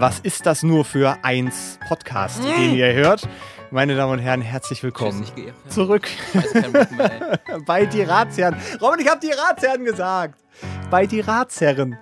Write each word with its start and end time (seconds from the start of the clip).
Was 0.00 0.18
ist 0.20 0.46
das 0.46 0.62
nur 0.62 0.86
für 0.86 1.18
eins 1.22 1.78
Podcast, 1.86 2.42
den 2.42 2.74
ihr 2.74 2.90
hört? 2.94 3.28
Meine 3.70 3.94
Damen 3.96 4.14
und 4.14 4.18
Herren, 4.18 4.40
herzlich 4.40 4.82
willkommen 4.82 5.18
Tschüss, 5.20 5.28
ich 5.28 5.34
gehe. 5.34 5.54
zurück 5.68 6.08
bei 7.66 7.84
die 7.84 8.00
Ratsherren. 8.00 8.56
Robin, 8.80 9.00
ich 9.00 9.08
habe 9.10 9.20
die 9.20 9.30
Ratsherren 9.30 9.84
gesagt. 9.84 10.40
Bei 10.90 11.04
die 11.04 11.20
Ratsherren. 11.20 11.98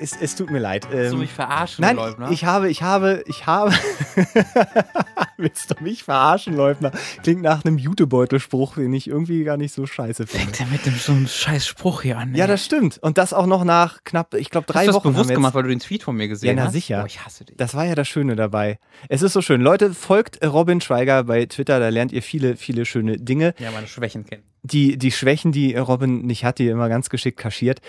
Es, 0.00 0.16
es 0.20 0.34
tut 0.34 0.50
mir 0.50 0.58
leid. 0.60 0.88
Willst 0.90 1.10
du 1.12 1.16
Ähm, 1.16 1.20
mich 1.20 1.32
verarschen, 1.32 1.82
Nein, 1.82 1.96
Leutner? 1.96 2.30
ich 2.30 2.44
habe, 2.44 2.70
ich 2.70 2.82
habe, 2.82 3.22
ich 3.26 3.46
habe. 3.46 3.72
Willst 5.36 5.70
du 5.70 5.82
mich 5.82 6.04
verarschen, 6.04 6.54
Leutner? 6.56 6.90
Klingt 7.22 7.42
nach 7.42 7.64
einem 7.64 7.78
Jutebeutelspruch, 7.78 8.74
den 8.74 8.92
ich 8.92 9.08
irgendwie 9.08 9.44
gar 9.44 9.56
nicht 9.56 9.74
so 9.74 9.86
scheiße 9.86 10.26
finde. 10.26 10.46
Fängt 10.46 10.58
der 10.60 10.66
mit 10.66 10.86
dem 10.86 10.94
so 10.94 11.12
einem 11.12 11.26
scheiß 11.26 11.66
Spruch 11.66 12.02
hier 12.02 12.18
an. 12.18 12.34
Ja, 12.34 12.44
ey. 12.44 12.50
das 12.50 12.64
stimmt. 12.64 12.98
Und 13.02 13.18
das 13.18 13.32
auch 13.32 13.46
noch 13.46 13.64
nach 13.64 14.04
knapp, 14.04 14.34
ich 14.34 14.50
glaube, 14.50 14.66
drei 14.66 14.80
Hast 14.80 14.86
du 14.88 14.92
das 14.92 14.96
Wochen. 15.04 15.12
bewusst 15.12 15.30
gemacht, 15.30 15.54
weil 15.54 15.62
du 15.64 15.68
den 15.70 15.80
Tweet 15.80 16.02
von 16.02 16.16
mir 16.16 16.28
gesehen 16.28 16.48
Ja, 16.48 16.54
na 16.54 16.64
hast? 16.64 16.72
sicher. 16.72 17.00
Oh, 17.02 17.06
ich 17.06 17.24
hasse 17.24 17.44
dich. 17.44 17.56
Das 17.56 17.74
war 17.74 17.84
ja 17.84 17.94
das 17.94 18.08
Schöne 18.08 18.36
dabei. 18.36 18.78
Es 19.08 19.22
ist 19.22 19.32
so 19.32 19.40
schön. 19.42 19.60
Leute, 19.60 19.94
folgt 19.94 20.44
Robin 20.44 20.80
Schweiger 20.80 21.24
bei 21.24 21.46
Twitter, 21.46 21.78
da 21.80 21.88
lernt 21.88 22.12
ihr 22.12 22.22
viele, 22.22 22.56
viele 22.56 22.84
schöne 22.84 23.16
Dinge. 23.18 23.54
ja, 23.58 23.70
meine 23.70 23.86
Schwächen 23.86 24.24
kennen. 24.26 24.42
Die, 24.62 24.98
die 24.98 25.10
Schwächen, 25.10 25.52
die 25.52 25.74
Robin 25.74 26.26
nicht 26.26 26.44
hat, 26.44 26.58
die 26.58 26.66
er 26.66 26.72
immer 26.72 26.88
ganz 26.90 27.08
geschickt 27.08 27.38
kaschiert. 27.38 27.80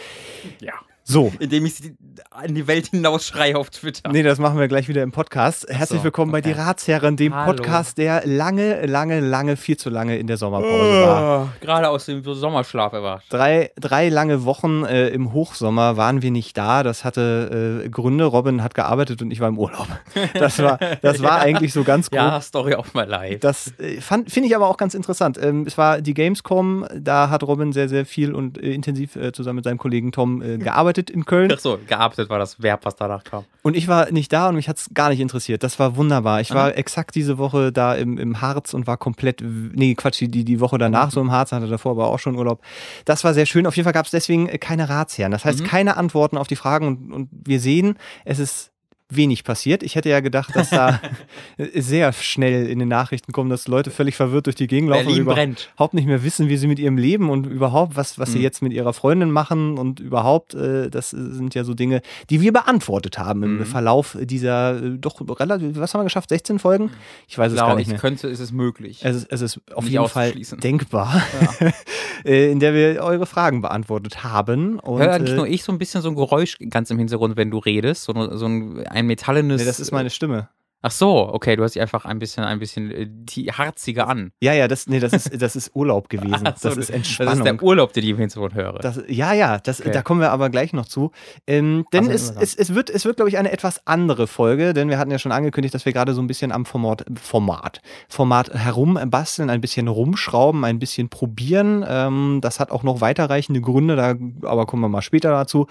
Ja. 0.61 0.73
So. 1.11 1.29
Indem 1.39 1.65
ich 1.65 1.75
sie 1.75 1.93
an 2.29 2.55
die 2.55 2.67
Welt 2.67 2.87
hinausschreie 2.87 3.57
auf 3.57 3.69
Twitter. 3.69 4.09
Nee, 4.09 4.23
das 4.23 4.39
machen 4.39 4.57
wir 4.57 4.69
gleich 4.69 4.87
wieder 4.87 5.03
im 5.03 5.11
Podcast. 5.11 5.67
Herzlich 5.67 5.99
so, 5.99 6.05
willkommen 6.05 6.31
bei 6.31 6.39
okay. 6.39 6.53
Die 6.53 6.57
Ratsherren, 6.57 7.17
dem 7.17 7.35
Hallo. 7.35 7.51
Podcast, 7.51 7.97
der 7.97 8.25
lange, 8.25 8.85
lange, 8.85 9.19
lange, 9.19 9.57
viel 9.57 9.75
zu 9.75 9.89
lange 9.89 10.17
in 10.17 10.27
der 10.27 10.37
Sommerpause 10.37 11.01
war. 11.01 11.43
Oh, 11.43 11.47
gerade 11.59 11.89
aus 11.89 12.05
dem 12.05 12.23
Sommerschlaf 12.23 12.93
erwacht. 12.93 13.25
Drei, 13.27 13.71
drei 13.77 14.07
lange 14.07 14.45
Wochen 14.45 14.85
äh, 14.85 15.09
im 15.09 15.33
Hochsommer 15.33 15.97
waren 15.97 16.21
wir 16.21 16.31
nicht 16.31 16.57
da. 16.57 16.81
Das 16.83 17.03
hatte 17.03 17.83
äh, 17.83 17.89
Gründe. 17.89 18.23
Robin 18.23 18.63
hat 18.63 18.73
gearbeitet 18.73 19.21
und 19.21 19.31
ich 19.31 19.41
war 19.41 19.49
im 19.49 19.59
Urlaub. 19.59 19.87
Das 20.33 20.59
war, 20.59 20.79
das 21.01 21.21
war 21.21 21.39
eigentlich 21.39 21.73
so 21.73 21.83
ganz 21.83 22.09
grob. 22.09 22.19
Ja, 22.19 22.41
Story 22.41 22.73
of 22.73 22.93
my 22.93 23.03
life. 23.03 23.39
Das 23.39 23.73
äh, 23.79 23.99
finde 23.99 24.47
ich 24.47 24.55
aber 24.55 24.67
auch 24.67 24.77
ganz 24.77 24.93
interessant. 24.93 25.37
Ähm, 25.41 25.65
es 25.67 25.77
war 25.77 26.01
die 26.01 26.13
Gamescom, 26.13 26.85
da 26.95 27.29
hat 27.29 27.43
Robin 27.43 27.73
sehr, 27.73 27.89
sehr 27.89 28.05
viel 28.05 28.33
und 28.33 28.57
äh, 28.57 28.71
intensiv 28.73 29.15
äh, 29.17 29.31
zusammen 29.33 29.57
mit 29.57 29.65
seinem 29.65 29.77
Kollegen 29.77 30.11
Tom 30.11 30.41
äh, 30.41 30.57
gearbeitet 31.01 31.09
in 31.09 31.25
Köln. 31.25 31.51
Ach 31.53 31.59
so, 31.59 31.79
gearbeitet 31.87 32.29
war 32.29 32.39
das 32.39 32.61
Verb, 32.61 32.85
was 32.85 32.95
danach 32.95 33.23
kam. 33.23 33.45
Und 33.61 33.75
ich 33.75 33.87
war 33.87 34.11
nicht 34.11 34.31
da 34.33 34.49
und 34.49 34.55
mich 34.55 34.67
hat 34.67 34.77
es 34.77 34.89
gar 34.93 35.09
nicht 35.09 35.19
interessiert. 35.19 35.63
Das 35.63 35.79
war 35.79 35.95
wunderbar. 35.95 36.41
Ich 36.41 36.51
war 36.53 36.75
exakt 36.77 37.15
diese 37.15 37.37
Woche 37.37 37.71
da 37.71 37.93
im, 37.95 38.17
im 38.17 38.41
Harz 38.41 38.73
und 38.73 38.87
war 38.87 38.97
komplett, 38.97 39.41
nee, 39.41 39.95
Quatsch, 39.95 40.21
die, 40.21 40.45
die 40.45 40.59
Woche 40.59 40.77
danach 40.77 41.11
so 41.11 41.21
im 41.21 41.31
Harz, 41.31 41.51
hatte 41.51 41.67
davor 41.67 41.91
aber 41.91 42.07
auch 42.07 42.19
schon 42.19 42.35
Urlaub. 42.35 42.61
Das 43.05 43.23
war 43.23 43.33
sehr 43.33 43.45
schön. 43.45 43.67
Auf 43.67 43.75
jeden 43.75 43.85
Fall 43.85 43.93
gab 43.93 44.05
es 44.05 44.11
deswegen 44.11 44.47
keine 44.59 44.89
Ratsherren. 44.89 45.31
Das 45.31 45.45
heißt, 45.45 45.63
keine 45.63 45.97
Antworten 45.97 46.37
auf 46.37 46.47
die 46.47 46.55
Fragen 46.55 46.87
und, 46.87 47.13
und 47.13 47.29
wir 47.31 47.59
sehen, 47.59 47.97
es 48.25 48.39
ist 48.39 48.70
wenig 49.15 49.43
passiert. 49.43 49.83
Ich 49.83 49.95
hätte 49.95 50.09
ja 50.09 50.19
gedacht, 50.19 50.55
dass 50.55 50.69
da 50.69 50.99
sehr 51.75 52.13
schnell 52.13 52.67
in 52.67 52.79
den 52.79 52.87
Nachrichten 52.87 53.31
kommen, 53.31 53.49
dass 53.49 53.67
Leute 53.67 53.91
völlig 53.91 54.15
verwirrt 54.15 54.45
durch 54.47 54.55
die 54.55 54.67
Gegend 54.67 54.89
laufen 54.89 55.05
Berlin 55.05 55.19
und 55.21 55.25
über- 55.25 55.33
brennt. 55.35 55.69
überhaupt 55.75 55.93
nicht 55.93 56.07
mehr 56.07 56.23
wissen, 56.23 56.49
wie 56.49 56.57
sie 56.57 56.67
mit 56.67 56.79
ihrem 56.79 56.97
Leben 56.97 57.29
und 57.29 57.45
überhaupt, 57.47 57.95
was, 57.95 58.17
was 58.19 58.31
sie 58.31 58.39
Mhm. 58.39 58.43
jetzt 58.43 58.61
mit 58.61 58.73
ihrer 58.73 58.93
Freundin 58.93 59.31
machen 59.31 59.77
und 59.77 59.99
überhaupt, 59.99 60.53
äh, 60.53 60.89
das 60.89 61.09
sind 61.11 61.53
ja 61.55 61.63
so 61.63 61.73
Dinge, 61.73 62.01
die 62.29 62.41
wir 62.41 62.53
beantwortet 62.53 63.17
haben 63.17 63.43
im 63.43 63.57
Mhm. 63.59 63.65
Verlauf 63.65 64.17
dieser 64.21 64.81
äh, 64.83 64.97
doch 64.97 65.19
relativ, 65.39 65.77
was 65.77 65.93
haben 65.93 66.01
wir 66.01 66.05
geschafft, 66.05 66.29
16 66.29 66.59
Folgen? 66.59 66.91
Ich 67.27 67.37
weiß 67.37 67.51
es 67.51 67.57
gar 67.57 67.75
nicht 67.75 67.83
ich, 67.83 67.87
mehr. 67.89 67.99
könnte, 67.99 68.27
ist 68.27 68.39
es 68.39 68.51
möglich. 68.51 68.99
Es 69.03 69.15
ist, 69.17 69.27
es 69.31 69.41
ist 69.41 69.61
auf 69.73 69.83
Nicht 69.83 69.93
jeden 69.93 70.07
Fall 70.07 70.33
denkbar, 70.63 71.21
äh, 72.25 72.51
in 72.51 72.59
der 72.59 72.73
wir 72.73 73.01
eure 73.03 73.25
Fragen 73.25 73.61
beantwortet 73.61 74.23
haben. 74.23 74.79
Und, 74.79 74.99
Hör 75.01 75.13
eigentlich 75.13 75.33
äh, 75.33 75.37
nur 75.37 75.47
ich 75.47 75.63
so 75.63 75.71
ein 75.71 75.77
bisschen 75.77 76.01
so 76.01 76.09
ein 76.09 76.15
Geräusch 76.15 76.57
ganz 76.69 76.89
im 76.89 76.97
Hintergrund, 76.97 77.35
wenn 77.37 77.51
du 77.51 77.57
redest, 77.59 78.03
so, 78.03 78.13
so 78.35 78.45
ein, 78.45 78.83
ein 79.01 79.07
metallenes. 79.07 79.59
nee, 79.61 79.65
das 79.65 79.79
ist 79.79 79.91
meine 79.91 80.09
Stimme. 80.09 80.49
Ach 80.83 80.89
so, 80.89 81.29
okay, 81.31 81.55
du 81.55 81.63
hast 81.63 81.75
dich 81.75 81.81
einfach 81.83 82.05
ein 82.05 82.17
bisschen, 82.17 82.43
ein 82.43 82.57
bisschen 82.57 82.89
äh, 82.89 83.05
die 83.07 83.51
harziger 83.51 84.07
an. 84.07 84.31
Ja, 84.41 84.51
ja, 84.53 84.67
das, 84.67 84.87
nee, 84.87 84.99
das 84.99 85.13
ist, 85.13 85.39
das 85.39 85.55
ist 85.55 85.75
Urlaub 85.75 86.09
gewesen. 86.09 86.31
So, 86.57 86.69
das 86.69 86.77
ist 86.77 86.77
Das 86.77 86.77
ist 86.77 86.89
Entspannung. 86.89 87.43
der 87.43 87.61
Urlaub, 87.61 87.93
den 87.93 88.03
ich 88.03 88.09
im 88.09 88.17
Hintergrund 88.17 88.55
höre. 88.55 88.79
Das, 88.79 88.99
ja, 89.07 89.31
ja, 89.33 89.59
das, 89.59 89.79
Okay. 89.81 89.91
da 89.91 90.01
kommen 90.01 90.21
wir 90.21 90.31
aber 90.31 90.49
gleich 90.49 90.73
noch 90.73 90.87
zu. 90.87 91.11
Ähm, 91.45 91.85
denn 91.93 92.09
Also, 92.09 92.33
es, 92.33 92.55
es, 92.55 92.55
es 92.55 92.73
wird, 92.73 92.89
es 92.89 93.05
wird 93.05 93.17
glaube 93.17 93.29
ich, 93.29 93.37
eine 93.37 93.51
etwas 93.51 93.85
andere 93.85 94.25
Folge, 94.25 94.73
denn 94.73 94.89
wir 94.89 94.97
hatten 94.97 95.11
ja 95.11 95.19
schon 95.19 95.31
angekündigt, 95.31 95.75
dass 95.75 95.85
wir 95.85 95.93
gerade 95.93 96.15
so 96.15 96.21
ein 96.23 96.25
bisschen 96.25 96.51
am 96.51 96.65
Format, 96.65 97.05
Format, 97.21 97.81
Format 98.09 98.51
herumbasteln, 98.51 99.51
ein 99.51 99.61
bisschen 99.61 99.87
rumschrauben, 99.87 100.65
ein 100.65 100.79
bisschen 100.79 101.09
probieren. 101.09 101.85
Ähm, 101.87 102.39
das 102.41 102.59
hat 102.59 102.71
auch 102.71 102.81
noch 102.81 103.01
weiterreichende 103.01 103.61
Gründe, 103.61 103.95
da, 103.95 104.15
aber 104.49 104.65
kommen 104.65 104.81
wir 104.81 104.89
mal 104.89 105.03
später 105.03 105.29
dazu. 105.29 105.67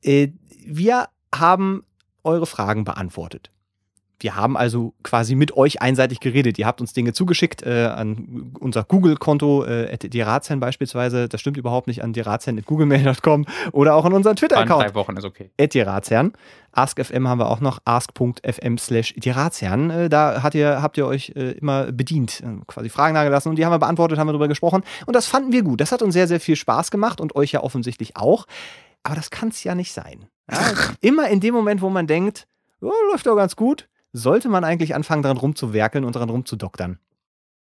Äh, 0.00 0.28
wir 0.66 1.08
haben 1.34 1.84
eure 2.24 2.46
Fragen 2.46 2.84
beantwortet. 2.84 3.50
Wir 4.20 4.34
haben 4.34 4.56
also 4.56 4.94
quasi 5.04 5.36
mit 5.36 5.56
euch 5.56 5.80
einseitig 5.80 6.18
geredet. 6.18 6.58
Ihr 6.58 6.66
habt 6.66 6.80
uns 6.80 6.92
Dinge 6.92 7.12
zugeschickt 7.12 7.62
äh, 7.62 7.86
an 7.86 8.52
unser 8.58 8.82
Google-Konto, 8.82 9.64
äh, 9.64 9.92
at 9.92 10.12
Dirazien 10.12 10.58
beispielsweise. 10.58 11.28
Das 11.28 11.40
stimmt 11.40 11.56
überhaupt 11.56 11.86
nicht 11.86 12.02
an 12.02 12.12
dirazien.googlemail.com 12.12 13.46
oder 13.72 13.94
auch 13.94 14.04
an 14.04 14.12
unseren 14.12 14.34
Twitter-Account. 14.34 14.88
drei 14.88 14.94
Wochen, 14.94 15.16
ist 15.16 15.24
okay. 15.24 15.50
At 15.60 15.72
Dirazien. 15.72 16.32
AskFM 16.72 17.28
haben 17.28 17.38
wir 17.38 17.48
auch 17.48 17.60
noch, 17.60 17.78
ask.fm 17.84 18.78
slash 18.78 19.14
Dirazien. 19.14 19.90
Äh, 19.90 20.08
da 20.08 20.42
hat 20.42 20.56
ihr, 20.56 20.82
habt 20.82 20.96
ihr 20.98 21.06
euch 21.06 21.32
äh, 21.36 21.52
immer 21.52 21.92
bedient, 21.92 22.40
äh, 22.40 22.64
quasi 22.66 22.88
Fragen 22.88 23.14
nagelassen 23.14 23.50
und 23.50 23.56
die 23.56 23.64
haben 23.64 23.72
wir 23.72 23.78
beantwortet, 23.78 24.18
haben 24.18 24.26
wir 24.26 24.32
darüber 24.32 24.48
gesprochen. 24.48 24.82
Und 25.06 25.14
das 25.14 25.26
fanden 25.26 25.52
wir 25.52 25.62
gut. 25.62 25.80
Das 25.80 25.92
hat 25.92 26.02
uns 26.02 26.14
sehr, 26.14 26.26
sehr 26.26 26.40
viel 26.40 26.56
Spaß 26.56 26.90
gemacht 26.90 27.20
und 27.20 27.36
euch 27.36 27.52
ja 27.52 27.62
offensichtlich 27.62 28.16
auch. 28.16 28.46
Aber 29.08 29.16
das 29.16 29.30
kann 29.30 29.48
es 29.48 29.64
ja 29.64 29.74
nicht 29.74 29.92
sein. 29.92 30.26
Ja, 30.50 30.72
immer 31.00 31.28
in 31.28 31.40
dem 31.40 31.52
Moment, 31.54 31.82
wo 31.82 31.90
man 31.90 32.06
denkt, 32.06 32.46
oh, 32.80 32.90
läuft 33.10 33.26
doch 33.26 33.36
ganz 33.36 33.54
gut, 33.56 33.88
sollte 34.12 34.48
man 34.48 34.64
eigentlich 34.64 34.94
anfangen, 34.94 35.22
daran 35.22 35.36
rumzuwerkeln 35.36 36.04
und 36.04 36.14
daran 36.16 36.30
rumzudoktern. 36.30 36.98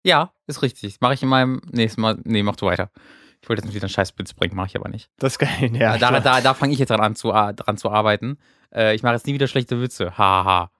Ja, 0.02 0.32
ist 0.46 0.60
richtig. 0.62 1.00
Mache 1.00 1.14
ich 1.14 1.22
in 1.22 1.28
meinem 1.28 1.62
nächsten 1.72 2.00
Mal. 2.02 2.18
Nee, 2.24 2.42
mach 2.42 2.56
du 2.56 2.66
weiter. 2.66 2.90
Ich 3.40 3.48
wollte 3.48 3.60
jetzt 3.60 3.66
nicht 3.66 3.74
wieder 3.74 3.84
einen 3.84 3.90
Scheißwitz 3.94 4.34
bringen, 4.34 4.54
mache 4.56 4.68
ich 4.68 4.76
aber 4.76 4.88
nicht. 4.88 5.10
Das 5.18 5.34
ist 5.34 5.38
geil. 5.38 5.74
Ja, 5.76 5.98
da 5.98 6.20
da, 6.20 6.40
da 6.40 6.54
fange 6.54 6.72
ich 6.74 6.78
jetzt 6.78 6.90
dran 6.90 7.00
an 7.00 7.16
zu, 7.16 7.32
a- 7.32 7.52
dran 7.52 7.76
zu 7.76 7.90
arbeiten. 7.90 8.38
Äh, 8.74 8.94
ich 8.94 9.02
mache 9.02 9.14
jetzt 9.14 9.26
nie 9.26 9.34
wieder 9.34 9.48
schlechte 9.48 9.80
Witze. 9.80 10.16
Haha. 10.18 10.44
Ha. 10.44 10.70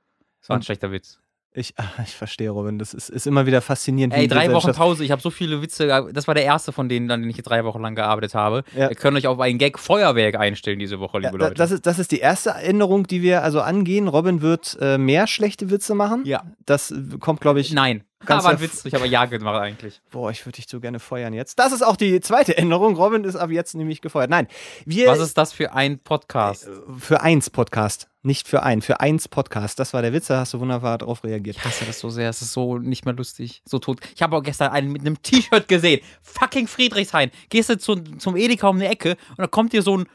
Das 0.41 0.49
war 0.51 0.57
ein 0.57 0.63
schlechter 0.63 0.93
Witz. 0.93 1.19
Ich, 1.57 1.75
ah, 1.79 1.85
ich 2.05 2.15
verstehe, 2.15 2.51
Robin. 2.51 2.79
Das 2.79 2.93
ist, 2.95 3.09
ist 3.09 3.27
immer 3.27 3.47
wieder 3.47 3.63
faszinierend. 3.63 4.13
Ey, 4.15 4.29
drei 4.29 4.53
Wochen 4.53 4.73
Pause. 4.73 5.05
Ich 5.05 5.11
habe 5.11 5.23
so 5.23 5.31
viele 5.31 5.63
Witze. 5.63 5.87
Das 6.13 6.27
war 6.29 6.35
der 6.35 6.45
erste 6.45 6.71
von 6.73 6.89
denen, 6.89 7.11
an 7.11 7.21
denen 7.23 7.31
ich 7.31 7.43
drei 7.43 7.65
Wochen 7.65 7.81
lang 7.81 7.95
gearbeitet 7.95 8.35
habe. 8.35 8.63
Ja. 8.77 8.89
Ihr 8.91 8.95
könnt 8.97 9.17
euch 9.17 9.27
auf 9.27 9.41
ein 9.41 9.59
Gag-Feuerwerk 9.59 10.37
einstellen 10.37 10.79
diese 10.79 11.01
Woche, 11.01 11.21
Ja, 11.21 11.29
liebe 11.31 11.39
da- 11.39 11.47
Leute. 11.47 11.55
das, 11.57 11.71
ist, 11.71 11.87
das 11.87 11.99
ist 11.99 12.13
die 12.13 12.19
erste 12.21 12.51
Änderung, 12.51 13.07
die 13.07 13.23
wir 13.23 13.43
also 13.43 13.61
angehen. 13.63 14.09
Robin 14.09 14.43
wird 14.43 14.77
äh, 14.81 14.99
mehr 14.99 15.27
schlechte 15.27 15.71
Witze 15.71 15.95
machen. 15.95 16.23
ja. 16.27 16.43
Das 16.67 16.91
äh, 16.91 16.97
kommt, 17.19 17.41
glaube 17.41 17.61
ich. 17.61 17.73
Nein. 17.73 18.05
Ganz 18.25 18.45
Aber 18.45 18.55
ein 18.55 18.61
Witz. 18.61 18.85
Ich 18.85 18.95
habe 18.95 19.07
ja 19.07 19.25
gemacht 19.27 19.61
eigentlich. 19.61 20.01
Boah, 20.11 20.31
ich 20.31 20.45
würde 20.45 20.57
dich 20.57 20.67
so 20.69 20.81
gerne 20.81 20.99
feuern 20.99 21.33
jetzt. 21.33 21.59
Das 21.59 21.73
ist 21.73 21.83
auch 21.83 21.97
die 21.97 22.21
zweite 22.21 22.57
Änderung. 22.57 22.97
Robin 22.97 23.25
ist 23.25 23.37
ab 23.37 23.51
jetzt 23.51 23.75
nämlich 23.75 24.01
gefeuert. 24.01 24.31
Nein, 24.31 24.49
wir 24.85 25.09
Was 25.09 25.21
ist 25.21 25.37
das 25.39 25.53
für 25.53 25.73
ein 25.75 25.99
Podcast? 25.99 26.69
für 26.99 27.21
eins 27.21 27.51
Podcast, 27.51 28.09
nicht 28.27 28.47
für 28.49 28.63
ein, 28.63 28.83
für 28.83 29.01
eins 29.01 29.29
Podcast. 29.29 29.79
Das 29.79 29.95
war 29.95 30.03
der 30.03 30.13
Witz. 30.13 30.27
Da 30.27 30.41
hast 30.41 30.53
du 30.53 30.61
wunderbar 30.61 30.99
darauf 30.99 31.25
reagiert. 31.25 31.57
Ich 31.57 31.65
hasse 31.65 31.85
das 31.87 32.01
so 32.01 32.11
sehr. 32.11 32.29
Es 32.29 32.43
ist 32.43 32.53
so 32.53 32.79
nicht 32.79 33.05
mehr 33.05 33.15
lustig. 33.15 33.63
So 33.65 33.79
tot. 33.79 34.01
Ich 34.15 34.21
habe 34.23 34.37
auch 34.37 34.43
gestern 34.43 34.73
einen 34.73 34.93
mit 34.93 35.03
einem 35.03 35.23
T-Shirt 35.23 35.69
gesehen. 35.69 36.01
Fucking 36.23 36.67
Friedrichshain. 36.67 37.31
Gehst 37.49 37.71
du 37.71 37.79
zu, 37.79 37.95
zum 37.97 38.37
Edeka 38.37 38.69
um 38.69 38.79
die 38.79 38.87
Ecke 38.87 39.13
und 39.31 39.39
da 39.39 39.47
kommt 39.47 39.73
dir 39.73 39.83
so 39.83 39.97
ein 39.99 40.07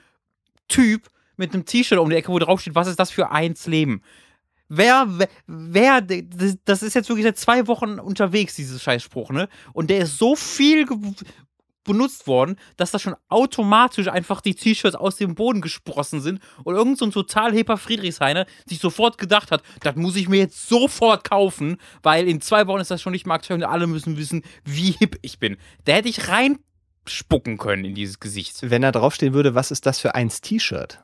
Typ 0.67 1.09
mit 1.37 1.53
einem 1.53 1.65
T-Shirt 1.65 1.97
um 1.99 2.09
die 2.09 2.15
Ecke, 2.15 2.29
wo 2.31 2.37
drauf 2.39 2.61
steht, 2.61 2.75
was 2.75 2.87
ist 2.87 2.99
das 2.99 3.09
für 3.11 3.31
eins 3.31 3.65
Leben? 3.65 4.01
Wer, 4.69 5.07
wer, 5.47 6.01
das- 6.01 6.81
ist 6.83 6.93
jetzt 6.93 7.09
wirklich 7.09 7.25
seit 7.25 7.37
zwei 7.37 7.67
Wochen 7.67 7.99
unterwegs, 7.99 8.55
dieses 8.55 8.81
Scheißspruch, 8.81 9.31
ne? 9.31 9.49
Und 9.73 9.89
der 9.89 9.99
ist 9.99 10.17
so 10.17 10.35
viel 10.35 10.85
benutzt 11.83 12.27
worden, 12.27 12.57
dass 12.77 12.91
da 12.91 12.99
schon 12.99 13.15
automatisch 13.29 14.07
einfach 14.07 14.41
die 14.41 14.55
T-Shirts 14.55 14.95
aus 14.95 15.15
dem 15.15 15.35
Boden 15.35 15.61
gesprossen 15.61 16.21
sind 16.21 16.39
und 16.63 16.75
irgend 16.75 16.97
so 16.97 17.05
ein 17.05 17.11
total 17.11 17.53
hipper 17.53 17.77
Friedrichshainer 17.77 18.45
sich 18.65 18.79
sofort 18.79 19.17
gedacht 19.17 19.51
hat, 19.51 19.63
das 19.81 19.95
muss 19.95 20.15
ich 20.15 20.29
mir 20.29 20.37
jetzt 20.37 20.67
sofort 20.67 21.23
kaufen, 21.23 21.77
weil 22.03 22.27
in 22.27 22.41
zwei 22.41 22.67
Wochen 22.67 22.81
ist 22.81 22.91
das 22.91 23.01
schon 23.01 23.13
nicht 23.13 23.25
mehr 23.25 23.35
aktuell 23.35 23.59
und 23.59 23.69
alle 23.69 23.87
müssen 23.87 24.17
wissen, 24.17 24.43
wie 24.63 24.91
hip 24.91 25.17
ich 25.21 25.39
bin. 25.39 25.57
Da 25.85 25.93
hätte 25.93 26.09
ich 26.09 26.27
reinspucken 26.27 27.57
können 27.57 27.85
in 27.85 27.95
dieses 27.95 28.19
Gesicht. 28.19 28.57
Wenn 28.61 28.81
da 28.81 28.91
draufstehen 28.91 29.33
würde, 29.33 29.55
was 29.55 29.71
ist 29.71 29.85
das 29.85 29.99
für 29.99 30.15
eins 30.15 30.41
T-Shirt? 30.41 30.99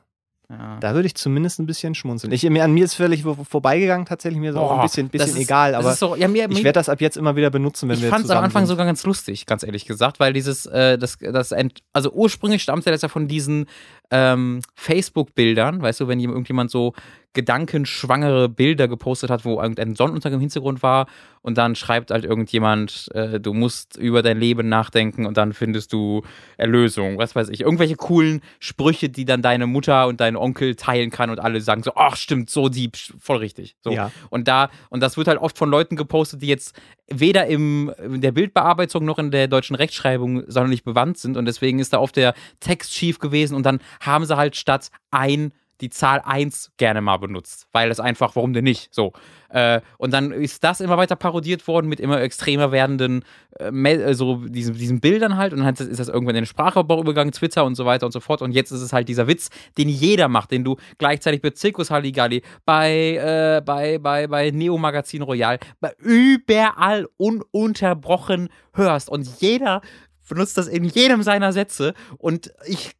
Ja. 0.50 0.78
Da 0.80 0.94
würde 0.94 1.04
ich 1.06 1.14
zumindest 1.14 1.58
ein 1.60 1.66
bisschen 1.66 1.94
schmunzeln. 1.94 2.32
Ich, 2.32 2.42
mir, 2.48 2.64
an 2.64 2.72
mir 2.72 2.84
ist 2.86 2.94
völlig 2.94 3.22
vor- 3.22 3.36
vorbeigegangen, 3.44 4.06
tatsächlich. 4.06 4.40
Mir 4.40 4.50
ist 4.52 4.56
auch 4.56 4.70
ein 4.70 4.76
Boah, 4.78 4.82
bisschen, 4.82 5.08
bisschen 5.10 5.30
ist- 5.32 5.36
egal, 5.36 5.74
aber 5.74 5.92
so, 5.92 6.16
ja, 6.16 6.26
mir, 6.26 6.48
ich 6.50 6.64
werde 6.64 6.72
das 6.78 6.88
ab 6.88 7.02
jetzt 7.02 7.18
immer 7.18 7.36
wieder 7.36 7.50
benutzen, 7.50 7.86
wenn 7.90 7.96
ich 7.96 8.02
wir 8.04 8.08
fand 8.08 8.24
es 8.24 8.30
am 8.30 8.42
Anfang 8.42 8.62
sind. 8.62 8.68
sogar 8.68 8.86
ganz 8.86 9.04
lustig, 9.04 9.44
ganz 9.44 9.62
ehrlich 9.62 9.84
gesagt, 9.84 10.20
weil 10.20 10.32
dieses, 10.32 10.64
äh, 10.64 10.96
das, 10.96 11.18
das 11.18 11.52
Ent 11.52 11.80
also 11.92 12.10
ursprünglich 12.12 12.62
stammt 12.62 12.86
ja 12.86 12.92
das 12.92 13.02
ja 13.02 13.08
von 13.08 13.28
diesen 13.28 13.66
ähm, 14.10 14.62
Facebook-Bildern, 14.74 15.82
weißt 15.82 16.00
du, 16.00 16.08
wenn 16.08 16.18
jem- 16.18 16.30
irgendjemand 16.30 16.70
so 16.70 16.94
gedankenschwangere 17.38 18.48
Bilder 18.48 18.88
gepostet 18.88 19.30
hat, 19.30 19.44
wo 19.44 19.60
irgendein 19.60 19.94
Sonnenuntergang 19.94 20.38
im 20.38 20.40
Hintergrund 20.40 20.82
war 20.82 21.06
und 21.40 21.56
dann 21.56 21.76
schreibt 21.76 22.10
halt 22.10 22.24
irgendjemand, 22.24 23.08
äh, 23.14 23.38
du 23.38 23.54
musst 23.54 23.96
über 23.96 24.22
dein 24.22 24.40
Leben 24.40 24.68
nachdenken 24.68 25.24
und 25.24 25.36
dann 25.36 25.52
findest 25.52 25.92
du 25.92 26.22
Erlösung, 26.56 27.16
was 27.16 27.36
weiß 27.36 27.50
ich. 27.50 27.60
Irgendwelche 27.60 27.94
coolen 27.94 28.40
Sprüche, 28.58 29.08
die 29.08 29.24
dann 29.24 29.40
deine 29.40 29.68
Mutter 29.68 30.08
und 30.08 30.20
dein 30.20 30.34
Onkel 30.34 30.74
teilen 30.74 31.10
kann 31.10 31.30
und 31.30 31.38
alle 31.38 31.60
sagen 31.60 31.84
so, 31.84 31.92
ach 31.94 32.16
stimmt, 32.16 32.50
so 32.50 32.68
deep, 32.68 32.96
voll 32.96 33.36
richtig. 33.36 33.76
So. 33.82 33.92
Ja. 33.92 34.10
Und 34.30 34.48
da, 34.48 34.68
und 34.90 35.00
das 35.00 35.16
wird 35.16 35.28
halt 35.28 35.38
oft 35.38 35.56
von 35.56 35.70
Leuten 35.70 35.94
gepostet, 35.94 36.42
die 36.42 36.48
jetzt 36.48 36.74
weder 37.08 37.46
im, 37.46 37.92
in 38.02 38.20
der 38.20 38.32
Bildbearbeitung 38.32 39.04
noch 39.04 39.20
in 39.20 39.30
der 39.30 39.46
deutschen 39.46 39.76
Rechtschreibung 39.76 40.42
sonderlich 40.50 40.82
bewandt 40.82 41.18
sind 41.18 41.36
und 41.36 41.44
deswegen 41.44 41.78
ist 41.78 41.92
da 41.92 42.00
oft 42.00 42.16
der 42.16 42.34
Text 42.58 42.92
schief 42.94 43.20
gewesen 43.20 43.54
und 43.54 43.64
dann 43.64 43.78
haben 44.00 44.24
sie 44.24 44.36
halt 44.36 44.56
statt 44.56 44.90
ein 45.12 45.52
die 45.80 45.90
Zahl 45.90 46.20
1 46.24 46.72
gerne 46.76 47.00
mal 47.00 47.18
benutzt, 47.18 47.68
weil 47.72 47.88
das 47.88 48.00
einfach, 48.00 48.34
warum 48.36 48.52
denn 48.52 48.64
nicht? 48.64 48.92
So. 48.92 49.12
Äh, 49.50 49.80
und 49.96 50.12
dann 50.12 50.32
ist 50.32 50.62
das 50.64 50.80
immer 50.80 50.98
weiter 50.98 51.16
parodiert 51.16 51.66
worden 51.68 51.88
mit 51.88 52.00
immer 52.00 52.20
extremer 52.20 52.70
werdenden, 52.70 53.24
äh, 53.58 53.70
Me- 53.70 53.92
äh, 54.02 54.14
so 54.14 54.36
diesen, 54.46 54.74
diesen 54.74 55.00
Bildern 55.00 55.36
halt. 55.36 55.52
Und 55.52 55.60
dann 55.60 55.74
ist 55.74 55.98
das 55.98 56.08
irgendwann 56.08 56.34
in 56.36 56.42
den 56.42 56.46
Sprachgebrauch 56.46 57.00
übergegangen, 57.00 57.32
Twitter 57.32 57.64
und 57.64 57.74
so 57.74 57.86
weiter 57.86 58.04
und 58.06 58.12
so 58.12 58.20
fort. 58.20 58.42
Und 58.42 58.52
jetzt 58.52 58.72
ist 58.72 58.82
es 58.82 58.92
halt 58.92 59.08
dieser 59.08 59.26
Witz, 59.26 59.48
den 59.78 59.88
jeder 59.88 60.28
macht, 60.28 60.50
den 60.50 60.64
du 60.64 60.76
gleichzeitig 60.98 61.40
bei 61.40 61.50
Zirkus 61.50 61.90
Halligalli, 61.90 62.42
bei, 62.66 63.16
äh, 63.16 63.62
bei, 63.64 63.98
bei, 63.98 64.26
bei 64.26 64.50
Neo 64.50 64.76
Magazin 64.76 65.22
Royal, 65.22 65.58
bei 65.80 65.94
überall 65.98 67.06
ununterbrochen 67.16 68.48
hörst. 68.74 69.08
Und 69.08 69.26
jeder 69.40 69.80
benutzt 70.28 70.58
das 70.58 70.68
in 70.68 70.84
jedem 70.84 71.22
seiner 71.22 71.52
Sätze. 71.52 71.94
Und 72.18 72.52
ich 72.66 72.92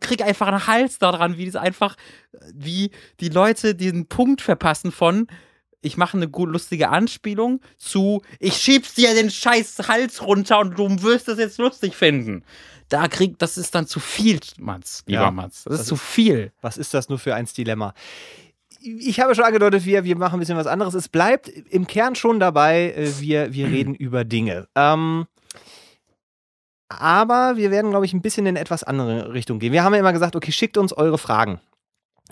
krieg 0.00 0.22
einfach 0.22 0.48
einen 0.48 0.66
Hals 0.66 0.98
daran, 0.98 1.36
wie 1.36 1.46
das 1.46 1.56
einfach, 1.56 1.96
wie 2.52 2.90
die 3.20 3.28
Leute 3.28 3.74
diesen 3.74 4.06
Punkt 4.06 4.40
verpassen 4.40 4.92
von 4.92 5.26
ich 5.82 5.96
mache 5.96 6.16
eine 6.16 6.28
gut 6.28 6.50
lustige 6.50 6.88
Anspielung 6.88 7.60
zu 7.78 8.22
ich 8.40 8.56
schieb's 8.56 8.94
dir 8.94 9.14
den 9.14 9.30
scheiß 9.30 9.88
Hals 9.88 10.22
runter 10.22 10.58
und 10.58 10.78
du 10.78 11.02
wirst 11.02 11.28
es 11.28 11.38
jetzt 11.38 11.58
lustig 11.58 11.94
finden. 11.94 12.44
Da 12.88 13.08
krieg, 13.08 13.38
das 13.38 13.58
ist 13.58 13.74
dann 13.74 13.86
zu 13.86 14.00
viel, 14.00 14.40
Mats, 14.58 15.02
lieber 15.06 15.22
Ja, 15.22 15.30
Mats. 15.30 15.64
Das, 15.64 15.72
das 15.72 15.80
ist 15.82 15.86
zu 15.88 15.96
viel. 15.96 16.52
Was 16.60 16.76
ist 16.76 16.94
das 16.94 17.08
nur 17.08 17.18
für 17.18 17.34
ein 17.34 17.46
Dilemma? 17.46 17.94
Ich 18.80 19.18
habe 19.18 19.34
schon 19.34 19.44
angedeutet, 19.44 19.84
wir, 19.84 20.04
wir 20.04 20.16
machen 20.16 20.34
ein 20.34 20.40
bisschen 20.40 20.56
was 20.56 20.68
anderes. 20.68 20.94
Es 20.94 21.08
bleibt 21.08 21.48
im 21.48 21.88
Kern 21.88 22.14
schon 22.14 22.38
dabei, 22.38 22.92
äh, 22.92 23.20
wir, 23.20 23.52
wir 23.52 23.66
reden 23.66 23.94
über 23.96 24.24
Dinge. 24.24 24.68
Ähm, 24.76 25.26
aber 26.88 27.56
wir 27.56 27.70
werden, 27.70 27.90
glaube 27.90 28.06
ich, 28.06 28.12
ein 28.12 28.22
bisschen 28.22 28.46
in 28.46 28.50
eine 28.50 28.60
etwas 28.60 28.84
andere 28.84 29.32
Richtung 29.32 29.58
gehen. 29.58 29.72
Wir 29.72 29.84
haben 29.84 29.94
ja 29.94 30.00
immer 30.00 30.12
gesagt, 30.12 30.36
okay, 30.36 30.52
schickt 30.52 30.76
uns 30.76 30.92
eure 30.92 31.18
Fragen. 31.18 31.60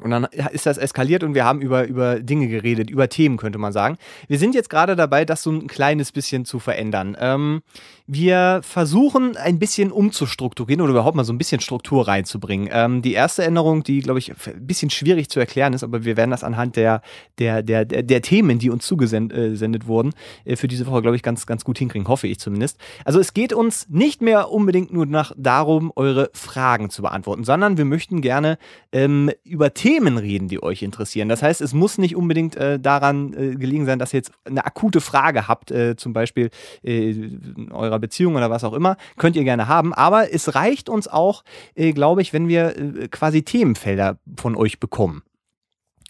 Und 0.03 0.11
dann 0.11 0.25
ist 0.25 0.67
das 0.67 0.77
eskaliert 0.77 1.23
und 1.23 1.35
wir 1.35 1.45
haben 1.45 1.61
über, 1.61 1.87
über 1.87 2.19
Dinge 2.19 2.49
geredet, 2.49 2.91
über 2.91 3.09
Themen, 3.09 3.37
könnte 3.37 3.59
man 3.59 3.73
sagen. 3.73 3.97
Wir 4.27 4.41
sind 4.41 4.55
jetzt 4.55 4.69
gerade 4.69 4.97
dabei, 4.97 5.25
das 5.25 5.45
so 5.45 5.53
ein 5.53 5.69
kleines 5.69 6.11
bisschen 6.11 6.45
zu 6.45 6.59
verändern. 6.59 7.17
Ähm, 7.21 7.63
wir 8.07 8.61
versuchen 8.65 9.37
ein 9.37 9.61
bisschen 9.61 9.93
umzustrukturieren 9.93 10.83
oder 10.83 10.91
überhaupt 10.91 11.17
mal 11.17 11.25
so 11.25 11.33
ein 11.33 11.39
bisschen 11.39 11.61
Struktur 11.61 12.09
reinzubringen. 12.09 12.69
Ähm, 12.73 13.03
die 13.03 13.13
erste 13.13 13.45
Änderung, 13.45 13.85
die, 13.85 14.01
glaube 14.01 14.19
ich, 14.19 14.33
ein 14.33 14.67
bisschen 14.67 14.91
schwierig 14.91 15.31
zu 15.31 15.39
erklären 15.39 15.73
ist, 15.73 15.85
aber 15.85 16.05
wir 16.05 16.17
werden 16.17 16.33
das 16.33 16.43
anhand 16.43 16.75
der, 16.75 17.01
der, 17.39 17.63
der, 17.63 17.85
der, 17.85 18.23
Themen, 18.23 18.59
die 18.59 18.71
uns 18.71 18.85
zugesendet 18.85 19.87
wurden, 19.87 20.13
äh, 20.45 20.57
für 20.57 20.67
diese 20.67 20.87
Woche, 20.89 21.03
glaube 21.03 21.17
ich, 21.17 21.23
ganz, 21.23 21.47
ganz 21.47 21.65
gut 21.65 21.79
hinkriegen, 21.79 22.09
hoffe 22.09 22.27
ich 22.27 22.41
zumindest. 22.41 22.79
Also 23.05 23.21
es 23.21 23.33
geht 23.33 23.53
uns 23.53 23.89
nicht 23.89 24.23
mehr 24.23 24.51
unbedingt 24.51 24.93
nur 24.93 25.07
nach 25.07 25.33
darum, 25.37 25.93
eure 25.95 26.31
Fragen 26.35 26.91
zu 26.91 27.01
beantworten, 27.03 27.45
sondern 27.45 27.79
wir 27.79 27.85
möchten 27.85 28.21
gerne 28.21 28.59
ähm, 28.93 29.31
über 29.45 29.73
Themen 29.73 29.84
reden, 29.85 30.49
die 30.49 30.63
euch 30.63 30.83
interessieren. 30.83 31.29
Das 31.29 31.43
heißt, 31.43 31.61
es 31.61 31.73
muss 31.73 31.99
nicht 31.99 32.17
unbedingt 32.17 32.57
äh, 32.57 32.79
daran 32.81 33.33
äh, 33.35 33.55
gelegen 33.57 33.87
sein, 33.87 33.99
dass 33.99 34.13
ihr 34.13 34.19
jetzt 34.19 34.33
eine 34.45 34.65
akute 34.65 35.01
Frage 35.01 35.49
habt, 35.49 35.71
äh, 35.71 35.97
zum 35.97 36.13
Beispiel 36.13 36.51
äh, 36.83 37.11
in 37.11 37.71
eurer 37.71 37.99
Beziehung 37.99 38.37
oder 38.37 38.51
was 38.51 38.65
auch 38.65 38.73
immer, 38.73 38.97
könnt 39.17 39.37
ihr 39.37 39.45
gerne 39.45 39.69
haben. 39.69 39.93
Aber 39.95 40.33
es 40.33 40.55
reicht 40.55 40.89
uns 40.89 41.09
auch, 41.09 41.45
äh, 41.75 41.93
glaube 41.93 42.23
ich, 42.23 42.33
wenn 42.33 42.49
wir 42.49 42.77
äh, 42.77 43.09
quasi 43.09 43.43
Themenfelder 43.43 44.19
von 44.37 44.57
euch 44.57 44.81
bekommen. 44.81 45.23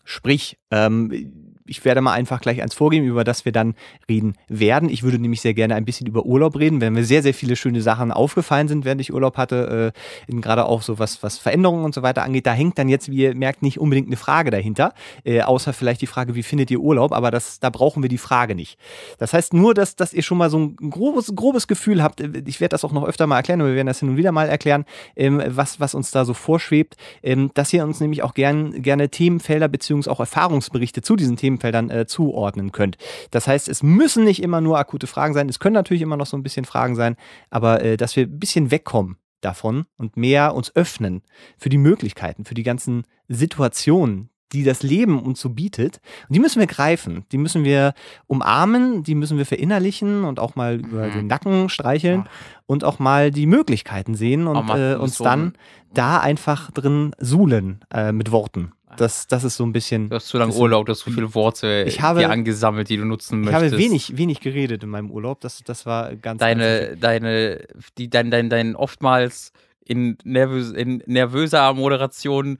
Sprich, 0.04 0.58
ähm, 0.70 1.53
ich 1.66 1.84
werde 1.84 2.00
mal 2.00 2.12
einfach 2.12 2.40
gleich 2.40 2.62
eins 2.62 2.74
vorgeben, 2.74 3.06
über 3.06 3.24
das 3.24 3.44
wir 3.44 3.52
dann 3.52 3.74
reden 4.08 4.34
werden. 4.48 4.88
Ich 4.88 5.02
würde 5.02 5.18
nämlich 5.18 5.40
sehr 5.40 5.54
gerne 5.54 5.74
ein 5.74 5.84
bisschen 5.84 6.06
über 6.06 6.26
Urlaub 6.26 6.58
reden, 6.58 6.80
wenn 6.80 6.92
mir 6.92 7.04
sehr, 7.04 7.22
sehr 7.22 7.34
viele 7.34 7.56
schöne 7.56 7.80
Sachen 7.80 8.12
aufgefallen 8.12 8.68
sind, 8.68 8.84
während 8.84 9.00
ich 9.00 9.12
Urlaub 9.12 9.38
hatte, 9.38 9.92
äh, 10.28 10.40
gerade 10.40 10.66
auch 10.66 10.82
so 10.82 10.98
was, 10.98 11.22
was 11.22 11.38
Veränderungen 11.38 11.84
und 11.84 11.94
so 11.94 12.02
weiter 12.02 12.22
angeht. 12.22 12.46
Da 12.46 12.52
hängt 12.52 12.78
dann 12.78 12.88
jetzt, 12.88 13.10
wie 13.10 13.16
ihr 13.16 13.34
merkt, 13.34 13.62
nicht 13.62 13.80
unbedingt 13.80 14.08
eine 14.08 14.16
Frage 14.16 14.50
dahinter, 14.50 14.92
äh, 15.24 15.40
außer 15.40 15.72
vielleicht 15.72 16.02
die 16.02 16.06
Frage, 16.06 16.34
wie 16.34 16.42
findet 16.42 16.70
ihr 16.70 16.80
Urlaub, 16.80 17.12
aber 17.12 17.30
das, 17.30 17.60
da 17.60 17.70
brauchen 17.70 18.02
wir 18.02 18.10
die 18.10 18.18
Frage 18.18 18.54
nicht. 18.54 18.78
Das 19.18 19.32
heißt 19.32 19.54
nur, 19.54 19.72
dass, 19.72 19.96
dass 19.96 20.12
ihr 20.12 20.22
schon 20.22 20.38
mal 20.38 20.50
so 20.50 20.58
ein 20.58 20.76
grobes, 20.90 21.34
grobes 21.34 21.66
Gefühl 21.66 22.02
habt, 22.02 22.20
ich 22.20 22.60
werde 22.60 22.70
das 22.70 22.84
auch 22.84 22.92
noch 22.92 23.04
öfter 23.04 23.26
mal 23.26 23.36
erklären, 23.36 23.60
aber 23.60 23.70
wir 23.70 23.76
werden 23.76 23.86
das 23.86 24.00
hin 24.00 24.10
und 24.10 24.16
wieder 24.16 24.32
mal 24.32 24.48
erklären, 24.48 24.84
ähm, 25.16 25.42
was, 25.46 25.80
was 25.80 25.94
uns 25.94 26.10
da 26.10 26.24
so 26.24 26.34
vorschwebt, 26.34 26.96
ähm, 27.22 27.50
dass 27.54 27.72
ihr 27.72 27.84
uns 27.84 28.00
nämlich 28.00 28.22
auch 28.22 28.34
gern, 28.34 28.82
gerne 28.82 29.08
Themenfelder 29.08 29.68
beziehungsweise 29.68 30.12
auch 30.12 30.20
Erfahrungsberichte 30.20 31.00
zu 31.00 31.16
diesen 31.16 31.36
Themenfeldern 31.54 31.90
äh, 31.90 32.06
zuordnen 32.06 32.72
könnt. 32.72 32.96
Das 33.30 33.46
heißt, 33.46 33.68
es 33.68 33.82
müssen 33.82 34.24
nicht 34.24 34.42
immer 34.42 34.60
nur 34.60 34.78
akute 34.78 35.06
Fragen 35.06 35.34
sein, 35.34 35.48
es 35.48 35.58
können 35.58 35.74
natürlich 35.74 36.02
immer 36.02 36.16
noch 36.16 36.26
so 36.26 36.36
ein 36.36 36.42
bisschen 36.42 36.64
Fragen 36.64 36.96
sein, 36.96 37.16
aber 37.50 37.82
äh, 37.82 37.96
dass 37.96 38.16
wir 38.16 38.24
ein 38.24 38.38
bisschen 38.38 38.70
wegkommen 38.70 39.16
davon 39.40 39.84
und 39.98 40.16
mehr 40.16 40.54
uns 40.54 40.74
öffnen 40.74 41.22
für 41.58 41.68
die 41.68 41.78
Möglichkeiten, 41.78 42.44
für 42.44 42.54
die 42.54 42.62
ganzen 42.62 43.04
Situationen, 43.28 44.30
die 44.52 44.64
das 44.64 44.82
Leben 44.82 45.20
uns 45.20 45.40
so 45.40 45.50
bietet. 45.50 46.00
Und 46.28 46.34
die 46.36 46.40
müssen 46.40 46.60
wir 46.60 46.66
greifen, 46.66 47.24
die 47.32 47.38
müssen 47.38 47.64
wir 47.64 47.92
umarmen, 48.26 49.02
die 49.02 49.14
müssen 49.14 49.36
wir 49.36 49.46
verinnerlichen 49.46 50.24
und 50.24 50.38
auch 50.38 50.54
mal 50.54 50.76
über 50.80 51.08
Mhm. 51.08 51.12
den 51.12 51.26
Nacken 51.26 51.68
streicheln 51.68 52.24
und 52.66 52.84
auch 52.84 52.98
mal 52.98 53.30
die 53.30 53.46
Möglichkeiten 53.46 54.14
sehen 54.14 54.46
und 54.46 54.56
äh, 54.70 54.94
uns 54.94 55.18
dann 55.18 55.54
da 55.92 56.20
einfach 56.20 56.70
drin 56.70 57.12
suhlen 57.18 57.84
äh, 57.92 58.12
mit 58.12 58.30
Worten. 58.30 58.72
Das, 58.96 59.26
das 59.26 59.44
ist 59.44 59.56
so 59.56 59.64
ein 59.64 59.72
bisschen. 59.72 60.08
Du 60.08 60.16
hast 60.16 60.28
zu 60.28 60.38
lange 60.38 60.54
Urlaub, 60.54 60.86
du 60.86 60.92
hast 60.92 61.00
zu 61.00 61.10
viele 61.10 61.34
Worte 61.34 61.84
Ich 61.86 62.00
habe- 62.00 62.20
dir 62.20 62.30
angesammelt, 62.30 62.88
die 62.88 62.96
du 62.96 63.04
nutzen 63.04 63.40
Ich 63.44 63.50
möchtest. 63.50 63.72
habe 63.72 63.82
wenig, 63.82 64.16
wenig 64.16 64.40
geredet 64.40 64.82
in 64.82 64.90
meinem 64.90 65.10
Urlaub. 65.10 65.40
Das, 65.40 65.62
das 65.64 65.86
war 65.86 66.10
ganz. 66.16 66.22
ganz 66.22 66.40
deine, 66.40 66.96
deine, 66.96 67.66
die, 67.98 68.08
dein, 68.10 68.30
dein, 68.30 68.50
dein 68.50 68.76
oftmals 68.76 69.52
in, 69.84 70.16
nervös, 70.24 70.70
in 70.72 71.02
nervöser 71.06 71.72
Moderation 71.74 72.58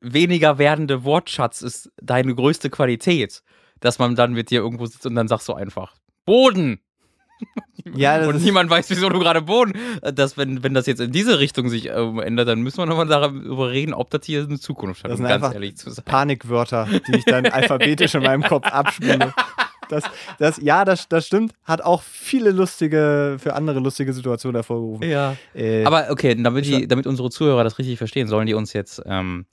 weniger 0.00 0.58
werdende 0.58 1.04
Wortschatz 1.04 1.62
ist 1.62 1.90
deine 2.00 2.34
größte 2.34 2.70
Qualität. 2.70 3.42
Dass 3.80 3.98
man 3.98 4.14
dann 4.14 4.32
mit 4.32 4.50
dir 4.50 4.60
irgendwo 4.60 4.86
sitzt 4.86 5.04
und 5.04 5.14
dann 5.16 5.28
sagst 5.28 5.48
du 5.48 5.52
einfach, 5.54 5.94
Boden! 6.24 6.80
Ja, 7.94 8.18
das 8.18 8.28
und 8.28 8.42
niemand 8.42 8.68
weiß, 8.68 8.90
wieso 8.90 9.08
du 9.08 9.18
gerade 9.18 9.42
Boden. 9.42 9.72
Das, 10.02 10.36
wenn, 10.36 10.62
wenn 10.64 10.74
das 10.74 10.86
jetzt 10.86 11.00
in 11.00 11.12
diese 11.12 11.38
Richtung 11.38 11.68
sich 11.68 11.88
ähm, 11.88 12.18
ändert, 12.18 12.48
dann 12.48 12.60
müssen 12.60 12.78
wir 12.78 12.86
nochmal 12.86 13.06
darüber 13.06 13.70
reden, 13.70 13.94
ob 13.94 14.10
das 14.10 14.26
hier 14.26 14.42
eine 14.42 14.58
Zukunft 14.58 15.04
hat, 15.04 15.10
Das 15.10 15.20
um 15.20 15.24
sind 15.24 15.28
ganz 15.28 15.44
einfach 15.44 15.54
ehrlich 15.54 15.76
zu 15.76 15.90
sein. 15.90 16.04
Panikwörter, 16.04 16.88
die 17.06 17.18
ich 17.18 17.24
dann 17.24 17.46
alphabetisch 17.46 18.14
in 18.14 18.22
meinem 18.22 18.42
Kopf 18.42 18.66
abspiele. 18.66 19.32
Das, 19.88 20.04
das, 20.38 20.58
ja, 20.60 20.84
das, 20.84 21.08
das 21.08 21.26
stimmt. 21.26 21.52
Hat 21.62 21.80
auch 21.80 22.02
viele 22.02 22.50
lustige, 22.50 23.36
für 23.38 23.54
andere 23.54 23.78
lustige 23.78 24.12
Situationen 24.12 24.56
hervorgerufen. 24.56 25.08
Ja. 25.08 25.36
Äh, 25.54 25.84
Aber 25.84 26.08
okay, 26.10 26.34
damit, 26.34 26.66
die, 26.66 26.88
damit 26.88 27.06
unsere 27.06 27.30
Zuhörer 27.30 27.62
das 27.62 27.78
richtig 27.78 27.98
verstehen, 27.98 28.26
sollen 28.26 28.46
die 28.46 28.54
uns 28.54 28.72
jetzt 28.72 29.00
ähm, 29.06 29.46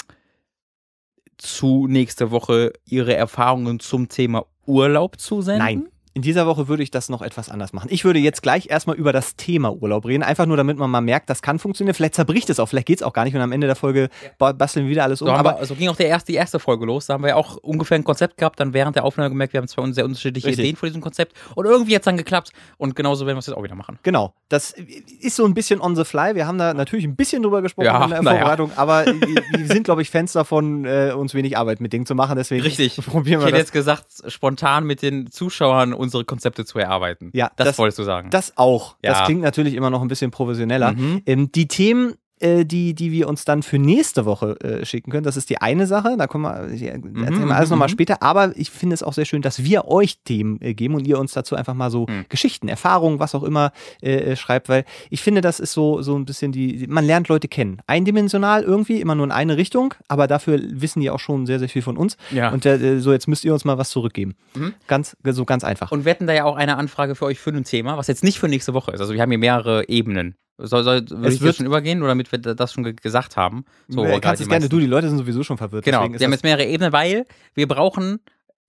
zu 1.38 1.88
nächste 1.88 2.32
Woche 2.32 2.74
ihre 2.86 3.16
Erfahrungen 3.16 3.80
zum 3.80 4.10
Thema 4.10 4.46
Urlaub 4.66 5.20
zusenden? 5.20 5.60
Nein. 5.64 5.88
In 6.16 6.22
dieser 6.22 6.46
Woche 6.46 6.68
würde 6.68 6.84
ich 6.84 6.92
das 6.92 7.10
noch 7.10 7.24
etwas 7.24 7.50
anders 7.50 7.74
machen. 7.74 7.88
Ich 7.92 8.06
würde 8.06 8.20
jetzt 8.20 8.44
gleich 8.44 8.70
erstmal 8.70 8.96
über 8.96 9.12
das 9.12 9.36
Thema 9.36 9.74
Urlaub 9.74 10.06
reden, 10.06 10.22
einfach 10.22 10.46
nur 10.46 10.58
damit 10.58 10.78
man 10.78 10.90
mal 10.92 11.02
merkt, 11.02 11.28
das 11.30 11.42
kann 11.42 11.58
funktionieren. 11.58 11.96
Vielleicht 11.96 12.14
zerbricht 12.14 12.50
es 12.52 12.60
auch, 12.60 12.68
vielleicht 12.68 12.86
geht 12.88 12.98
es 13.00 13.04
auch 13.04 13.14
gar 13.14 13.24
nicht 13.24 13.34
und 13.36 13.42
am 13.42 13.52
Ende 13.52 13.66
der 13.66 13.76
Folge 13.76 14.10
ba- 14.38 14.52
basteln 14.52 14.86
wir 14.86 14.92
wieder 14.92 15.04
alles 15.04 15.22
um. 15.24 15.28
So, 15.28 15.34
Aber 15.34 15.60
wir, 15.60 15.66
so 15.66 15.74
ging 15.74 15.90
auch 15.90 15.96
der 15.96 16.08
erste, 16.10 16.32
die 16.32 16.38
erste 16.38 16.60
Folge 16.60 16.86
los. 16.86 17.08
Da 17.08 17.16
haben 17.16 17.24
wir 17.24 17.30
ja 17.30 17.36
auch 17.36 17.58
ungefähr 17.58 17.96
ein 17.98 18.04
Konzept 18.04 18.38
gehabt, 18.38 18.60
dann 18.60 18.74
während 18.74 18.96
der 18.96 19.06
Aufnahme 19.06 19.30
gemerkt, 19.30 19.54
wir 19.54 19.60
haben 19.60 19.68
zwei 19.68 19.92
sehr 19.92 20.06
unterschiedliche 20.06 20.48
Richtig. 20.50 20.64
Ideen 20.64 20.76
von 20.76 20.88
diesem 20.88 21.02
Konzept 21.02 21.36
und 21.56 21.66
irgendwie 21.66 21.96
hat 21.96 22.02
es 22.04 22.06
dann 22.06 22.18
geklappt 22.18 22.52
und 22.78 22.96
genauso 22.96 23.26
werden 23.26 23.38
wir 23.38 23.40
es 23.40 23.48
jetzt 23.48 23.56
auch 23.58 23.64
wieder 23.64 23.76
machen. 23.76 23.98
Genau, 24.04 24.34
das 24.50 24.72
ist 25.20 25.36
so 25.36 25.46
ein 25.46 25.56
bisschen 25.56 25.82
on 25.82 25.96
the 25.96 26.04
fly. 26.04 26.36
Wir 26.36 26.46
haben 26.46 26.60
da 26.60 26.76
natürlich 26.76 27.06
ein 27.06 27.16
bisschen 27.16 27.42
drüber 27.42 27.64
gesprochen 27.64 27.86
Ja, 27.88 28.04
in 28.04 28.12
der 28.12 28.22
na 28.22 28.32
ja. 28.34 28.38
Vorbereitung, 28.38 28.72
aber 28.76 29.06
wir 29.08 29.68
sind, 29.68 29.84
glaube 29.86 30.04
ich, 30.04 30.12
Fans 30.12 30.34
davon, 30.34 30.86
äh, 30.86 31.12
uns 31.16 31.34
wenig 31.34 31.58
Arbeit 31.58 31.82
mit 31.82 31.92
Dingen 31.92 32.06
zu 32.06 32.14
machen. 32.14 32.36
Deswegen 32.36 32.62
Richtig. 32.62 32.98
probieren 33.06 33.40
Ich 33.40 33.46
wir 33.46 33.48
hätte 33.48 33.52
das. 33.54 33.60
jetzt 33.60 33.72
gesagt, 33.74 34.06
spontan 34.28 34.86
mit 34.86 35.02
den 35.02 35.32
Zuschauern 35.32 35.94
unsere 36.04 36.24
Konzepte 36.26 36.66
zu 36.66 36.78
erarbeiten. 36.78 37.32
Ja, 37.34 37.50
das, 37.56 37.70
das- 37.70 37.78
wolltest 37.80 37.98
du 38.00 38.04
sagen. 38.04 38.30
Das 38.30 38.58
auch. 38.58 38.96
Das 39.02 39.20
Ja. 39.20 39.26
klingt 39.26 39.42
natürlich 39.42 39.74
immer 39.74 39.90
noch 39.90 40.02
ein 40.02 40.08
bisschen 40.08 40.30
professioneller. 40.30 40.92
Mhm. 40.94 41.22
Ähm, 41.26 41.52
die 41.52 41.68
Themen 41.68 42.14
äh, 42.44 42.66
die, 42.66 42.94
die 42.94 43.12
wir 43.12 43.28
uns 43.28 43.46
dann 43.46 43.64
für 43.64 43.80
nächste 43.80 44.26
Woche 44.26 44.60
äh, 44.62 44.86
schicken 44.86 45.12
können. 45.12 45.24
Das 45.24 45.38
ist 45.38 45.50
die 45.50 45.60
eine 45.60 45.88
Sache. 45.88 46.16
Da 46.18 46.28
kommen 46.28 46.44
wir, 46.44 46.74
ja, 46.74 46.92
erzählen 46.92 47.48
wir 47.48 47.56
alles 47.56 47.70
nochmal 47.70 47.88
mhm. 47.88 47.94
später. 47.94 48.22
Aber 48.22 48.56
ich 48.56 48.70
finde 48.70 48.94
es 48.94 49.04
auch 49.04 49.14
sehr 49.14 49.26
schön, 49.26 49.42
dass 49.42 49.64
wir 49.64 49.88
euch 49.88 50.20
Themen 50.24 50.62
äh, 50.62 50.74
geben 50.74 50.96
und 50.96 51.08
ihr 51.08 51.20
uns 51.20 51.34
dazu 51.34 51.56
einfach 51.56 51.74
mal 51.74 51.90
so 51.90 52.04
Mhm. 52.08 52.26
Geschichten, 52.30 52.68
Erfahrungen, 52.68 53.20
was 53.20 53.36
auch 53.36 53.44
immer 53.44 53.72
äh, 54.02 54.16
äh, 54.16 54.36
schreibt, 54.36 54.70
weil 54.70 54.86
ich 55.10 55.22
finde, 55.22 55.42
das 55.42 55.60
ist 55.60 55.74
so, 55.74 56.02
so 56.02 56.16
ein 56.16 56.26
bisschen 56.26 56.52
die, 56.52 56.86
man 56.88 57.06
lernt 57.06 57.28
Leute 57.28 57.48
kennen. 57.48 57.82
Eindimensional 57.88 58.64
irgendwie, 58.64 59.02
immer 59.02 59.16
nur 59.16 59.26
in 59.26 59.32
eine 59.32 59.58
Richtung, 59.58 59.94
aber 60.08 60.28
dafür 60.28 60.60
wissen 60.64 61.02
die 61.02 61.10
auch 61.10 61.20
schon 61.20 61.46
sehr, 61.46 61.60
sehr 61.60 61.70
viel 61.70 61.82
von 61.82 61.98
uns. 61.98 62.18
Ja. 62.32 62.52
Und 62.52 62.66
äh, 62.66 63.00
so, 63.00 63.12
jetzt 63.12 63.28
müsst 63.28 63.46
ihr 63.46 63.54
uns 63.54 63.66
mal 63.66 63.78
was 63.78 63.90
zurückgeben. 63.90 64.36
Mhm. 64.56 64.74
Ganz, 64.88 65.18
so 65.24 65.46
ganz 65.46 65.64
einfach. 65.64 65.92
Und 65.92 66.06
wir 66.06 66.12
hätten 66.12 66.28
da 66.28 66.34
ja 66.34 66.46
auch 66.46 66.56
eine 66.56 66.78
Anfrage 66.78 67.16
für 67.16 67.26
euch 67.26 67.40
für 67.40 67.52
ein 67.52 67.64
Thema, 67.64 67.98
was 67.98 68.08
jetzt 68.08 68.24
nicht 68.24 68.40
für 68.40 68.48
nächste 68.48 68.74
Woche 68.74 68.92
ist. 68.92 69.02
Also 69.02 69.14
wir 69.14 69.22
haben 69.22 69.30
hier 69.30 69.40
mehrere 69.40 69.88
Ebenen. 69.90 70.36
Soll, 70.66 70.84
soll, 70.84 71.06
Es 71.26 71.36
ich 71.36 71.42
wird- 71.42 71.58
schon 71.58 71.66
übergehen 71.66 72.00
oder 72.02 72.10
damit 72.10 72.32
wir 72.32 72.40
das 72.40 72.72
schon 72.72 72.84
ge 72.86 72.94
gesagt 72.94 73.36
haben? 73.36 73.66
So, 73.90 74.02
gerade 74.04 74.22
kannst 74.22 74.40
die 74.40 74.44
es 74.44 74.50
gerne 74.50 74.70
du, 74.70 74.80
die 74.80 74.86
Leute 74.86 75.10
sind 75.10 75.18
sowieso 75.18 75.44
schon 75.44 75.58
verwirrt. 75.58 75.84
Genau, 75.84 76.10
wir 76.10 76.20
haben 76.26 76.32
jetzt 76.32 76.44
mehrere 76.44 76.66
Ebenen, 76.66 76.94
weil 76.94 77.26
wir 77.54 77.68
brauchen 77.68 78.20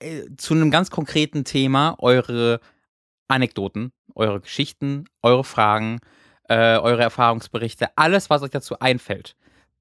äh, 0.00 0.22
zu 0.36 0.54
einem 0.54 0.72
ganz 0.72 0.90
konkreten 0.90 1.44
Thema 1.44 1.94
eure 2.00 2.58
Anekdoten, 3.28 3.92
eure 4.16 4.40
Geschichten, 4.40 5.04
eure 5.22 5.44
Fragen, 5.44 6.00
äh, 6.48 6.78
eure 6.78 7.02
Erfahrungsberichte, 7.02 7.96
alles, 7.96 8.28
was 8.28 8.42
euch 8.42 8.50
dazu 8.50 8.78
einfällt. 8.80 9.36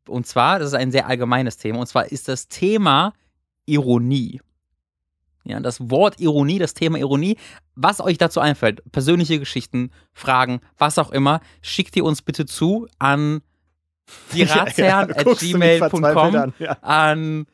Und 0.08 0.28
zwar, 0.28 0.60
das 0.60 0.70
ist 0.70 0.74
ein 0.76 0.92
sehr 0.92 1.08
allgemeines 1.08 1.58
Thema, 1.58 1.80
und 1.80 1.88
zwar 1.88 2.12
ist 2.12 2.28
das 2.28 2.48
Thema 2.48 3.14
Ironie. 3.66 4.40
Ja, 5.46 5.60
das 5.60 5.90
Wort 5.90 6.20
Ironie, 6.20 6.58
das 6.58 6.74
Thema 6.74 6.98
Ironie, 6.98 7.38
was 7.76 8.00
euch 8.00 8.18
dazu 8.18 8.40
einfällt, 8.40 8.82
persönliche 8.92 9.40
Geschichten, 9.40 9.92
Fragen, 10.14 10.62
was 10.78 10.98
auch 10.98 11.12
immer, 11.12 11.42
schickt 11.62 11.96
ihr 11.98 12.06
uns 12.06 12.22
bitte 12.22 12.46
zu 12.46 12.88
an 12.98 13.42
die 14.34 14.42
Ja, 14.78 15.06
guckst 15.06 15.42
du 15.42 15.58
mich 15.58 15.80
verzweifelt 15.80 15.92
gmail.com 15.92 16.36
an, 16.36 16.54
ja. 16.60 16.78
an 16.82 17.46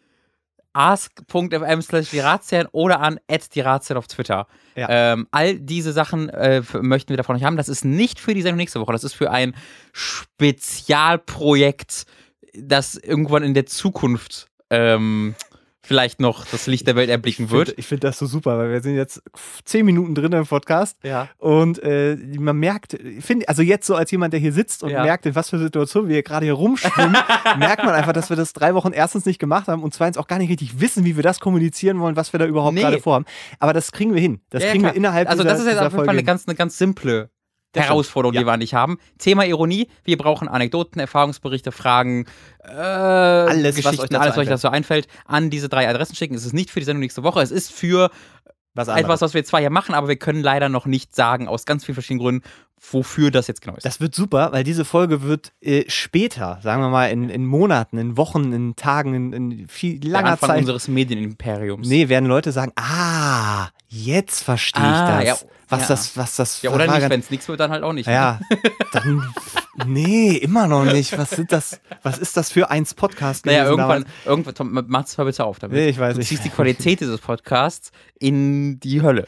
ask.fm 0.74 1.81
slash 1.81 2.12
die 2.12 2.19
Ratsherren 2.19 2.67
oder 2.72 3.00
an 3.01 3.19
die 3.53 3.62
Ratsherren 3.62 3.98
auf 3.98 4.05
Twitter. 4.08 4.46
Ja. 4.75 4.88
Ähm, 4.89 5.27
all 5.31 5.60
diese 5.60 5.93
Sachen 5.93 6.29
äh, 6.29 6.62
möchten 6.81 7.10
wir 7.10 7.17
davon 7.17 7.36
euch 7.36 7.43
haben. 7.43 7.58
Das 7.58 7.69
ist 7.69 7.86
nicht 7.86 8.19
für 8.19 8.36
die 8.36 8.43
Sendung 8.43 8.58
nächste 8.58 8.79
Woche, 8.79 8.93
das 8.93 9.03
ist 9.03 9.15
für 9.15 9.31
ein 9.31 9.55
Spezialprojekt, 9.93 12.05
das 12.53 12.96
irgendwann 12.96 13.43
in 13.43 13.53
der 13.53 13.65
Zukunft 13.65 14.48
ähm, 14.69 15.36
vielleicht 15.89 16.19
noch 16.22 16.46
das 16.46 16.67
Licht 16.67 16.86
der 16.86 16.96
Welt 16.96 17.10
erblicken 17.10 17.46
Ich 17.46 17.51
wird. 17.51 17.67
finde 17.69 17.79
ich 17.79 17.88
find 17.88 18.03
das 18.03 18.19
so 18.19 18.27
super, 18.27 18.60
weil 18.60 18.69
wir 18.72 18.79
sind 18.81 18.96
jetzt 18.96 19.24
zehn 19.65 19.84
Minuten 19.88 20.13
drin 20.13 20.31
im 20.34 20.46
Podcast 20.46 20.96
Ja. 21.03 21.27
und 21.39 21.81
äh, 21.81 22.15
man 22.38 22.58
merkt, 22.58 22.93
ich 22.93 23.25
finde, 23.25 23.50
also 23.50 23.63
jetzt 23.63 23.88
so 23.88 23.96
als 23.96 24.12
jemand, 24.12 24.34
der 24.34 24.39
hier 24.39 24.53
sitzt 24.53 24.84
und 24.84 24.91
Ja. 24.91 25.01
merkt, 25.01 25.25
in 25.25 25.34
was 25.34 25.50
für 25.50 25.58
Situationen 25.58 26.08
wir 26.08 26.22
gerade 26.22 26.46
hier 26.46 26.53
rumschwimmen, 26.53 27.17
merkt 27.58 27.84
man 27.84 27.96
einfach, 27.96 28.13
dass 28.13 28.29
wir 28.29 28.38
das 28.38 28.53
drei 28.53 28.75
Wochen 28.75 28.91
erstens 28.93 29.25
nicht 29.25 29.39
gemacht 29.39 29.67
haben 29.67 29.81
und 29.81 29.91
zweitens 29.96 30.17
auch 30.17 30.27
gar 30.27 30.38
nicht 30.38 30.50
richtig 30.51 30.79
wissen, 30.79 31.05
wie 31.05 31.15
wir 31.15 31.24
das 31.24 31.39
kommunizieren 31.39 32.00
wollen, 32.00 32.15
was 32.15 32.31
wir 32.34 32.38
da 32.39 32.46
überhaupt 32.46 32.75
Nee. 32.75 32.81
gerade 32.81 33.00
vorhaben. 33.00 33.25
Aber 33.58 33.74
das 33.74 33.91
kriegen 33.91 34.13
wir 34.13 34.22
hin. 34.22 34.41
Das 34.51 34.62
Ja, 34.63 34.69
kriegen 34.69 34.84
klar. 34.84 34.93
wir 34.93 34.98
innerhalb 34.98 35.27
Also 35.27 35.41
dieser, 35.41 35.53
das 35.55 35.62
ist 35.63 35.67
jetzt 35.67 35.79
auf 35.79 35.91
jeden 35.93 36.05
Fall 36.05 36.10
eine 36.10 36.24
ganz, 36.24 36.48
eine 36.48 36.55
ganz 36.55 36.77
simple 36.77 37.31
Das. 37.74 37.86
Herausforderung, 37.86 38.34
Ja. 38.34 38.42
die 38.42 38.48
wir 38.48 38.58
nicht 38.58 38.74
haben. 38.74 38.98
Thema 39.20 39.46
Ironie. 39.46 39.88
Wir 40.04 40.18
brauchen 40.18 40.48
Anekdoten, 40.48 41.00
Erfahrungsberichte, 41.00 41.72
Fragen, 41.72 42.26
äh, 42.64 42.72
alles, 42.72 43.78
was 43.78 43.86
euch 43.86 43.92
Geschichten, 43.92 44.14
dazu 44.14 44.22
alles, 44.22 44.32
was 44.32 44.38
euch 44.38 44.38
einfällt. 44.38 44.50
dazu 44.50 44.70
einfällt, 44.70 45.08
an 45.26 45.50
diese 45.52 45.70
drei 45.70 45.88
Adressen 45.88 46.16
schicken. 46.16 46.34
Es 46.34 46.46
ist 46.46 46.54
nicht 46.54 46.72
für 46.72 46.80
die 46.80 46.86
Sendung 46.86 47.02
nächste 47.02 47.22
Woche. 47.24 47.42
Es 47.42 47.52
ist 47.52 47.72
für 47.72 48.10
was 48.76 48.88
etwas, 48.88 49.22
was 49.22 49.34
wir 49.34 49.44
zwar 49.44 49.60
hier 49.60 49.72
machen, 49.72 49.94
aber 49.94 50.08
wir 50.08 50.16
können 50.16 50.42
leider 50.42 50.70
noch 50.70 50.86
nicht 50.86 51.14
sagen, 51.16 51.48
aus 51.48 51.66
ganz 51.66 51.84
vielen 51.86 51.96
verschiedenen 51.96 52.22
Gründen, 52.24 52.48
wofür 52.91 53.31
das 53.31 53.48
jetzt 53.48 53.62
genau 53.62 53.75
ist. 53.75 53.86
Das 53.86 54.00
wird 54.00 54.15
super, 54.15 54.51
weil 54.51 54.63
diese 54.63 54.86
Folge 54.86 55.21
wird 55.24 55.51
äh, 55.62 55.83
später, 55.89 56.59
sagen 56.63 56.81
wir 56.81 56.89
mal 56.89 57.07
in, 57.12 57.29
in 57.29 57.45
Monaten, 57.45 57.98
in 57.98 58.15
Wochen, 58.17 58.53
in 58.53 58.75
Tagen, 58.75 59.13
in, 59.13 59.33
in 59.33 59.67
viel 59.67 60.00
der 60.00 60.12
langer 60.12 60.31
Anfang 60.31 60.50
Zeit. 60.50 60.59
unseres 60.59 60.88
Medienimperiums. 60.88 61.88
Nee, 61.88 62.09
werden 62.09 62.25
Leute 62.27 62.51
sagen, 62.51 62.71
ah, 62.75 63.67
jetzt 63.88 64.43
verstehe 64.43 64.81
ich 64.83 64.88
Ah, 64.89 65.17
das. 65.17 65.25
ja, 65.25 65.36
was 65.69 65.81
ja. 65.81 65.88
das, 65.88 66.17
was 66.17 66.36
das 66.36 66.62
Ja, 66.62 66.71
oder 66.71 66.88
war 66.88 66.98
nicht, 67.00 67.09
wenn 67.09 67.19
es 67.19 67.29
nichts 67.29 67.48
wird, 67.48 67.59
dann 67.59 67.71
halt 67.71 67.83
auch 67.83 67.93
nicht. 67.93 68.07
ne? 68.07 68.13
Ja, 68.13 68.39
dann, 68.93 69.24
nee, 69.86 70.31
immer 70.38 70.67
noch 70.67 70.86
nicht. 70.86 71.17
Was 71.17 71.31
sind 71.31 71.51
das, 71.51 71.79
was 72.01 72.17
ist 72.17 72.38
das 72.38 72.50
für 72.51 72.69
eins 72.71 72.93
Podcast 72.93 73.43
gewesen 73.43 73.57
Naja, 73.57 73.69
irgendwann, 73.69 74.03
damals? 74.03 74.25
irgendwann, 74.25 74.55
Tom, 74.55 74.86
mach's 74.88 75.17
mal 75.17 75.25
bitte 75.25 75.43
auf 75.45 75.59
damit. 75.59 75.77
Nee, 75.77 75.89
ich 75.89 76.00
weiß 76.00 76.13
du 76.13 76.19
nicht. 76.19 76.27
ziehst 76.29 76.45
die 76.45 76.50
Qualität 76.50 77.01
dieses 77.01 77.19
Podcasts 77.19 77.91
in 78.19 78.79
die 78.79 79.01
Hölle. 79.01 79.27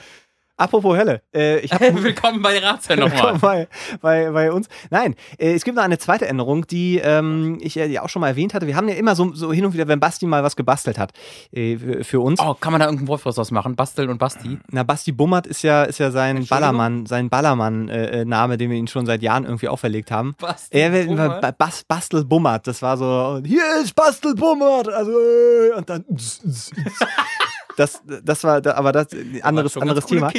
Apropos 0.62 0.96
Hölle, 0.96 1.24
äh, 1.34 1.58
ich 1.62 1.72
Willkommen 1.80 2.39
bei 2.44 2.60
Ratsherr 2.60 2.96
nochmal. 3.00 3.39
bei, 3.39 3.68
bei, 4.00 4.30
bei 4.30 4.51
uns. 4.51 4.70
Nein, 4.91 5.15
äh, 5.39 5.53
es 5.53 5.63
gibt 5.63 5.75
noch 5.75 5.84
eine 5.84 5.98
zweite 5.98 6.27
Änderung, 6.27 6.68
die 6.68 7.00
ähm, 7.00 7.58
ich 7.62 7.74
ja 7.74 7.86
ja 7.86 8.03
auch 8.03 8.10
schon 8.10 8.20
mal 8.20 8.27
erwähnt 8.27 8.53
hatte. 8.53 8.68
Wir 8.68 8.75
haben 8.75 8.88
ja 8.88 8.94
immer 8.94 9.15
so, 9.15 9.34
so 9.34 9.51
hin 9.51 9.65
und 9.65 9.74
wieder, 9.74 9.88
wenn 9.88 10.00
Basti 10.00 10.27
mal 10.27 10.44
was 10.44 10.56
gebastelt 10.56 11.00
hat 11.00 11.13
äh, 11.51 12.03
für, 12.03 12.20
uns. 12.20 12.39
Oh, 12.39 12.53
kann 12.53 12.72
man 12.72 12.80
da 12.80 12.86
irgendeinen 12.86 13.08
Wort 13.08 13.25
draus 13.25 13.50
machen? 13.50 13.75
Basteln 13.75 14.12
und 14.12 14.20
Basti? 14.20 14.60
Na, 14.70 14.84
Basti 14.84 15.12
Bummert 15.12 15.48
ist 15.48 15.63
ja, 15.63 15.82
ist 15.82 15.98
ja 15.98 16.12
sein? 16.12 16.46
Ballermann, 16.46 17.08
sein 17.08 17.32
Ballermann-Name, 17.32 18.58
den 18.60 18.70
wir 18.70 18.77
ihn 18.77 18.88
schon 18.88 19.08
seit 19.08 19.24
Jahren 19.24 19.46
irgendwie 19.46 19.68
auferlegt 19.68 20.12
haben. 20.12 20.36
Basti 20.38 20.77
Er 20.77 20.91
Bummert? 20.91 21.58
Bas, 21.58 21.84
Bastel 21.86 22.24
Bummert, 22.24 22.68
das 22.68 22.84
war 22.84 22.98
so, 22.98 23.41
hier 23.44 23.63
ist 23.82 23.96
Bastel 23.96 24.36
Bummert, 24.36 24.89
also, 24.89 25.12
äh, 25.12 25.72
und 25.75 25.89
dann, 25.89 26.06
das, 27.78 28.01
das 28.24 28.44
war, 28.44 28.66
aber 28.66 28.92
das, 28.92 29.08
anderes, 29.42 29.78
anderes 29.78 30.06
Thema. 30.06 30.32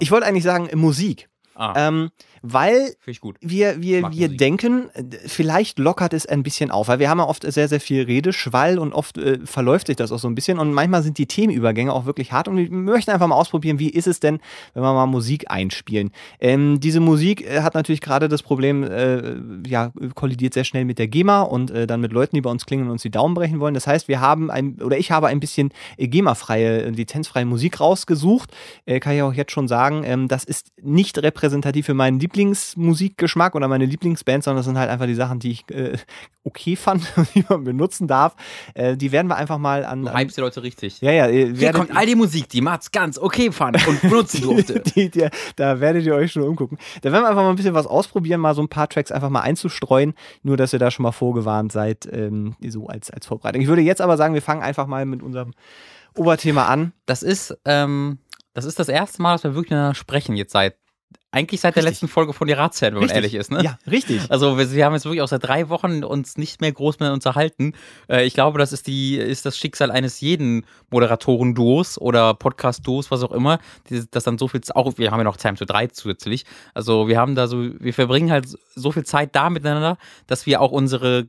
Ich 0.00 0.10
wollte 0.10 0.26
eigentlich 0.26 0.44
sagen, 0.44 0.68
Musik, 0.78 1.28
ah, 1.54 1.74
ähm, 1.76 2.10
weil 2.42 2.94
wir, 3.40 3.82
wir, 3.82 4.10
wir 4.12 4.28
denken, 4.28 4.88
äh, 4.94 5.04
vielleicht 5.26 5.78
lockert 5.78 6.14
es 6.14 6.26
ein 6.26 6.42
bisschen 6.42 6.70
auf, 6.70 6.88
weil 6.88 6.98
wir 6.98 7.10
haben 7.10 7.18
ja 7.18 7.26
oft 7.26 7.50
sehr, 7.50 7.68
sehr 7.68 7.80
viel 7.80 8.04
Redeschwall 8.04 8.78
und 8.78 8.92
oft 8.92 9.18
äh, 9.18 9.38
verläuft 9.44 9.88
sich 9.88 9.96
das 9.96 10.12
auch 10.12 10.18
so 10.18 10.28
ein 10.28 10.34
bisschen 10.34 10.58
und 10.58 10.72
manchmal 10.72 11.02
sind 11.02 11.18
die 11.18 11.26
Themenübergänge 11.26 11.92
auch 11.92 12.06
wirklich 12.06 12.32
hart 12.32 12.48
und 12.48 12.56
wir 12.56 12.70
möchten 12.70 13.10
einfach 13.10 13.26
mal 13.26 13.34
ausprobieren, 13.34 13.78
wie 13.78 13.90
ist 13.90 14.06
es 14.06 14.20
denn, 14.20 14.40
wenn 14.74 14.82
wir 14.82 14.92
mal 14.92 15.06
Musik 15.06 15.50
einspielen. 15.50 16.10
Ähm, 16.40 16.80
diese 16.80 17.00
Musik 17.00 17.46
äh, 17.46 17.60
hat 17.62 17.74
natürlich 17.74 18.00
gerade 18.00 18.28
das 18.28 18.42
Problem, 18.42 18.84
äh, 18.84 19.34
ja, 19.66 19.92
kollidiert 20.14 20.54
sehr 20.54 20.64
schnell 20.64 20.84
mit 20.84 20.98
der 20.98 21.08
GEMA 21.08 21.42
und 21.42 21.70
äh, 21.70 21.86
dann 21.86 22.00
mit 22.00 22.12
Leuten, 22.12 22.36
die 22.36 22.40
bei 22.40 22.50
uns 22.50 22.66
klingen 22.66 22.84
und 22.84 22.90
uns 22.90 23.02
die 23.02 23.10
Daumen 23.10 23.34
brechen 23.34 23.60
wollen. 23.60 23.74
Das 23.74 23.86
heißt, 23.86 24.08
wir 24.08 24.20
haben 24.20 24.50
ein, 24.50 24.80
oder 24.82 24.98
ich 24.98 25.10
habe 25.10 25.26
ein 25.26 25.40
bisschen 25.40 25.70
GEMA-freie, 25.98 26.90
lizenzfreie 26.90 27.44
Musik 27.44 27.80
rausgesucht. 27.80 28.50
Kann 29.00 29.14
ich 29.14 29.22
auch 29.22 29.32
jetzt 29.32 29.52
schon 29.52 29.68
sagen, 29.68 30.02
ähm, 30.04 30.28
das 30.28 30.44
ist 30.44 30.72
nicht 30.80 31.18
repräsentativ 31.18 31.86
für 31.86 31.94
meinen 31.94 32.18
Lieblingsmusikgeschmack 32.30 33.54
oder 33.54 33.68
meine 33.68 33.84
Lieblingsband, 33.84 34.44
sondern 34.44 34.58
das 34.58 34.66
sind 34.66 34.78
halt 34.78 34.90
einfach 34.90 35.06
die 35.06 35.14
Sachen, 35.14 35.40
die 35.40 35.50
ich 35.50 35.70
äh, 35.70 35.96
okay 36.44 36.76
fand, 36.76 37.12
die 37.34 37.44
man 37.48 37.64
benutzen 37.64 38.06
darf. 38.06 38.36
Äh, 38.74 38.96
die 38.96 39.12
werden 39.12 39.28
wir 39.28 39.36
einfach 39.36 39.58
mal 39.58 39.84
an. 39.84 40.02
Du 40.02 40.10
an 40.10 40.18
hypst 40.18 40.36
die 40.36 40.40
Leute 40.40 40.62
richtig. 40.62 41.00
ja, 41.00 41.10
ja, 41.12 41.26
Hier 41.26 41.72
kommt 41.72 41.96
all 41.96 42.06
die 42.06 42.14
Musik, 42.14 42.48
die 42.48 42.60
Mats 42.60 42.92
ganz 42.92 43.18
okay 43.18 43.50
fand 43.52 43.86
und 43.86 44.00
benutzen 44.02 44.42
durfte. 44.42 44.80
die, 44.80 45.10
die, 45.10 45.28
da 45.56 45.80
werdet 45.80 46.04
ihr 46.04 46.14
euch 46.14 46.32
schon 46.32 46.42
umgucken. 46.42 46.78
Da 47.02 47.12
werden 47.12 47.24
wir 47.24 47.28
einfach 47.28 47.42
mal 47.42 47.50
ein 47.50 47.56
bisschen 47.56 47.74
was 47.74 47.86
ausprobieren, 47.86 48.40
mal 48.40 48.54
so 48.54 48.62
ein 48.62 48.68
paar 48.68 48.88
Tracks 48.88 49.10
einfach 49.10 49.30
mal 49.30 49.40
einzustreuen, 49.40 50.14
nur 50.42 50.56
dass 50.56 50.72
ihr 50.72 50.78
da 50.78 50.90
schon 50.90 51.02
mal 51.02 51.12
vorgewarnt 51.12 51.72
seid, 51.72 52.08
ähm, 52.12 52.56
so 52.66 52.86
als, 52.86 53.10
als 53.10 53.26
Vorbereitung. 53.26 53.62
Ich 53.62 53.68
würde 53.68 53.82
jetzt 53.82 54.00
aber 54.00 54.16
sagen, 54.16 54.34
wir 54.34 54.42
fangen 54.42 54.62
einfach 54.62 54.86
mal 54.86 55.04
mit 55.06 55.22
unserem 55.22 55.52
Oberthema 56.16 56.66
an. 56.66 56.92
Das 57.06 57.22
ist, 57.22 57.56
ähm, 57.64 58.18
das 58.52 58.64
ist 58.64 58.78
das 58.78 58.88
erste 58.88 59.22
Mal, 59.22 59.34
dass 59.34 59.44
wir 59.44 59.54
wirklich 59.54 59.96
sprechen 59.96 60.36
jetzt 60.36 60.52
seit, 60.52 60.76
eigentlich 61.32 61.60
seit 61.60 61.76
der 61.76 61.84
Richtig. 61.84 62.02
letzten 62.02 62.08
Folge 62.08 62.32
von 62.32 62.48
die 62.48 62.54
Ratsherren, 62.54 62.94
wenn 62.94 63.06
man 63.06 63.14
ehrlich 63.14 63.34
ist, 63.34 63.52
ne? 63.52 63.62
Ja, 63.62 63.78
richtig. 63.88 64.20
Also 64.30 64.58
wir, 64.58 64.72
wir 64.72 64.84
haben 64.84 64.94
jetzt 64.94 65.04
wirklich 65.04 65.22
auch 65.22 65.28
seit 65.28 65.44
drei 65.44 65.68
Wochen 65.68 66.02
uns 66.02 66.36
nicht 66.36 66.60
mehr 66.60 66.72
groß 66.72 66.98
mehr 66.98 67.12
unterhalten. 67.12 67.74
Äh, 68.08 68.24
ich 68.24 68.34
glaube, 68.34 68.58
das 68.58 68.72
ist 68.72 68.88
die 68.88 69.16
ist 69.16 69.46
das 69.46 69.56
Schicksal 69.56 69.92
eines 69.92 70.20
jeden 70.20 70.66
Moderatoren-Duos 70.90 72.00
oder 72.00 72.34
Podcast-Duos, 72.34 73.12
was 73.12 73.22
auch 73.22 73.30
immer, 73.30 73.60
die, 73.88 74.04
das 74.10 74.24
dann 74.24 74.38
so 74.38 74.48
viel 74.48 74.60
auch 74.74 74.98
wir 74.98 75.12
haben 75.12 75.20
ja 75.20 75.24
noch 75.24 75.36
Time 75.36 75.54
to 75.54 75.64
3 75.64 75.88
zusätzlich. 75.88 76.44
Also 76.74 77.06
wir 77.06 77.18
haben 77.18 77.36
da 77.36 77.46
so 77.46 77.58
wir 77.78 77.94
verbringen 77.94 78.32
halt 78.32 78.48
so 78.74 78.90
viel 78.90 79.04
Zeit 79.04 79.36
da 79.36 79.50
miteinander, 79.50 79.98
dass 80.26 80.46
wir 80.46 80.60
auch 80.60 80.72
unsere 80.72 81.28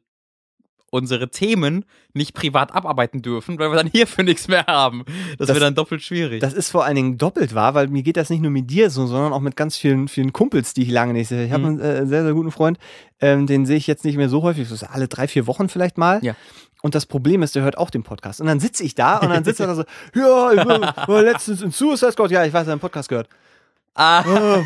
unsere 0.92 1.30
Themen 1.32 1.86
nicht 2.14 2.34
privat 2.36 2.76
abarbeiten 2.76 3.22
dürfen, 3.24 3.58
weil 3.58 3.72
wir 3.72 3.78
dann 3.78 3.88
hierfür 3.88 4.24
nichts 4.24 4.48
mehr 4.48 4.66
haben. 4.68 5.04
Das, 5.40 5.48
Das- 5.48 5.56
wäre 5.56 5.60
dann 5.62 5.74
doppelt 5.76 6.04
schwierig. 6.04 6.42
Das 6.42 6.54
ist 6.54 6.70
vor 6.70 6.86
allen 6.86 6.96
Dingen 6.96 7.18
doppelt 7.18 7.56
wahr, 7.56 7.74
weil 7.74 7.88
mir 7.88 8.04
geht 8.04 8.18
das 8.18 8.30
nicht 8.30 8.42
nur 8.42 8.52
mit 8.52 8.70
dir 8.70 8.90
so, 8.92 9.08
sondern 9.08 9.34
auch 9.34 9.40
mit 9.40 9.56
ganz 9.56 9.76
vielen, 9.78 10.08
vielen 10.08 10.32
Kumpels, 10.34 10.74
die 10.76 10.84
ich 10.84 10.90
lange 10.92 11.14
nicht 11.14 11.30
sehe. 11.30 11.46
Ich 11.46 11.52
habe 11.52 11.64
Mhm. 11.64 11.68
einen 11.70 11.80
äh, 11.80 12.06
sehr, 12.06 12.24
sehr 12.24 12.34
guten 12.34 12.52
Freund, 12.52 12.78
ähm, 13.22 13.48
den 13.48 13.66
sehe 13.66 13.78
ich 13.78 13.88
jetzt 13.88 14.06
nicht 14.06 14.18
mehr 14.18 14.30
so 14.30 14.44
häufig, 14.44 14.68
so 14.70 14.86
alle 14.86 15.08
drei, 15.08 15.28
vier 15.28 15.48
Wochen 15.48 15.68
vielleicht 15.70 15.98
mal. 15.98 16.20
Ja. 16.24 16.36
Und 16.84 16.94
das 16.96 17.06
Problem 17.06 17.42
ist, 17.44 17.56
der 17.56 17.64
hört 17.64 17.78
auch 17.78 17.90
den 17.90 18.04
Podcast. 18.04 18.42
Und 18.42 18.48
dann 18.48 18.60
sitze 18.60 18.84
ich 18.84 18.94
da 18.96 19.18
und 19.18 19.30
dann 19.30 19.44
sitzt 19.44 19.60
er 19.60 19.68
da 19.68 19.76
so, 19.76 19.84
ja, 20.16 20.52
ich 20.52 20.66
war, 21.08 21.22
letztens 21.22 21.62
in 21.62 21.72
Suicide 21.72 22.12
Squad, 22.12 22.32
ja, 22.32 22.44
ich 22.44 22.52
weiß, 22.52 22.64
er 22.64 22.66
hat 22.66 22.72
einen 22.72 22.80
Podcast 22.82 23.08
gehört. 23.08 23.30
ah, 23.96 24.24
Ja, 24.28 24.64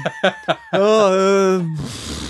ja, 0.72 1.58
äh, 1.58 1.63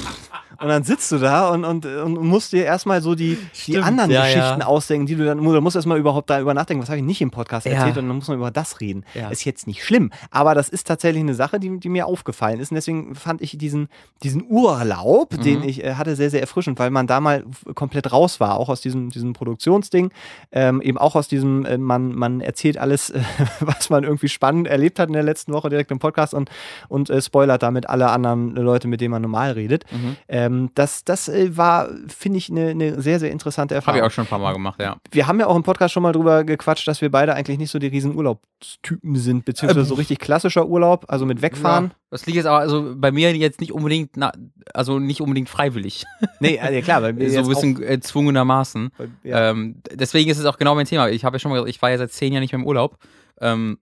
Und 0.60 0.68
dann 0.68 0.84
sitzt 0.84 1.12
du 1.12 1.18
da 1.18 1.50
und, 1.50 1.66
und, 1.66 1.86
und 1.86 2.18
musst 2.18 2.52
dir 2.52 2.66
erstmal 2.66 3.02
so 3.02 3.16
die, 3.16 3.38
die 3.68 3.78
anderen 3.78 4.12
ja, 4.12 4.22
Geschichten 4.22 4.62
ja. 4.62 4.66
ausdenken, 4.66 5.06
die 5.06 5.16
du 5.16 5.26
dann, 5.26 5.38
du 5.38 5.62
musst 5.62 5.76
erstmal 5.76 6.00
überhaupt 6.00 6.30
darüber 6.30 6.54
nachdenken, 6.54 6.82
was 6.82 6.90
habe 6.90 7.00
ich 7.00 7.06
nicht 7.06 7.22
im 7.22 7.32
Podcast 7.32 7.68
erzählt 7.68 7.98
und 7.98 8.08
dann 8.08 8.16
muss 8.16 8.28
man 8.28 8.38
über 8.38 8.52
das 8.52 8.80
reden. 8.82 9.06
Ist 9.30 9.46
jetzt 9.46 9.68
nicht 9.68 9.84
schlimm, 9.84 10.12
aber 10.32 10.56
das 10.56 10.70
ist 10.70 10.88
tatsächlich 10.88 11.22
eine 11.22 11.36
Sache, 11.36 11.60
die, 11.60 11.80
die 11.80 11.90
mir 11.90 12.06
aufgefallen 12.08 12.60
ist 12.60 12.72
und 12.72 12.76
deswegen 12.76 13.16
fand 13.16 13.42
ich 13.42 13.58
diesen, 13.58 13.90
diesen 14.24 14.46
Urlaub, 14.50 15.34
Mhm. 15.38 15.42
den 15.44 15.64
ich 15.64 15.84
äh, 15.84 15.96
hatte, 15.96 16.16
sehr, 16.16 16.30
sehr 16.30 16.42
erfrischend, 16.42 16.80
weil 16.80 16.90
man 16.90 17.08
da 17.08 17.20
mal 17.20 17.44
komplett 17.74 18.12
raus 18.12 18.40
war, 18.40 18.58
auch 18.58 18.70
aus 18.70 18.82
diesem, 18.82 19.10
diesem 19.10 19.34
Produktionsding, 19.34 20.12
ähm, 20.52 20.82
eben 20.82 20.98
auch 20.98 21.16
aus 21.16 21.28
diesem, 21.28 21.66
äh, 21.66 21.78
man, 21.78 22.14
man 22.14 22.42
erzählt 22.42 22.78
alles, 22.78 23.10
äh, 23.10 23.22
was 23.60 23.90
man 23.90 24.04
irgendwie 24.04 24.30
spannend 24.30 24.68
erlebt 24.68 25.00
hat 25.00 25.08
in 25.08 25.14
der 25.14 25.24
letzten 25.24 25.54
Woche 25.54 25.70
direkt 25.70 25.92
im 25.92 26.00
Podcast 26.00 26.34
und, 26.34 26.50
und 26.88 27.10
äh, 27.10 27.22
spoilert 27.22 27.64
damit 27.64 27.90
alle 27.90 28.10
anderen 28.10 28.56
Leute, 28.56 28.88
mit 28.88 29.02
denen 29.02 29.12
man 29.12 29.22
normal 29.22 29.52
redet. 29.52 29.86
Mhm. 29.92 30.16
Ähm, 30.46 30.70
das 30.76 31.04
das 31.04 31.28
äh, 31.28 31.56
war, 31.58 31.90
finde 32.08 32.38
ich, 32.38 32.50
eine 32.50 32.70
eine 32.70 33.02
sehr, 33.02 33.20
sehr 33.20 33.32
interessante 33.32 33.76
Habe 33.76 33.80
Erfahrung. 33.82 34.00
ich 34.00 34.06
auch 34.06 34.12
schon 34.12 34.26
ein 34.26 34.28
paar 34.28 34.40
Mal 34.40 34.54
gemacht, 34.54 34.80
ja. 34.80 34.98
Wir 35.12 35.28
haben 35.28 35.40
ja 35.40 35.48
auch 35.48 35.56
im 35.56 35.64
Podcast 35.64 35.94
schon 35.94 36.04
mal 36.04 36.12
drüber 36.12 36.44
gequatscht, 36.44 36.88
dass 36.88 37.02
wir 37.02 37.12
beide 37.12 37.34
eigentlich 37.36 37.58
nicht 37.58 37.72
so 37.72 37.80
die 37.80 37.88
riesen 37.88 38.16
Urlaubstypen 38.16 39.16
sind, 39.16 39.46
beziehungsweise 39.46 39.82
Ähm, 39.82 39.86
so 39.86 39.96
richtig 39.96 40.20
klassischer 40.20 40.68
Urlaub, 40.68 41.06
also 41.08 41.26
mit 41.26 41.42
Wegfahren. 41.42 41.86
Ja, 41.86 41.96
das 42.12 42.26
liegt 42.26 42.38
jetzt 42.38 42.46
aber 42.46 42.60
also 42.60 42.94
bei 42.96 43.12
mir 43.12 43.36
jetzt 43.36 43.60
nicht 43.60 43.72
unbedingt, 43.72 44.12
na, 44.16 44.32
also 44.74 45.00
nicht 45.00 45.22
unbedingt 45.22 45.50
freiwillig. 45.50 46.06
Nee, 46.40 46.60
also, 46.60 46.82
klar, 46.82 47.02
weil 47.02 47.18
wir 47.18 47.30
so 47.32 47.40
ein 47.40 47.48
bisschen 47.48 48.02
zwungenermaßen. 48.02 48.92
auch, 48.98 49.06
ja. 49.24 49.50
Ähm, 49.50 49.82
deswegen 49.92 50.30
ist 50.30 50.38
es 50.38 50.46
auch 50.46 50.58
genau 50.58 50.76
mein 50.76 50.86
Thema. 50.86 51.10
Ich 51.10 51.24
habe 51.24 51.36
ja 51.36 51.40
schon 51.40 51.50
mal 51.50 51.56
gesagt, 51.56 51.70
ich 51.70 51.82
war 51.82 51.90
ja 51.92 51.98
seit 51.98 52.12
zehn 52.12 52.34
Jahren 52.34 52.42
nicht 52.42 52.52
mehr 52.52 52.60
im 52.60 52.68
Urlaub. 52.68 52.98
Ähm, 53.42 53.80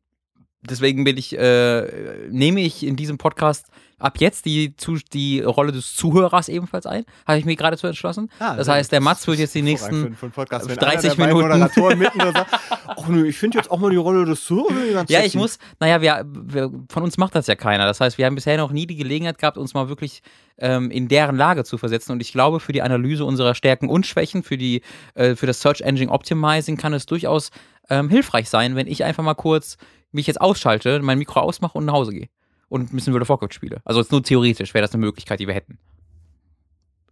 deswegen 0.70 1.04
bin 1.04 1.18
ich, 1.18 1.38
äh, 1.38 2.28
nehme 2.30 2.62
ich 2.62 2.86
in 2.86 2.96
diesem 2.96 3.18
Podcast 3.18 3.68
ab 4.00 4.18
jetzt 4.20 4.46
die, 4.46 4.76
zu, 4.76 4.98
die 5.14 5.40
Rolle 5.40 5.72
des 5.72 5.96
Zuhörers 5.96 6.50
ebenfalls 6.50 6.86
ein. 6.86 7.06
Habe 7.26 7.40
ich 7.40 7.46
mir 7.46 7.56
gerade 7.56 7.78
zu 7.78 7.88
entschlossen. 7.88 8.30
Ah, 8.40 8.56
das 8.56 8.68
heißt, 8.68 8.92
der. 8.92 9.00
Mats 9.00 9.26
wird 9.28 9.40
jetzt 9.40 9.56
die 9.56 9.62
nächsten 9.62 10.10
für, 10.10 10.16
für 10.16 10.26
einen 10.26 10.32
Podcast, 10.34 10.68
wenn 10.68 10.76
30 10.76 11.12
einer 11.20 11.28
der 11.28 11.82
beiden 11.82 12.00
Minuten- 12.00 12.46
ach 12.86 13.08
nö, 13.08 13.26
ich 13.26 13.38
finde 13.38 13.58
jetzt 13.60 13.72
auch 13.72 13.80
mal 13.80 13.92
die 13.92 13.98
Rolle 13.98 14.26
des 14.26 14.44
Zuhörers 14.44 14.94
ganz 14.94 15.10
Ja, 15.10 15.24
ich 15.24 15.36
muss, 15.36 15.58
naja, 15.80 16.02
wir, 16.02 16.26
wir, 16.26 16.72
von 16.90 17.04
uns 17.04 17.18
macht 17.18 17.36
das 17.36 17.48
ja 17.48 17.56
keiner. 17.56 17.86
Das 17.86 18.02
heißt, 18.02 18.18
wir 18.18 18.26
haben 18.26 18.36
bisher 18.36 18.58
noch 18.58 18.72
nie 18.72 18.88
die 18.88 18.96
Gelegenheit 18.98 19.38
gehabt, 19.38 19.58
uns 19.58 19.74
mal 19.74 19.88
wirklich 19.88 20.22
ähm, 20.58 20.92
in 20.92 21.08
deren 21.08 21.38
Lage 21.38 21.64
zu 21.64 21.78
versetzen. 21.78 22.12
Und 22.12 22.22
ich 22.22 22.32
glaube, 22.34 22.60
für 22.60 22.74
die 22.74 22.82
Analyse 22.82 23.24
unserer 23.26 23.56
Stärken 23.56 23.88
und 23.90 24.06
Schwächen, 24.06 24.44
für, 24.44 24.58
die, 24.58 24.82
äh, 25.16 25.36
für 25.36 25.48
das 25.48 25.62
Search 25.62 25.82
Engine 25.82 26.12
Optimizing 26.12 26.78
kann 26.78 26.94
es 26.94 27.06
durchaus 27.06 27.52
ähm, 27.90 28.10
hilfreich 28.10 28.50
sein, 28.50 28.76
wenn 28.76 28.88
ich 28.88 29.04
einfach 29.04 29.24
mal 29.24 29.34
kurz 29.34 29.78
mich 30.14 30.28
jetzt 30.28 30.42
ausschalte, 30.42 31.00
mein 31.02 31.18
Mikro 31.18 31.40
ausmache 31.42 31.78
und 31.78 31.86
nach 31.86 31.94
Hause 31.94 32.12
gehe. 32.14 32.30
Und 32.70 32.92
ein 32.92 32.96
bisschen 32.96 33.14
World 33.14 33.24
of 33.24 33.30
Warcraft 33.30 33.54
spiele. 33.54 33.82
Also 33.86 34.00
jetzt 34.00 34.12
nur 34.12 34.24
theoretisch 34.24 34.74
wäre 34.74 34.82
das 34.84 34.94
eine 34.94 35.02
Möglichkeit, 35.06 35.40
die 35.40 35.48
wir 35.48 35.54
hätten. 35.54 35.78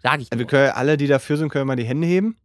Sag 0.02 0.20
ich 0.22 0.32
Wir 0.32 0.38
nur. 0.38 0.48
können 0.48 0.72
alle, 0.72 0.98
die 0.98 1.08
dafür 1.08 1.38
sind, 1.38 1.50
können 1.50 1.68
mal 1.68 1.76
die 1.76 1.84
Hände 1.84 2.08
heben. 2.08 2.36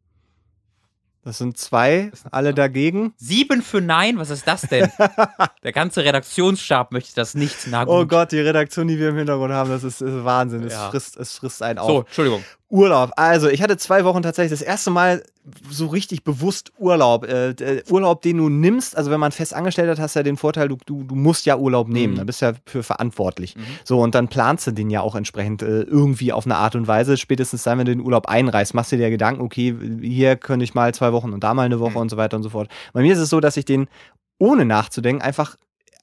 Das 1.23 1.39
sind 1.39 1.59
zwei, 1.59 2.13
alle 2.31 2.55
dagegen. 2.55 3.13
Sieben 3.17 3.61
für 3.63 3.81
Nein, 3.81 4.17
was 4.19 4.31
ist 4.31 4.47
das 4.47 4.61
denn? 4.63 4.89
Der 5.65 5.73
ganze 5.73 6.05
Redaktionsstab 6.05 6.93
möchte 6.93 7.17
das 7.17 7.35
nicht. 7.35 7.67
Na 7.69 7.83
gut. 7.85 7.93
Oh 7.95 8.07
Gott, 8.07 8.31
die 8.31 8.39
Redaktion, 8.39 8.87
die 8.87 8.97
wir 8.97 9.09
im 9.09 9.17
Hintergrund 9.17 9.53
haben, 9.53 9.69
das 9.71 9.83
ist, 9.83 10.03
ist 10.03 10.25
Wahnsinn. 10.25 10.63
Es, 10.63 10.73
Ja. 10.75 10.91
frisst, 10.91 11.17
es 11.17 11.37
frisst 11.39 11.63
einen 11.65 11.81
auf. 11.81 11.89
So, 11.89 12.01
Entschuldigung. 12.03 12.45
Urlaub. 12.69 13.13
Also, 13.17 13.49
ich 13.49 13.63
hatte 13.63 13.77
zwei 13.77 14.05
Wochen 14.05 14.23
tatsächlich 14.23 14.59
das 14.59 14.67
erste 14.67 14.91
Mal 14.91 15.23
so 15.71 15.87
richtig 15.87 16.25
bewusst 16.25 16.73
Urlaub. 16.79 17.25
Äh, 17.25 17.51
äh, 17.51 17.83
Urlaub, 17.89 18.23
den 18.23 18.39
du 18.39 18.49
nimmst. 18.49 18.97
Also, 18.97 19.13
wenn 19.13 19.21
man 19.21 19.31
fest 19.31 19.55
angestellt 19.55 19.89
hat, 19.89 20.01
hast 20.01 20.17
du 20.17 20.19
ja 20.19 20.25
den 20.25 20.37
Vorteil, 20.37 20.69
du, 20.69 20.77
du, 20.85 21.05
du 21.05 21.15
musst 21.15 21.47
ja 21.47 21.57
Urlaub 21.57 21.89
nehmen. 21.89 22.15
Mhm. 22.15 22.19
Da 22.19 22.25
bist 22.25 22.43
du 22.43 22.47
ja 22.47 22.53
für 22.67 22.83
verantwortlich. 22.83 23.55
Mhm. 23.55 23.61
So, 23.85 24.01
und 24.01 24.17
dann 24.17 24.27
planst 24.27 24.67
du 24.67 24.73
den 24.73 24.91
ja 24.91 25.01
auch 25.01 25.15
entsprechend 25.15 25.63
äh, 25.63 25.83
irgendwie 25.83 26.33
auf 26.33 26.45
eine 26.45 26.57
Art 26.57 26.75
und 26.75 26.89
Weise. 26.89 27.17
Spätestens 27.17 27.63
dann, 27.63 27.79
wenn 27.79 27.87
du 27.87 27.95
den 27.95 28.05
Urlaub 28.05 28.27
einreißt, 28.27 28.75
machst 28.75 28.91
du 28.91 28.97
dir 28.97 29.11
Gedanken, 29.11 29.43
okay, 29.43 29.77
hier 30.01 30.35
könnte 30.35 30.65
ich 30.65 30.75
mal 30.75 30.93
zwei 30.93 31.13
Wochen 31.13 31.33
und 31.33 31.45
da 31.45 31.55
mal 31.55 31.63
eine 31.67 31.79
Woche 31.79 31.93
Mhm. 31.93 31.97
und 31.99 32.11
so 32.11 32.17
weiter 32.17 32.37
und 32.37 32.43
so 32.43 32.51
fort. 32.51 32.69
Bei 32.93 33.03
mir 33.03 33.13
ist 33.13 33.21
es 33.21 33.31
so, 33.31 33.39
dass 33.39 33.57
ich 33.57 33.65
den 33.65 33.87
ohne 34.39 34.65
nachzudenken 34.65 35.23
einfach 35.23 35.57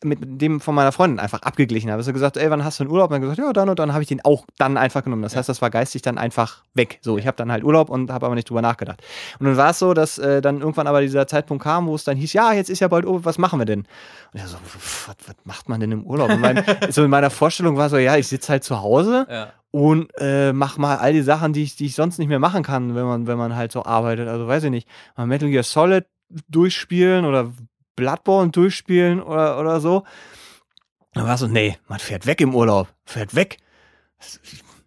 mit 0.04 0.20
dem 0.42 0.60
von 0.60 0.76
meiner 0.76 0.92
Freundin 0.92 1.20
einfach 1.20 1.42
abgeglichen 1.42 1.92
habe. 1.92 2.02
Sie 2.04 2.08
hat 2.10 2.14
gesagt, 2.14 2.38
ey, 2.38 2.50
wann 2.50 2.64
hast 2.64 2.80
du 2.80 2.84
einen 2.84 2.92
Urlaub? 2.92 3.10
Und 3.10 3.14
dann 3.16 3.22
gesagt, 3.22 3.40
ja, 3.40 3.52
dann 3.54 3.70
und 3.70 3.80
dann 3.80 3.94
habe 3.94 4.02
ich 4.02 4.08
den 4.08 4.24
auch 4.24 4.46
dann 4.58 4.78
einfach 4.78 5.04
genommen. 5.04 5.22
Das 5.22 5.36
heißt, 5.36 5.48
das 5.50 5.62
war 5.62 5.70
geistig 5.70 6.02
dann 6.02 6.18
einfach 6.18 6.64
weg. 6.74 7.00
So, 7.02 7.18
ich 7.18 7.28
habe 7.28 7.38
dann 7.38 7.52
halt 7.52 7.64
Urlaub 7.64 7.90
und 7.90 8.12
habe 8.12 8.26
aber 8.26 8.36
nicht 8.36 8.50
drüber 8.50 8.62
nachgedacht. 8.62 9.02
Und 9.40 9.46
dann 9.46 9.58
war 9.58 9.72
es 9.72 9.80
so, 9.80 9.94
dass 9.94 10.18
äh, 10.18 10.42
dann 10.42 10.60
irgendwann 10.62 10.88
aber 10.88 11.02
dieser 11.02 11.28
Zeitpunkt 11.28 11.64
kam, 11.64 11.88
wo 11.88 11.96
es 11.96 12.04
dann 12.04 12.18
hieß, 12.18 12.34
ja, 12.34 12.54
jetzt 12.54 12.70
ist 12.70 12.80
ja 12.80 12.88
bald 12.88 13.06
Urlaub, 13.06 13.26
was 13.26 13.38
machen 13.38 13.60
wir 13.60 13.66
denn? 13.66 13.80
Und 13.82 13.88
ich 14.40 14.44
so, 14.44 14.58
pff, 14.58 15.08
was, 15.10 15.16
was 15.28 15.36
macht 15.46 15.70
man 15.70 15.80
denn 15.80 15.92
im 15.92 16.06
Urlaub? 16.06 16.30
Und 16.32 16.42
mein, 16.42 16.64
so 16.90 17.04
in 17.04 17.10
meiner 17.10 17.30
Vorstellung 17.30 17.78
war 17.78 17.90
so, 17.90 17.98
ja, 17.98 18.16
ich 18.18 18.28
sitze 18.28 18.52
halt 18.52 18.64
zu 18.64 18.82
Hause 18.82 19.26
Ja. 19.30 19.54
und 19.72 20.10
äh, 20.18 20.54
mach 20.54 20.78
mal 20.78 20.98
all 20.98 21.14
die 21.14 21.22
Sachen, 21.22 21.54
die 21.54 21.64
ich, 21.64 21.76
die 21.76 21.86
ich 21.86 21.96
sonst 21.96 22.18
nicht 22.20 22.28
mehr 22.28 22.40
machen 22.40 22.64
kann, 22.64 22.96
wenn 22.96 23.06
man, 23.06 23.28
wenn 23.28 23.38
man 23.38 23.56
halt 23.56 23.72
so 23.72 23.84
arbeitet. 23.86 24.28
Also 24.28 24.48
weiß 24.48 24.64
ich 24.66 24.72
nicht, 24.72 24.88
mal 25.16 25.28
Metal 25.28 25.50
Gear 25.50 25.64
Solid 25.64 26.06
durchspielen 26.50 27.26
oder 27.26 27.52
Bloodborne 27.96 28.52
durchspielen 28.52 29.22
oder, 29.22 29.60
oder 29.60 29.80
so. 29.80 30.04
Dann 31.14 31.28
war 31.28 31.38
so, 31.38 31.48
nee, 31.48 31.78
man 31.88 32.00
fährt 32.00 32.26
weg 32.26 32.42
im 32.42 32.56
Urlaub, 32.56 32.88
fährt 33.06 33.36
weg. 33.36 33.58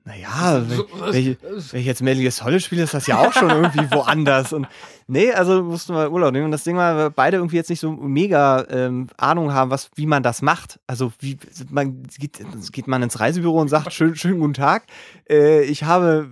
Naja, 0.07 0.63
wenn, 0.69 0.79
wenn, 1.13 1.31
ich, 1.33 1.39
wenn 1.73 1.81
ich 1.81 1.87
jetzt 1.87 2.01
Metal 2.01 2.31
Solid 2.31 2.62
spiele, 2.62 2.85
ist 2.85 2.95
das 2.95 3.09
ja 3.09 3.19
auch 3.19 3.33
schon 3.33 3.51
irgendwie 3.51 3.90
woanders. 3.90 4.53
Und 4.53 4.69
nee, 5.09 5.33
also 5.33 5.64
mussten 5.64 5.95
wir 5.95 6.12
Urlaub 6.12 6.33
nehmen. 6.33 6.45
Und 6.45 6.53
das 6.53 6.62
Ding 6.62 6.77
war, 6.77 6.97
wir 6.97 7.11
beide 7.11 7.38
irgendwie 7.38 7.57
jetzt 7.57 7.71
nicht 7.71 7.81
so 7.81 7.90
mega 7.90 8.64
ähm, 8.71 9.09
Ahnung 9.16 9.53
haben, 9.53 9.73
was, 9.73 9.90
wie 9.97 10.07
man 10.07 10.23
das 10.23 10.42
macht. 10.42 10.79
Also 10.87 11.12
wie 11.19 11.37
man 11.71 12.05
geht, 12.19 12.40
geht 12.71 12.87
man 12.87 13.03
ins 13.03 13.19
Reisebüro 13.19 13.61
und 13.61 13.66
sagt, 13.66 13.92
schön, 13.92 14.14
schönen 14.14 14.38
guten 14.38 14.55
Tag. 14.55 14.85
Äh, 15.29 15.62
ich 15.62 15.83
habe, 15.83 16.29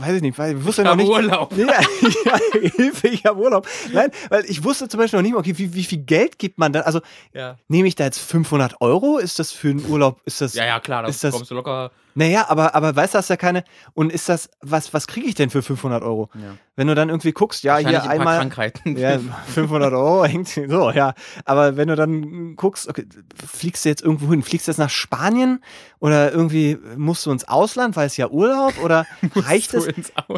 weiß 0.00 0.16
ich 0.16 0.22
nicht, 0.22 0.38
weil 0.38 0.56
ich 0.56 0.64
wusste 0.64 0.82
Ich 0.82 0.86
noch 0.88 0.96
nicht. 0.96 1.08
Urlaub. 1.08 1.56
Ja, 1.56 1.66
ja, 2.24 2.38
Hilfe, 2.76 3.08
ich 3.08 3.24
habe 3.24 3.40
Urlaub. 3.40 3.66
Nein, 3.92 4.10
weil 4.28 4.44
ich 4.46 4.62
wusste 4.64 4.88
zum 4.88 4.98
Beispiel 4.98 5.18
noch 5.18 5.22
nicht, 5.22 5.32
mal, 5.32 5.38
okay, 5.40 5.56
wie, 5.56 5.72
wie 5.74 5.84
viel 5.84 5.98
Geld 5.98 6.38
gibt 6.38 6.58
man 6.58 6.72
da? 6.72 6.80
Also 6.80 7.00
Ja. 7.32 7.56
nehme 7.68 7.88
ich 7.88 7.94
da 7.94 8.04
jetzt 8.04 8.18
500 8.20 8.80
Euro? 8.80 9.18
Ist 9.18 9.38
das 9.38 9.52
für 9.52 9.68
einen 9.70 9.84
Urlaub? 9.88 10.20
Ist 10.24 10.40
das? 10.40 10.54
Ja, 10.54 10.64
ja, 10.66 10.80
klar, 10.80 11.02
da 11.02 11.08
Ist 11.08 11.22
das- 11.24 11.34
kommst 11.34 11.50
du 11.50 11.54
locker. 11.54 11.90
Naja, 12.14 12.46
aber, 12.48 12.74
aber 12.74 12.94
weißt 12.96 13.14
du, 13.14 13.18
hast 13.18 13.30
ja 13.30 13.36
keine. 13.36 13.64
Und 13.94 14.12
ist 14.12 14.28
das, 14.28 14.50
was, 14.60 14.92
was 14.92 15.06
kriege 15.06 15.28
ich 15.28 15.34
denn 15.34 15.50
für 15.50 15.62
500 15.62 16.02
Euro? 16.02 16.30
Ja. 16.34 16.56
Wenn 16.74 16.86
du 16.86 16.94
dann 16.94 17.08
irgendwie 17.08 17.32
guckst, 17.32 17.62
ja, 17.62 17.76
hier 17.78 18.02
ein 18.02 18.08
einmal. 18.08 18.38
Krankheiten. 18.38 18.96
Ja, 18.96 19.18
500 19.54 19.92
Euro 19.92 20.24
hängt 20.26 20.48
so, 20.48 20.90
ja. 20.90 21.14
Aber 21.44 21.76
wenn 21.76 21.88
du 21.88 21.96
dann 21.96 22.56
guckst, 22.56 22.88
okay, 22.88 23.06
fliegst 23.46 23.84
du 23.84 23.88
jetzt 23.88 24.02
irgendwo 24.02 24.30
hin? 24.30 24.42
Fliegst 24.42 24.66
du 24.66 24.70
jetzt 24.70 24.78
nach 24.78 24.90
Spanien? 24.90 25.60
Oder 26.00 26.32
irgendwie 26.32 26.78
musst 26.96 27.26
du 27.26 27.30
ins 27.30 27.46
Ausland, 27.46 27.96
weil 27.96 28.06
es 28.06 28.16
ja 28.16 28.28
Urlaub? 28.28 28.74
Oder 28.82 29.06
reicht 29.34 29.74
es? 29.74 29.88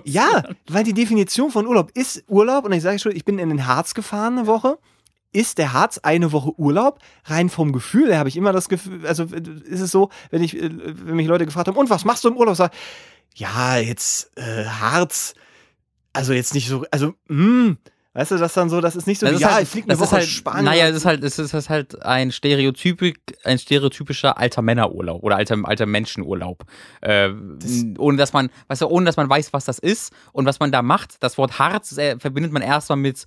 Ja, 0.04 0.44
weil 0.68 0.84
die 0.84 0.94
Definition 0.94 1.50
von 1.50 1.66
Urlaub 1.66 1.90
ist 1.94 2.24
Urlaub. 2.28 2.64
Und 2.64 2.72
ich 2.72 2.82
sage 2.82 2.98
schon, 2.98 3.14
ich 3.14 3.24
bin 3.24 3.38
in 3.38 3.48
den 3.48 3.66
Harz 3.66 3.94
gefahren 3.94 4.38
eine 4.38 4.46
Woche. 4.46 4.78
Ist 5.32 5.58
der 5.58 5.72
Harz 5.72 5.98
eine 5.98 6.32
Woche 6.32 6.58
Urlaub? 6.58 6.98
Rein 7.24 7.48
vom 7.50 7.72
Gefühl, 7.72 8.08
da 8.08 8.18
habe 8.18 8.28
ich 8.28 8.36
immer 8.36 8.52
das 8.52 8.68
Gefühl, 8.68 9.06
also 9.06 9.24
ist 9.24 9.80
es 9.80 9.90
so, 9.90 10.10
wenn 10.30 10.42
ich, 10.42 10.56
äh, 10.60 10.70
wenn 10.72 11.16
mich 11.16 11.28
Leute 11.28 11.46
gefragt 11.46 11.68
haben, 11.68 11.76
und 11.76 11.90
was 11.90 12.04
machst 12.04 12.24
du 12.24 12.28
im 12.28 12.36
Urlaub? 12.36 12.56
Sag, 12.56 12.72
ja, 13.34 13.76
jetzt 13.78 14.36
äh, 14.36 14.64
Harz, 14.64 15.34
also 16.12 16.32
jetzt 16.32 16.54
nicht 16.54 16.68
so, 16.68 16.84
also, 16.90 17.14
mh, 17.28 17.76
weißt 18.12 18.32
du, 18.32 18.38
das 18.38 18.54
dann 18.54 18.68
so, 18.68 18.80
das 18.80 18.96
ist 18.96 19.06
nicht 19.06 19.20
so, 19.20 19.26
Das 19.26 19.34
wie, 19.34 19.36
ist 19.36 19.42
ja, 19.42 19.54
halt, 19.54 19.62
ich 19.62 19.68
fliege 19.68 19.84
eine 19.84 19.92
das 19.94 20.00
ist 20.00 20.12
Woche 20.12 20.20
halt, 20.20 20.28
Spanien. 20.28 20.64
Naja, 20.64 20.88
es 20.88 20.96
ist 20.96 21.04
halt, 21.04 21.22
es 21.22 21.38
ist, 21.38 21.70
halt 21.70 22.02
ein 22.02 22.32
Stereotypik, 22.32 23.20
ein 23.44 23.58
stereotypischer 23.58 24.36
alter 24.36 24.62
Männerurlaub 24.62 25.22
oder 25.22 25.36
alter, 25.36 25.58
alter 25.62 25.86
Menschenurlaub. 25.86 26.64
Äh, 27.02 27.30
ohne 27.98 28.16
dass 28.16 28.32
man, 28.32 28.50
weißt 28.66 28.82
du, 28.82 28.88
ohne 28.88 29.06
dass 29.06 29.16
man 29.16 29.28
weiß, 29.28 29.52
was 29.52 29.64
das 29.64 29.78
ist 29.78 30.12
und 30.32 30.44
was 30.44 30.58
man 30.58 30.72
da 30.72 30.82
macht. 30.82 31.22
Das 31.22 31.38
Wort 31.38 31.60
Harz 31.60 31.96
äh, 31.98 32.18
verbindet 32.18 32.52
man 32.52 32.62
erstmal 32.62 32.98
mit, 32.98 33.26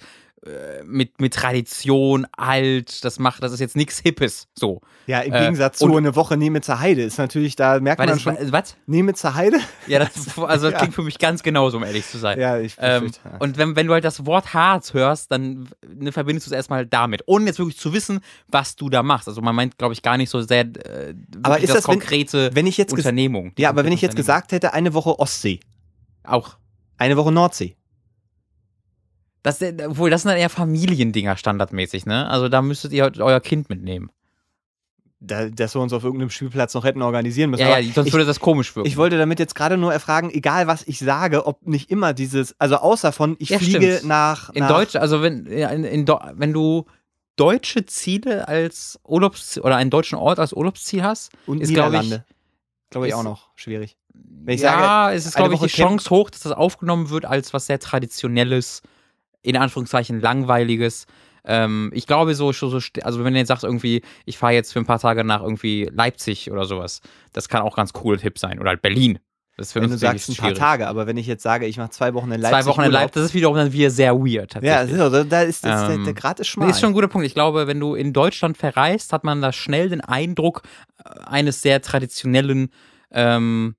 mit, 0.86 1.22
mit 1.22 1.34
Tradition, 1.34 2.28
alt, 2.36 3.06
das 3.06 3.18
macht, 3.18 3.42
das 3.44 3.54
ist 3.54 3.62
jetzt 3.62 3.76
nichts 3.78 4.00
Hippes, 4.00 4.48
so. 4.54 4.82
ja, 5.08 5.22
im 5.22 5.32
äh, 5.34 5.40
Gegensatz 5.40 5.78
zu 5.80 5.86
und- 5.86 5.96
eine 5.98 6.16
Woche 6.18 6.36
Nemitzer 6.36 6.80
Heide 6.82 7.02
ist 7.04 7.18
natürlich, 7.18 7.56
da 7.56 7.80
merkt 7.80 8.00
man 8.00 8.10
das, 8.10 8.22
schon, 8.22 8.36
was? 8.52 8.76
Nemitzer 8.86 9.36
Heide? 9.36 9.58
Ja, 9.88 10.00
das, 10.00 10.38
also 10.38 10.66
das 10.66 10.74
Ja. 10.74 10.78
klingt 10.80 10.94
für 10.96 11.04
mich 11.04 11.18
ganz 11.18 11.44
genauso, 11.44 11.78
um 11.78 11.84
ehrlich 11.84 12.06
zu 12.06 12.18
sein. 12.18 12.40
Ja, 12.40 12.58
ich 12.58 12.76
Ähm, 12.80 13.12
ja. 13.24 13.38
und 13.40 13.58
wenn, 13.58 13.76
wenn 13.78 13.88
du 13.88 13.94
halt 13.94 14.04
das 14.04 14.26
Wort 14.26 14.54
Harz 14.54 14.94
hörst, 14.94 15.32
dann 15.32 15.70
ne, 15.88 16.12
verbindest 16.12 16.48
du 16.48 16.52
es 16.52 16.56
erstmal 16.56 16.86
damit, 16.86 17.24
ohne 17.26 17.46
jetzt 17.46 17.60
wirklich 17.60 17.78
zu 17.78 17.94
wissen, 17.94 18.20
was 18.50 18.76
du 18.76 18.90
da 18.90 19.02
machst. 19.02 19.30
Also 19.30 19.42
man 19.42 19.56
meint, 19.56 19.78
glaube 19.78 19.94
ich, 19.94 20.02
gar 20.02 20.18
nicht 20.18 20.30
so 20.30 20.42
sehr 20.42 20.62
äh, 20.62 21.14
Aber 21.42 21.60
ist 21.60 21.70
das, 21.74 21.88
wenn- 21.88 22.00
konkrete 22.00 22.50
wenn 22.54 22.68
ich 22.68 22.78
jetzt 22.78 22.92
Unternehmung. 22.92 23.54
Ja, 23.58 23.70
aber 23.70 23.86
wenn 23.86 23.94
ich 23.94 24.02
jetzt 24.02 24.16
gesagt 24.18 24.52
hätte, 24.52 24.74
eine 24.74 24.94
Woche 24.94 25.20
Ostsee. 25.20 25.60
Auch. 26.26 26.58
eine 26.98 27.16
Woche 27.18 27.32
Nordsee. 27.32 27.76
Das, 29.44 29.62
äh, 29.62 29.76
obwohl, 29.88 30.10
das 30.10 30.24
sind 30.24 30.30
dann 30.30 30.40
eher 30.40 30.50
Familiendinger 30.50 31.38
standardmäßig, 31.38 32.06
ne? 32.06 32.28
Also 32.30 32.50
da 32.50 32.62
müsstet 32.62 32.94
ihr 32.94 33.12
euer 33.20 33.40
Kind 33.42 33.70
mitnehmen. 33.70 34.10
Da, 35.20 35.50
dass 35.50 35.74
wir 35.74 35.82
uns 35.82 35.94
auf 35.94 36.04
irgendeinem 36.04 36.30
Spielplatz 36.30 36.74
noch 36.74 36.84
hätten 36.84 37.02
organisieren 37.02 37.52
müssen. 37.52 37.62
Ja, 37.62 37.78
ja, 37.78 37.94
sonst 37.94 38.08
ich, 38.08 38.14
würde 38.14 38.26
das 38.26 38.42
komisch 38.42 38.76
wirken. 38.76 38.90
ich 38.90 38.98
wollte 38.98 39.18
damit 39.18 39.40
jetzt 39.40 39.56
gerade 39.56 39.78
nur 39.78 39.94
erfragen, 39.94 40.30
egal 40.30 40.68
was 40.68 40.86
ich 40.86 41.00
sage, 41.00 41.46
ob 41.46 41.66
nicht 41.66 41.90
immer 41.92 42.14
dieses, 42.14 42.60
also 42.60 42.76
außer 42.76 43.14
von, 43.14 43.38
ich 43.40 43.50
Ja, 43.50 43.60
fliege 43.60 43.98
stimmt. 43.98 44.10
nach, 44.10 44.50
in 44.50 44.62
nach 44.62 44.70
Deutsch, 44.70 44.98
also 44.98 45.22
wenn, 45.22 45.46
in, 45.46 45.86
in, 45.86 46.08
wenn 46.08 46.52
du 46.52 46.86
deutsche 47.38 47.86
Ziele 47.86 48.48
als 48.50 49.00
Urlaubsziel 49.06 49.64
oder 49.64 49.78
einen 49.78 49.90
deutschen 49.90 50.18
Ort 50.18 50.40
als 50.40 50.52
Urlaubsziel 50.52 51.04
hast, 51.04 51.32
und 51.46 51.62
ist, 51.62 51.74
glaub 51.74 51.94
ich, 51.94 52.20
glaube 52.90 53.08
ich, 53.08 53.14
auch 53.14 53.24
noch 53.24 53.50
schwierig. 53.56 53.98
Wenn 54.14 54.56
ich 54.56 54.62
ja, 54.62 54.78
sage, 54.78 55.16
es 55.16 55.26
ist, 55.26 55.36
glaube 55.36 55.54
ich, 55.54 55.62
die 55.62 55.68
Chance 55.68 56.10
hoch, 56.10 56.30
dass 56.30 56.42
das 56.42 56.52
aufgenommen 56.52 57.10
wird 57.10 57.26
als 57.26 57.54
was 57.54 57.66
sehr 57.66 57.80
Traditionelles, 57.80 58.82
in 59.44 59.56
Anführungszeichen 59.58 60.20
langweiliges. 60.20 61.06
Ähm, 61.46 61.92
ich 61.94 62.08
glaube 62.08 62.34
so, 62.36 62.52
so, 62.52 62.70
so, 62.70 62.80
also 63.04 63.24
wenn 63.24 63.34
du 63.34 63.40
jetzt 63.40 63.50
sagst 63.50 63.64
irgendwie, 63.64 64.02
ich 64.26 64.38
fahre 64.38 64.54
jetzt 64.54 64.74
für 64.74 64.80
ein 64.80 64.86
paar 64.86 65.00
Tage 65.00 65.24
nach 65.24 65.42
irgendwie 65.42 65.90
Leipzig 65.94 66.50
oder 66.52 66.66
sowas, 66.66 67.02
das 67.34 67.50
kann 67.50 67.62
auch 67.62 67.76
ganz 67.76 67.92
cool 68.04 68.18
Tipp 68.18 68.40
sein. 68.40 68.60
Oder 68.60 68.70
halt 68.70 68.82
Berlin. 68.82 69.20
Das 69.56 69.68
ist 69.68 69.74
für 69.74 69.82
wenn 69.82 69.92
uns 69.92 69.94
du 69.94 69.98
sagst 70.00 70.30
ein 70.30 70.36
paar. 70.36 70.54
Tage, 70.54 70.88
aber 70.88 71.06
wenn 71.06 71.18
ich 71.18 71.28
jetzt 71.28 71.44
sage, 71.44 71.68
ich 71.68 71.78
mache 71.78 71.92
zwei 71.92 72.16
Wochen 72.16 72.32
in 72.32 72.42
Leipzig. 72.42 72.64
Zwei 72.64 72.70
Wochen 72.72 72.82
in 72.82 72.92
Leipzig, 72.92 73.14
das 73.14 73.26
ist 73.26 73.34
wiederum 73.36 73.56
dann 73.56 73.72
wieder 73.72 73.92
sehr 73.92 74.16
weird. 74.16 74.56
Ja, 74.64 74.82
ist, 74.82 75.00
also, 75.00 75.24
da 75.24 75.42
ist, 75.44 75.64
das, 75.64 75.86
der, 75.86 75.96
Ähm, 75.96 76.06
der 76.06 76.14
Grad 76.16 76.40
ist 76.40 76.48
schmal. 76.48 76.70
ist 76.72 76.80
schon 76.80 76.90
ein 76.90 76.94
guter 76.94 77.08
Punkt. 77.08 77.28
Ich 77.28 77.36
glaube, 77.36 77.68
wenn 77.68 77.80
du 77.80 77.94
in 77.94 78.14
Deutschland 78.14 78.58
verreist, 78.58 79.14
hat 79.14 79.24
man 79.24 79.42
da 79.42 79.52
schnell 79.52 79.90
den 79.90 80.02
Eindruck 80.02 80.64
äh, 80.98 81.10
eines 81.26 81.62
sehr 81.62 81.84
traditionellen, 81.84 82.70
ähm, 83.12 83.76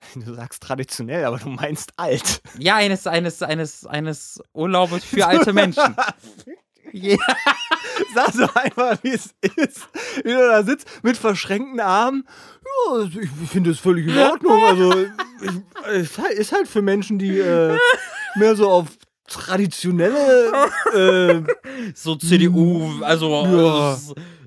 Du 0.14 0.34
sagst 0.34 0.62
traditionell, 0.62 1.24
aber 1.24 1.38
du 1.38 1.48
meinst 1.48 1.92
alt. 1.96 2.42
ja, 2.58 2.76
eines, 2.76 3.06
eines, 3.06 3.42
eines, 3.42 3.86
eines 3.86 4.40
Urlaubes 4.52 5.04
für 5.04 5.26
alte 5.26 5.52
Menschen. 5.52 5.94
Ja. 6.92 7.18
Sag 8.16 8.32
so 8.32 8.48
einfach, 8.52 8.98
wie 9.04 9.10
es 9.10 9.32
ist. 9.42 9.88
Wie 10.24 10.32
du 10.32 10.38
da 10.38 10.64
sitzt 10.64 10.88
mit 11.04 11.16
verschränkten 11.16 11.78
Armen. 11.78 12.26
Ja, 12.64 12.94
also 12.94 13.20
ich 13.20 13.30
finde 13.48 13.70
das 13.70 13.78
völlig 13.78 14.08
in 14.08 14.18
Ordnung. 14.18 14.60
Also, 14.64 14.92
ich, 15.00 15.52
es 15.86 16.18
ist 16.38 16.50
halt 16.52 16.66
für 16.66 16.82
Menschen, 16.82 17.20
die 17.20 17.38
äh, 17.38 17.78
mehr 18.34 18.56
so 18.56 18.68
auf 18.68 18.88
traditionelle. 19.28 20.50
Äh, 20.92 21.42
So 21.94 22.16
CDU, 22.16 23.04
also 23.04 23.44
Ja. 23.46 23.96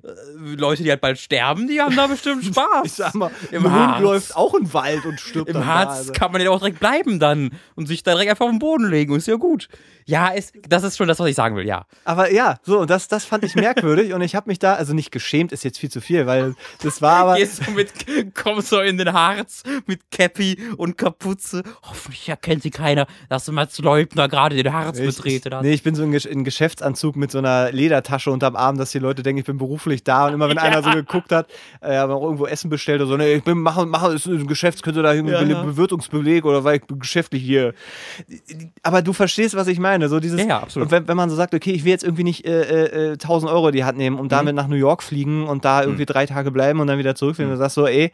Äh, 0.04 0.56
Leute, 0.56 0.84
die 0.84 0.90
halt 0.90 1.02
bald 1.02 1.18
sterben, 1.20 1.68
die 1.68 1.82
haben 1.82 1.96
da 1.96 2.08
bestimmt 2.08 2.44
Spaß. 2.46 2.86
ich 2.86 2.94
sag 2.94 3.14
mal, 3.16 3.32
Im 3.52 3.66
ein 3.66 3.72
Hund 3.74 3.92
Harz. 3.92 4.02
läuft 4.02 4.36
auch 4.36 4.54
im 4.54 4.74
Wald 4.74 5.06
und 5.06 5.20
stirbt 5.20 5.50
Im 5.50 5.66
Harz 5.66 5.90
da, 5.90 5.96
also. 5.98 6.14
kann 6.14 6.32
man 6.32 6.42
ja 6.42 6.50
auch 6.50 6.60
direkt 6.60 6.80
bleiben 6.80 7.20
dann 7.20 7.52
und 7.76 7.88
sich 7.88 8.04
da 8.04 8.12
direkt 8.12 8.32
einfach 8.32 8.46
auf 8.46 8.52
den 8.52 8.60
Boden 8.60 8.90
legen. 8.90 9.16
Ist 9.16 9.28
ja 9.28 9.36
gut. 9.36 9.70
Ja, 10.06 10.32
es, 10.36 10.52
das 10.68 10.84
ist 10.84 10.98
schon 10.98 11.08
das, 11.08 11.20
was 11.20 11.30
ich 11.30 11.36
sagen 11.36 11.56
will, 11.56 11.66
ja. 11.66 11.86
Aber 12.04 12.30
ja, 12.34 12.58
so, 12.64 12.80
und 12.80 12.90
das, 12.90 13.08
das 13.08 13.24
fand 13.24 13.46
ich 13.46 13.56
merkwürdig 13.56 14.14
und 14.14 14.22
ich 14.22 14.36
habe 14.36 14.50
mich 14.50 14.60
da, 14.60 14.74
also 14.74 14.94
nicht 14.94 15.12
geschämt, 15.12 15.54
ist 15.54 15.64
jetzt 15.64 15.80
viel 15.80 15.90
zu 15.90 16.02
viel, 16.02 16.26
weil 16.26 16.56
das 16.82 17.02
war 17.02 17.14
aber. 17.20 17.36
Gehst 17.38 17.66
du 17.66 17.72
mit, 17.72 17.90
kommst 18.36 18.68
so 18.68 18.82
in 18.82 18.98
den 18.98 19.14
Harz 19.14 19.64
mit 19.86 20.12
Cappy 20.12 20.58
und 20.76 20.98
Kapuze. 20.98 21.64
Hoffentlich 21.84 22.28
erkennt 22.28 22.64
sie 22.64 22.70
keiner, 22.72 23.08
dass 23.30 23.46
du 23.46 23.54
Mats 23.54 23.78
Leubner 23.80 24.28
gerade 24.28 24.62
den 24.62 24.74
Harz 24.74 25.00
Ich, 25.00 25.06
betreten 25.16 25.54
hat. 25.56 25.64
nee, 25.64 25.72
ich 25.74 25.84
bin 25.84 25.96
so 25.96 26.04
in, 26.04 26.12
in 26.14 26.44
Geschäftsanzug 26.44 27.16
mit 27.16 27.32
so 27.32 27.38
einer 27.38 27.72
Ledertasche 27.72 28.30
unterm 28.30 28.58
Arm, 28.58 28.78
dass 28.78 28.92
die 28.92 29.00
Leute 29.00 29.24
denken, 29.24 29.40
ich 29.40 29.46
bin 29.46 29.58
beruflich 29.58 29.93
da. 30.02 30.28
Und 30.28 30.34
immer 30.36 30.48
wenn 30.48 30.58
einer 30.60 30.82
so 30.82 30.92
geguckt 30.92 31.34
hat, 31.34 31.48
äh, 31.82 31.98
haben 31.98 32.12
auch 32.14 32.24
irgendwo 32.24 32.46
Essen 32.48 32.70
bestellt 32.70 33.02
oder 33.02 33.10
so, 33.10 33.18
nee, 33.18 33.34
ich 33.34 33.44
bin 33.44 33.58
mache, 33.60 33.86
mache 33.86 34.14
ist 34.14 34.26
ein 34.28 34.48
Geschäft, 34.48 34.82
könnte 34.82 35.04
da 35.04 35.14
irgendwie 35.14 35.34
Ja, 35.36 35.44
ja. 35.44 35.62
Bewirtungsbeleg 35.62 36.46
oder 36.46 36.64
weil 36.64 36.78
ich 36.78 36.84
geschäftlich 37.00 37.44
hier. 37.44 37.74
Aber 38.82 39.02
du 39.02 39.12
verstehst, 39.14 39.56
was 39.56 39.68
ich 39.68 39.80
meine. 39.80 40.08
So 40.10 40.20
dieses, 40.20 40.40
Ja, 40.42 40.48
ja, 40.48 40.60
absolut. 40.62 40.88
Und 40.88 40.92
wenn, 40.92 41.08
wenn 41.10 41.18
man 41.18 41.30
so 41.30 41.36
sagt, 41.36 41.54
okay, 41.54 41.72
ich 41.72 41.84
will 41.84 41.92
jetzt 41.92 42.04
irgendwie 42.04 42.24
nicht 42.24 42.46
äh, 42.46 43.10
äh, 43.10 43.12
1000 43.14 43.52
Euro 43.52 43.68
in 43.68 43.74
die 43.74 43.84
Hand 43.84 43.98
nehmen 43.98 44.18
und 44.18 44.26
Mhm. 44.26 44.30
damit 44.30 44.56
nach 44.56 44.68
New 44.68 44.76
York 44.78 45.04
fliegen 45.04 45.48
und 45.48 45.66
da 45.66 45.84
irgendwie 45.84 46.06
drei 46.06 46.26
Tage 46.26 46.50
bleiben 46.52 46.80
und 46.80 46.88
dann 46.88 46.98
wieder 46.98 47.16
zurückfliegen, 47.16 47.52
Mhm. 47.52 47.56
du 47.56 47.60
sagst 47.60 47.76
so, 47.76 47.86
ey, 47.86 48.12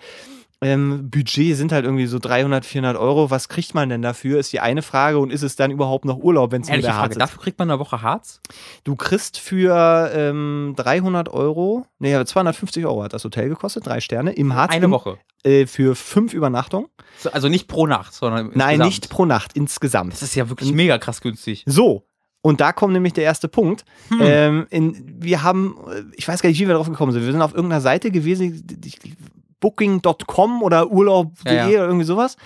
ähm, 0.61 1.09
Budget 1.09 1.55
sind 1.55 1.71
halt 1.71 1.85
irgendwie 1.85 2.05
so 2.05 2.19
300, 2.19 2.65
400 2.65 2.97
Euro. 2.97 3.31
Was 3.31 3.47
kriegt 3.47 3.73
man 3.73 3.87
denn 3.89 4.01
dafür? 4.01 4.39
Ist 4.39 4.51
die 4.51 4.59
eine 4.59 4.81
Frage. 4.81 5.17
Und 5.19 5.31
ist 5.31 5.41
es 5.41 5.55
dann 5.55 5.71
überhaupt 5.71 6.03
noch 6.05 6.17
Urlaub, 6.17 6.51
wenn 6.51 6.61
es 6.63 6.67
wieder 6.71 6.91
Frage, 6.93 7.11
ist? 7.13 7.21
dafür 7.21 7.41
kriegt 7.41 7.59
man 7.59 7.69
eine 7.71 7.79
Woche 7.79 8.01
Harz? 8.01 8.41
Du 8.83 8.95
kriegst 8.97 9.39
für 9.39 10.11
ähm, 10.13 10.73
300 10.75 11.29
Euro, 11.29 11.85
nee, 11.99 12.13
250 12.25 12.85
Euro 12.85 13.03
hat 13.03 13.13
das 13.13 13.23
Hotel 13.23 13.47
gekostet, 13.49 13.85
drei 13.87 14.01
Sterne, 14.01 14.33
im 14.33 14.53
Harz. 14.53 14.71
Eine 14.73 14.85
im, 14.85 14.91
Woche. 14.91 15.17
Äh, 15.43 15.65
für 15.65 15.95
fünf 15.95 16.33
Übernachtungen. 16.33 16.87
So, 17.17 17.31
Also 17.31 17.47
nicht 17.47 17.67
pro 17.69 17.87
Nacht, 17.87 18.13
sondern 18.13 18.47
Nein, 18.53 18.75
insgesamt. 18.81 18.85
nicht 18.85 19.09
pro 19.09 19.25
Nacht, 19.25 19.53
insgesamt. 19.53 20.11
Das 20.13 20.21
ist 20.23 20.35
ja 20.35 20.49
wirklich 20.49 20.73
mega 20.73 20.97
krass 20.97 21.21
günstig. 21.21 21.63
So. 21.65 22.03
Und 22.41 22.59
da 22.61 22.71
kommt 22.73 22.93
nämlich 22.93 23.13
der 23.13 23.23
erste 23.25 23.47
Punkt. 23.47 23.83
Hm. 24.09 24.19
Ähm, 24.21 24.67
in, 24.69 25.15
wir 25.21 25.43
haben, 25.43 25.75
äh, 25.89 26.03
ich 26.15 26.27
weiß 26.27 26.41
gar 26.41 26.49
nicht, 26.49 26.59
wie 26.59 26.67
wir 26.67 26.75
drauf 26.75 26.87
gekommen 26.89 27.11
sind. 27.13 27.25
Wir 27.25 27.31
sind 27.31 27.41
auf 27.41 27.53
irgendeiner 27.53 27.81
Seite 27.81 28.11
gewesen, 28.11 28.61
die- 28.65 28.79
die- 28.79 29.15
Booking.com 29.59 30.63
oder 30.63 30.89
Urlaub.de 30.89 31.55
Ja, 31.55 31.67
ja. 31.67 31.77
oder 31.77 31.85
irgendwie 31.85 32.05
sowas. 32.05 32.37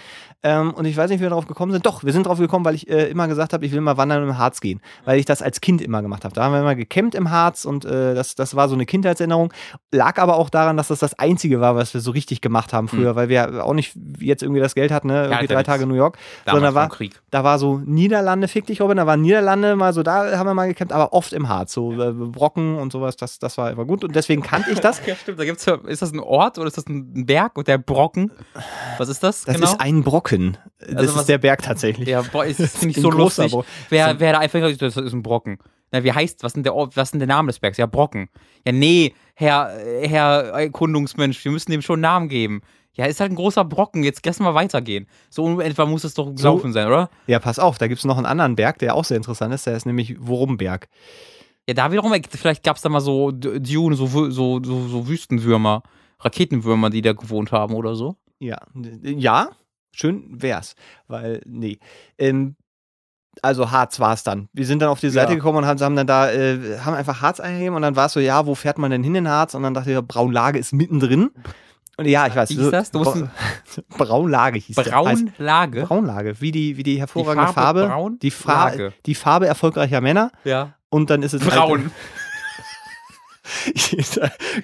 Ähm, 0.43 0.73
und 0.73 0.83
ich 0.83 0.97
weiß 0.97 1.09
nicht, 1.09 1.19
wie 1.19 1.23
wir 1.23 1.29
darauf 1.29 1.47
gekommen 1.47 1.71
sind. 1.71 1.85
Doch, 1.85 2.03
wir 2.03 2.11
sind 2.11 2.27
drauf 2.27 2.37
gekommen, 2.37 2.65
weil 2.65 2.75
ich 2.75 2.89
äh, 2.89 3.09
immer 3.09 3.29
gesagt 3.29 3.53
habe, 3.53 3.65
ich 3.65 3.71
will 3.71 3.79
mal 3.79 3.95
wandern 3.95 4.23
im 4.23 4.37
Harz 4.37 4.59
gehen. 4.59 4.81
Weil 5.05 5.17
ich 5.17 5.25
das 5.25 5.41
als 5.41 5.61
Kind 5.61 5.81
immer 5.81 6.01
gemacht 6.01 6.25
habe. 6.25 6.35
Da 6.35 6.43
haben 6.43 6.51
wir 6.51 6.59
immer 6.59 6.75
gecampt 6.75 7.15
im 7.15 7.31
Harz 7.31 7.63
und 7.63 7.85
äh, 7.85 8.13
das, 8.13 8.35
das 8.35 8.53
war 8.53 8.67
so 8.67 8.75
eine 8.75 8.85
Kindheitserinnerung. 8.85 9.53
Lag 9.91 10.19
aber 10.19 10.35
auch 10.35 10.49
daran, 10.49 10.75
dass 10.75 10.89
das 10.89 10.99
das 10.99 11.17
Einzige 11.17 11.61
war, 11.61 11.77
was 11.77 11.93
wir 11.93 12.01
so 12.01 12.11
richtig 12.11 12.41
gemacht 12.41 12.73
haben 12.73 12.89
früher, 12.89 13.15
weil 13.15 13.29
wir 13.29 13.63
auch 13.63 13.73
nicht 13.73 13.95
jetzt 14.19 14.43
irgendwie 14.43 14.59
das 14.59 14.75
Geld 14.75 14.91
hatten, 14.91 15.07
ne? 15.07 15.23
irgendwie 15.23 15.35
alter 15.35 15.53
drei. 15.53 15.63
Tage 15.63 15.83
in 15.83 15.89
New 15.89 15.95
York. 15.95 16.17
Sondern 16.45 16.75
war, 16.75 16.89
vom 16.89 16.97
Krieg. 16.97 17.21
da 17.31 17.45
war 17.45 17.57
so 17.57 17.81
Niederlande, 17.85 18.49
fick 18.49 18.65
dich, 18.65 18.81
Robin, 18.81 18.97
da 18.97 19.07
waren 19.07 19.21
Niederlande 19.21 19.77
mal 19.77 19.93
so, 19.93 20.03
da 20.03 20.37
haben 20.37 20.47
wir 20.47 20.53
mal 20.53 20.67
gecampt, 20.67 20.91
aber 20.91 21.13
oft 21.13 21.31
im 21.31 21.47
Harz, 21.47 21.71
so 21.71 21.93
äh, 21.93 22.11
Brocken 22.11 22.77
und 22.77 22.91
sowas, 22.91 23.15
das, 23.15 23.39
das 23.39 23.57
war 23.57 23.71
immer 23.71 23.85
gut 23.85 24.03
und 24.03 24.13
deswegen 24.15 24.41
kannte 24.41 24.71
ich 24.71 24.79
das. 24.79 25.01
Ja, 25.05 25.15
stimmt. 25.15 25.37
Da 25.37 25.43
gibt's 25.43 25.65
ja, 25.65 25.75
ist 25.85 26.01
das 26.01 26.13
ein 26.13 26.19
Ort 26.19 26.57
oder 26.57 26.67
ist 26.67 26.77
das 26.77 26.87
ein 26.87 27.25
Berg 27.25 27.57
und 27.57 27.67
der 27.67 27.77
Brocken? 27.77 28.31
Was 28.97 29.09
ist 29.09 29.21
das? 29.21 29.43
Das 29.43 29.55
genau? 29.55 29.67
ist 29.67 29.81
ein 29.81 30.03
Brocken. 30.03 30.32
Das 30.79 30.95
Also 30.95 31.13
was- 31.15 31.21
ist 31.21 31.29
der 31.29 31.37
Berg 31.37 31.61
tatsächlich. 31.61 32.07
ja, 32.07 32.21
boah, 32.21 32.45
ist 32.45 32.59
das 32.59 32.81
nicht 32.83 32.99
so 32.99 33.09
lustig. 33.11 33.51
Brocken. 33.51 33.67
Wer, 33.89 34.19
wer 34.19 34.33
da 34.33 34.39
einfach 34.39 34.59
das 34.77 34.97
ist 34.97 35.13
ein 35.13 35.23
Brocken. 35.23 35.57
Na, 35.91 36.03
wie 36.03 36.11
heißt, 36.11 36.41
was 36.43 36.49
ist 36.51 36.55
denn 36.55 36.63
der 36.63 36.73
Ort, 36.75 36.97
was 36.97 37.09
ist 37.09 37.11
denn 37.11 37.19
der 37.19 37.27
Name 37.27 37.47
des 37.47 37.59
Bergs? 37.59 37.77
Ja, 37.77 37.85
Brocken. 37.85 38.29
Ja, 38.65 38.71
nee, 38.71 39.13
Herr, 39.35 39.71
Herr 40.01 40.49
Erkundungsmensch, 40.53 41.43
wir 41.45 41.51
müssen 41.51 41.71
dem 41.71 41.81
schon 41.81 41.95
einen 41.95 42.01
Namen 42.01 42.29
geben. 42.29 42.61
Ja, 42.95 43.05
ist 43.05 43.19
halt 43.19 43.31
ein 43.31 43.35
großer 43.35 43.65
Brocken, 43.65 44.03
jetzt 44.03 44.23
lass 44.25 44.39
mal 44.39 44.53
weitergehen. 44.53 45.07
So 45.31 45.59
etwa 45.61 45.85
muss 45.85 46.03
es 46.03 46.13
doch 46.13 46.33
gelaufen 46.33 46.73
sein, 46.73 46.87
oder? 46.87 47.09
Ja, 47.27 47.39
pass 47.39 47.57
auf, 47.57 47.77
da 47.79 47.87
gibt 47.87 47.99
es 47.99 48.05
noch 48.05 48.17
einen 48.17 48.25
anderen 48.27 48.55
Berg, 48.55 48.77
der 48.79 48.93
auch 48.95 49.03
sehr 49.05 49.17
interessant 49.17 49.53
ist, 49.53 49.65
der 49.65 49.75
ist 49.75 49.85
nämlich 49.87 50.15
Worumberg. 50.19 50.87
Ja, 51.67 51.73
da 51.73 51.91
wiederum, 51.91 52.13
vielleicht 52.29 52.63
gab 52.63 52.75
es 52.75 52.81
da 52.83 52.89
mal 52.89 52.99
so 52.99 53.31
Dune, 53.31 53.95
so, 53.95 54.05
so, 54.07 54.29
so, 54.29 54.59
so 54.63 55.07
Wüstenwürmer, 55.07 55.81
Raketenwürmer, 56.19 56.89
die 56.89 57.01
da 57.01 57.13
gewohnt 57.13 57.51
haben 57.51 57.73
oder 57.73 57.95
so. 57.95 58.15
Ja, 58.39 58.57
ja, 59.01 59.49
schön 59.93 60.25
wär's, 60.29 60.75
weil, 61.07 61.41
nee. 61.45 61.79
Ähm, 62.17 62.55
also 63.41 63.71
Harz 63.71 63.99
war 63.99 64.13
es 64.13 64.23
dann. 64.23 64.47
Wir 64.53 64.65
sind 64.65 64.81
dann 64.81 64.89
auf 64.89 64.99
die 64.99 65.09
Seite 65.09 65.31
Ja. 65.31 65.35
gekommen 65.35 65.59
und 65.59 65.65
haben, 65.65 65.79
haben 65.79 65.95
dann 65.95 66.05
da, 66.07 66.31
äh, 66.31 66.79
haben 66.79 66.93
einfach 66.93 67.21
Harz 67.21 67.39
eingegeben 67.39 67.75
und 67.75 67.81
dann 67.81 67.95
war 67.95 68.05
es 68.05 68.13
so, 68.13 68.19
ja, 68.19 68.45
wo 68.45 68.53
fährt 68.55 68.77
man 68.77 68.91
denn 68.91 69.03
hin 69.03 69.15
in 69.15 69.27
Harz? 69.27 69.55
Und 69.55 69.63
dann 69.63 69.73
dachte 69.73 69.91
ich, 69.91 69.99
Braunlage 70.01 70.59
ist 70.59 70.71
mittendrin. 70.73 71.31
Und 71.97 72.05
ja, 72.07 72.25
ich 72.27 72.35
weiß. 72.35 72.49
Wie 72.51 72.55
hieß 72.55 72.71
das? 72.71 72.91
Du 72.91 72.99
musst 72.99 73.15
Bra 73.19 73.27
Braunlage 74.05 74.57
hieß 74.59 74.75
der. 74.75 74.85
Heißt 74.85 75.25
Braunlage. 75.37 75.83
Braunlage, 75.83 76.41
wie 76.41 76.51
die, 76.51 76.75
wie 76.77 76.83
die 76.83 76.99
hervorragende 76.99 77.47
Die 77.47 77.53
Farbe 77.53 77.79
Farbe. 77.81 77.93
braun? 77.93 78.19
Die, 78.19 78.33
Lage. 78.45 78.93
die 79.05 79.15
Farbe 79.15 79.47
erfolgreicher 79.47 80.01
Männer. 80.01 80.31
Ja. 80.43 80.73
Und 80.89 81.09
dann 81.09 81.21
ist 81.23 81.33
es 81.33 81.41
Braun. 81.43 81.79
Dieser 81.79 81.91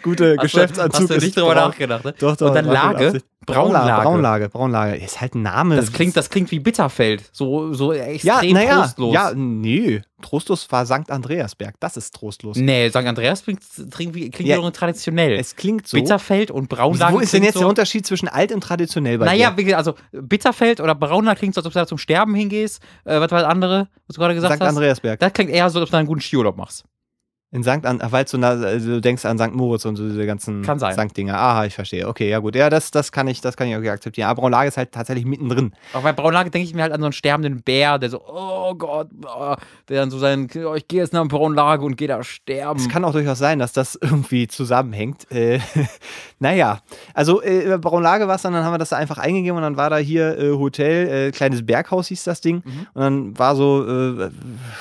gute 0.04 0.30
Hast 0.32 0.38
du- 0.38 0.42
Geschäftsanzug 0.44 1.02
Hast 1.02 1.10
du 1.10 1.26
nicht 1.26 1.36
drüber 1.36 1.54
braun. 1.54 1.70
nachgedacht, 1.70 2.06
ne? 2.06 2.14
Doch, 2.20 2.36
doch, 2.38 2.48
Und 2.48 2.56
dann 2.56 2.66
Lage. 2.66 3.22
Braunlage. 3.46 4.04
Braunlage, 4.04 4.50
Braunlage. 4.50 4.96
Ist 4.98 5.22
halt 5.22 5.34
ein 5.34 5.42
Name. 5.42 5.76
Das 5.76 5.92
klingt, 5.92 6.16
das 6.16 6.30
klingt 6.30 6.52
wie 6.52 6.60
Bitterfeld. 6.60 7.24
So, 7.32 7.74
so 7.74 7.94
ja, 7.94 8.04
extrem 8.04 8.54
naja, 8.54 8.82
trostlos. 8.82 9.14
ja, 9.14 9.32
nee. 9.34 10.02
Trostlos 10.22 10.72
war 10.72 10.86
St. 10.86 11.10
Andreasberg. 11.10 11.76
Das 11.80 11.98
ist 11.98 12.14
trostlos. 12.14 12.58
Nee, 12.58 12.90
St. 12.90 12.98
Andreas 12.98 13.44
klingt, 13.44 13.62
klingt, 13.92 14.40
Ja, 14.42 14.70
traditionell. 14.72 15.34
Es 15.40 15.56
klingt 15.56 15.88
so. 15.88 15.98
Bitterfeld 15.98 16.52
und 16.52 16.70
Braunlage. 16.70 17.14
Wo 17.16 17.20
ist 17.20 17.34
denn 17.34 17.44
jetzt 17.44 17.54
so, 17.56 17.62
der 17.62 17.70
Unterschied 17.70 18.06
zwischen 18.06 18.28
alt 18.28 18.52
und 18.52 18.62
traditionell 18.62 19.18
bei 19.18 19.26
Naja, 19.26 19.50
dir? 19.52 19.64
gesagt, 19.64 19.78
also 19.78 19.96
Bitterfeld 20.12 20.80
oder 20.82 20.94
Braunlage 20.94 21.40
klingt 21.40 21.56
so, 21.56 21.60
als 21.62 21.66
ob 21.66 21.74
du 21.74 21.80
da 21.80 21.88
zum 21.88 21.98
Sterben 21.98 22.36
hingehst. 22.36 22.84
Äh, 23.06 23.20
was 23.20 23.32
war 23.32 23.42
das 23.42 23.50
andere, 23.50 23.88
was 24.08 24.16
du 24.16 24.20
gerade 24.22 24.36
gesagt 24.36 24.56
St. 24.56 24.62
hast? 24.62 24.70
Andreasberg. 24.70 25.20
Das 25.20 25.34
klingt 25.34 25.50
eher 25.50 25.70
so, 25.70 25.80
als 25.80 25.88
ob 25.88 25.92
du 25.92 25.98
einen 25.98 26.08
guten 26.08 26.22
Skiurlaub 26.22 26.58
machst. 26.58 26.84
In 27.52 27.64
St. 27.64 27.84
An, 27.84 28.00
weil 28.12 28.26
du, 28.26 28.38
also 28.44 28.90
du 28.90 29.02
denkst 29.02 29.26
an 29.26 29.40
St. 29.40 29.56
Moritz 29.56 29.84
und 29.86 29.96
so 29.96 30.08
diese 30.08 30.24
ganzen 30.28 30.62
Kann 30.62 30.78
sein. 30.78 30.94
St. 30.94 31.18
Dinger. 31.18 31.34
Aha, 31.34 31.66
ich 31.66 31.74
verstehe. 31.74 32.08
Okay, 32.08 32.30
ja 32.30 32.38
gut. 32.38 32.56
Ja, 32.56 32.70
das, 32.70 32.92
das 32.92 33.12
kann 33.12 33.28
ich, 33.28 33.42
das 33.42 33.58
kann 33.58 33.68
ich 33.68 33.76
okay 33.76 33.90
akzeptieren. 33.90 34.30
Aber 34.30 34.42
Braunlage 34.42 34.68
ist 34.68 34.78
halt 34.78 34.92
tatsächlich 34.92 35.26
mittendrin. 35.26 35.74
Auch 35.94 36.04
bei 36.04 36.14
Braunlage 36.14 36.52
denke 36.52 36.68
ich 36.68 36.76
mir 36.76 36.84
halt 36.84 36.94
an 36.94 37.00
so 37.00 37.08
einen 37.08 37.14
sterbenden 37.14 37.64
Bär, 37.64 37.98
der 37.98 38.12
so, 38.12 38.22
oh 38.24 38.76
Gott, 38.76 39.08
oh, 39.26 39.56
der 39.88 40.00
dann 40.00 40.12
so 40.12 40.20
sein, 40.20 40.48
oh, 40.64 40.76
ich 40.76 40.88
gehe 40.88 41.02
jetzt 41.02 41.12
nach 41.12 41.28
Braunlage 41.28 41.84
und 41.84 41.96
gehe 41.98 42.08
da 42.08 42.22
sterben. 42.22 42.80
Es 42.80 42.88
kann 42.88 43.04
auch 43.04 43.14
durchaus 43.14 43.40
sein, 43.40 43.58
dass 43.58 43.74
das 43.74 43.96
irgendwie 44.00 44.48
zusammenhängt. 44.48 45.32
Äh, 45.32 45.60
naja, 46.40 46.82
also 47.16 47.42
äh, 47.42 47.80
Braunlage 47.82 48.28
war 48.28 48.36
es 48.36 48.44
dann, 48.44 48.54
dann 48.54 48.64
haben 48.64 48.74
wir 48.74 48.78
das 48.78 48.90
da 48.90 48.98
einfach 48.98 49.18
eingegeben 49.18 49.58
und 49.58 49.64
dann 49.64 49.76
war 49.76 49.90
da 49.90 49.98
hier 49.98 50.38
äh, 50.38 50.52
Hotel, 50.52 51.30
äh, 51.30 51.32
kleines 51.32 51.66
Berghaus 51.66 52.10
hieß 52.10 52.26
das 52.26 52.42
Ding. 52.42 52.58
Mhm. 52.58 52.88
Und 52.94 53.02
dann 53.02 53.40
war 53.40 53.56
so, 53.56 53.88
äh, 53.88 54.30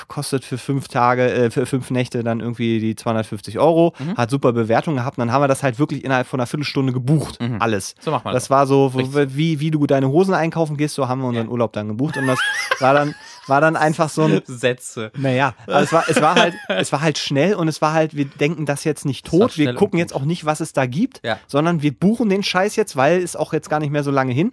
kostet 0.07 0.45
für 0.45 0.59
fünf 0.59 0.87
Tage, 0.87 1.31
äh, 1.31 1.49
für 1.49 1.65
fünf 1.65 1.89
Nächte 1.89 2.23
dann 2.23 2.41
irgendwie 2.41 2.58
irgendwie 2.59 2.79
die 2.79 2.95
250 2.95 3.59
Euro, 3.59 3.93
Mhm. 3.99 4.17
hat 4.17 4.29
super 4.29 4.51
Bewertung 4.53 4.95
gehabt 4.95 5.17
und 5.17 5.21
dann 5.25 5.31
haben 5.33 5.41
wir 5.41 5.47
das 5.47 5.63
halt 5.63 5.79
wirklich 5.79 6.03
innerhalb 6.03 6.27
von 6.27 6.39
einer 6.39 6.47
Viertelstunde 6.47 6.93
gebucht. 6.93 7.39
Mhm. 7.41 7.61
Alles. 7.61 7.95
So 7.99 8.11
macht 8.11 8.25
man 8.25 8.33
Das 8.33 8.49
war 8.49 8.67
so, 8.67 8.87
Richtig. 8.87 9.35
wie, 9.35 9.59
wie 9.59 9.71
du 9.71 9.85
deine 9.87 10.09
Hosen 10.09 10.33
einkaufen 10.33 10.77
gehst, 10.77 10.95
so 10.95 11.07
haben 11.07 11.21
wir 11.21 11.27
unseren 11.27 11.49
Urlaub 11.49 11.73
dann 11.73 11.87
gebucht 11.87 12.17
und 12.17 12.27
das 12.27 12.39
war 12.79 12.93
dann, 12.93 13.15
war 13.47 13.61
dann 13.61 13.75
einfach 13.75 14.09
so 14.09 14.23
ein, 14.23 14.41
Sätze. 14.45 15.11
naja, 15.17 15.53
also 15.67 15.83
es 15.85 15.93
war, 15.93 16.03
es 16.09 16.21
war 16.21 16.35
halt, 16.35 16.53
es 16.67 16.91
war 16.91 17.01
halt 17.01 17.17
schnell 17.17 17.55
und 17.55 17.67
es 17.67 17.81
war 17.81 17.93
halt, 17.93 18.15
wir 18.15 18.25
denken 18.25 18.65
das 18.65 18.83
jetzt 18.83 19.05
nicht 19.05 19.25
tot, 19.25 19.57
wir 19.57 19.73
gucken 19.73 19.97
jetzt 19.99 20.13
auch 20.15 20.25
nicht, 20.25 20.45
was 20.45 20.59
es 20.59 20.73
da 20.73 20.85
gibt, 20.85 21.21
Ja. 21.25 21.39
sondern 21.47 21.81
wir 21.81 21.93
buchen 21.97 22.29
den 22.29 22.43
Scheiß 22.43 22.75
jetzt, 22.75 22.95
weil 22.95 23.21
es 23.21 23.35
auch 23.35 23.53
jetzt 23.53 23.69
gar 23.69 23.79
nicht 23.79 23.91
mehr 23.91 24.03
so 24.03 24.11
lange 24.11 24.33
hin. 24.33 24.51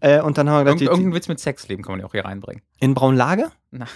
Äh, 0.00 0.20
und 0.20 0.36
dann 0.38 0.48
haben 0.50 0.56
wir 0.56 0.66
Irgend, 0.66 0.80
gedacht, 0.80 0.80
die, 0.80 0.84
irgendein 1.00 1.14
Witz 1.16 1.28
mit 1.28 1.40
Sexleben 1.40 1.82
kann 1.82 1.92
man 1.94 2.00
ja 2.00 2.06
auch 2.06 2.12
hier 2.12 2.24
reinbringen. 2.24 2.62
in 2.80 2.92
Braunlage? 2.94 3.50
Na. 3.70 3.86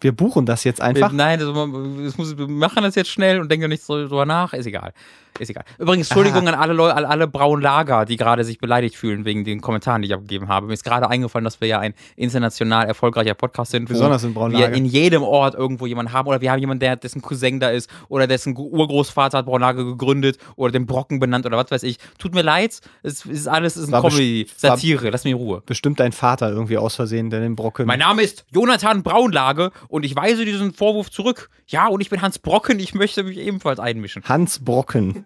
Wir 0.00 0.12
buchen 0.12 0.44
das 0.44 0.64
jetzt 0.64 0.80
einfach. 0.80 1.10
Nein, 1.10 1.38
das, 1.38 1.48
das 1.48 2.18
muss, 2.18 2.36
wir 2.36 2.48
machen 2.48 2.82
das 2.82 2.94
jetzt 2.96 3.10
schnell 3.10 3.40
und 3.40 3.50
denken 3.50 3.68
nicht 3.70 3.82
so 3.82 4.06
drüber 4.06 4.26
nach. 4.26 4.52
Ist 4.52 4.66
egal. 4.66 4.92
Ist 5.38 5.50
egal. 5.50 5.64
Übrigens, 5.78 6.08
Entschuldigung 6.08 6.48
an 6.48 6.54
alle 6.54 6.72
Leute, 6.72 6.94
alle, 6.96 7.08
alle 7.08 7.26
Braunlager, 7.26 8.04
die 8.04 8.16
gerade 8.16 8.44
sich 8.44 8.58
beleidigt 8.58 8.96
fühlen 8.96 9.24
wegen 9.24 9.44
den 9.44 9.60
Kommentaren, 9.60 10.02
die 10.02 10.08
ich 10.08 10.14
abgegeben 10.14 10.48
habe. 10.48 10.66
Mir 10.66 10.74
ist 10.74 10.84
gerade 10.84 11.08
eingefallen, 11.08 11.44
dass 11.44 11.60
wir 11.60 11.68
ja 11.68 11.78
ein 11.78 11.94
international 12.16 12.86
erfolgreicher 12.86 13.34
Podcast 13.34 13.72
sind, 13.72 13.88
Besonders 13.88 14.24
in 14.24 14.30
wir 14.30 14.34
Braunlage. 14.34 14.76
in 14.76 14.84
jedem 14.86 15.22
Ort 15.22 15.54
irgendwo 15.54 15.86
jemanden 15.86 16.12
haben 16.12 16.26
oder 16.28 16.40
wir 16.40 16.50
haben 16.50 16.58
jemanden, 16.60 16.80
der 16.80 16.96
dessen 16.96 17.22
Cousin 17.22 17.60
da 17.60 17.70
ist 17.70 17.90
oder 18.08 18.26
dessen 18.26 18.56
Urgroßvater 18.56 19.38
hat 19.38 19.46
Braunlage 19.46 19.84
gegründet 19.84 20.38
oder 20.56 20.72
den 20.72 20.86
Brocken 20.86 21.20
benannt 21.20 21.44
oder 21.46 21.56
was 21.56 21.70
weiß 21.70 21.82
ich. 21.82 21.98
Tut 22.18 22.34
mir 22.34 22.42
leid, 22.42 22.80
es 23.02 23.26
ist 23.26 23.46
alles 23.46 23.76
es 23.76 23.88
ist 23.88 23.94
ein 23.94 24.00
Comedy, 24.00 24.46
Satire, 24.56 25.10
lass 25.10 25.24
mich 25.24 25.32
in 25.32 25.38
Ruhe. 25.38 25.62
Bestimmt 25.66 26.00
dein 26.00 26.12
Vater 26.12 26.50
irgendwie 26.50 26.78
aus 26.78 26.94
Versehen, 26.96 27.30
der 27.30 27.40
den 27.40 27.56
Brocken. 27.56 27.86
Mein 27.86 27.98
Name 27.98 28.22
ist 28.22 28.44
Jonathan 28.52 29.02
Braunlage 29.02 29.70
und 29.88 30.04
ich 30.04 30.16
weise 30.16 30.44
diesen 30.44 30.72
Vorwurf 30.72 31.10
zurück. 31.10 31.50
Ja, 31.66 31.88
und 31.88 32.00
ich 32.00 32.10
bin 32.10 32.22
Hans 32.22 32.38
Brocken, 32.38 32.78
ich 32.78 32.94
möchte 32.94 33.22
mich 33.22 33.38
ebenfalls 33.38 33.80
einmischen. 33.80 34.22
Hans 34.24 34.64
Brocken. 34.64 35.24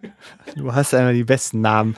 Du 0.56 0.74
hast 0.74 0.94
einmal 0.94 1.14
die 1.14 1.24
besten 1.24 1.60
Namen. 1.60 1.96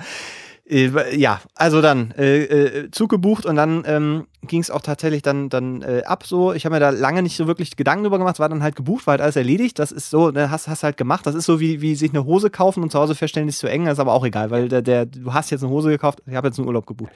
Äh, 0.72 1.16
ja, 1.16 1.40
also 1.54 1.82
dann 1.82 2.12
äh, 2.16 2.44
äh, 2.44 2.90
Zug 2.90 3.10
gebucht 3.10 3.44
und 3.44 3.56
dann 3.56 3.82
ähm, 3.86 4.26
ging 4.46 4.60
es 4.60 4.70
auch 4.70 4.80
tatsächlich 4.80 5.22
dann, 5.22 5.50
dann 5.50 5.82
äh, 5.82 6.02
ab 6.04 6.24
so. 6.24 6.52
Ich 6.52 6.64
habe 6.64 6.74
mir 6.74 6.80
da 6.80 6.90
lange 6.90 7.22
nicht 7.22 7.36
so 7.36 7.46
wirklich 7.46 7.76
Gedanken 7.76 8.04
drüber 8.04 8.18
gemacht, 8.18 8.38
war 8.38 8.48
dann 8.48 8.62
halt 8.62 8.74
gebucht, 8.74 9.06
war 9.06 9.12
halt 9.12 9.20
alles 9.20 9.36
erledigt. 9.36 9.78
Das 9.78 9.92
ist 9.92 10.10
so, 10.10 10.30
ne, 10.30 10.50
hast, 10.50 10.68
hast 10.68 10.82
halt 10.82 10.96
gemacht. 10.96 11.26
Das 11.26 11.34
ist 11.34 11.44
so 11.44 11.60
wie, 11.60 11.82
wie 11.82 11.94
sich 11.94 12.10
eine 12.10 12.24
Hose 12.24 12.48
kaufen 12.48 12.82
und 12.82 12.90
zu 12.90 12.98
Hause 12.98 13.14
feststellen, 13.14 13.46
die 13.46 13.50
ist 13.50 13.58
zu 13.58 13.68
eng, 13.68 13.84
das 13.84 13.94
ist 13.94 14.00
aber 14.00 14.12
auch 14.12 14.24
egal, 14.24 14.50
weil 14.50 14.68
der, 14.68 14.82
der, 14.82 15.06
du 15.06 15.34
hast 15.34 15.50
jetzt 15.50 15.62
eine 15.62 15.70
Hose 15.70 15.90
gekauft, 15.90 16.22
ich 16.26 16.34
habe 16.34 16.48
jetzt 16.48 16.58
einen 16.58 16.66
Urlaub 16.66 16.86
gebucht. 16.86 17.12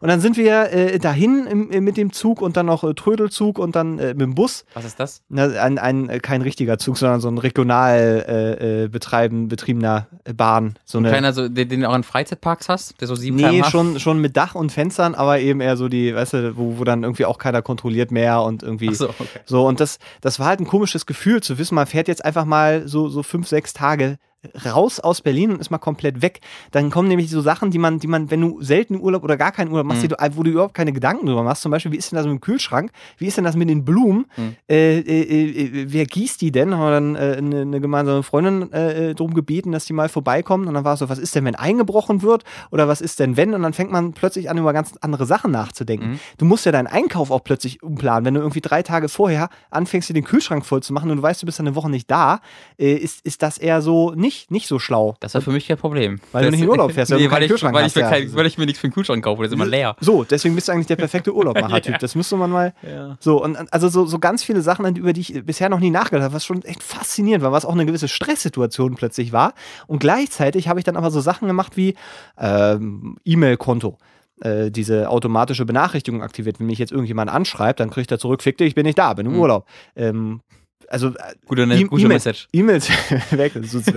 Und 0.00 0.08
dann 0.08 0.20
sind 0.20 0.36
wir 0.36 0.72
äh, 0.72 0.98
dahin 0.98 1.46
im, 1.46 1.70
im, 1.70 1.84
mit 1.84 1.96
dem 1.96 2.12
Zug 2.12 2.42
und 2.42 2.56
dann 2.56 2.66
noch 2.66 2.84
äh, 2.84 2.92
Trödelzug 2.92 3.58
und 3.58 3.74
dann 3.74 3.98
äh, 3.98 4.08
mit 4.08 4.20
dem 4.20 4.34
Bus. 4.34 4.66
Was 4.74 4.84
ist 4.84 5.00
das? 5.00 5.22
Na, 5.30 5.46
ein, 5.46 5.78
ein, 5.78 6.08
äh, 6.10 6.20
kein 6.20 6.42
richtiger 6.42 6.78
Zug, 6.78 6.98
sondern 6.98 7.20
so 7.20 7.28
ein 7.28 7.38
regional 7.38 8.24
äh, 8.28 8.84
äh, 8.84 8.88
betreiben, 8.88 9.48
betriebener 9.48 10.06
äh, 10.24 10.32
Bahn. 10.32 10.76
So 10.84 10.98
eine, 10.98 11.10
Keiner 11.10 11.32
so, 11.32 11.48
den, 11.48 11.68
den 11.68 11.80
du 11.80 11.88
auch 11.88 11.94
in 11.94 12.02
Freizeitparks 12.02 12.68
hast, 12.68 12.97
so 13.06 13.14
sieben 13.14 13.36
nee, 13.36 13.62
schon, 13.64 14.00
schon 14.00 14.20
mit 14.20 14.36
Dach 14.36 14.54
und 14.54 14.72
Fenstern, 14.72 15.14
aber 15.14 15.38
eben 15.38 15.60
eher 15.60 15.76
so 15.76 15.88
die, 15.88 16.14
weißt 16.14 16.32
du, 16.32 16.56
wo, 16.56 16.78
wo 16.78 16.84
dann 16.84 17.04
irgendwie 17.04 17.24
auch 17.24 17.38
keiner 17.38 17.62
kontrolliert 17.62 18.10
mehr 18.10 18.42
und 18.42 18.62
irgendwie. 18.62 18.88
Ach 18.90 18.94
so, 18.94 19.08
okay. 19.10 19.26
So, 19.46 19.66
und 19.66 19.78
das, 19.80 19.98
das 20.20 20.40
war 20.40 20.46
halt 20.46 20.60
ein 20.60 20.66
komisches 20.66 21.06
Gefühl 21.06 21.42
zu 21.42 21.58
wissen, 21.58 21.74
man 21.76 21.86
fährt 21.86 22.08
jetzt 22.08 22.24
einfach 22.24 22.44
mal 22.44 22.88
so, 22.88 23.08
so 23.08 23.22
fünf, 23.22 23.46
sechs 23.46 23.72
Tage 23.72 24.18
raus 24.64 25.00
aus 25.00 25.20
Berlin 25.20 25.50
und 25.50 25.60
ist 25.60 25.70
mal 25.70 25.78
komplett 25.78 26.22
weg. 26.22 26.40
Dann 26.70 26.90
kommen 26.90 27.08
nämlich 27.08 27.28
so 27.28 27.40
Sachen, 27.40 27.70
die 27.72 27.78
man, 27.78 27.98
die 27.98 28.06
man, 28.06 28.30
wenn 28.30 28.40
du 28.40 28.62
selten 28.62 29.00
Urlaub 29.00 29.24
oder 29.24 29.36
gar 29.36 29.50
keinen 29.50 29.70
Urlaub 29.72 29.86
machst, 29.86 30.04
Mhm. 30.04 30.08
du, 30.08 30.16
wo 30.36 30.42
du 30.44 30.50
überhaupt 30.50 30.74
keine 30.74 30.92
Gedanken 30.92 31.26
drüber 31.26 31.42
machst, 31.42 31.62
zum 31.62 31.72
Beispiel, 31.72 31.90
wie 31.92 31.96
ist 31.96 32.12
denn 32.12 32.16
das 32.16 32.26
mit 32.26 32.34
dem 32.34 32.40
Kühlschrank? 32.40 32.92
Wie 33.16 33.26
ist 33.26 33.36
denn 33.36 33.44
das 33.44 33.56
mit 33.56 33.68
den 33.68 33.84
Blumen? 33.84 34.26
Mhm. 34.36 34.54
Äh, 34.70 34.98
äh, 35.00 35.64
äh, 35.64 35.92
wer 35.92 36.06
gießt 36.06 36.40
die 36.40 36.52
denn? 36.52 36.72
Haben 36.76 36.80
wir 36.80 36.90
dann 36.90 37.14
äh, 37.16 37.36
eine, 37.38 37.60
eine 37.62 37.80
gemeinsame 37.80 38.22
Freundin 38.22 38.72
äh, 38.72 39.14
drum 39.16 39.34
gebeten, 39.34 39.72
dass 39.72 39.86
die 39.86 39.92
mal 39.92 40.08
vorbeikommen 40.08 40.68
und 40.68 40.74
dann 40.74 40.84
war 40.84 40.94
es 40.94 41.00
so, 41.00 41.08
was 41.08 41.18
ist 41.18 41.34
denn, 41.34 41.44
wenn 41.44 41.56
eingebrochen 41.56 42.22
wird? 42.22 42.44
Oder 42.70 42.86
was 42.86 43.00
ist 43.00 43.18
denn, 43.18 43.36
wenn? 43.36 43.54
Und 43.54 43.62
dann 43.62 43.72
fängt 43.72 43.90
man 43.90 44.12
plötzlich 44.12 44.48
an, 44.50 44.56
über 44.58 44.72
ganz 44.72 44.92
andere 45.00 45.26
Sachen 45.26 45.50
nachzudenken. 45.50 46.10
Mhm. 46.12 46.20
Du 46.38 46.44
musst 46.44 46.64
ja 46.64 46.70
deinen 46.72 46.86
Einkauf 46.86 47.32
auch 47.32 47.42
plötzlich 47.42 47.82
umplanen. 47.82 48.24
Wenn 48.24 48.34
du 48.34 48.40
irgendwie 48.40 48.60
drei 48.60 48.82
Tage 48.84 49.08
vorher 49.08 49.48
anfängst, 49.70 50.08
dir 50.08 50.14
den 50.14 50.24
Kühlschrank 50.24 50.64
voll 50.64 50.82
zu 50.82 50.92
machen 50.92 51.10
und 51.10 51.16
du 51.16 51.22
weißt, 51.22 51.42
du 51.42 51.46
bist 51.46 51.58
dann 51.58 51.66
eine 51.66 51.74
Woche 51.74 51.90
nicht 51.90 52.08
da, 52.08 52.40
äh, 52.78 52.94
ist, 52.94 53.26
ist 53.26 53.42
das 53.42 53.58
eher 53.58 53.82
so 53.82 54.12
nicht, 54.28 54.50
nicht 54.50 54.66
so 54.66 54.78
schlau. 54.78 55.16
Das 55.20 55.34
war 55.34 55.40
für 55.40 55.50
mich 55.50 55.66
kein 55.66 55.78
Problem. 55.78 56.20
Weil 56.32 56.44
du 56.44 56.50
das, 56.50 56.52
nicht 56.52 56.64
in 56.64 56.68
Urlaub 56.68 56.92
fährst, 56.92 57.10
weil 57.10 57.18
nee, 57.18 57.24
du 57.24 57.30
keinen 57.30 57.36
weil, 57.36 57.42
ich, 57.44 57.48
Kühlschrank 57.50 57.74
weil, 57.74 57.84
hast, 57.84 57.90
ich 57.92 57.96
mir 57.96 58.02
ja. 58.02 58.10
kein, 58.10 58.34
weil 58.34 58.46
ich 58.46 58.58
mir 58.58 58.66
nichts 58.66 58.80
für 58.80 58.88
den 58.88 58.92
Kühlschrank 58.92 59.24
kaufe, 59.24 59.40
der 59.42 59.46
ist 59.46 59.52
immer 59.54 59.66
leer. 59.66 59.96
So, 60.00 60.24
deswegen 60.24 60.54
bist 60.54 60.68
du 60.68 60.72
eigentlich 60.72 60.86
der 60.86 60.96
perfekte 60.96 61.34
Urlaubmacher-Typ. 61.34 61.88
Ja. 61.88 61.98
Das 61.98 62.14
müsste 62.14 62.36
man 62.36 62.50
mal. 62.50 62.74
Ja. 62.82 63.16
So, 63.18 63.42
und 63.42 63.72
also 63.72 63.88
so, 63.88 64.04
so 64.04 64.18
ganz 64.18 64.44
viele 64.44 64.60
Sachen, 64.60 64.94
über 64.96 65.14
die 65.14 65.22
ich 65.22 65.44
bisher 65.44 65.70
noch 65.70 65.80
nie 65.80 65.90
nachgedacht 65.90 66.24
habe, 66.24 66.34
was 66.34 66.44
schon 66.44 66.62
echt 66.62 66.82
faszinierend 66.82 67.42
war, 67.42 67.50
was 67.50 67.64
auch 67.64 67.72
eine 67.72 67.86
gewisse 67.86 68.08
Stresssituation 68.08 68.94
plötzlich 68.94 69.32
war. 69.32 69.54
Und 69.86 70.00
gleichzeitig 70.00 70.68
habe 70.68 70.78
ich 70.80 70.84
dann 70.84 70.96
aber 70.96 71.10
so 71.10 71.20
Sachen 71.20 71.48
gemacht 71.48 71.76
wie 71.76 71.94
ähm, 72.38 73.16
E-Mail-Konto. 73.24 73.96
Äh, 74.40 74.70
diese 74.70 75.08
automatische 75.08 75.64
Benachrichtigung 75.64 76.22
aktiviert. 76.22 76.60
Wenn 76.60 76.66
mich 76.66 76.78
jetzt 76.78 76.92
irgendjemand 76.92 77.30
anschreibt, 77.30 77.80
dann 77.80 77.90
kriegt 77.90 78.12
er 78.12 78.18
zurück, 78.18 78.42
fick 78.42 78.58
dich, 78.58 78.68
ich 78.68 78.74
bin 78.74 78.84
nicht 78.84 78.98
da, 78.98 79.14
bin 79.14 79.26
im 79.26 79.32
Mhm. 79.32 79.40
Urlaub. 79.40 79.66
Ähm, 79.96 80.42
also 80.88 81.12
Gute, 81.46 81.66
ne, 81.66 81.80
E- 81.80 81.84
gute 81.84 82.02
E-Mail- 82.02 82.14
Message. 82.16 82.48
E-Mails 82.52 82.88
weg, 83.30 83.52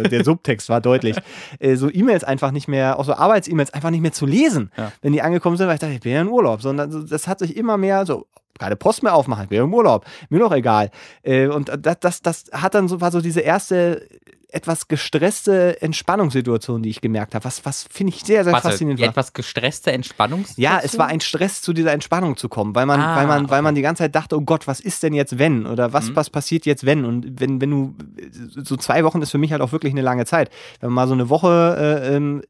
der 0.09 0.23
Subtext 0.23 0.69
war 0.69 0.81
deutlich. 0.81 1.15
Äh, 1.59 1.75
so 1.75 1.89
E-Mails 1.91 2.23
einfach 2.23 2.51
nicht 2.51 2.67
mehr, 2.67 2.97
auch 2.99 3.05
so 3.05 3.13
Arbeits-E-Mails 3.13 3.73
einfach 3.73 3.89
nicht 3.91 4.01
mehr 4.01 4.11
zu 4.13 4.25
lesen, 4.25 4.71
Ja. 4.77 4.91
wenn 5.01 5.13
die 5.13 5.21
angekommen 5.21 5.57
sind, 5.57 5.67
weil 5.67 5.75
ich 5.75 5.79
dachte, 5.79 5.93
ich 5.93 5.99
bin 6.01 6.11
ja 6.13 6.21
im 6.21 6.29
Urlaub. 6.29 6.61
Sondern 6.61 6.91
so, 6.91 7.01
das 7.03 7.27
hat 7.27 7.39
sich 7.39 7.55
immer 7.57 7.77
mehr 7.77 8.05
so, 8.05 8.27
keine 8.59 8.75
Post 8.75 9.03
mehr 9.03 9.13
aufmachen, 9.15 9.43
ich 9.43 9.49
bin 9.49 9.57
ja 9.57 9.63
im 9.63 9.73
Urlaub, 9.73 10.05
mir 10.29 10.39
doch 10.39 10.51
egal. 10.53 10.91
Äh, 11.23 11.47
und 11.47 11.71
das, 11.81 11.99
das, 11.99 12.21
das 12.21 12.45
hat 12.51 12.73
dann 12.75 12.87
so, 12.87 13.01
war 13.01 13.11
so 13.11 13.21
diese 13.21 13.41
erste 13.41 14.07
etwas 14.51 14.87
gestresste 14.87 15.81
Entspannungssituation, 15.81 16.83
die 16.83 16.89
ich 16.89 17.01
gemerkt 17.01 17.35
habe. 17.35 17.45
Was, 17.45 17.65
was 17.65 17.85
finde 17.89 18.13
ich 18.13 18.23
sehr, 18.23 18.43
sehr 18.43 18.53
Warte, 18.53 18.69
faszinierend 18.69 19.01
war. 19.01 19.09
etwas 19.09 19.33
gestresste 19.33 19.91
Entspannungs 19.91 20.53
Ja, 20.57 20.79
es 20.83 20.97
war 20.97 21.07
ein 21.07 21.21
Stress, 21.21 21.61
zu 21.61 21.73
dieser 21.73 21.91
Entspannung 21.93 22.37
zu 22.37 22.49
kommen, 22.49 22.75
weil 22.75 22.85
man, 22.85 22.99
Ah, 22.99 23.15
weil 23.15 23.27
man, 23.27 23.49
weil 23.49 23.57
okay. 23.59 23.61
man 23.63 23.75
die 23.75 23.81
ganze 23.81 24.03
Zeit 24.03 24.15
dachte, 24.15 24.35
oh 24.37 24.41
Gott, 24.41 24.67
was 24.67 24.79
ist 24.79 25.03
denn 25.03 25.13
jetzt 25.13 25.37
wenn? 25.39 25.65
Oder 25.65 25.93
was, 25.93 26.09
Mhm. 26.09 26.15
was 26.15 26.29
passiert 26.29 26.65
jetzt 26.65 26.85
wenn? 26.85 27.05
Und 27.05 27.39
wenn, 27.39 27.61
wenn 27.61 27.69
du, 27.71 27.95
so 28.63 28.75
zwei 28.77 29.03
Wochen 29.03 29.21
ist 29.21 29.31
für 29.31 29.37
mich 29.37 29.51
halt 29.51 29.61
auch 29.61 29.71
wirklich 29.71 29.93
eine 29.93 30.01
lange 30.01 30.25
Zeit. 30.25 30.49
Wenn 30.79 30.89
man 30.89 30.95
mal 30.95 31.07
so 31.07 31.13
eine 31.13 31.29
Woche, 31.29 32.01
äh, 32.03 32.15
ähm, 32.15 32.41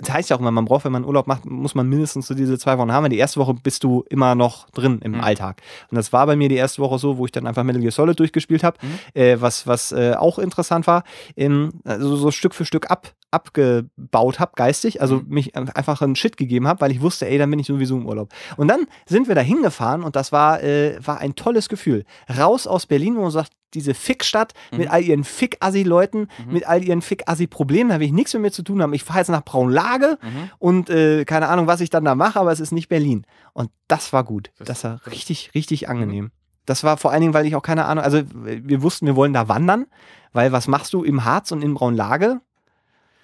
das 0.00 0.12
heißt 0.12 0.30
ja 0.30 0.36
auch 0.36 0.40
immer, 0.40 0.50
man 0.50 0.64
braucht, 0.64 0.84
wenn 0.84 0.92
man 0.92 1.04
Urlaub 1.04 1.26
macht, 1.26 1.46
muss 1.46 1.74
man 1.74 1.88
mindestens 1.88 2.26
so 2.26 2.34
diese 2.34 2.58
zwei 2.58 2.76
Wochen 2.78 2.92
haben. 2.92 3.04
Weil 3.04 3.10
Die 3.10 3.18
erste 3.18 3.40
Woche 3.40 3.54
bist 3.54 3.84
du 3.84 4.04
immer 4.08 4.34
noch 4.34 4.68
drin 4.70 5.00
im 5.02 5.12
Mhm. 5.12 5.20
Alltag. 5.20 5.62
Und 5.90 5.96
das 5.96 6.12
war 6.12 6.26
bei 6.26 6.36
mir 6.36 6.48
die 6.48 6.56
erste 6.56 6.82
Woche 6.82 6.98
so, 6.98 7.18
wo 7.18 7.26
ich 7.26 7.32
dann 7.32 7.46
einfach 7.46 7.62
Metal 7.64 7.80
Gear 7.80 7.92
Solid 7.92 8.18
durchgespielt 8.18 8.64
habe, 8.64 8.76
Mhm. 8.82 9.20
äh, 9.20 9.40
was, 9.40 9.66
was 9.66 9.92
äh, 9.92 10.14
auch 10.18 10.38
interessant 10.38 10.86
war. 10.86 11.04
Ähm, 11.36 11.70
also 11.84 12.16
so 12.16 12.30
Stück 12.30 12.54
für 12.54 12.64
Stück 12.64 12.90
ab, 12.90 13.12
abgebaut 13.34 14.38
habe, 14.40 14.52
geistig. 14.56 15.00
Also 15.02 15.16
Mhm. 15.16 15.24
mich 15.28 15.56
einfach 15.56 16.00
einen 16.02 16.16
Shit 16.16 16.36
gegeben 16.36 16.66
habe, 16.68 16.80
weil 16.80 16.90
ich 16.92 17.00
wusste, 17.00 17.26
ey, 17.28 17.38
dann 17.38 17.50
bin 17.50 17.58
ich 17.58 17.66
sowieso 17.66 17.96
im 17.96 18.06
Urlaub. 18.06 18.32
Und 18.56 18.68
dann 18.68 18.86
sind 19.06 19.28
wir 19.28 19.34
da 19.34 19.40
hingefahren 19.40 20.02
und 20.02 20.16
das 20.16 20.32
war, 20.32 20.62
äh, 20.62 20.98
war 21.04 21.18
ein 21.18 21.34
tolles 21.34 21.68
Gefühl. 21.68 22.04
Raus 22.38 22.66
aus 22.66 22.86
Berlin, 22.86 23.16
wo 23.16 23.22
man 23.22 23.30
sagt, 23.30 23.52
diese 23.74 23.92
Fickstadt 23.94 24.52
mit 24.70 24.82
Mhm. 24.86 24.92
all 24.92 25.02
ihren 25.02 25.24
Fick-Assi-Leuten, 25.24 26.28
Mhm. 26.46 26.52
mit 26.52 26.66
all 26.68 26.84
ihren 26.84 27.02
Fick-Assi-Problemen, 27.02 27.90
da 27.90 27.98
will 27.98 28.06
ich 28.06 28.12
nichts 28.12 28.32
mit 28.34 28.42
mir 28.42 28.52
zu 28.52 28.62
tun 28.62 28.80
haben. 28.80 28.94
Ich 28.94 29.02
fahre 29.02 29.18
jetzt 29.18 29.30
nach 29.30 29.42
Braunlage 29.44 30.18
Mhm. 30.22 30.50
und 30.60 30.90
äh, 30.90 31.24
keine 31.24 31.48
Ahnung, 31.48 31.66
was 31.66 31.80
ich 31.80 31.90
dann 31.90 32.04
da 32.04 32.14
mache, 32.14 32.38
aber 32.38 32.52
es 32.52 32.60
ist 32.60 32.70
nicht 32.70 32.88
Berlin. 32.88 33.26
Und 33.52 33.70
das 33.88 34.12
war 34.12 34.22
gut. 34.22 34.50
Das- 34.58 34.84
war 34.84 35.00
richtig, 35.06 35.50
richtig 35.56 35.88
angenehm. 35.88 36.30
Das 36.66 36.84
war 36.84 36.96
vor 36.96 37.10
allen 37.10 37.20
Dingen, 37.20 37.34
weil 37.34 37.46
ich 37.46 37.56
auch 37.56 37.62
keine 37.62 37.84
Ahnung, 37.86 38.04
also 38.04 38.22
wir 38.32 38.80
wussten, 38.80 39.06
wir 39.06 39.16
wollen 39.16 39.32
da 39.34 39.48
wandern, 39.48 39.86
weil 40.32 40.50
was 40.52 40.66
machst 40.68 40.92
du 40.94 41.02
im 41.04 41.24
Harz 41.24 41.50
und 41.52 41.62
in 41.62 41.74
Braunlage? 41.74 42.40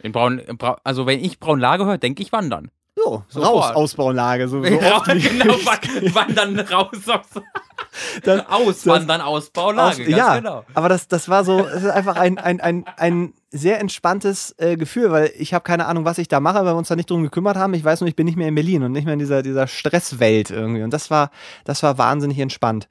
In 0.02 0.12
Braun, 0.12 0.40
also 0.84 1.06
wenn 1.06 1.22
ich 1.22 1.38
Braunlage 1.40 1.84
höre, 1.86 1.98
denke 1.98 2.22
ich 2.22 2.32
wandern. 2.32 2.70
So, 2.96 3.24
Sofort. 3.28 3.54
raus 3.54 3.76
aus 3.76 3.94
Braunlage. 3.94 4.48
So, 4.48 4.62
so 4.62 4.68
Ja, 4.68 4.98
genau, 5.00 5.54
wa- 5.64 6.14
wandern 6.14 6.58
raus 6.60 6.88
aus, 7.08 7.42
Das- 8.24 8.46
auswandern 8.48 9.20
aus 9.20 9.50
Braunlage, 9.50 10.02
Aus- 10.02 10.08
ja, 10.08 10.36
genau. 10.36 10.64
aber 10.74 10.88
das, 10.88 11.08
das 11.08 11.28
war 11.28 11.44
so, 11.44 11.60
es 11.66 11.82
ist 11.84 11.90
einfach 11.90 12.16
ein, 12.16 12.38
ein, 12.38 12.60
ein, 12.60 12.84
ein 12.96 13.32
sehr 13.50 13.80
entspanntes 13.80 14.54
äh, 14.58 14.76
Gefühl, 14.76 15.10
weil 15.12 15.32
ich 15.38 15.54
habe 15.54 15.62
keine 15.64 15.86
Ahnung, 15.86 16.04
was 16.04 16.18
ich 16.18 16.28
da 16.28 16.40
mache, 16.40 16.58
weil 16.58 16.66
wir 16.74 16.76
uns 16.76 16.88
da 16.88 16.96
nicht 16.96 17.10
drum 17.10 17.22
gekümmert 17.22 17.56
haben. 17.56 17.74
Ich 17.74 17.84
weiß 17.84 18.00
nur, 18.00 18.08
ich 18.08 18.16
bin 18.16 18.26
nicht 18.26 18.36
mehr 18.36 18.48
in 18.48 18.54
Berlin 18.54 18.82
und 18.82 18.92
nicht 18.92 19.04
mehr 19.04 19.14
in 19.14 19.18
dieser, 19.18 19.42
dieser 19.42 19.66
Stresswelt 19.66 20.50
irgendwie. 20.50 20.82
Und 20.82 20.90
das 20.90 21.10
war, 21.10 21.30
das 21.64 21.82
war 21.82 21.96
wahnsinnig 21.98 22.38
entspannt. 22.38 22.86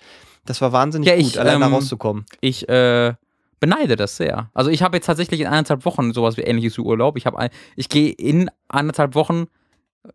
Das 0.46 0.60
war 0.62 0.72
wahnsinnig 0.72 1.08
Ja, 1.08 1.16
gut, 1.16 1.26
ich, 1.26 1.40
allein 1.40 1.60
da 1.60 1.68
ähm, 1.68 1.74
rauszukommen. 1.74 2.26
Ich 2.42 2.68
äh, 2.68 3.14
beneide 3.60 3.96
das 3.96 4.18
sehr. 4.18 4.50
Also 4.54 4.70
ich 4.70 4.82
habe 4.84 4.98
jetzt 4.98 5.06
tatsächlich 5.06 5.42
in 5.42 5.48
anderthalb 5.48 5.86
Wochen 5.86 6.14
sowas 6.14 6.38
wie 6.38 6.42
ähnliches 6.42 6.78
wie 6.78 6.82
Urlaub. 6.82 7.18
Ich 7.18 7.26
habe 7.26 7.38
ein, 7.40 7.50
ich 7.76 7.90
gehe 7.90 8.12
in 8.12 8.50
anderthalb 8.68 9.16
Wochen, 9.16 9.46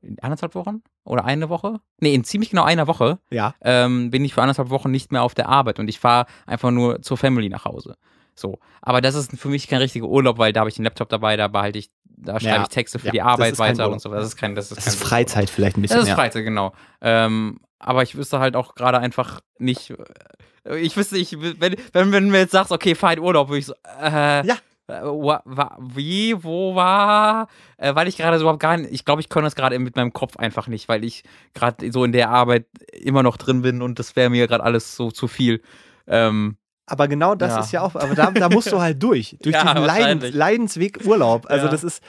in 0.03 0.19
anderthalb 0.21 0.55
Wochen 0.55 0.83
oder 1.05 1.25
eine 1.25 1.49
Woche? 1.51 1.81
Nee, 2.01 2.15
in 2.15 2.25
ziemlich 2.25 2.51
genau 2.51 2.63
einer 2.65 2.87
Woche 2.87 3.19
Ja. 3.31 3.55
ähm, 3.61 4.11
bin 4.11 4.25
ich 4.25 4.35
für 4.35 4.43
anderthalb 4.43 4.71
Wochen 4.71 4.91
nicht 4.91 5.13
mehr 5.13 5.23
auf 5.23 5.35
der 5.35 5.49
Arbeit 5.49 5.79
und 5.79 5.89
ich 5.89 5.99
fahre 6.01 6.27
einfach 6.47 6.71
nur 6.71 7.03
zur 7.03 7.17
Family 7.19 7.49
nach 7.49 7.65
Hause. 7.67 7.97
So. 8.35 8.59
Aber 8.83 9.01
das 9.01 9.15
ist 9.15 9.37
für 9.39 9.49
mich 9.49 9.69
kein 9.69 9.79
richtiger 9.81 10.07
Urlaub, 10.07 10.39
weil 10.39 10.53
da 10.53 10.61
habe 10.61 10.71
ich 10.71 10.77
den 10.77 10.85
Laptop 10.85 11.09
dabei, 11.09 11.37
da 11.37 11.49
behalte 11.49 11.79
ich, 11.79 11.91
da 12.05 12.41
schreibe 12.41 12.57
Ja. 12.57 12.63
ich 12.63 12.69
Texte 12.69 12.99
für 12.99 13.07
Ja, 13.07 13.13
die 13.13 13.23
Arbeit 13.23 13.59
weiter 13.59 13.91
und 13.91 14.01
so. 14.01 14.09
Das 14.11 14.25
ist 14.25 14.37
kein, 14.37 14.55
das 14.55 14.71
ist 14.73 14.79
Das 14.79 14.87
ist 14.87 14.97
Freizeit 15.03 15.51
vielleicht 15.51 15.77
ein 15.77 15.83
bisschen. 15.83 16.01
das 16.01 16.09
ist. 16.09 16.15
Freizeit, 16.15 16.45
genau. 16.45 16.73
Ähm, 17.01 17.61
aber 17.79 18.03
ich 18.03 18.17
wüsste 18.17 18.41
halt 18.41 18.57
auch 18.57 18.75
gerade 18.75 18.99
einfach 18.99 19.41
nicht. 19.59 19.93
Ich 20.65 20.97
wüsste, 20.97 21.19
ich, 21.19 21.41
wenn, 21.41 21.77
wenn, 21.93 22.13
wenn 22.13 22.25
du 22.25 22.31
mir 22.31 22.39
jetzt 22.39 22.53
sagst, 22.53 22.73
okay, 22.73 22.95
fahr 22.95 23.13
in 23.13 23.19
Urlaub, 23.21 23.49
würde 23.49 23.59
ich 23.59 23.67
so, 23.67 23.75
äh, 24.01 24.47
Ja. 24.47 24.57
wa, 24.87 25.43
wa, 25.45 25.77
wie, 25.81 26.43
wo 26.43 26.75
war, 26.75 27.49
äh, 27.77 27.95
weil 27.95 28.09
ich 28.09 28.17
gerade 28.17 28.39
so 28.39 28.45
überhaupt 28.45 28.61
gar 28.63 28.77
nicht, 28.77 28.91
ich 28.93 29.05
glaube, 29.05 29.21
ich 29.21 29.29
kann 29.29 29.45
das 29.45 29.55
gerade 29.57 29.79
mit 29.79 29.97
meinem 29.97 30.13
Kopf 30.13 30.37
einfach 30.37 30.67
nicht, 30.67 30.89
weil 30.89 31.05
ich 31.05 31.23
gerade 31.53 31.91
so 31.93 32.05
in 32.05 32.13
der 32.13 32.31
Arbeit 32.31 32.67
immer 32.93 33.23
noch 33.23 33.37
drin 33.37 33.63
bin 33.63 33.83
und 33.83 33.99
das 33.99 34.17
wäre 34.17 34.31
mir 34.31 34.47
gerade 34.47 34.65
alles 34.65 34.97
so 34.97 35.11
zu 35.11 35.29
viel. 35.29 35.63
Ähm, 36.07 36.57
Aber 36.87 37.09
genau 37.09 37.35
das 37.35 37.53
Ja. 37.53 37.61
ist 37.61 37.73
ja 37.73 37.81
auch, 37.83 37.95
aber 37.95 38.15
da, 38.15 38.31
da 38.31 38.49
musst 38.51 38.71
du 38.71 38.79
halt 38.81 39.03
durch. 39.03 39.37
Durch 39.43 39.55
Ja, 39.55 39.73
diesen 39.73 39.87
Leidens. 39.87 40.35
Leidensweg 40.35 41.01
Urlaub. 41.07 41.47
Also 41.49 41.67
Ja. 41.67 41.71
das 41.73 41.83
ist, 41.83 42.03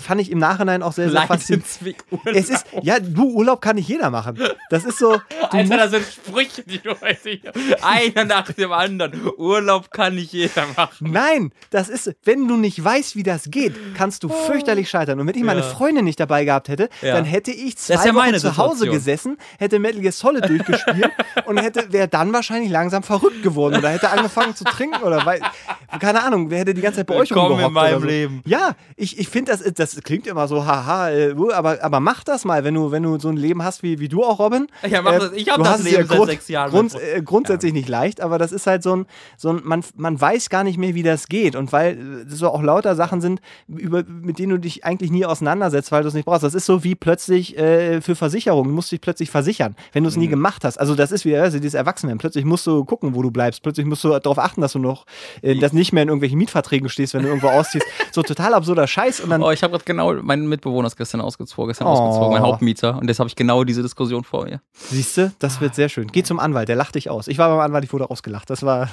fand 0.00 0.20
ich 0.20 0.30
im 0.30 0.38
Nachhinein 0.38 0.82
auch 0.84 0.92
sehr, 0.92 1.10
sehr 1.10 1.22
faszinierend. 1.22 1.66
Leidensweg 1.80 2.04
Urlaub. 2.10 2.36
Es 2.36 2.48
ist, 2.48 2.66
ja, 2.82 3.00
du, 3.00 3.30
Urlaub 3.34 3.60
kann 3.60 3.74
nicht 3.76 3.88
jeder 3.88 4.10
machen. 4.10 4.38
Das 4.70 4.84
ist 4.84 4.98
so, 4.98 5.18
Alter, 5.50 5.76
das 5.76 5.90
sind 5.90 6.04
Sprüche, 6.06 6.62
die 6.62 6.78
du 6.78 6.90
weißt 7.00 7.24
nicht. 7.24 7.44
Einer 7.82 8.24
nach 8.24 8.52
dem 8.52 8.70
anderen. 8.72 9.20
Urlaub 9.36 9.90
kann 9.90 10.14
nicht 10.14 10.32
jeder 10.32 10.66
machen. 10.76 11.10
Nein, 11.10 11.50
das 11.70 11.88
ist, 11.88 12.14
wenn 12.24 12.46
du 12.46 12.56
nicht 12.56 12.82
weißt, 12.82 13.16
wie 13.16 13.22
das 13.24 13.50
geht, 13.50 13.74
kannst 13.96 14.22
du 14.22 14.28
fürchterlich 14.28 14.88
scheitern. 14.90 15.18
Und 15.20 15.26
wenn 15.26 15.34
ich 15.36 15.42
meine. 15.42 15.62
Freundin 15.64 16.04
nicht 16.04 16.20
dabei 16.20 16.44
gehabt 16.44 16.68
hätte, 16.68 16.88
dann 17.02 17.24
hätte 17.24 17.50
ich 17.50 17.76
zwei 17.78 18.14
Wochen 18.14 18.38
zu 18.38 18.56
Hause 18.58 18.86
gesessen, 18.88 19.38
hätte 19.58 19.78
Metal 19.78 20.00
Gear 20.02 20.12
Solid 20.12 20.48
durchgespielt 20.48 21.10
und 21.46 21.56
hätte, 21.58 21.90
wäre 21.92 22.06
dann 22.06 22.32
wahrscheinlich 22.32 22.70
langsam 22.70 23.02
verrückt 23.02 23.42
geworden 23.42 23.76
oder 23.78 23.88
hätte 23.88 24.03
angefangen 24.10 24.54
zu 24.54 24.64
trinken 24.64 25.02
oder 25.02 25.24
weil, 25.26 25.40
keine 26.00 26.22
Ahnung, 26.22 26.50
wer 26.50 26.60
hätte 26.60 26.74
die 26.74 26.80
ganze 26.80 26.98
Zeit 26.98 27.06
bei 27.06 27.14
euch 27.16 27.30
Willkommen 27.30 27.58
in 27.58 27.64
rumgehockt 27.64 27.74
meinem 27.74 27.92
oder 27.96 28.00
so. 28.02 28.06
Leben. 28.08 28.42
Ja, 28.46 28.72
ich, 28.96 29.18
ich 29.18 29.28
finde, 29.28 29.52
das, 29.52 29.62
das 29.74 29.96
klingt 30.02 30.26
immer 30.26 30.48
so, 30.48 30.64
haha, 30.66 31.10
äh, 31.10 31.34
aber, 31.52 31.82
aber 31.82 32.00
mach 32.00 32.24
das 32.24 32.44
mal, 32.44 32.64
wenn 32.64 32.74
du, 32.74 32.90
wenn 32.90 33.02
du 33.02 33.18
so 33.18 33.28
ein 33.28 33.36
Leben 33.36 33.62
hast 33.62 33.82
wie, 33.82 33.98
wie 34.00 34.08
du 34.08 34.24
auch, 34.24 34.38
Robin. 34.38 34.66
Ja, 34.88 35.02
mach 35.02 35.18
das. 35.18 35.32
Ich 35.32 35.48
hab 35.48 35.62
das 35.62 35.82
Leben 35.82 36.06
seit 36.06 36.16
grund- 36.16 36.30
sechs 36.30 36.48
Jahren, 36.48 36.70
Grund, 36.70 36.94
mein 36.94 37.02
äh, 37.02 37.22
grundsätzlich 37.22 37.72
nicht 37.72 37.88
leicht, 37.88 38.20
aber 38.20 38.38
das 38.38 38.52
ist 38.52 38.66
halt 38.66 38.82
so 38.82 38.96
ein, 38.96 39.06
so 39.36 39.50
ein 39.50 39.60
man, 39.64 39.84
man 39.96 40.20
weiß 40.20 40.50
gar 40.50 40.64
nicht 40.64 40.78
mehr, 40.78 40.94
wie 40.94 41.02
das 41.02 41.28
geht. 41.28 41.54
Und 41.56 41.72
weil 41.72 42.24
äh, 42.28 42.30
so 42.30 42.48
auch 42.50 42.62
lauter 42.62 42.96
Sachen 42.96 43.20
sind, 43.20 43.40
über, 43.68 44.02
mit 44.04 44.38
denen 44.38 44.50
du 44.50 44.58
dich 44.58 44.84
eigentlich 44.84 45.10
nie 45.10 45.24
auseinandersetzt, 45.24 45.92
weil 45.92 46.02
du 46.02 46.08
es 46.08 46.14
nicht 46.14 46.24
brauchst. 46.24 46.42
Das 46.42 46.54
ist 46.54 46.66
so 46.66 46.82
wie 46.84 46.94
plötzlich 46.94 47.56
äh, 47.56 48.00
für 48.00 48.14
Versicherungen. 48.16 48.70
Du 48.70 48.74
musst 48.74 48.90
dich 48.90 49.00
plötzlich 49.00 49.30
versichern, 49.30 49.76
wenn 49.92 50.02
du 50.02 50.08
es 50.08 50.16
Mhm. 50.16 50.22
nie 50.22 50.28
gemacht 50.28 50.64
hast. 50.64 50.78
Also 50.78 50.94
das 50.94 51.12
ist 51.12 51.24
wieder 51.24 51.42
also 51.42 51.58
dieses 51.58 51.74
Erwachsenen. 51.74 52.18
Plötzlich 52.18 52.44
musst 52.44 52.66
du 52.66 52.84
gucken, 52.84 53.14
wo 53.14 53.22
du 53.22 53.30
bleibst. 53.30 53.62
Plötzlich 53.62 53.86
musst 53.86 53.93
du 54.02 54.18
darauf 54.18 54.38
achten, 54.38 54.60
dass 54.60 54.72
du 54.72 54.78
noch 54.78 55.06
äh, 55.42 55.54
dass 55.58 55.72
nicht 55.72 55.92
mehr 55.92 56.02
in 56.02 56.08
irgendwelchen 56.08 56.38
Mietverträgen 56.38 56.88
stehst, 56.88 57.14
wenn 57.14 57.22
du 57.22 57.28
irgendwo 57.28 57.48
ausziehst. 57.48 57.86
So 58.12 58.22
total 58.22 58.54
absurder 58.54 58.86
Scheiß. 58.86 59.20
Und 59.20 59.30
dann 59.30 59.42
Oh, 59.42 59.50
ich 59.50 59.62
habe 59.62 59.72
gerade 59.72 59.84
genau, 59.84 60.12
mein 60.22 60.46
Mitbewohner 60.46 60.86
ist 60.86 60.96
gestern 60.96 61.20
ausgezogen, 61.20 61.68
gestern 61.68 61.86
Oh. 61.88 61.90
ausgezogen, 61.90 62.32
mein 62.32 62.42
Hauptmieter. 62.42 62.96
Und 62.96 63.08
jetzt 63.08 63.18
habe 63.18 63.28
ich 63.28 63.34
genau 63.36 63.64
diese 63.64 63.82
Diskussion 63.82 64.22
vor 64.24 64.44
mir. 64.44 64.60
Siehst 64.72 65.16
du, 65.16 65.32
das 65.40 65.60
wird 65.60 65.74
sehr 65.74 65.88
schön. 65.88 66.06
Geh 66.08 66.22
zum 66.22 66.38
Anwalt, 66.38 66.68
der 66.68 66.76
lacht 66.76 66.94
dich 66.94 67.10
aus. 67.10 67.26
Ich 67.28 67.38
war 67.38 67.48
beim 67.48 67.58
Anwalt, 67.60 67.84
ich 67.84 67.92
wurde 67.92 68.08
ausgelacht. 68.10 68.48
Das 68.50 68.62
war 68.62 68.88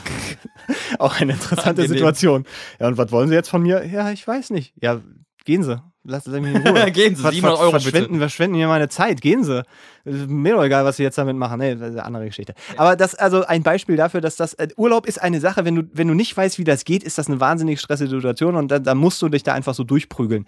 auch 1.00 1.20
eine 1.20 1.34
interessante. 1.34 1.88
Situation. 1.88 2.46
Ja, 2.80 2.88
und 2.88 2.98
was 2.98 3.12
wollen 3.12 3.30
Sie 3.30 3.36
jetzt 3.36 3.50
von 3.50 3.62
mir? 3.62 3.86
Ja, 3.86 4.10
ich 4.12 4.28
weiß 4.28 4.50
nicht. 4.50 4.74
Ja, 4.82 5.00
gehen 5.46 5.64
Sie. 5.64 5.80
Lassen 6.04 6.32
Sie 6.32 6.40
mich 6.42 6.56
in 6.56 6.66
Ruhe. 6.68 6.92
Gehen 6.92 7.16
Sie, 7.16 7.22
Ver- 7.22 7.32
700 7.32 7.58
ver- 7.58 7.64
Euro 7.64 7.72
verschwenden, 7.80 8.18
verschwenden 8.18 8.58
mir 8.58 8.68
meine 8.68 8.90
Zeit. 8.90 9.22
Gehen 9.22 9.44
Sie. 9.44 9.64
Mir 10.04 10.56
doch 10.56 10.64
egal, 10.64 10.84
was 10.84 10.98
Sie 10.98 11.04
jetzt 11.04 11.18
damit 11.20 11.36
machen. 11.36 11.60
Nee, 11.60 11.76
das 11.76 11.90
ist 11.90 11.94
eine 11.96 12.06
andere 12.06 12.26
Geschichte. 12.26 12.56
Aber 12.76 12.96
das 12.96 13.14
also 13.14 13.46
ein 13.46 13.62
Beispiel 13.62 13.98
dafür, 13.98 14.20
dass 14.20 14.36
das 14.36 14.56
äh, 14.56 14.70
Urlaub 14.78 15.06
ist 15.06 15.22
eine 15.22 15.40
Sache, 15.40 15.64
wenn 15.64 15.76
du, 15.76 15.84
wenn 15.94 16.08
du 16.08 16.16
nicht 16.16 16.36
weißt, 16.36 16.58
wie 16.58 16.64
das 16.64 16.86
geht, 16.86 17.04
ist 17.04 17.20
das 17.20 17.28
eine 17.28 17.40
wahnsinnig 17.40 17.80
stressige 17.80 18.10
Situation 18.10 18.56
und 18.56 18.70
da, 18.72 18.80
da 18.80 18.96
musst 18.96 19.22
du 19.22 19.30
dich 19.30 19.44
da 19.44 19.54
einfach 19.54 19.76
so 19.76 19.84
durchprügeln. 19.84 20.48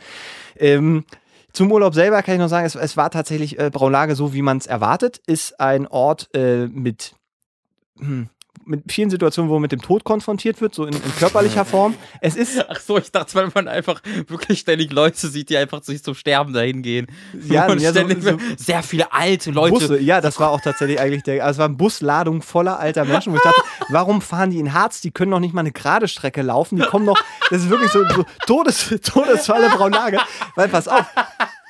Ähm, 0.57 1.05
zum 1.51 1.71
Urlaub 1.71 1.93
selber 1.93 2.23
kann 2.23 2.33
ich 2.33 2.39
noch 2.41 2.47
sagen, 2.49 2.65
es, 2.65 2.73
es 2.73 2.97
war 2.97 3.11
tatsächlich 3.11 3.59
äh, 3.59 3.69
Braunlage 3.71 4.15
so, 4.15 4.33
wie 4.33 4.41
man 4.41 4.57
es 4.57 4.65
erwartet. 4.65 5.21
Ist 5.27 5.59
ein 5.59 5.85
Ort 5.85 6.29
äh, 6.33 6.65
mit, 6.65 7.13
hm, 7.99 8.27
mit 8.65 8.91
vielen 8.91 9.09
Situationen, 9.09 9.49
wo 9.49 9.55
man 9.55 9.63
mit 9.63 9.71
dem 9.71 9.81
Tod 9.81 10.03
konfrontiert 10.03 10.61
wird, 10.61 10.73
so 10.75 10.85
in, 10.85 10.93
in 10.93 11.15
körperlicher 11.17 11.65
Form. 11.65 11.95
Es 12.21 12.35
ist, 12.35 12.63
Ach 12.69 12.79
so, 12.79 12.97
ich 12.97 13.11
dachte, 13.11 13.35
weil 13.35 13.49
man 13.53 13.67
einfach 13.67 14.01
wirklich 14.27 14.59
ständig 14.59 14.91
Leute 14.91 15.27
sieht, 15.27 15.49
die 15.49 15.57
einfach 15.57 15.83
sich 15.83 16.03
zum 16.03 16.15
Sterben 16.15 16.53
dahin 16.53 16.81
gehen. 16.81 17.07
Ja, 17.47 17.67
und 17.67 17.79
ja, 17.81 17.91
so- 17.93 17.99
ständig 17.99 18.23
so- 18.23 18.37
sehr 18.57 18.83
viele 18.83 19.11
alte 19.13 19.51
Leute. 19.51 19.73
Busse, 19.73 19.99
ja, 19.99 20.21
das 20.21 20.39
war 20.39 20.49
auch 20.51 20.61
tatsächlich 20.61 20.99
eigentlich 20.99 21.23
der, 21.23 21.43
also 21.43 21.51
es 21.55 21.57
war 21.59 21.65
eine 21.67 21.75
Busladung 21.75 22.41
voller 22.41 22.79
alter 22.79 23.05
Menschen, 23.05 23.33
wo 23.33 23.37
ich 23.37 23.43
dachte, 23.43 23.61
warum 23.89 24.21
fahren 24.21 24.49
die 24.51 24.59
in 24.59 24.73
Harz? 24.73 25.01
Die 25.01 25.11
können 25.11 25.31
noch 25.31 25.39
nicht 25.39 25.53
mal 25.53 25.61
eine 25.61 25.71
gerade 25.71 26.07
Strecke 26.07 26.41
laufen, 26.41 26.77
die 26.77 26.83
kommen 26.83 27.05
noch, 27.05 27.19
das 27.49 27.63
ist 27.63 27.69
wirklich 27.69 27.91
so, 27.91 28.03
so 28.15 28.25
Todes, 28.47 28.87
Todesfalle 29.03 29.69
Braunlage, 29.69 30.19
weil 30.55 30.69
pass 30.69 30.87
auf, 30.87 31.05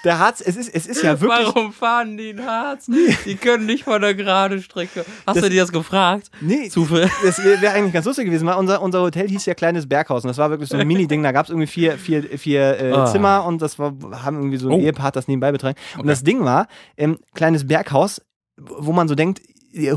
der 0.04 0.20
Harz, 0.20 0.42
es 0.42 0.56
ist, 0.56 0.74
es 0.74 0.86
ist 0.86 1.02
ja 1.02 1.20
wirklich, 1.22 1.48
Warum 1.48 1.72
fahren 1.74 2.18
die 2.18 2.30
in 2.32 2.46
Harz? 2.46 2.88
Die 3.26 3.36
können 3.36 3.66
nicht 3.66 3.86
von 3.86 4.02
der 4.02 4.14
gerade 4.16 4.62
Strecke. 4.62 5.06
Hast 5.26 5.36
Das- 5.38 5.44
du 5.44 5.50
dir 5.50 5.62
das 5.62 5.72
gefragt? 5.72 6.30
nee, 6.42 6.70
Zufall. 6.70 7.10
das 7.24 7.44
wäre 7.44 7.62
wär 7.62 7.74
eigentlich 7.74 7.94
ganz 7.94 8.06
lustig 8.06 8.26
gewesen, 8.26 8.46
weil 8.48 8.56
unser, 8.58 8.82
unser 8.82 9.02
Hotel 9.02 9.28
hieß 9.30 9.46
ja 9.46 9.54
Kleines 9.54 9.88
Berghaus 9.88 10.24
und 10.24 10.28
das 10.28 10.38
war 10.38 10.50
wirklich 10.50 10.70
so 10.70 10.78
ein 10.78 10.88
Mini-Ding, 10.88 11.24
da 11.24 11.32
gab 11.32 11.46
es 11.46 11.50
irgendwie 11.50 11.68
vier, 11.68 11.98
vier, 11.98 12.24
vier 12.38 12.80
äh, 12.80 12.92
Ah. 12.92 13.06
Zimmer 13.06 13.46
und 13.46 13.62
das 13.62 13.80
war, 13.80 13.94
haben 14.24 14.38
irgendwie 14.38 14.58
so 14.58 14.68
ein 14.70 14.74
Oh. 14.74 14.80
Ehepaar 14.80 15.12
das 15.12 15.28
nebenbei 15.28 15.52
betreut. 15.52 15.76
Und 15.96 16.02
Okay. 16.02 16.10
das 16.10 16.24
Ding 16.24 16.44
war, 16.44 16.68
ähm, 16.98 17.18
Kleines 17.34 17.68
Berghaus, 17.68 18.22
wo 18.58 18.92
man 18.92 19.08
so 19.08 19.16
denkt, 19.16 19.42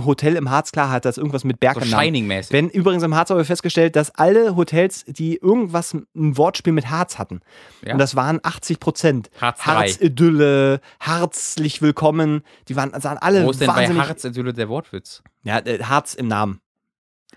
Hotel 0.04 0.36
im 0.36 0.50
Harz, 0.50 0.72
klar 0.72 0.90
hat 0.90 1.04
das 1.04 1.18
irgendwas 1.18 1.44
mit 1.44 1.60
Berg 1.60 1.74
So. 1.74 1.80
Shining-mäßig. 1.84 2.52
Wenn 2.52 2.68
übrigens 2.70 3.02
im 3.02 3.14
Harz 3.14 3.30
habe 3.30 3.40
ich 3.42 3.46
festgestellt, 3.46 3.94
dass 3.96 4.14
alle 4.14 4.56
Hotels, 4.56 5.04
die 5.06 5.36
irgendwas 5.36 5.94
ein 5.94 6.06
Wortspiel 6.36 6.72
mit 6.72 6.88
Harz 6.90 7.18
hatten, 7.18 7.40
Ja. 7.84 7.92
und 7.92 7.98
das 7.98 8.16
waren 8.16 8.40
80 8.42 8.80
Prozent. 8.80 9.30
Harz 9.40 9.60
drei. 9.62 9.88
Harzidylle, 9.88 10.80
herzlich 10.98 11.82
willkommen, 11.82 12.42
die 12.68 12.76
waren, 12.76 12.98
sahen 13.00 13.18
alle 13.18 13.44
Wo 13.44 13.50
ist 13.50 13.60
denn 13.60 13.68
bei 13.68 13.76
wahnsinnig. 13.82 14.02
Harz 14.08 14.24
Idylle 14.24 14.52
der 14.52 14.68
Wortwitz? 14.68 15.22
ja, 15.42 15.58
äh, 15.58 15.82
Harz 15.82 16.14
im 16.14 16.28
Namen. 16.28 16.60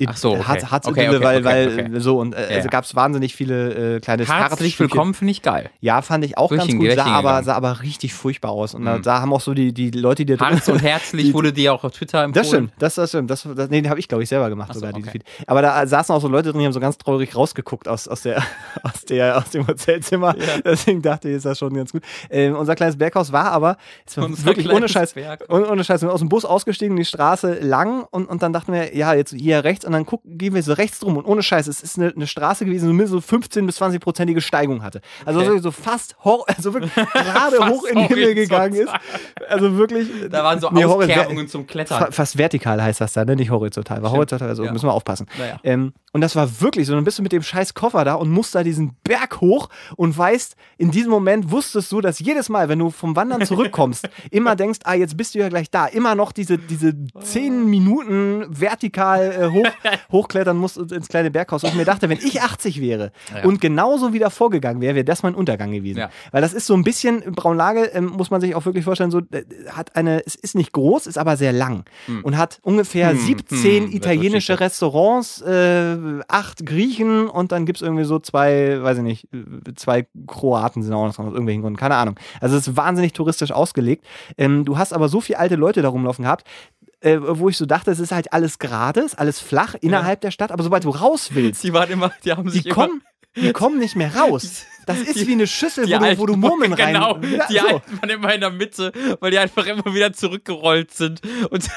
Ach 0.08 0.16
so, 0.16 0.32
okay. 0.32 0.44
Harz, 0.44 0.66
Harz 0.72 0.88
Okay, 0.88 1.10
okay, 1.10 1.22
weil, 1.24 1.44
weil 1.44 2.00
so 2.00 2.20
und 2.20 2.34
äh, 2.34 2.50
Ja, 2.50 2.56
also 2.58 2.70
gab 2.70 2.86
es 2.86 2.96
wahnsinnig 2.96 3.36
viele 3.36 3.96
äh, 3.98 4.00
kleine 4.00 4.26
Herzlich 4.26 4.80
willkommen, 4.80 5.14
finde 5.14 5.32
ich 5.32 5.42
geil. 5.42 5.70
Ja, 5.82 6.02
fand 6.02 6.24
ich 6.24 6.38
auch 6.38 6.48
Durch 6.50 6.62
ganz 6.62 6.74
gut, 6.74 6.92
sah 6.94 7.06
aber, 7.06 7.44
sah 7.44 7.56
aber 7.56 7.82
richtig 7.82 8.14
furchtbar 8.14 8.52
aus. 8.52 8.74
Und 8.76 8.86
da, 8.86 8.98
Mhm. 8.98 9.02
da 9.02 9.22
haben 9.22 9.34
auch 9.34 9.42
so 9.42 9.54
die, 9.54 9.74
die 9.74 9.92
Leute, 9.92 10.26
die 10.26 10.38
da 10.38 10.46
drin- 10.46 10.56
Harz 10.58 10.68
und 10.70 10.82
herzlich 10.82 11.26
Die- 11.26 11.34
wurde 11.34 11.52
dir 11.52 11.74
auch 11.74 11.84
auf 11.84 11.92
Twitter 11.92 12.24
empfohlen. 12.24 12.34
Das 12.34 12.48
stimmt, 12.48 12.72
das, 12.80 12.96
das 12.96 13.10
stimmt. 13.10 13.30
Das, 13.30 13.48
das, 13.56 13.70
nee, 13.70 13.82
den 13.82 13.90
habe 13.90 14.00
ich, 14.00 14.08
glaube 14.08 14.24
ich, 14.24 14.30
selber 14.30 14.50
gemacht 14.50 14.70
Ach 14.72 14.76
so, 14.76 14.80
sogar. 14.82 14.96
okay. 14.96 15.10
Feed. 15.12 15.24
Aber 15.48 15.62
da 15.62 15.86
saßen 15.86 16.16
auch 16.16 16.22
so 16.22 16.28
Leute 16.30 16.52
drin, 16.52 16.60
die 16.60 16.66
haben 16.66 16.74
so 16.74 16.80
ganz 16.80 16.98
traurig 16.98 17.36
rausgeguckt 17.36 17.88
aus, 17.88 18.08
aus, 18.08 18.22
der, 18.22 18.42
aus, 18.84 19.04
der, 19.06 19.38
aus 19.38 19.50
dem 19.50 19.68
Hotelzimmer. 19.68 20.36
Ja. 20.38 20.62
Deswegen 20.66 21.02
dachte 21.02 21.30
ich, 21.30 21.36
ist 21.36 21.46
das 21.46 21.60
schon 21.60 21.74
ganz 21.74 21.92
gut. 21.92 22.04
Ähm, 22.30 22.56
unser 22.56 22.76
kleines 22.76 22.98
Berghaus 22.98 23.32
war 23.32 23.52
aber, 23.52 23.78
war 24.16 24.46
wirklich 24.46 24.70
ohne 24.72 24.88
Scheiß, 24.88 25.14
ohne 25.50 25.84
Scheiß, 25.84 25.90
wir 26.02 26.08
sind 26.08 26.10
aus 26.10 26.20
dem 26.22 26.30
Bus 26.30 26.46
ausgestiegen, 26.46 26.96
die 26.96 27.06
Straße 27.06 27.60
lang 27.60 28.06
und, 28.12 28.28
und 28.30 28.42
dann 28.44 28.54
dachten 28.54 28.72
wir, 28.72 28.96
ja, 28.96 29.14
jetzt 29.14 29.34
hier 29.36 29.64
rechts 29.64 29.86
und 29.90 29.94
dann 29.94 30.06
gucken, 30.06 30.38
gehen 30.38 30.54
wir 30.54 30.62
so 30.62 30.74
rechts 30.74 31.00
drum 31.00 31.18
und 31.18 31.26
ohne 31.26 31.42
Scheiß, 31.42 31.66
es 31.68 31.82
ist 31.82 31.98
eine, 31.98 32.14
eine 32.16 32.28
Straße 32.28 32.64
gewesen, 32.64 32.96
die 32.96 33.06
so 33.08 33.20
15 33.20 33.66
bis 33.66 33.78
20 33.78 34.00
prozentige 34.00 34.40
Steigung 34.40 34.84
hatte. 34.84 35.02
Also 35.26 35.40
Okay. 35.40 35.60
so 35.60 35.72
fast, 35.72 36.16
also 36.46 36.74
wirklich 36.76 36.94
gerade 37.14 37.70
hoch 37.70 37.86
in 37.86 37.96
den 37.98 38.08
Himmel 38.08 38.36
gegangen 38.36 38.76
ist. 38.76 38.92
Also 39.50 39.78
wirklich. 39.78 40.08
Da 40.30 40.44
waren 40.44 40.60
so 40.60 40.70
nee, 40.72 40.86
Auskerbungen 40.86 41.48
zum 41.48 41.66
Klettern. 41.66 41.98
Fa- 42.00 42.12
Fast 42.12 42.38
vertikal 42.38 42.82
heißt 42.84 43.02
das 43.02 43.14
da, 43.14 43.26
ne? 43.26 43.36
Nicht 43.36 43.50
horizontal. 43.50 43.98
Weil 43.98 44.10
Stimmt. 44.10 44.18
horizontal, 44.18 44.48
also 44.50 44.64
Ja. 44.66 44.72
müssen 44.72 44.86
wir 44.88 44.94
aufpassen. 44.94 45.26
Naja. 45.40 45.60
Ähm, 45.64 45.94
und 46.14 46.22
das 46.22 46.36
war 46.36 46.62
wirklich 46.62 46.86
so. 46.88 46.94
Dann 46.94 47.04
bist 47.04 47.18
du 47.18 47.24
mit 47.24 47.32
dem 47.32 47.42
scheiß 47.42 47.74
Koffer 47.74 48.04
da 48.06 48.14
und 48.16 48.30
musst 48.30 48.54
da 48.54 48.62
diesen 48.64 48.96
Berg 49.04 49.42
hoch 49.42 49.70
und 49.96 50.16
weißt, 50.16 50.56
in 50.78 50.92
diesem 50.92 51.10
Moment 51.12 51.50
wusstest 51.52 51.92
du, 51.92 52.02
dass 52.02 52.20
jedes 52.20 52.50
Mal, 52.50 52.70
wenn 52.70 52.80
du 52.80 52.90
vom 52.92 53.16
Wandern 53.16 53.44
zurückkommst, 53.46 54.08
immer 54.32 54.56
denkst, 54.56 54.80
ah, 54.84 54.94
jetzt 54.94 55.18
bist 55.18 55.34
du 55.36 55.40
ja 55.40 55.50
gleich 55.50 55.72
da. 55.72 55.86
Immer 55.88 56.14
noch 56.16 56.32
diese, 56.32 56.58
diese 56.58 56.94
zehn 57.22 57.66
Minuten 57.66 58.46
vertikal 58.50 59.32
äh, 59.32 59.50
hoch, 59.52 59.68
hochklettern 60.12 60.58
musst 60.58 60.78
ins 60.78 61.08
kleine 61.08 61.32
Berghaus. 61.32 61.64
Und 61.64 61.70
ich 61.72 61.76
mir 61.76 61.86
dachte, 61.86 62.10
wenn 62.10 62.18
ich 62.20 62.42
80 62.42 62.82
wäre 62.82 63.12
Ja. 63.36 63.44
und 63.46 63.62
genauso 63.62 64.14
wieder 64.14 64.30
vorgegangen 64.30 64.82
wäre, 64.82 64.96
wäre 64.96 65.06
das 65.06 65.24
mein 65.24 65.36
Untergang 65.36 65.72
gewesen. 65.72 66.00
Ja. 66.00 66.10
Weil 66.32 66.42
das 66.42 66.54
ist 66.54 66.66
so 66.66 66.74
ein 66.74 66.84
bisschen, 66.84 67.22
Braunlage, 67.34 67.86
ähm, 67.94 68.08
muss 68.08 68.32
man 68.32 68.42
sich 68.42 68.56
auch 68.56 68.66
wirklich 68.66 68.86
vorstellen, 68.86 69.12
so, 69.12 69.20
äh, 69.20 69.44
hat 69.72 69.96
eine, 69.96 70.26
es 70.26 70.36
ist 70.36 70.56
nicht 70.56 70.72
groß, 70.74 71.08
ist 71.08 71.18
aber 71.18 71.38
sehr 71.38 71.54
lang 71.54 71.86
und 72.24 72.38
hat 72.38 72.60
ungefähr 72.64 73.10
Hm, 73.12 73.18
17 73.18 73.84
hm, 73.86 73.92
italienische 73.94 74.60
Restaurants, 74.60 75.42
äh, 75.42 75.98
acht 76.28 76.66
Griechen 76.66 77.28
und 77.28 77.52
dann 77.52 77.66
gibt 77.66 77.78
es 77.78 77.82
irgendwie 77.82 78.04
so 78.04 78.20
zwei, 78.20 78.82
weiß 78.82 78.98
ich 78.98 79.04
nicht, 79.04 79.28
zwei 79.76 80.08
Kroaten 80.28 80.84
sind 80.84 80.94
auch 80.94 81.06
noch 81.06 81.16
dran, 81.16 81.28
aus 81.28 81.34
irgendwelchen 81.34 81.62
Gründen, 81.62 81.78
keine 81.80 81.96
Ahnung. 81.96 82.16
Also 82.42 82.58
es 82.58 82.68
ist 82.68 82.78
wahnsinnig 82.78 83.14
touristisch 83.14 83.52
ausgelegt. 83.52 84.06
Ähm, 84.38 84.66
du 84.66 84.78
hast 84.78 84.94
aber 84.94 85.10
so 85.10 85.22
viele 85.22 85.40
alte 85.40 85.56
Leute 85.56 85.82
da 85.82 85.90
rumlaufen 85.90 86.24
gehabt, 86.24 86.46
äh, 87.02 87.18
wo 87.22 87.50
ich 87.50 87.58
so 87.58 87.66
dachte, 87.66 87.92
es 87.92 88.00
ist 88.00 88.12
halt 88.12 88.34
alles 88.34 88.60
gerade, 88.60 89.02
ist 89.02 89.18
alles 89.18 89.40
flach 89.40 89.76
innerhalb 89.80 90.22
der 90.22 90.32
Stadt, 90.32 90.52
aber 90.52 90.64
sobald 90.64 90.84
du 90.84 90.90
raus 90.90 91.30
willst, 91.34 91.64
Die 91.64 91.74
waren 91.74 91.90
immer, 91.90 92.12
die 92.26 92.32
haben 92.32 92.46
die 92.50 92.58
sich 92.58 92.66
immer 92.66 92.76
kommen, 92.76 93.02
die 93.36 93.52
kommen 93.54 93.80
nicht 93.80 93.96
mehr 93.96 94.16
raus. 94.16 94.64
Das 94.86 94.98
ist 95.00 95.16
Die- 95.20 95.28
wie 95.28 95.34
eine 95.34 95.46
Schüssel, 95.48 95.86
die 95.86 95.94
wo 95.94 96.00
du, 96.00 96.18
wo 96.20 96.26
du 96.26 96.36
Murmeln 96.36 96.74
rein. 96.74 96.94
Genau, 96.96 97.18
Ja, 97.20 97.46
die 97.48 97.58
so. 97.60 97.68
alten 97.68 98.02
waren 98.02 98.10
immer 98.10 98.34
in 98.34 98.42
der 98.42 98.50
Mitte, 98.50 98.92
weil 99.20 99.30
die 99.32 99.38
einfach 99.38 99.66
immer 99.68 99.86
wieder 99.94 100.14
zurückgerollt 100.14 100.92
sind. 100.92 101.22
Und 101.52 101.70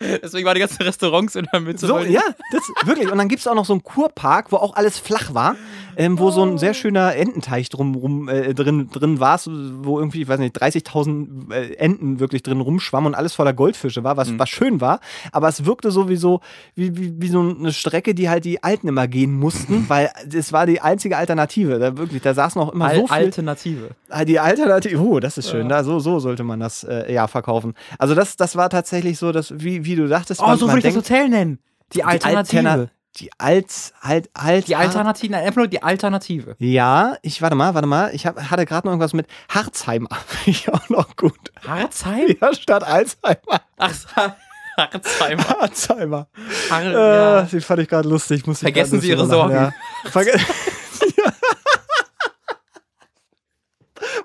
Deswegen 0.00 0.46
waren 0.46 0.54
die 0.54 0.60
ganzen 0.60 0.82
Restaurants 0.82 1.36
in 1.36 1.46
der 1.52 1.60
Mitte. 1.60 1.86
So, 1.86 1.98
ja, 1.98 2.22
das 2.52 2.62
wirklich. 2.84 3.10
Und 3.10 3.18
dann 3.18 3.28
gibt 3.28 3.40
es 3.40 3.46
auch 3.46 3.54
noch 3.54 3.64
so 3.64 3.72
einen 3.72 3.82
Kurpark, 3.82 4.52
wo 4.52 4.56
auch 4.56 4.74
alles 4.74 4.98
flach 4.98 5.34
war, 5.34 5.56
ähm, 5.96 6.18
wo 6.18 6.30
so 6.30 6.44
ein 6.44 6.58
sehr 6.58 6.74
schöner 6.74 7.14
Ententeich 7.14 7.68
drum, 7.68 7.94
rum, 7.94 8.28
äh, 8.28 8.54
drin, 8.54 8.88
drin 8.92 9.20
war, 9.20 9.40
wo 9.44 9.98
irgendwie, 9.98 10.22
ich 10.22 10.28
weiß 10.28 10.38
nicht, 10.40 10.60
30.000 10.60 11.52
äh, 11.52 11.74
Enten 11.74 12.20
wirklich 12.20 12.42
drin 12.42 12.60
rumschwammen 12.60 13.08
und 13.08 13.14
alles 13.14 13.34
voller 13.34 13.52
Goldfische 13.52 14.04
war, 14.04 14.16
was, 14.16 14.36
was 14.38 14.48
schön 14.48 14.80
war. 14.80 15.00
Aber 15.32 15.48
es 15.48 15.64
wirkte 15.64 15.90
sowieso 15.90 16.40
wie, 16.74 16.96
wie, 16.96 17.14
wie 17.20 17.28
so 17.28 17.40
eine 17.40 17.72
Strecke, 17.72 18.14
die 18.14 18.28
halt 18.28 18.44
die 18.44 18.62
Alten 18.62 18.88
immer 18.88 19.08
gehen 19.08 19.38
mussten, 19.38 19.84
weil 19.88 20.10
das 20.26 20.52
war 20.52 20.66
die 20.66 20.80
einzige 20.80 21.16
Alternative. 21.16 21.78
Da 21.78 21.96
wirklich, 21.96 22.22
da 22.22 22.34
saßen 22.34 22.60
auch 22.60 22.72
immer 22.72 22.86
Al 22.86 22.96
so 22.96 23.06
viel. 23.06 23.16
Alternative. 23.16 23.90
Ah, 24.08 24.24
Die 24.24 24.38
Alternative, 24.38 25.00
oh, 25.00 25.20
das 25.20 25.38
ist 25.38 25.50
schön. 25.50 25.68
Da, 25.68 25.84
so, 25.84 25.98
so 25.98 26.18
sollte 26.18 26.44
man 26.44 26.60
das 26.60 26.84
äh, 26.84 27.12
ja 27.12 27.26
verkaufen. 27.26 27.74
Also 27.98 28.14
das, 28.14 28.36
das 28.36 28.56
war 28.56 28.70
tatsächlich 28.70 29.18
so, 29.18 29.32
dass, 29.32 29.52
wie, 29.58 29.83
wie 29.84 29.96
du 29.96 30.08
dachtest, 30.08 30.40
Oh, 30.40 30.46
man, 30.46 30.58
so 30.58 30.66
würde 30.68 30.78
ich 30.78 30.84
das 30.84 30.94
denkt, 30.94 31.08
Hotel 31.10 31.28
nennen. 31.28 31.58
Die 31.92 32.02
Alternative. 32.04 32.60
Alterna- 32.60 32.88
Die 33.16 33.30
Alt, 33.38 33.92
Alt, 34.00 34.28
Alt. 34.34 34.66
die 34.68 34.74
Alternative, 34.76 35.30
nein, 35.32 35.44
einfach 35.44 35.58
nur 35.58 35.68
die 35.68 35.82
Alternative. 35.82 36.56
Ja, 36.58 37.16
ich 37.22 37.40
warte 37.42 37.54
mal, 37.56 37.72
warte 37.74 37.86
mal. 37.86 38.12
Ich 38.14 38.26
hab, 38.26 38.50
hatte 38.50 38.66
gerade 38.66 38.86
noch 38.86 38.92
irgendwas 38.92 39.12
mit 39.12 39.26
Harzheimer. 39.48 40.08
ich 40.46 40.68
auch 40.72 40.88
noch 40.88 41.14
gut. 41.16 41.38
Harzheim? 41.66 42.34
Ja, 42.40 42.52
statt 42.54 42.82
Alzheimer. 42.84 43.60
Ach, 43.76 43.94
Harzheimer. 44.76 45.44
Harzheimer. 45.48 46.26
Har 46.70 46.82
Äh, 46.82 46.92
ja. 46.92 47.42
Die 47.42 47.60
fand 47.60 47.80
ich 47.82 47.88
gerade 47.88 48.08
lustig. 48.08 48.44
Muss 48.48 48.58
Vergessen 48.58 49.00
Sie 49.00 49.10
Ihre 49.10 49.26
Sorgen. 49.26 49.54
Ja. 49.54 49.72
Verge 50.06 50.32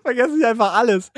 Vergessen 0.01 0.37
Sie 0.39 0.45
einfach 0.45 0.73
alles. 0.73 1.11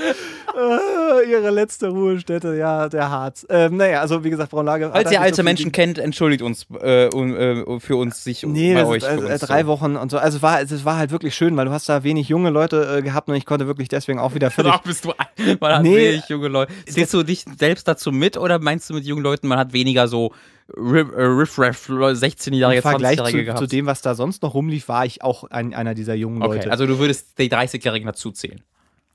Äh, 0.55 1.29
ihre 1.31 1.49
letzte 1.49 1.89
Ruhestätte, 1.89 2.55
ja, 2.55 2.89
der 2.89 3.09
Harz. 3.09 3.45
Ähm, 3.49 3.77
naja, 3.77 4.01
also 4.01 4.23
wie 4.23 4.29
gesagt, 4.29 4.51
Braunlage. 4.51 4.85
hat 4.85 4.93
Falls 4.93 5.11
ihr 5.11 5.21
alte 5.21 5.37
so 5.37 5.43
Menschen 5.43 5.71
kennt, 5.71 5.97
entschuldigt 5.97 6.41
uns 6.41 6.65
äh, 6.81 7.07
um, 7.13 7.35
äh, 7.35 7.79
für 7.79 7.95
uns 7.95 8.23
sich 8.23 8.43
Nee, 8.43 8.73
bei 8.73 8.85
euch. 8.85 9.03
ist, 9.03 9.07
für 9.09 9.27
äh, 9.27 9.31
uns, 9.33 9.41
drei 9.41 9.61
so. 9.63 9.67
Wochen 9.67 9.95
und 9.95 10.11
so. 10.11 10.17
Also 10.17 10.37
es 10.37 10.41
war, 10.43 10.61
es 10.61 10.85
war 10.85 10.97
halt 10.97 11.11
wirklich 11.11 11.35
schön, 11.35 11.55
weil 11.57 11.65
du 11.65 11.71
hast 11.71 11.87
da 11.89 12.03
wenig 12.03 12.29
junge 12.29 12.49
Leute 12.49 12.97
äh, 12.97 13.01
gehabt 13.01 13.29
und 13.29 13.35
ich 13.35 13.45
konnte 13.45 13.67
wirklich 13.67 13.87
deswegen 13.87 14.19
auch 14.19 14.33
wieder 14.35 14.51
völlig. 14.51 14.71
Ach, 14.73 14.81
bist 14.83 15.05
du 15.05 15.13
ein- 15.17 15.57
man 15.59 15.73
hat 15.75 15.83
Nee. 15.83 15.95
wenig 16.13 16.29
junge 16.29 16.47
Leute. 16.47 16.71
Zählst 16.87 17.13
du 17.13 17.23
dich 17.23 17.45
selbst 17.57 17.87
dazu 17.87 18.11
mit 18.11 18.37
oder 18.37 18.59
meinst 18.59 18.89
du 18.89 18.93
mit 18.93 19.05
jungen 19.05 19.23
Leuten, 19.23 19.47
man 19.47 19.57
hat 19.57 19.73
weniger 19.73 20.07
so 20.07 20.31
Riff, 20.77 21.07
Riff-Raff, 21.13 21.89
16-Jährige, 21.89 22.77
Im 22.77 22.81
Vergleich 22.81 23.19
20-Jährige 23.19 23.39
zu, 23.39 23.43
gehabt? 23.45 23.59
zu 23.59 23.67
dem, 23.67 23.85
was 23.87 24.01
da 24.01 24.15
sonst 24.15 24.41
noch 24.41 24.53
rumlief, 24.53 24.87
war 24.87 25.05
ich 25.05 25.21
auch 25.21 25.43
ein, 25.49 25.73
einer 25.73 25.93
dieser 25.95 26.13
jungen 26.13 26.41
okay, 26.41 26.55
Leute. 26.57 26.71
also 26.71 26.85
du 26.87 26.97
würdest 26.97 27.37
die 27.39 27.49
30-Jährigen 27.51 28.05
dazu 28.05 28.31
zählen. 28.31 28.61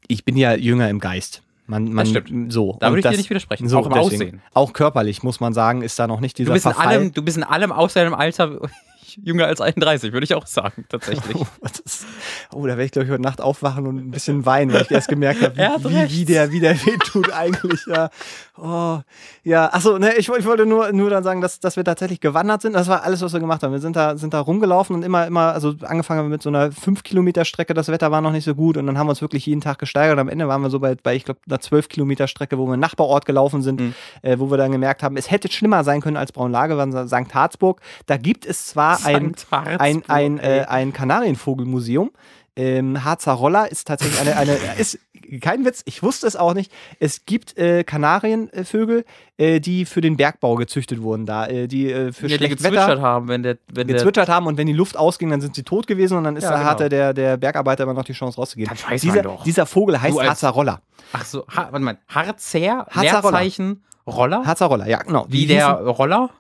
Ich 0.09 0.25
bin 0.25 0.37
ja 0.37 0.55
jünger 0.55 0.89
im 0.91 0.99
Geist. 1.01 1.43
Man, 1.69 1.93
man, 1.93 2.07
stimmt. 2.07 2.53
So. 2.53 2.77
Da 2.81 2.91
würde 2.91 3.01
ich 3.01 3.03
dir 3.05 3.11
das- 3.11 3.19
nicht 3.19 3.31
widersprechen. 3.31 3.69
So, 3.69 3.79
auch 3.79 3.87
im 3.87 3.93
deswegen. 3.93 4.07
Aussehen. 4.23 4.43
Auch 4.55 4.73
körperlich, 4.73 5.23
muss 5.25 5.41
man 5.41 5.53
sagen, 5.53 5.83
ist 5.83 5.99
da 5.99 6.07
noch 6.07 6.21
nicht 6.21 6.39
dieser 6.39 6.51
Du 6.51 6.55
bist, 6.55 6.67
in 6.67 6.73
Verfall. 6.73 6.89
allem, 6.97 7.13
du 7.13 7.23
bist 7.23 7.37
in 7.37 7.43
allem 7.43 7.73
außer 7.73 8.01
deinem 8.01 8.15
Alter 8.15 8.61
jünger 9.25 9.47
als 9.47 9.61
31, 9.61 10.13
würde 10.13 10.25
ich 10.25 10.35
auch 10.35 10.47
sagen, 10.47 10.85
tatsächlich. 10.89 11.37
Das 11.63 11.81
ist, 11.81 12.07
oh, 12.53 12.61
da 12.63 12.69
werde 12.69 12.85
ich, 12.85 12.93
glaube 12.93 13.07
ich, 13.07 13.11
heute 13.13 13.23
Nacht 13.23 13.41
aufwachen 13.41 13.87
und 13.89 13.97
ein 13.97 14.11
bisschen 14.13 14.47
weinen, 14.47 14.73
weil 14.73 14.83
ich 14.83 14.91
erst 14.93 15.09
gemerkt 15.09 15.43
habe, 15.43 15.57
wie, 15.89 15.91
wie, 15.95 16.11
wie, 16.11 16.25
der, 16.25 16.53
wie 16.53 16.61
der 16.61 16.77
weh 16.87 16.97
tut 17.05 17.33
eigentlich. 17.33 17.81
Ja, 17.87 18.11
oh, 18.59 18.99
ja. 19.45 19.73
achso, 19.73 19.99
ne, 19.99 20.15
ich, 20.17 20.29
ich 20.29 20.45
wollte 20.45 20.67
nur, 20.67 20.93
nur 20.93 21.11
dann 21.11 21.25
sagen, 21.25 21.41
dass, 21.41 21.61
dass 21.61 21.77
wir 21.77 21.85
tatsächlich 21.85 22.21
gewandert 22.21 22.63
sind. 22.63 22.73
Das 22.73 22.89
war 22.89 23.03
alles, 23.03 23.23
was 23.23 23.33
wir 23.33 23.41
gemacht 23.41 23.63
haben. 23.63 23.73
Wir 23.73 23.81
sind 23.81 23.97
da, 23.97 24.17
sind 24.17 24.35
da 24.35 24.41
rumgelaufen 24.41 24.97
und 24.97 25.03
immer, 25.03 25.27
immer, 25.27 25.53
also 25.53 25.75
angefangen 25.83 26.19
haben 26.21 26.27
wir 26.27 26.31
mit 26.35 26.43
so 26.43 26.49
einer 26.49 26.71
5-Kilometer-Strecke. 26.71 27.75
Das 27.75 27.89
Wetter 27.89 28.11
war 28.11 28.21
noch 28.21 28.33
nicht 28.33 28.45
so 28.45 28.55
gut 28.55 28.77
und 28.77 28.87
dann 28.87 28.99
haben 28.99 29.07
wir 29.07 29.11
uns 29.11 29.21
wirklich 29.21 29.47
jeden 29.47 29.61
Tag 29.61 29.79
gesteigert. 29.79 30.15
Und 30.15 30.21
am 30.21 30.29
Ende 30.29 30.49
waren 30.49 30.63
wir 30.63 30.71
so 30.71 30.81
bei, 30.81 30.95
bei 30.95 31.15
ich 31.15 31.25
glaube, 31.25 31.41
einer 31.49 31.59
12-Kilometer-Strecke, 31.59 32.59
wo 32.59 32.67
wir 32.67 32.73
einen 32.75 32.81
Nachbarort 32.81 33.27
gelaufen 33.27 33.63
sind, 33.63 33.81
Mhm. 33.81 33.95
äh, 34.23 34.39
wo 34.39 34.51
wir 34.51 34.57
dann 34.59 34.73
gemerkt 34.73 35.03
haben, 35.03 35.17
es 35.17 35.31
hätte 35.31 35.51
schlimmer 35.51 35.85
sein 35.85 36.01
können 36.01 36.17
als 36.17 36.33
Braunlage, 36.33 36.77
waren 36.77 37.09
St. 37.09 37.35
Harzburg. 37.35 37.81
Da 38.07 38.17
gibt 38.17 38.47
es 38.47 38.67
zwar 38.67 39.05
ein, 39.05 39.35
ein, 39.79 40.03
ein, 40.09 40.39
äh, 40.39 40.65
ein 40.69 40.93
Kanarienvogelmuseum. 40.93 42.11
Ähm, 42.57 43.05
Harzer 43.05 43.33
Roller 43.33 43.71
ist 43.71 43.87
tatsächlich 43.87 44.19
eine, 44.21 44.37
eine 44.37 44.53
ist 44.79 44.99
kein 45.43 45.65
Witz, 45.65 45.83
ich 45.87 46.03
wusste 46.03 46.27
es 46.27 46.37
auch 46.37 46.55
nicht. 46.55 46.73
Es 47.01 47.27
gibt 47.27 47.59
äh, 47.59 47.85
Kanarienvögel, 47.85 49.05
äh, 49.37 49.61
die 49.61 49.85
für 49.85 50.01
den 50.01 50.17
Bergbau 50.17 50.55
gezüchtet 50.55 51.03
wurden 51.03 51.27
da, 51.27 51.47
äh, 51.47 51.67
die 51.69 51.91
äh, 51.93 52.13
für 52.13 52.29
Ja, 52.29 52.39
die 52.39 52.49
gezwitschert 52.49 52.89
Wetter 52.89 53.01
haben, 53.03 53.29
wenn 53.29 53.43
der, 53.43 53.59
wenn 53.73 53.87
der 53.89 53.97
gezwitschert 53.97 54.29
haben 54.29 54.47
und 54.47 54.57
wenn 54.57 54.67
die 54.67 54.73
Luft 54.73 54.97
ausging, 54.97 55.31
dann 55.31 55.41
sind 55.41 55.55
sie 55.55 55.65
tot 55.65 55.87
gewesen 55.87 56.17
und 56.17 56.25
dann 56.25 56.37
ist 56.37 56.45
Ja, 56.45 56.51
da 56.51 56.59
genau. 56.59 56.71
hatte 56.71 56.89
der, 56.89 57.13
der 57.13 57.37
Bergarbeiter 57.37 57.85
immer 57.85 57.95
noch 57.95 58.05
die 58.05 58.13
Chance 58.13 58.37
rauszugehen. 58.39 58.69
Das 58.71 58.83
weiß 58.85 59.05
man 59.05 59.13
dieser, 59.13 59.23
doch. 59.23 59.43
dieser 59.45 59.67
Vogel 59.67 60.01
heißt 60.01 60.19
Harzer 60.19 60.51
Roller. 60.51 60.81
Ach 61.13 61.25
so, 61.25 61.45
ha, 61.49 61.69
warte 61.71 61.81
mal, 61.81 61.99
Harzer, 62.09 62.87
Harzer 62.91 63.21
Roller. 63.21 63.77
Roller? 64.07 64.47
Harzer 64.47 64.67
Roller, 64.67 64.87
ja, 64.89 64.99
genau. 64.99 65.27
Wie 65.29 65.39
Die 65.41 65.47
der 65.49 65.79
hießen- 65.81 65.89
Roller? 65.89 66.31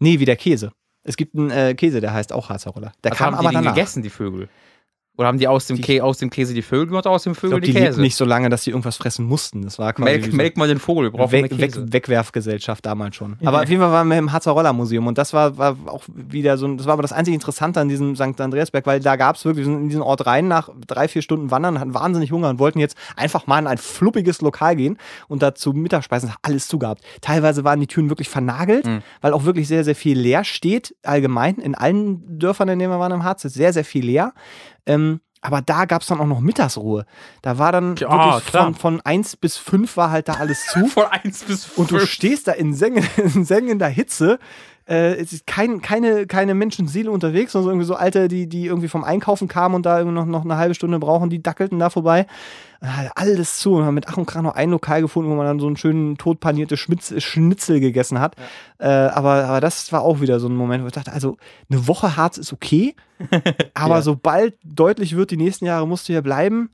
Nee, 0.00 0.18
wie 0.18 0.24
der 0.24 0.36
Käse. 0.36 0.72
Es 1.04 1.16
gibt 1.16 1.36
einen 1.36 1.50
äh, 1.50 1.74
Käse, 1.74 2.00
der 2.00 2.12
heißt 2.12 2.32
auch 2.32 2.48
Harzer 2.48 2.70
Roller. 2.72 2.92
Der 3.04 3.12
Also 3.12 3.18
kam 3.24 3.26
haben 3.34 3.40
aber 3.40 3.48
die 3.50 3.54
den 3.56 3.64
danach. 3.64 3.74
gegessen, 3.76 4.02
die 4.02 4.10
Vögel? 4.10 4.48
Oder 5.18 5.28
haben 5.28 5.38
die 5.38 5.46
aus 5.46 5.66
dem, 5.66 5.76
Die- 5.78 6.00
aus 6.00 6.16
dem 6.16 6.30
Käse 6.30 6.54
die 6.54 6.62
Vögel 6.62 6.86
gemacht 6.86 7.04
oder 7.04 7.14
aus 7.14 7.24
dem 7.24 7.34
Vögel 7.34 7.50
glaube, 7.60 7.66
die 7.66 7.74
die 7.74 7.78
Käse? 7.78 8.00
nicht 8.00 8.16
so 8.16 8.24
lange, 8.24 8.48
dass 8.48 8.64
sie 8.64 8.70
irgendwas 8.70 8.96
fressen 8.96 9.26
mussten. 9.26 9.60
Das 9.60 9.78
war 9.78 9.92
quasi 9.92 10.04
melk, 10.10 10.24
so- 10.24 10.32
melk 10.36 10.56
mal 10.56 10.68
den 10.68 10.78
Vogel, 10.78 11.04
wir 11.04 11.10
brauchen 11.10 11.32
Weg, 11.32 11.58
Weg. 11.58 11.74
Wegwerfgesellschaft 11.92 12.86
damals 12.86 13.16
schon. 13.16 13.36
Aber 13.44 13.62
auf 13.62 13.68
jeden 13.68 13.82
Fall 13.82 13.92
waren 13.92 14.08
wir 14.08 14.16
im 14.16 14.32
Harzer 14.32 14.52
Roller 14.52 14.72
Museum 14.72 15.06
und 15.06 15.18
das 15.18 15.32
war, 15.34 15.58
war 15.58 15.76
auch 15.86 16.04
wieder 16.08 16.56
so, 16.56 16.66
ein- 16.66 16.78
das 16.78 16.86
war 16.86 16.94
aber 16.94 17.02
das 17.02 17.12
einzige 17.12 17.34
Interessante 17.34 17.78
an 17.80 17.88
diesem 17.88 18.16
St. 18.16 18.40
Andreasberg, 18.40 18.86
weil 18.86 19.00
da 19.00 19.16
gab 19.16 19.36
es 19.36 19.44
wirklich, 19.44 19.66
wir 19.66 19.72
sind 19.72 19.82
in 19.82 19.88
diesen 19.90 20.02
Ort 20.02 20.24
rein 20.26 20.48
nach 20.48 20.70
drei, 20.86 21.08
vier 21.08 21.20
Stunden 21.22 21.50
Wandern, 21.50 21.78
hatten 21.78 21.92
wahnsinnig 21.94 22.32
Hunger 22.32 22.48
und 22.48 22.58
wollten 22.58 22.78
jetzt 22.78 22.96
einfach 23.16 23.46
mal 23.46 23.58
in 23.58 23.66
ein 23.66 23.78
fluppiges 23.78 24.40
Lokal 24.40 24.76
gehen 24.76 24.96
und 25.28 25.42
dazu 25.42 25.74
hat 25.92 26.10
alles 26.42 26.68
zugehabt. 26.68 27.02
Teilweise 27.20 27.64
waren 27.64 27.80
die 27.80 27.86
Türen 27.86 28.08
wirklich 28.08 28.28
vernagelt, 28.30 28.86
Mhm. 28.86 29.02
weil 29.20 29.34
auch 29.34 29.44
wirklich 29.44 29.68
sehr, 29.68 29.84
sehr 29.84 29.94
viel 29.94 30.18
leer 30.18 30.44
steht, 30.44 30.94
allgemein. 31.02 31.56
In 31.56 31.74
allen 31.74 32.38
Dörfern, 32.38 32.68
in 32.70 32.78
denen 32.78 32.92
wir 32.92 32.98
waren 32.98 33.12
im 33.12 33.24
Harz, 33.24 33.44
ist 33.44 33.54
sehr, 33.54 33.72
sehr 33.74 33.84
viel 33.84 34.06
leer. 34.06 34.32
Ähm, 34.86 35.20
aber 35.44 35.60
da 35.60 35.86
gab 35.86 36.02
es 36.02 36.08
dann 36.08 36.20
auch 36.20 36.26
noch 36.26 36.38
Mittagsruhe. 36.40 37.04
Da 37.42 37.58
war 37.58 37.72
dann 37.72 37.96
Ja, 37.96 38.10
wirklich 38.10 38.46
klar. 38.46 38.64
von, 38.66 38.74
von 38.76 39.00
1 39.00 39.36
bis 39.36 39.56
5 39.56 39.96
war 39.96 40.10
halt 40.12 40.28
da 40.28 40.34
alles 40.34 40.64
zu. 40.66 40.86
Von 40.86 41.06
1 41.06 41.44
bis 41.44 41.64
5. 41.64 41.78
Und 41.78 41.90
du 41.90 42.06
stehst 42.06 42.46
da 42.46 42.52
in, 42.52 42.74
Sengen, 42.74 43.04
in 43.16 43.44
sengender 43.44 43.88
Hitze. 43.88 44.38
Äh, 44.92 45.14
es 45.14 45.32
ist 45.32 45.46
kein, 45.46 45.80
keine, 45.80 46.26
keine 46.26 46.54
Menschenseele 46.54 47.10
unterwegs, 47.10 47.52
sondern 47.52 47.64
so 47.64 47.70
irgendwie 47.70 47.86
so 47.86 47.94
Alte, 47.94 48.28
die, 48.28 48.46
die 48.46 48.66
irgendwie 48.66 48.88
vom 48.88 49.04
Einkaufen 49.04 49.48
kamen 49.48 49.74
und 49.74 49.86
da 49.86 49.96
irgendwie 49.98 50.16
noch, 50.16 50.26
noch 50.26 50.44
eine 50.44 50.58
halbe 50.58 50.74
Stunde 50.74 50.98
brauchen, 50.98 51.30
die 51.30 51.42
dackelten 51.42 51.78
da 51.78 51.88
vorbei. 51.88 52.26
Äh, 52.82 53.08
alles 53.14 53.58
zu. 53.58 53.72
Und 53.72 53.80
wir 53.82 53.86
haben 53.86 53.94
mit 53.94 54.08
Ach 54.08 54.18
und 54.18 54.26
Krach 54.26 54.42
noch 54.42 54.54
ein 54.54 54.68
Lokal 54.70 55.00
gefunden, 55.00 55.30
wo 55.30 55.34
man 55.34 55.46
dann 55.46 55.60
so 55.60 55.66
einen 55.66 55.78
schönen 55.78 56.18
totpaniertes 56.18 56.78
Schmitz, 56.78 57.14
Schnitzel 57.22 57.80
gegessen 57.80 58.20
hat. 58.20 58.36
Äh, 58.78 58.88
aber, 58.88 59.44
aber 59.46 59.60
das 59.62 59.90
war 59.92 60.02
auch 60.02 60.20
wieder 60.20 60.38
so 60.40 60.48
ein 60.48 60.54
Moment, 60.56 60.82
wo 60.84 60.88
ich 60.88 60.92
dachte, 60.92 61.12
also 61.12 61.38
eine 61.70 61.88
Woche 61.88 62.16
Harz 62.18 62.36
ist 62.36 62.52
okay, 62.52 62.94
aber 63.74 63.94
Ja. 63.96 64.02
sobald 64.02 64.54
deutlich 64.62 65.16
wird, 65.16 65.30
die 65.30 65.36
nächsten 65.38 65.64
Jahre 65.64 65.88
musst 65.88 66.06
du 66.08 66.12
hier 66.12 66.22
bleiben, 66.22 66.68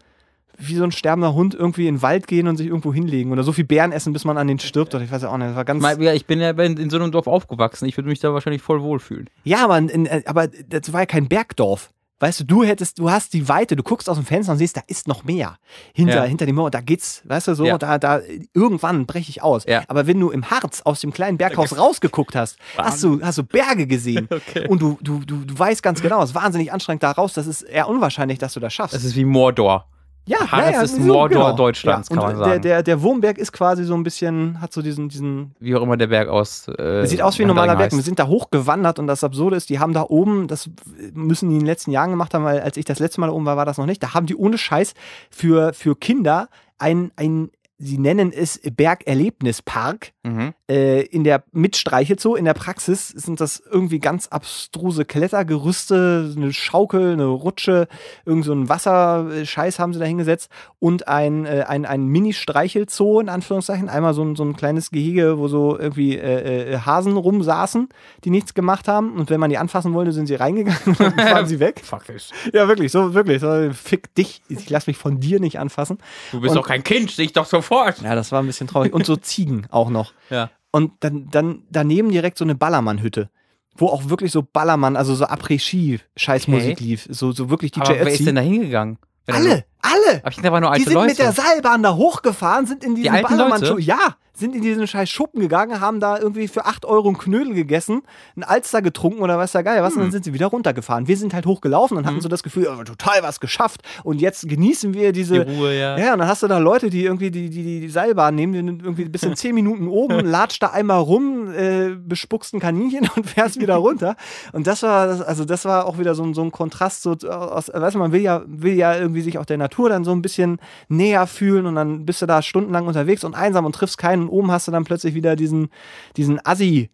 wie 0.59 0.75
so 0.75 0.85
ein 0.85 0.93
sterbender 0.93 1.35
Hund 1.35 1.55
irgendwie 1.55 1.87
in 1.87 1.97
den 1.97 2.03
Wald 2.03 2.27
gehen 2.27 2.49
und 2.49 2.57
sich 2.57 2.67
irgendwo 2.67 2.93
hinlegen 2.93 3.31
oder 3.33 3.45
so 3.45 3.53
viel 3.53 3.65
Beeren 3.65 3.93
essen, 3.93 4.13
bis 4.13 4.25
man 4.25 4.37
an 4.37 4.49
den 4.49 4.59
stirbt. 4.59 4.95
Oder 4.95 5.05
ich 5.05 5.11
weiß 5.13 5.23
ja 5.23 5.31
auch 5.31 5.37
nicht, 5.39 5.49
das 5.49 5.57
war 5.57 5.65
ganz. 5.65 5.85
Ich 6.15 6.27
bin 6.27 6.41
ja 6.41 6.51
in, 6.51 6.77
in 6.77 6.91
so 6.91 6.97
einem 6.97 7.13
Dorf 7.13 7.27
aufgewachsen. 7.29 7.87
Ich 7.87 7.97
würde 7.97 8.09
mich 8.09 8.19
da 8.21 8.35
wahrscheinlich 8.35 8.63
voll 8.63 8.83
wohlfühlen. 8.83 9.31
Ja, 9.45 9.65
aber, 9.65 9.79
in, 9.79 10.09
aber 10.27 10.49
das 10.49 10.93
war 10.93 11.01
ja 11.01 11.07
kein 11.07 11.29
Bergdorf. 11.29 11.91
Weißt 12.21 12.41
du, 12.41 12.45
du 12.45 12.65
hättest, 12.65 12.99
du 12.99 13.13
hast 13.13 13.33
die 13.33 13.49
Weite, 13.49 13.77
du 13.77 13.85
guckst 13.85 14.11
aus 14.11 14.17
dem 14.17 14.27
Fenster 14.27 14.51
und 14.51 14.59
siehst, 14.59 14.77
da 14.77 14.81
ist 14.89 15.07
noch 15.07 15.23
mehr. 15.23 15.57
Hinter, 15.95 16.17
Ja. 16.17 16.25
hinter 16.25 16.47
dem 16.47 16.57
Mauer, 16.57 16.73
da 16.73 16.81
geht's, 16.81 17.23
weißt 17.27 17.47
du, 17.47 17.55
so, 17.55 17.65
Ja. 17.65 17.79
da, 17.79 17.97
da, 17.99 18.21
irgendwann 18.55 19.07
breche 19.07 19.31
ich 19.31 19.41
aus. 19.41 19.65
Ja. 19.69 19.85
Aber 19.87 20.09
wenn 20.09 20.19
du 20.19 20.31
im 20.31 20.51
Harz 20.51 20.83
aus 20.83 21.01
dem 21.01 21.13
kleinen 21.13 21.39
Berghaus 21.39 21.79
rausgeguckt 21.79 22.35
hast, 22.35 22.57
hast 22.77 23.05
du, 23.05 23.23
hast 23.23 23.39
du 23.39 23.45
Berge 23.45 23.87
gesehen. 23.87 24.29
Okay. 24.39 24.67
Und 24.67 24.83
du, 24.83 24.99
du, 25.01 25.21
du, 25.21 25.45
du 25.45 25.57
weißt 25.59 25.81
ganz 25.81 26.03
genau, 26.03 26.21
es 26.23 26.31
ist 26.31 26.35
wahnsinnig 26.35 26.73
anstrengend 26.73 27.05
da 27.05 27.13
raus, 27.13 27.35
das 27.35 27.47
ist 27.47 27.63
eher 27.63 27.89
unwahrscheinlich, 27.89 28.39
dass 28.41 28.55
du 28.55 28.59
das 28.61 28.75
schaffst. 28.75 28.95
Das 28.97 29.05
ist 29.05 29.15
wie 29.15 29.25
Mordor. 29.25 29.87
Ja, 30.29 30.51
Harz 30.51 30.75
ja, 30.75 30.83
ist 30.83 30.97
so, 30.97 31.01
Mordor 31.01 31.57
Deutschlands, 31.57 32.11
ja. 32.11 32.17
kann 32.17 32.25
man 32.25 32.37
sagen. 32.37 32.51
Der, 32.51 32.59
der, 32.61 32.83
der 32.83 33.03
Wurmberg 33.03 33.39
ist 33.39 33.53
quasi 33.53 33.85
so 33.85 33.95
ein 33.95 34.03
bisschen, 34.03 34.61
hat 34.61 34.73
so 34.73 34.83
diesen, 34.83 35.09
diesen 35.09 35.55
Wie 35.59 35.75
auch 35.75 35.83
immer 35.83 35.97
der 35.97 36.09
Berg 36.09 36.29
aus. 36.29 36.69
Äh, 36.69 37.07
sieht 37.07 37.23
aus 37.23 37.39
wie 37.39 37.43
ein 37.43 37.49
normaler 37.49 37.77
Berg. 37.77 37.93
Wir 37.93 38.03
sind 38.03 38.19
da 38.19 38.27
hochgewandert 38.27 38.99
und 38.99 39.07
das 39.07 39.25
Absurde 39.25 39.57
ist, 39.57 39.71
die 39.71 39.79
haben 39.79 39.95
da 39.95 40.03
oben, 40.03 40.47
das 40.47 40.69
müssen 41.15 41.49
die 41.49 41.57
in 41.57 41.61
den 41.61 41.67
letzten 41.67 41.91
Jahren 41.93 42.11
gemacht 42.11 42.35
haben, 42.35 42.45
weil 42.45 42.61
als 42.61 42.77
ich 42.77 42.85
das 42.85 42.99
letzte 42.99 43.21
Mal 43.21 43.29
da 43.29 43.33
oben 43.33 43.47
war, 43.47 43.57
war 43.57 43.65
das 43.65 43.79
noch 43.79 43.87
nicht. 43.87 44.03
Da 44.03 44.13
haben 44.13 44.27
die 44.27 44.37
ohne 44.37 44.59
Scheiß 44.59 44.93
für, 45.31 45.73
für 45.73 45.97
Kinder 45.97 46.49
ein, 46.79 47.11
ein, 47.17 47.51
sie 47.79 47.99
nennen 47.99 48.33
es 48.33 48.61
Bergerlebnispark 48.77 50.13
Mhm. 50.25 50.53
äh, 50.71 51.03
in 51.07 51.25
der 51.25 51.43
mit 51.53 51.75
Streichelzoo. 51.77 52.35
In 52.35 52.45
der 52.45 52.53
Praxis 52.53 53.09
sind 53.09 53.41
das 53.41 53.63
irgendwie 53.71 53.99
ganz 53.99 54.27
abstruse 54.29 55.07
Klettergerüste, 55.07 56.35
eine 56.37 56.53
Schaukel, 56.53 57.13
eine 57.15 57.25
Rutsche, 57.27 57.89
irgend 58.27 58.45
so 58.45 58.53
ein 58.53 58.69
Wasserscheiß 58.69 59.79
haben 59.79 59.95
sie 59.95 60.01
da 60.01 60.05
hingesetzt 60.05 60.51
und 60.81 61.09
ein, 61.09 61.47
äh, 61.47 61.65
ein, 61.67 61.87
ein 61.87 62.07
Mini-Streichelzoo 62.09 63.21
in 63.21 63.29
Anführungszeichen. 63.31 63.89
Einmal 63.89 64.13
so 64.13 64.23
ein, 64.23 64.37
so 64.37 64.45
ein 64.45 64.55
kleines 64.57 64.91
Gehege, 64.91 65.39
wo 65.39 65.49
so 65.49 65.79
irgendwie 65.79 66.19
äh, 66.19 66.73
äh, 66.75 66.79
Hasen 66.81 67.17
rumsaßen, 67.17 67.89
die 68.25 68.31
nichts 68.31 68.53
gemacht 68.53 68.87
haben. 68.87 69.15
Und 69.17 69.31
wenn 69.31 69.41
man 69.41 69.49
die 69.51 69.57
anfassen 69.59 69.95
wollte, 69.95 70.13
sind 70.13 70.27
sie 70.27 70.35
reingegangen 70.35 70.79
und 70.85 71.01
dann 71.01 71.17
waren 71.17 71.47
sie 71.47 71.59
weg. 71.61 71.81
Fuck 71.83 72.05
this. 72.07 72.31
Ja, 72.53 72.69
wirklich, 72.69 72.93
so 72.93 73.15
wirklich. 73.15 73.41
So, 73.41 73.71
fick 73.73 74.15
dich. 74.15 74.43
Ich 74.51 74.69
lass 74.69 74.87
mich 74.87 74.99
von 74.99 75.21
dir 75.21 75.41
nicht 75.41 75.59
anfassen. 75.59 75.99
Du 76.33 76.41
bist 76.41 76.51
Und- 76.55 76.59
doch 76.63 76.69
kein 76.69 76.85
Kind, 76.85 77.11
sehe 77.11 77.25
ich 77.25 77.33
doch 77.33 77.47
sofort. 77.69 78.01
Ja, 78.03 78.15
das 78.15 78.33
war 78.33 78.43
ein 78.43 78.47
bisschen 78.47 78.67
traurig. 78.67 78.93
Und 78.93 79.07
so 79.07 79.17
Ziegen 79.21 79.67
auch 79.71 79.91
noch. 79.91 80.13
Ja. 80.31 80.51
Und 80.71 80.93
dann, 81.01 81.29
dann 81.31 81.63
daneben 81.71 82.11
direkt 82.11 82.39
so 82.39 82.45
eine 82.45 82.55
Ballermann-Hütte. 82.55 83.31
Wo 83.77 83.87
auch 83.89 84.09
wirklich 84.09 84.33
so 84.33 84.43
Ballermann, 84.43 84.97
also 84.97 85.15
so 85.15 85.25
Après-Ski-Scheißmusik 85.27 86.73
Okay. 86.73 86.85
lief. 86.85 87.07
So, 87.11 87.33
so 87.33 87.49
wirklich 87.49 87.73
DJ 87.73 87.81
Aber 87.83 87.91
wer 88.01 88.09
ist 88.13 88.27
denn 88.27 88.35
da 88.35 88.41
hingegangen? 88.41 88.99
Alle, 89.29 89.65
alle! 89.83 90.21
Aber 90.23 90.31
ich 90.31 90.43
waren 90.43 90.63
nur 90.63 90.71
Die 90.71 90.79
alte 90.79 90.85
sind 90.85 90.95
Leute. 90.95 91.09
mit 91.09 91.19
der 91.19 91.33
Seilbahn 91.33 91.83
da 91.83 91.95
hochgefahren, 91.95 92.67
sind 92.67 92.83
in 92.83 92.95
diesen 92.95 93.13
alten 93.15 93.29
ballermann 93.29 93.61
Leute? 93.61 93.81
Ja, 93.81 94.17
sind 94.39 94.55
in 94.55 94.63
diesen 94.63 94.87
scheiß 94.87 95.09
Schuppen 95.11 95.41
gegangen, 95.41 95.81
haben 95.81 96.01
da 96.01 96.19
irgendwie 96.19 96.49
für 96.49 96.65
8 96.67 96.85
Euro 96.85 97.09
einen 97.09 97.19
Knödel 97.19 97.55
gegessen, 97.55 98.03
einen 98.37 98.45
Alster 98.45 98.83
getrunken 98.83 99.21
oder 99.23 99.39
was 99.39 99.53
da 99.53 99.63
geil 99.63 99.83
was, 99.83 99.93
und 99.95 99.99
Hm. 99.99 100.05
dann 100.07 100.13
sind 100.13 100.25
sie 100.25 100.33
wieder 100.35 100.47
runtergefahren. 100.47 101.09
Wir 101.09 101.17
sind 101.17 101.35
halt 101.35 101.47
hochgelaufen 101.47 101.97
und 101.97 102.07
hatten 102.07 102.21
so 102.21 102.29
das 102.29 102.43
Gefühl, 102.43 102.69
oh, 102.73 102.83
total 102.85 103.23
was 103.23 103.41
geschafft 103.41 103.83
und 104.05 104.21
jetzt 104.21 104.49
genießen 104.49 104.95
wir 104.95 105.13
die 105.13 105.19
diese. 105.21 105.45
Ruhe, 105.47 105.77
ja. 105.79 105.99
Ja, 105.99 106.13
und 106.13 106.21
dann 106.21 106.29
hast 106.29 106.43
du 106.43 106.47
da 106.47 106.59
Leute, 106.59 106.91
die 106.91 107.05
irgendwie 107.05 107.31
die, 107.31 107.51
die, 107.51 107.63
die, 107.63 107.81
die 107.81 107.89
Seilbahn 107.89 108.35
nehmen, 108.35 108.53
die 108.53 108.59
sind 108.61 108.83
irgendwie 108.83 109.05
bis 109.07 109.23
in 109.25 109.35
10 109.35 109.55
Minuten 109.55 109.89
oben, 109.89 110.25
latscht 110.27 110.63
da 110.63 110.69
einmal 110.69 111.01
rum, 111.01 111.51
äh, 111.53 111.91
bespuckst 111.97 112.55
ein 112.55 112.61
Kaninchen 112.61 113.09
und 113.17 113.27
fährst 113.29 113.61
wieder 113.61 113.77
runter. 113.77 114.15
Und 114.53 114.67
das 114.67 114.83
war, 114.83 115.27
also 115.27 115.45
das 115.45 115.65
war 115.65 115.87
auch 115.87 115.99
wieder 115.99 116.15
so, 116.15 116.23
ein- 116.23 116.35
so 116.35 116.43
ein 116.43 116.53
Kontrast, 116.53 117.03
so 117.03 117.13
aus, 117.29 117.69
weißt 117.75 117.95
du, 117.97 117.99
man 117.99 118.13
will 118.13 118.21
ja, 118.23 118.43
will 118.47 118.75
ja 118.75 118.97
irgendwie 118.97 119.23
sich 119.23 119.39
auch 119.39 119.45
der 119.47 119.59
Natur 119.59 119.89
dann 119.89 120.05
so 120.05 120.13
ein 120.13 120.23
bisschen 120.23 120.59
näher 120.89 121.27
fühlen 121.27 121.67
und 121.67 121.75
dann 121.75 122.07
bist 122.07 122.23
du 122.23 122.27
da 122.27 122.43
stundenlang 122.43 122.87
unterwegs 122.87 123.25
und 123.25 123.35
einsam 123.35 123.65
und 123.65 123.75
triffst 123.75 123.99
keinen. 123.99 124.28
Und 124.29 124.35
oben 124.35 124.51
hast 124.51 124.69
du 124.69 124.73
dann 124.73 124.85
plötzlich 124.85 125.15
wieder 125.15 125.37
diesen, 125.37 125.69
diesen 126.17 126.45
Assi. 126.45 126.91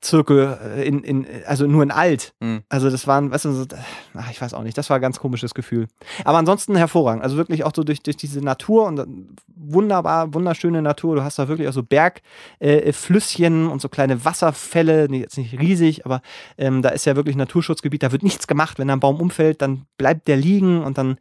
Zirkel 0.00 0.58
äh, 0.64 0.88
in, 0.88 1.04
in, 1.04 1.26
also 1.46 1.66
nur 1.66 1.82
in 1.82 1.90
alt. 1.90 2.32
Mhm. 2.40 2.62
Also 2.70 2.88
das 2.88 3.06
waren, 3.06 3.30
weißt 3.30 3.44
du, 3.44 3.52
so, 3.52 3.66
ach, 4.14 4.30
ich 4.30 4.40
weiß 4.40 4.54
auch 4.54 4.62
nicht, 4.62 4.78
das 4.78 4.88
war 4.88 4.96
ein 4.96 5.02
ganz 5.02 5.20
komisches 5.20 5.52
Gefühl. 5.52 5.88
Aber 6.24 6.38
ansonsten 6.38 6.74
hervorragend. 6.74 7.22
Also 7.22 7.36
wirklich 7.36 7.64
auch 7.64 7.72
so 7.76 7.84
durch, 7.84 8.02
durch 8.02 8.16
diese 8.16 8.40
Natur 8.40 8.86
und 8.86 9.36
wunderbar, 9.54 10.32
wunderschöne 10.32 10.80
Natur. 10.80 11.16
Du 11.16 11.22
hast 11.22 11.38
da 11.38 11.48
wirklich 11.48 11.68
auch 11.68 11.74
so 11.74 11.82
Bergflüsschen 11.82 13.66
äh, 13.66 13.70
und 13.70 13.82
so 13.82 13.90
kleine 13.90 14.24
Wasserfälle, 14.24 15.06
nee, 15.10 15.20
jetzt 15.20 15.36
nicht 15.36 15.58
riesig, 15.58 16.06
aber 16.06 16.22
ähm, 16.56 16.80
da 16.80 16.88
ist 16.88 17.04
ja 17.04 17.14
wirklich 17.14 17.36
Naturschutzgebiet, 17.36 18.02
da 18.02 18.10
wird 18.10 18.22
nichts 18.22 18.46
gemacht. 18.46 18.78
Wenn 18.78 18.88
da 18.88 18.94
ein 18.94 19.00
Baum 19.00 19.20
umfällt, 19.20 19.60
dann 19.60 19.82
bleibt 19.98 20.28
der 20.28 20.38
liegen 20.38 20.82
und 20.82 20.96
dann, 20.96 21.18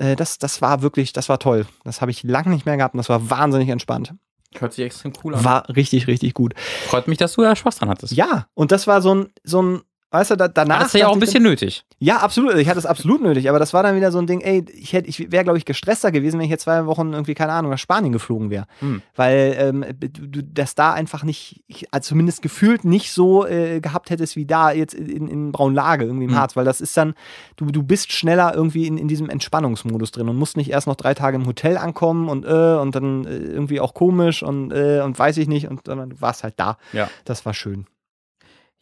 äh, 0.00 0.16
das, 0.16 0.38
das 0.38 0.60
war 0.60 0.82
wirklich, 0.82 1.12
das 1.12 1.28
war 1.28 1.38
toll. 1.38 1.66
Das 1.84 2.00
habe 2.00 2.10
ich 2.10 2.24
lange 2.24 2.50
nicht 2.50 2.66
mehr 2.66 2.76
gehabt 2.76 2.94
und 2.94 2.98
das 2.98 3.08
war 3.08 3.30
wahnsinnig 3.30 3.68
entspannt. 3.68 4.14
Hört 4.58 4.72
sich 4.72 4.84
extrem 4.84 5.12
cool 5.22 5.34
an. 5.34 5.44
War 5.44 5.68
richtig, 5.68 6.06
richtig 6.06 6.34
gut. 6.34 6.54
Freut 6.86 7.08
mich, 7.08 7.18
dass 7.18 7.34
du 7.34 7.42
da 7.42 7.54
Spaß 7.56 7.76
dran 7.76 7.88
hattest. 7.88 8.12
Ja, 8.12 8.46
und 8.54 8.72
das 8.72 8.86
war 8.86 9.02
so 9.02 9.14
ein, 9.14 9.32
so 9.42 9.62
ein, 9.62 9.82
weißt 10.14 10.30
du, 10.30 10.36
da, 10.36 10.48
danach. 10.48 10.78
Hattest 10.78 10.94
du 10.94 10.98
ja 10.98 11.08
auch 11.08 11.14
ein 11.14 11.20
bisschen 11.20 11.42
nötig. 11.42 11.84
Ja, 11.98 12.18
absolut. 12.18 12.54
Ich 12.54 12.68
hatte 12.68 12.78
es 12.78 12.86
absolut 12.86 13.22
nötig, 13.22 13.48
aber 13.48 13.58
das 13.58 13.74
war 13.74 13.82
dann 13.82 13.96
wieder 13.96 14.12
so 14.12 14.18
ein 14.18 14.26
Ding, 14.26 14.40
ey, 14.40 14.64
ich, 14.72 14.92
hätte, 14.92 15.08
ich 15.08 15.30
wäre, 15.32 15.44
glaube 15.44 15.58
ich, 15.58 15.64
gestresster 15.64 16.12
gewesen, 16.12 16.38
wenn 16.38 16.44
ich 16.44 16.50
jetzt 16.50 16.64
zwei 16.64 16.86
Wochen 16.86 17.12
irgendwie, 17.12 17.34
keine 17.34 17.52
Ahnung, 17.52 17.70
nach 17.70 17.78
Spanien 17.78 18.12
geflogen 18.12 18.50
wäre. 18.50 18.66
Hm. 18.78 19.02
Weil 19.16 19.56
ähm, 19.58 19.84
du 19.98 20.42
das 20.42 20.74
da 20.74 20.92
einfach 20.92 21.24
nicht, 21.24 21.62
ich, 21.66 21.92
also 21.92 22.10
zumindest 22.10 22.42
gefühlt 22.42 22.84
nicht 22.84 23.12
so 23.12 23.46
äh, 23.46 23.80
gehabt 23.80 24.10
hättest 24.10 24.36
wie 24.36 24.46
da 24.46 24.70
jetzt 24.70 24.94
in, 24.94 25.28
in 25.28 25.52
Braunlage, 25.52 26.04
irgendwie 26.04 26.24
im 26.24 26.30
Hm. 26.30 26.38
Harz, 26.38 26.56
weil 26.56 26.64
das 26.64 26.80
ist 26.80 26.96
dann, 26.96 27.14
du, 27.56 27.66
du 27.66 27.82
bist 27.82 28.12
schneller 28.12 28.54
irgendwie 28.54 28.86
in, 28.86 28.96
in 28.96 29.08
diesem 29.08 29.28
Entspannungsmodus 29.28 30.12
drin 30.12 30.28
und 30.28 30.36
musst 30.36 30.56
nicht 30.56 30.70
erst 30.70 30.86
noch 30.86 30.96
drei 30.96 31.14
Tage 31.14 31.36
im 31.36 31.46
Hotel 31.46 31.76
ankommen 31.76 32.28
und 32.28 32.44
äh, 32.44 32.74
und 32.84 32.94
dann 32.94 33.24
äh, 33.24 33.36
irgendwie 33.36 33.80
auch 33.80 33.94
komisch 33.94 34.42
und, 34.42 34.70
äh, 34.70 35.00
und 35.04 35.18
weiß 35.18 35.38
ich 35.38 35.48
nicht, 35.48 35.68
und 35.68 35.82
sondern 35.86 36.10
du 36.10 36.20
warst 36.20 36.44
halt 36.44 36.54
da. 36.56 36.78
Ja. 36.92 37.08
Das 37.24 37.44
war 37.46 37.54
schön. 37.54 37.86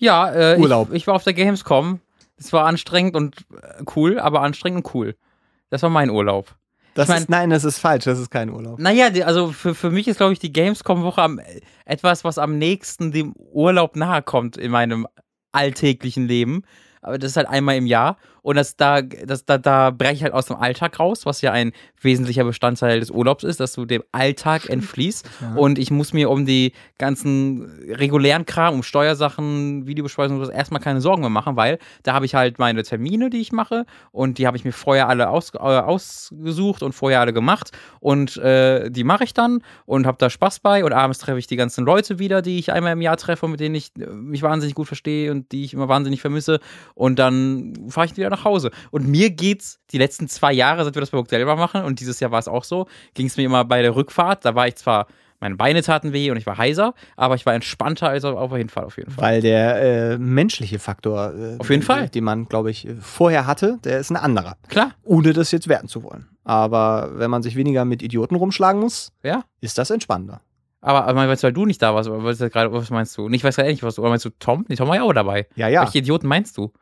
Ja, 0.02 0.32
äh, 0.32 0.58
Urlaub. 0.58 0.88
Ich, 0.90 0.96
ich 1.02 1.06
war 1.06 1.14
auf 1.14 1.24
der 1.24 1.32
Gamescom. 1.32 2.00
Es 2.36 2.52
war 2.52 2.66
anstrengend 2.66 3.14
und 3.14 3.36
äh, 3.52 3.84
cool, 3.94 4.18
aber 4.18 4.42
anstrengend 4.42 4.84
und 4.84 4.94
cool. 4.94 5.14
Das 5.70 5.82
war 5.82 5.90
mein 5.90 6.10
Urlaub. 6.10 6.54
Das 6.94 7.08
mein- 7.08 7.22
ist, 7.22 7.30
nein, 7.30 7.50
das 7.50 7.64
ist 7.64 7.78
falsch, 7.78 8.04
das 8.04 8.18
ist 8.18 8.30
kein 8.30 8.50
Urlaub. 8.50 8.78
Naja, 8.78 9.10
die, 9.10 9.24
also 9.24 9.52
für, 9.52 9.74
für 9.74 9.90
mich 9.90 10.08
ist, 10.08 10.16
glaube 10.18 10.32
ich, 10.32 10.38
die 10.40 10.52
Gamescom-Woche 10.52 11.22
am, 11.22 11.40
etwas, 11.86 12.24
was 12.24 12.36
am 12.38 12.58
nächsten 12.58 13.12
dem 13.12 13.32
Urlaub 13.36 13.96
nahe 13.96 14.22
kommt 14.22 14.56
in 14.56 14.70
meinem 14.72 15.06
alltäglichen 15.52 16.26
Leben. 16.26 16.64
Aber 17.00 17.18
das 17.18 17.30
ist 17.32 17.36
halt 17.36 17.48
einmal 17.48 17.76
im 17.76 17.86
Jahr. 17.86 18.16
Und 18.42 18.56
das, 18.56 18.76
da, 18.76 19.02
das, 19.02 19.44
da, 19.44 19.58
da 19.58 19.90
breche 19.90 20.14
ich 20.14 20.22
halt 20.24 20.34
aus 20.34 20.46
dem 20.46 20.56
Alltag 20.56 20.98
raus, 20.98 21.24
was 21.26 21.40
ja 21.40 21.52
ein 21.52 21.72
wesentlicher 22.00 22.44
Bestandteil 22.44 23.00
des 23.00 23.10
Urlaubs 23.10 23.44
ist, 23.44 23.60
dass 23.60 23.72
du 23.72 23.84
dem 23.84 24.02
Alltag 24.12 24.68
entfließt. 24.68 25.28
Und 25.56 25.78
ich 25.78 25.90
muss 25.90 26.12
mir 26.12 26.28
um 26.28 26.44
die 26.44 26.72
ganzen 26.98 27.80
regulären 27.88 28.44
Kram, 28.44 28.74
um 28.74 28.82
Steuersachen, 28.82 29.86
Videobesprechungen 29.86 30.40
und 30.40 30.46
so 30.46 30.52
erstmal 30.52 30.80
keine 30.80 31.00
Sorgen 31.00 31.20
mehr 31.20 31.30
machen, 31.30 31.56
weil 31.56 31.78
da 32.02 32.14
habe 32.14 32.26
ich 32.26 32.34
halt 32.34 32.58
meine 32.58 32.82
Termine, 32.82 33.30
die 33.30 33.40
ich 33.40 33.52
mache. 33.52 33.86
Und 34.10 34.38
die 34.38 34.46
habe 34.46 34.56
ich 34.56 34.64
mir 34.64 34.72
vorher 34.72 35.08
alle 35.08 35.28
aus, 35.28 35.54
äh, 35.54 35.58
ausgesucht 35.58 36.82
und 36.82 36.92
vorher 36.92 37.20
alle 37.20 37.32
gemacht. 37.32 37.70
Und 38.00 38.36
äh, 38.38 38.90
die 38.90 39.04
mache 39.04 39.24
ich 39.24 39.34
dann 39.34 39.62
und 39.86 40.06
habe 40.06 40.18
da 40.18 40.30
Spaß 40.30 40.60
bei. 40.60 40.84
Und 40.84 40.92
abends 40.92 41.18
treffe 41.20 41.38
ich 41.38 41.46
die 41.46 41.56
ganzen 41.56 41.84
Leute 41.84 42.18
wieder, 42.18 42.42
die 42.42 42.58
ich 42.58 42.72
einmal 42.72 42.92
im 42.92 43.02
Jahr 43.02 43.16
treffe, 43.16 43.46
mit 43.46 43.60
denen 43.60 43.76
ich 43.76 43.92
mich 43.96 44.42
wahnsinnig 44.42 44.74
gut 44.74 44.88
verstehe 44.88 45.30
und 45.30 45.52
die 45.52 45.64
ich 45.64 45.74
immer 45.74 45.88
wahnsinnig 45.88 46.20
vermisse. 46.20 46.58
Und 46.94 47.18
dann 47.18 47.74
fahre 47.88 48.06
ich 48.06 48.16
wieder 48.16 48.31
nach 48.32 48.44
Hause. 48.44 48.70
Und 48.90 49.06
mir 49.06 49.30
geht's 49.30 49.78
die 49.92 49.98
letzten 49.98 50.26
zwei 50.28 50.52
Jahre, 50.52 50.84
seit 50.84 50.94
wir 50.96 51.00
das 51.00 51.10
Produkt 51.10 51.30
selber 51.30 51.54
machen, 51.56 51.84
und 51.84 52.00
dieses 52.00 52.18
Jahr 52.20 52.30
war 52.32 52.38
es 52.40 52.48
auch 52.48 52.64
so, 52.64 52.86
ging 53.14 53.26
es 53.26 53.36
mir 53.36 53.44
immer 53.44 53.64
bei 53.64 53.82
der 53.82 53.94
Rückfahrt. 53.94 54.44
Da 54.44 54.54
war 54.54 54.66
ich 54.66 54.76
zwar, 54.76 55.06
meine 55.40 55.56
Beine 55.56 55.82
taten 55.82 56.12
weh 56.12 56.30
und 56.30 56.36
ich 56.36 56.46
war 56.46 56.56
heiser, 56.58 56.94
aber 57.16 57.34
ich 57.34 57.46
war 57.46 57.54
entspannter 57.54 58.08
als 58.08 58.24
auf 58.24 58.50
der 58.50 58.58
Hinfahrt 58.58 58.86
auf 58.86 58.96
jeden 58.96 59.10
Fall. 59.10 59.22
Weil 59.24 59.40
der 59.42 60.12
äh, 60.12 60.18
menschliche 60.18 60.78
Faktor, 60.78 61.34
äh, 61.34 61.56
Auf 61.58 61.70
jeden 61.70 61.82
Fall. 61.82 62.08
den 62.08 62.24
man, 62.24 62.46
glaube 62.48 62.70
ich, 62.70 62.88
vorher 63.00 63.46
hatte, 63.46 63.78
der 63.84 63.98
ist 63.98 64.10
ein 64.10 64.16
anderer. 64.16 64.56
Klar, 64.68 64.92
Ohne 65.04 65.32
das 65.32 65.50
jetzt 65.52 65.68
werten 65.68 65.88
zu 65.88 66.02
wollen. 66.02 66.28
Aber 66.44 67.10
wenn 67.14 67.30
man 67.30 67.42
sich 67.42 67.54
weniger 67.56 67.84
mit 67.84 68.02
Idioten 68.02 68.34
rumschlagen 68.34 68.80
muss, 68.80 69.12
ja. 69.22 69.44
ist 69.60 69.78
das 69.78 69.90
entspannender. 69.90 70.40
Aber, 70.84 71.06
aber 71.06 71.28
weißt 71.28 71.44
du, 71.44 71.46
weil 71.46 71.52
du 71.52 71.64
nicht 71.64 71.80
da 71.80 71.94
warst, 71.94 72.08
aber 72.08 72.24
was, 72.24 72.38
gerade- 72.38 72.72
was 72.72 72.90
meinst 72.90 73.16
du? 73.16 73.26
Und 73.26 73.34
ich 73.34 73.44
weiß 73.44 73.54
gerade 73.54 73.68
nicht, 73.70 73.84
was 73.84 73.94
du, 73.94 74.00
oder 74.02 74.10
meinst 74.10 74.24
du 74.24 74.30
Tom? 74.40 74.64
Nee, 74.68 74.74
Tom 74.74 74.88
war 74.88 74.96
ja 74.96 75.04
auch 75.04 75.12
dabei. 75.12 75.46
Ja, 75.54 75.68
ja. 75.68 75.82
Welche 75.82 75.98
Idioten 75.98 76.26
meinst 76.26 76.58
du? 76.58 76.72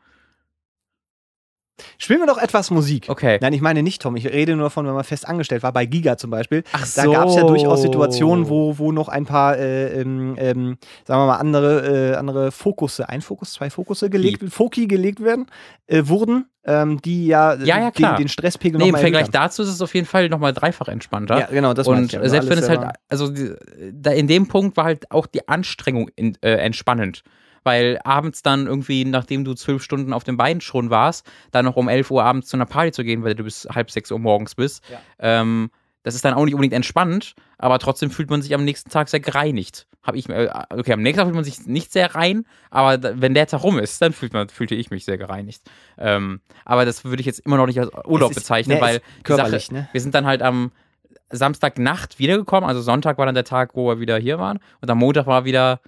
Spielen 1.99 2.21
wir 2.21 2.27
doch 2.27 2.39
etwas 2.39 2.71
Musik. 2.71 3.07
Okay. 3.09 3.39
Nein, 3.41 3.53
ich 3.53 3.61
meine 3.61 3.83
nicht 3.83 4.03
Tom. 4.03 4.17
Ich 4.17 4.27
rede 4.27 4.57
nur 4.57 4.71
von, 4.71 4.87
wenn 4.87 4.95
man 4.95 5.05
fest 5.05 5.27
angestellt 5.29 5.63
war, 5.63 5.73
bei 5.73 5.87
Giga 5.87 6.17
zum 6.17 6.31
Beispiel. 6.31 6.65
Ach 6.73 6.87
Da 6.95 7.07
gab 7.07 7.29
es 7.29 7.37
ja 7.37 7.43
durchaus 7.43 7.83
Situationen, 7.83 8.49
wo, 8.49 8.79
wo 8.79 8.93
noch 8.93 9.09
ein 9.09 9.27
paar, 9.27 9.57
äh, 9.59 10.01
ähm, 10.01 10.35
ähm, 10.39 10.79
sagen 11.07 11.21
wir 11.23 11.27
mal, 11.27 11.37
andere, 11.37 12.13
äh, 12.13 12.17
andere 12.17 12.53
Fokusse, 12.53 13.09
ein 13.09 13.21
Fokus, 13.21 13.53
zwei 13.53 13.71
Fokusse 13.71 14.11
gelegt, 14.11 14.45
Foki 14.53 14.87
gelegt 14.87 15.23
werden, 15.23 15.47
äh, 15.87 16.03
wurden, 16.07 16.47
ähm, 16.65 17.01
die 17.03 17.27
ja, 17.27 17.55
äh, 17.55 17.65
Ja, 17.65 17.79
ja, 17.79 17.85
den, 17.91 17.93
klar. 17.93 18.17
den 18.17 18.29
Stresspegel 18.29 18.79
Nee, 18.79 18.85
im 18.85 18.89
nochmal 18.91 19.01
Vergleich 19.03 19.31
dazu 19.31 19.63
ist 19.63 19.69
es 19.69 19.81
auf 19.81 19.95
jeden 19.95 20.07
Fall 20.07 20.29
nochmal 20.29 20.53
dreifach 20.53 20.89
entspannter. 20.89 21.39
Ja, 21.39 21.47
genau, 21.47 21.75
das 21.75 21.87
und 21.87 22.07
ich 22.07 22.13
ja. 22.13 22.21
Also 22.21 22.31
selbst 22.31 22.51
wenn 22.51 22.59
es 22.59 22.69
halt, 22.69 22.83
also 23.09 23.31
die, 23.31 23.55
da 23.93 24.11
in 24.11 24.27
dem 24.27 24.49
Punkt 24.49 24.77
war 24.77 24.85
halt 24.85 25.11
auch 25.11 25.27
die 25.27 25.49
Anstrengung 25.49 26.11
in, 26.17 26.37
äh, 26.43 26.53
entspannend. 26.57 27.23
Weil 27.63 27.99
abends 28.05 28.43
dann 28.43 28.67
irgendwie, 28.67 29.05
nachdem 29.05 29.45
du 29.45 29.55
zwölf 29.55 29.83
Stunden 29.83 30.13
auf 30.13 30.25
den 30.25 30.37
Beinen 30.37 30.61
schon 30.61 30.89
warst, 30.91 31.27
dann 31.51 31.65
noch 31.67 31.77
um 31.77 31.89
11 31.89 32.11
Uhr 32.11 32.25
abends 32.25 32.49
zu 32.49 32.57
einer 32.57 32.67
Party 32.67 32.93
zu 32.93 33.05
gehen, 33.05 33.23
weil 33.23 33.35
du 33.35 33.45
bis 33.45 33.69
halb 33.71 33.91
sechs 33.91 34.11
Uhr 34.11 34.19
morgens 34.19 34.55
bist, 34.55 34.83
Ja. 34.91 34.99
ähm, 35.19 35.71
das 36.03 36.15
ist 36.15 36.25
dann 36.25 36.33
auch 36.33 36.47
nicht 36.47 36.55
unbedingt 36.55 36.73
entspannt, 36.73 37.35
aber 37.59 37.79
trotzdem 37.79 38.11
fühlt 38.11 38.31
man 38.31 38.41
sich 38.41 38.55
am 38.55 38.65
nächsten 38.65 38.89
Tag 38.89 39.11
sehr 39.11 39.21
gereinigt. 39.21 39.87
Hab 40.03 40.15
ich, 40.15 40.27
äh, 40.31 40.49
okay, 40.71 40.95
am 40.95 41.03
nächsten 41.03 41.19
Tag 41.19 41.27
fühlt 41.27 41.35
man 41.35 41.45
sich 41.45 41.67
nicht 41.67 41.93
sehr 41.93 42.15
rein, 42.15 42.47
aber 42.71 43.21
wenn 43.21 43.35
der 43.35 43.47
Tag 43.47 43.63
rum 43.63 43.79
ist, 43.79 44.01
dann 44.01 44.15
fühlt 44.15 44.33
man, 44.33 44.49
fühlte 44.49 44.75
ich 44.75 44.91
mich 44.91 45.05
sehr 45.05 45.19
gereinigt. 45.19 45.61
Ähm, 45.99 46.41
aber 46.65 46.87
das 46.87 47.05
würde 47.05 47.21
ich 47.21 47.27
jetzt 47.27 47.41
immer 47.41 47.59
noch 47.59 47.67
nicht 47.67 47.79
als 47.79 47.91
Urlaub 48.07 48.31
ist- 48.31 48.37
bezeichnen, 48.37 48.77
ne, 48.79 48.81
weil 48.83 49.01
körperlich, 49.25 49.67
Sache, 49.67 49.75
ne? 49.75 49.89
wir 49.93 50.01
sind 50.01 50.15
dann 50.15 50.25
halt 50.25 50.41
am 50.41 50.73
Samstagnacht 51.33 52.19
wiedergekommen, 52.19 52.69
also 52.69 52.81
Sonntag 52.81 53.19
war 53.19 53.27
dann 53.27 53.35
der 53.35 53.45
Tag, 53.45 53.71
wo 53.75 53.89
wir 53.89 54.01
wieder 54.01 54.19
hier 54.19 54.39
waren 54.39 54.59
und 54.81 54.91
am 54.91 54.99
Montag 54.99 55.27
war 55.27 55.45
wieder, 55.45 55.81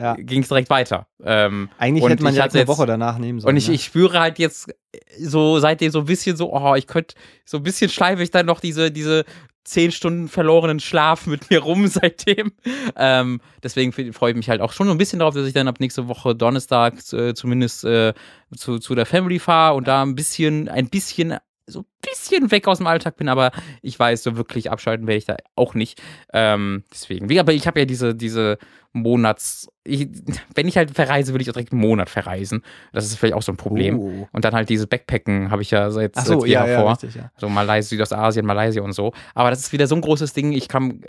Ja. 0.00 0.14
ging 0.14 0.42
es 0.42 0.48
direkt 0.48 0.70
weiter. 0.70 1.08
Ähm, 1.24 1.70
Eigentlich 1.76 2.08
hätte 2.08 2.22
man 2.22 2.34
ja 2.34 2.44
eine 2.44 2.68
Woche 2.68 2.86
danach 2.86 3.18
nehmen 3.18 3.40
sollen. 3.40 3.52
und 3.52 3.56
ich, 3.56 3.68
ne? 3.68 3.74
ich 3.74 3.84
spüre 3.84 4.20
halt 4.20 4.38
jetzt 4.38 4.72
so 5.18 5.58
seitdem 5.58 5.90
so 5.90 6.00
ein 6.00 6.04
bisschen 6.04 6.36
so, 6.36 6.52
oh, 6.52 6.74
ich 6.76 6.86
könnte 6.86 7.16
so 7.44 7.56
ein 7.56 7.62
bisschen 7.64 7.90
schleife 7.90 8.22
ich 8.22 8.30
dann 8.30 8.46
noch 8.46 8.60
diese, 8.60 8.92
diese 8.92 9.24
zehn 9.68 9.92
Stunden 9.92 10.28
verlorenen 10.28 10.80
Schlaf 10.80 11.26
mit 11.26 11.50
mir 11.50 11.60
rum 11.60 11.86
seitdem. 11.88 12.52
Ähm, 12.96 13.40
deswegen 13.62 13.92
freue 14.12 14.30
ich 14.30 14.36
mich 14.36 14.48
halt 14.48 14.60
auch 14.60 14.72
schon 14.72 14.86
so 14.86 14.92
ein 14.92 14.98
bisschen 14.98 15.18
darauf, 15.18 15.34
dass 15.34 15.46
ich 15.46 15.52
dann 15.52 15.68
ab 15.68 15.80
nächste 15.80 16.08
Woche 16.08 16.34
Donnerstag 16.34 16.94
äh, 17.12 17.34
zumindest 17.34 17.84
äh, 17.84 18.14
zu, 18.56 18.78
zu 18.78 18.94
der 18.94 19.06
Family 19.06 19.38
fahre 19.38 19.74
und 19.76 19.86
da 19.86 20.02
ein 20.02 20.14
bisschen, 20.14 20.68
ein 20.68 20.88
bisschen, 20.88 21.36
so 21.68 21.80
ein 21.80 21.86
bisschen 22.02 22.50
weg 22.50 22.66
aus 22.66 22.78
dem 22.78 22.86
Alltag 22.86 23.16
bin, 23.16 23.28
aber 23.28 23.52
ich 23.82 23.98
weiß, 23.98 24.22
so 24.22 24.36
wirklich 24.36 24.70
abschalten 24.70 25.06
werde 25.06 25.18
ich 25.18 25.26
da 25.26 25.36
auch 25.54 25.74
nicht. 25.74 26.02
Ähm, 26.32 26.84
deswegen, 26.92 27.28
wie, 27.28 27.40
aber 27.40 27.52
ich 27.52 27.66
habe 27.66 27.80
ja 27.80 27.86
diese, 27.86 28.14
diese 28.14 28.58
Monats, 28.92 29.68
ich, 29.84 30.08
wenn 30.54 30.66
ich 30.66 30.76
halt 30.76 30.90
verreise, 30.90 31.32
würde 31.32 31.42
ich 31.42 31.50
auch 31.50 31.54
direkt 31.54 31.72
einen 31.72 31.80
Monat 31.80 32.08
verreisen. 32.08 32.62
Das 32.92 33.04
ist 33.04 33.16
vielleicht 33.16 33.34
auch 33.34 33.42
so 33.42 33.52
ein 33.52 33.56
Problem. 33.56 33.98
Oh. 33.98 34.28
Und 34.32 34.44
dann 34.44 34.54
halt 34.54 34.68
diese 34.68 34.86
Backpacken 34.86 35.50
habe 35.50 35.62
ich 35.62 35.70
ja 35.70 35.90
seit, 35.90 36.12
Ach 36.16 36.24
so, 36.24 36.40
seit 36.40 36.50
ja, 36.50 36.66
ja, 36.66 36.80
vor. 36.80 36.92
richtig, 36.92 37.14
ja. 37.14 37.30
So 37.36 37.48
Malaysia, 37.48 37.90
Südostasien, 37.90 38.46
Malaysia 38.46 38.82
und 38.82 38.92
so. 38.92 39.12
Aber 39.34 39.50
das 39.50 39.60
ist 39.60 39.72
wieder 39.72 39.86
so 39.86 39.94
ein 39.94 40.00
großes 40.00 40.32
Ding. 40.32 40.52
Ich 40.52 40.68
kann, 40.68 41.02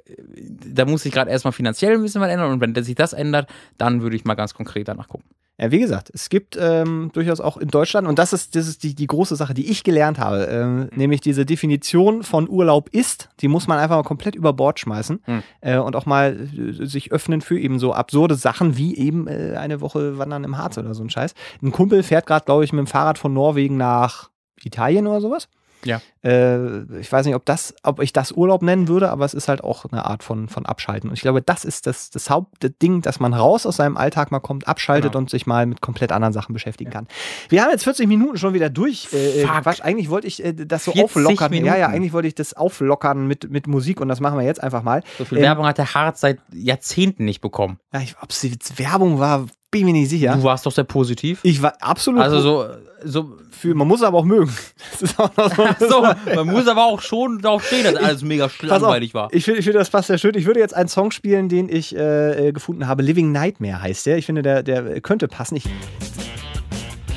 da 0.45 0.85
muss 0.85 1.05
ich 1.05 1.13
gerade 1.13 1.31
erstmal 1.31 1.53
finanziell 1.53 1.93
ein 1.93 2.01
bisschen 2.01 2.21
was 2.21 2.29
ändern. 2.29 2.51
Und 2.51 2.61
wenn 2.61 2.75
sich 2.83 2.95
das 2.95 3.13
ändert, 3.13 3.49
dann 3.77 4.01
würde 4.01 4.15
ich 4.15 4.25
mal 4.25 4.35
ganz 4.35 4.53
konkret 4.53 4.87
danach 4.87 5.07
gucken. 5.07 5.29
Ja, 5.59 5.71
wie 5.71 5.79
gesagt, 5.79 6.09
es 6.13 6.29
gibt 6.29 6.57
ähm, 6.59 7.11
durchaus 7.13 7.41
auch 7.41 7.57
in 7.57 7.67
Deutschland, 7.67 8.07
und 8.07 8.17
das 8.17 8.31
ist, 8.31 8.55
das 8.55 8.67
ist 8.67 8.83
die, 8.83 8.95
die 8.95 9.07
große 9.07 9.35
Sache, 9.35 9.53
die 9.53 9.69
ich 9.69 9.83
gelernt 9.83 10.17
habe, 10.17 10.45
ähm, 10.45 10.89
nämlich 10.95 11.19
diese 11.19 11.45
Definition 11.45 12.23
von 12.23 12.47
Urlaub 12.49 12.87
ist, 12.89 13.29
die 13.41 13.49
muss 13.49 13.67
man 13.67 13.77
einfach 13.77 13.97
mal 13.97 14.03
komplett 14.03 14.35
über 14.35 14.53
Bord 14.53 14.79
schmeißen 14.79 15.19
Hm. 15.25 15.43
äh, 15.59 15.77
und 15.77 15.97
auch 15.97 16.05
mal 16.05 16.37
äh, 16.57 16.85
sich 16.85 17.11
öffnen 17.11 17.41
für 17.41 17.59
eben 17.59 17.77
so 17.77 17.93
absurde 17.93 18.35
Sachen 18.35 18.77
wie 18.77 18.95
eben 18.95 19.27
äh, 19.27 19.55
eine 19.57 19.81
Woche 19.81 20.17
Wandern 20.17 20.45
im 20.45 20.57
Harz 20.57 20.77
oder 20.77 20.93
so 20.93 21.03
ein 21.03 21.09
Scheiß. 21.09 21.33
Ein 21.61 21.71
Kumpel 21.73 22.03
fährt 22.03 22.25
gerade, 22.25 22.45
glaube 22.45 22.63
ich, 22.63 22.71
mit 22.71 22.79
dem 22.79 22.87
Fahrrad 22.87 23.17
von 23.17 23.33
Norwegen 23.33 23.75
nach 23.75 24.29
Italien 24.63 25.07
oder 25.07 25.19
sowas. 25.19 25.49
Ja. 25.85 26.01
Äh, 26.23 26.99
ich 26.99 27.11
weiß 27.11 27.25
nicht, 27.25 27.35
ob, 27.35 27.45
das, 27.45 27.73
ob 27.83 28.01
ich 28.01 28.11
das 28.11 28.31
Urlaub 28.33 28.61
nennen 28.61 28.87
würde, 28.87 29.09
aber 29.09 29.23
es 29.25 29.33
ist 29.33 29.47
halt 29.47 29.63
auch 29.63 29.85
eine 29.85 30.05
Art 30.05 30.23
von, 30.23 30.49
von 30.49 30.65
Abschalten. 30.65 31.09
Und 31.09 31.13
ich 31.15 31.21
glaube, 31.21 31.41
das 31.41 31.63
ist 31.63 31.87
das, 31.87 32.09
das 32.09 32.29
Hauptding, 32.29 33.01
dass 33.01 33.19
man 33.19 33.33
raus 33.33 33.65
aus 33.65 33.77
seinem 33.77 33.95
Alltag 33.97 34.31
mal 34.31 34.39
kommt, 34.39 34.67
abschaltet 34.67 35.11
Genau. 35.11 35.19
und 35.19 35.29
sich 35.29 35.47
mal 35.47 35.65
mit 35.65 35.79
komplett 35.81 36.11
anderen 36.11 36.33
Sachen 36.33 36.53
beschäftigen 36.53 36.89
kann. 36.91 37.07
Wir 37.47 37.63
haben 37.63 37.71
jetzt 37.71 37.83
40 37.85 38.07
Minuten 38.07 38.37
schon 38.37 38.53
wieder 38.53 38.69
durch. 38.69 39.07
Äh, 39.13 39.43
äh. 39.43 39.45
Quatsch, 39.45 39.81
eigentlich 39.81 40.09
wollte 40.09 40.27
ich 40.27 40.43
äh, 40.43 40.53
das 40.53 40.83
so 40.85 40.91
40 40.91 41.03
auflockern. 41.05 41.53
Ja, 41.53 41.59
ja, 41.59 41.73
Minuten. 41.73 41.93
eigentlich 41.93 42.13
wollte 42.13 42.27
ich 42.27 42.35
das 42.35 42.53
auflockern 42.53 43.25
mit, 43.27 43.49
mit 43.49 43.67
Musik 43.67 44.01
und 44.01 44.09
das 44.09 44.19
machen 44.19 44.37
wir 44.37 44.45
jetzt 44.45 44.61
einfach 44.61 44.83
mal. 44.83 45.03
So 45.17 45.25
viel 45.25 45.37
Ähm, 45.37 45.43
Werbung 45.45 45.65
hat 45.65 45.77
der 45.77 45.93
Harz 45.93 46.19
seit 46.21 46.39
Jahrzehnten 46.51 47.23
nicht 47.25 47.39
bekommen. 47.41 47.79
Ja, 47.93 48.01
ob 48.21 48.31
es 48.31 48.41
jetzt 48.43 48.77
Werbung 48.79 49.19
war, 49.19 49.45
bin 49.71 49.85
mir 49.85 49.93
nicht 49.93 50.09
sicher. 50.09 50.35
Du 50.35 50.43
warst 50.43 50.65
doch 50.65 50.71
sehr 50.71 50.83
positiv. 50.83 51.39
Ich 51.43 51.61
war 51.61 51.73
absolut 51.79 52.21
Also 52.21 52.39
so, 52.39 52.65
so, 53.03 53.37
für, 53.51 53.75
man 53.75 53.87
muss 53.87 53.99
es 53.99 54.05
aber 54.05 54.17
auch 54.17 54.25
mögen. 54.25 54.51
Das 54.91 55.11
ist 55.11 55.19
auch 55.19 55.35
noch 55.37 55.79
so, 55.79 55.87
so, 55.87 56.35
man 56.35 56.47
muss 56.47 56.67
aber 56.67 56.85
auch 56.85 57.01
schon 57.01 57.39
darauf 57.41 57.65
stehen, 57.65 57.83
dass 57.83 57.95
alles 57.95 58.21
mega 58.21 58.49
langweilig 58.61 59.13
war. 59.13 59.29
Ich 59.31 59.45
finde, 59.45 59.59
ich 59.59 59.65
finde, 59.65 59.79
das 59.79 59.89
passt 59.89 60.07
sehr 60.07 60.17
schön. 60.17 60.35
Ich 60.35 60.45
würde 60.45 60.59
jetzt 60.59 60.75
einen 60.75 60.89
Song 60.89 61.11
spielen, 61.11 61.47
den 61.47 61.69
ich 61.69 61.95
äh, 61.95 62.47
äh, 62.47 62.51
gefunden 62.51 62.87
habe. 62.87 63.03
Living 63.03 63.31
Nightmare 63.31 63.81
heißt 63.81 64.05
der. 64.05 64.17
Ich 64.17 64.25
finde, 64.25 64.41
der, 64.41 64.63
der 64.63 64.99
könnte 65.01 65.27
passen. 65.27 65.55
Ich 65.55 65.65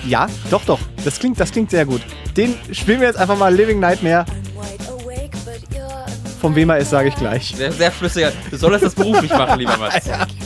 ja, 0.07 0.27
doch, 0.51 0.65
doch. 0.65 0.81
Das 1.05 1.19
klingt, 1.19 1.39
das 1.39 1.53
klingt 1.53 1.71
sehr 1.71 1.87
gut. 1.87 2.03
Den 2.37 2.55
spielen 2.73 3.01
wir 3.01 3.07
jetzt 3.07 3.19
einfach 3.19 3.39
mal 3.39 3.55
Living 3.55 3.81
Nightmare. 3.81 4.27
Von 6.41 6.57
wem 6.57 6.71
er 6.71 6.79
ist, 6.79 6.91
sage 6.91 7.09
ich 7.09 7.15
gleich. 7.15 7.55
Sehr, 7.57 7.71
sehr 7.71 7.93
flüssiger. 7.93 8.33
Du 8.51 8.57
solltest 8.57 8.85
das 8.85 8.95
beruflich 8.97 9.31
machen, 9.31 9.61
lieber 9.61 9.77
Mats. 9.77 9.95
escape. 10.07 10.42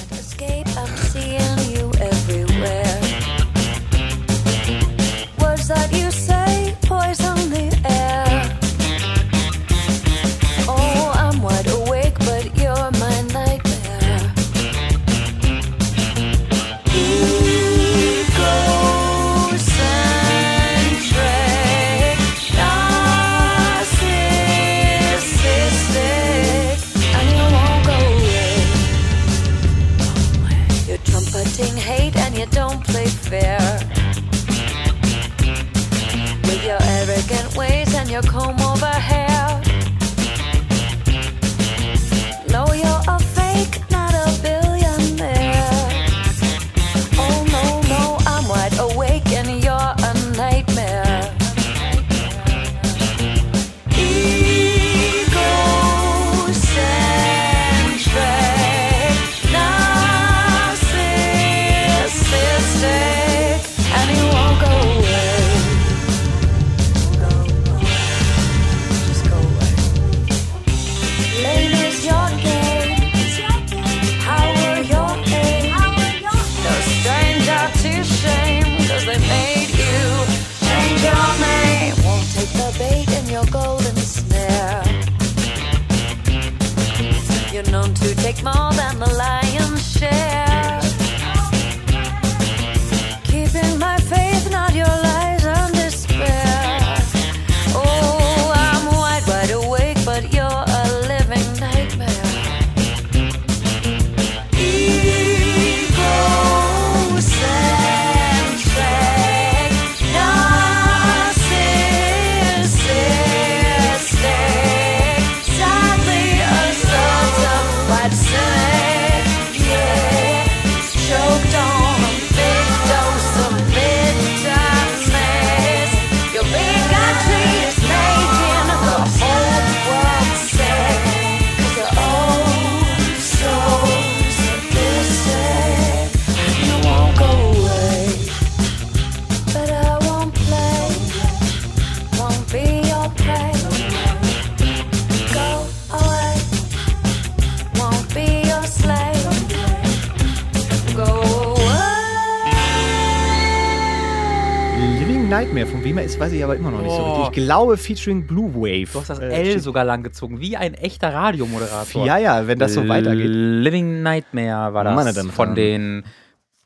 Wem 155.87 155.99
er 155.99 156.05
ist, 156.05 156.19
weiß 156.19 156.33
ich 156.33 156.43
aber 156.45 156.57
immer 156.57 156.71
noch 156.73 156.83
nicht 156.83 156.91
so 156.91 156.99
Oh. 157.03 157.13
richtig. 157.23 157.39
Ich 157.39 157.45
glaube, 157.45 157.77
featuring 157.77 158.27
Blue 158.27 158.53
Wave. 158.55 158.91
Du 158.93 159.01
hast 159.01 159.09
das 159.11 159.19
Äh, 159.21 159.29
L 159.29 159.45
steht- 159.53 159.63
sogar 159.63 159.85
lang 159.85 160.03
gezogen, 160.03 160.41
wie 160.41 160.57
ein 160.57 160.75
echter 160.75 161.15
Radiomoderator. 161.15 162.05
Ja, 162.05 162.19
ja, 162.19 162.47
wenn 162.47 162.59
das 162.59 162.75
so 162.75 162.87
weitergeht. 162.89 163.27
Living 163.29 164.03
Nightmare 164.03 164.75
war 164.75 164.85
das. 164.85 164.95
Meine 164.97 165.13
Damen 165.13 165.29
und 165.29 165.35
von 165.35 165.55
den 165.55 166.05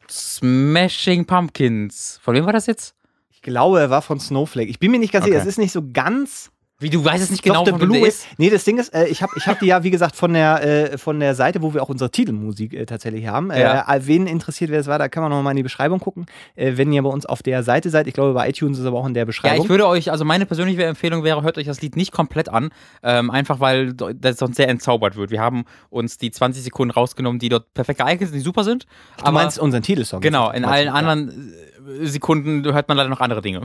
Smashing 0.09 1.25
Pumpkins. 1.27 2.19
Von 2.23 2.35
wem 2.35 2.47
war 2.47 2.53
das 2.53 2.67
jetzt? 2.67 2.95
Ich 3.31 3.43
glaube, 3.43 3.81
er 3.81 3.91
war 3.91 4.03
von 4.03 4.19
Snowflake. 4.21 4.69
Ich 4.69 4.79
bin 4.79 4.91
mir 4.91 4.99
nicht 4.99 5.13
ganz 5.13 5.25
Okay. 5.25 5.33
sicher, 5.33 5.43
es 5.43 5.49
ist 5.49 5.59
nicht 5.59 5.73
so 5.73 5.83
ganz. 5.93 6.51
Wie, 6.81 6.91
du 6.91 7.05
weißt 7.05 7.23
es 7.23 7.31
nicht 7.31 7.43
genau, 7.43 7.57
Doch, 7.65 7.65
der 7.65 7.79
von 7.79 7.93
wem 7.93 8.05
ist. 8.05 8.27
Nee, 8.39 8.49
das 8.51 8.65
Ding 8.65 8.79
ist, 8.79 8.93
äh, 8.95 9.07
ich 9.07 9.23
habe 9.23 9.33
ich 9.37 9.47
hab 9.47 9.61
die 9.61 9.67
ja, 9.67 9.85
wie 9.85 9.91
gesagt, 9.91 10.17
von 10.17 10.33
der, 10.33 10.93
äh, 10.93 10.99
von 10.99 11.21
der 11.21 11.35
Seite, 11.35 11.61
wo 11.63 11.75
wir 11.75 11.83
auch 11.83 11.91
unsere 11.91 12.11
Titelmusik 12.11 12.73
äh, 12.73 12.87
tatsächlich 12.87 13.27
haben. 13.27 13.51
Ja. 13.53 13.83
Äh, 13.95 14.07
wen 14.07 14.27
interessiert, 14.27 14.71
wer 14.71 14.79
das 14.79 14.87
war, 14.87 14.99
da 14.99 15.09
kann 15.09 15.23
man 15.23 15.31
noch 15.31 15.43
mal 15.43 15.51
in 15.51 15.59
die 15.59 15.63
Beschreibung 15.63 16.01
gucken. 16.01 16.27
Äh, 16.57 16.73
wenn 16.77 16.91
ihr 16.93 17.03
bei 17.03 17.11
uns 17.11 17.27
auf 17.27 17.43
der 17.43 17.63
Seite 17.63 17.91
seid, 17.91 18.07
ich 18.07 18.15
glaube, 18.15 18.33
bei 18.33 18.49
iTunes 18.49 18.79
ist 18.79 18.83
es 18.83 18.87
aber 18.87 18.99
auch 18.99 19.07
in 19.07 19.13
der 19.15 19.23
Ja, 19.23 19.27
Beschreibung. 19.27 19.63
ich 19.65 19.69
würde 19.69 19.87
euch, 19.87 20.11
also 20.11 20.25
meine 20.25 20.47
persönliche 20.47 20.83
Empfehlung 20.85 21.23
wäre, 21.23 21.43
hört 21.43 21.59
euch 21.59 21.67
das 21.67 21.83
Lied 21.83 21.97
nicht 21.97 22.13
komplett 22.13 22.49
an, 22.49 22.71
ähm, 23.03 23.31
einfach 23.31 23.61
weil 23.61 23.93
das 23.93 24.39
sonst 24.39 24.57
sehr 24.57 24.69
entzaubert 24.69 25.17
wird. 25.17 25.31
Wir 25.31 25.41
haben 25.41 25.65
uns 25.91 26.17
die 26.17 26.31
20 26.31 26.63
Sekunden 26.63 26.93
rausgenommen, 26.93 27.39
die 27.39 27.51
dort 27.51 27.73
perfekt 27.75 27.99
geeignet 28.01 28.31
sind, 28.31 28.39
die 28.39 28.43
super 28.45 28.65
sind. 28.65 28.87
du 29.23 29.31
meinst 29.33 29.59
unseren 29.59 29.83
Titelsong? 29.83 30.21
genau, 30.23 30.51
in 30.51 30.65
allen 30.65 30.87
Ja. 30.87 30.93
anderen 30.95 31.53
äh, 32.01 32.07
Sekunden 32.07 32.65
hört 32.73 32.89
man 32.89 32.97
leider 32.97 33.11
noch 33.11 33.21
andere 33.21 33.43
Dinge. 33.43 33.61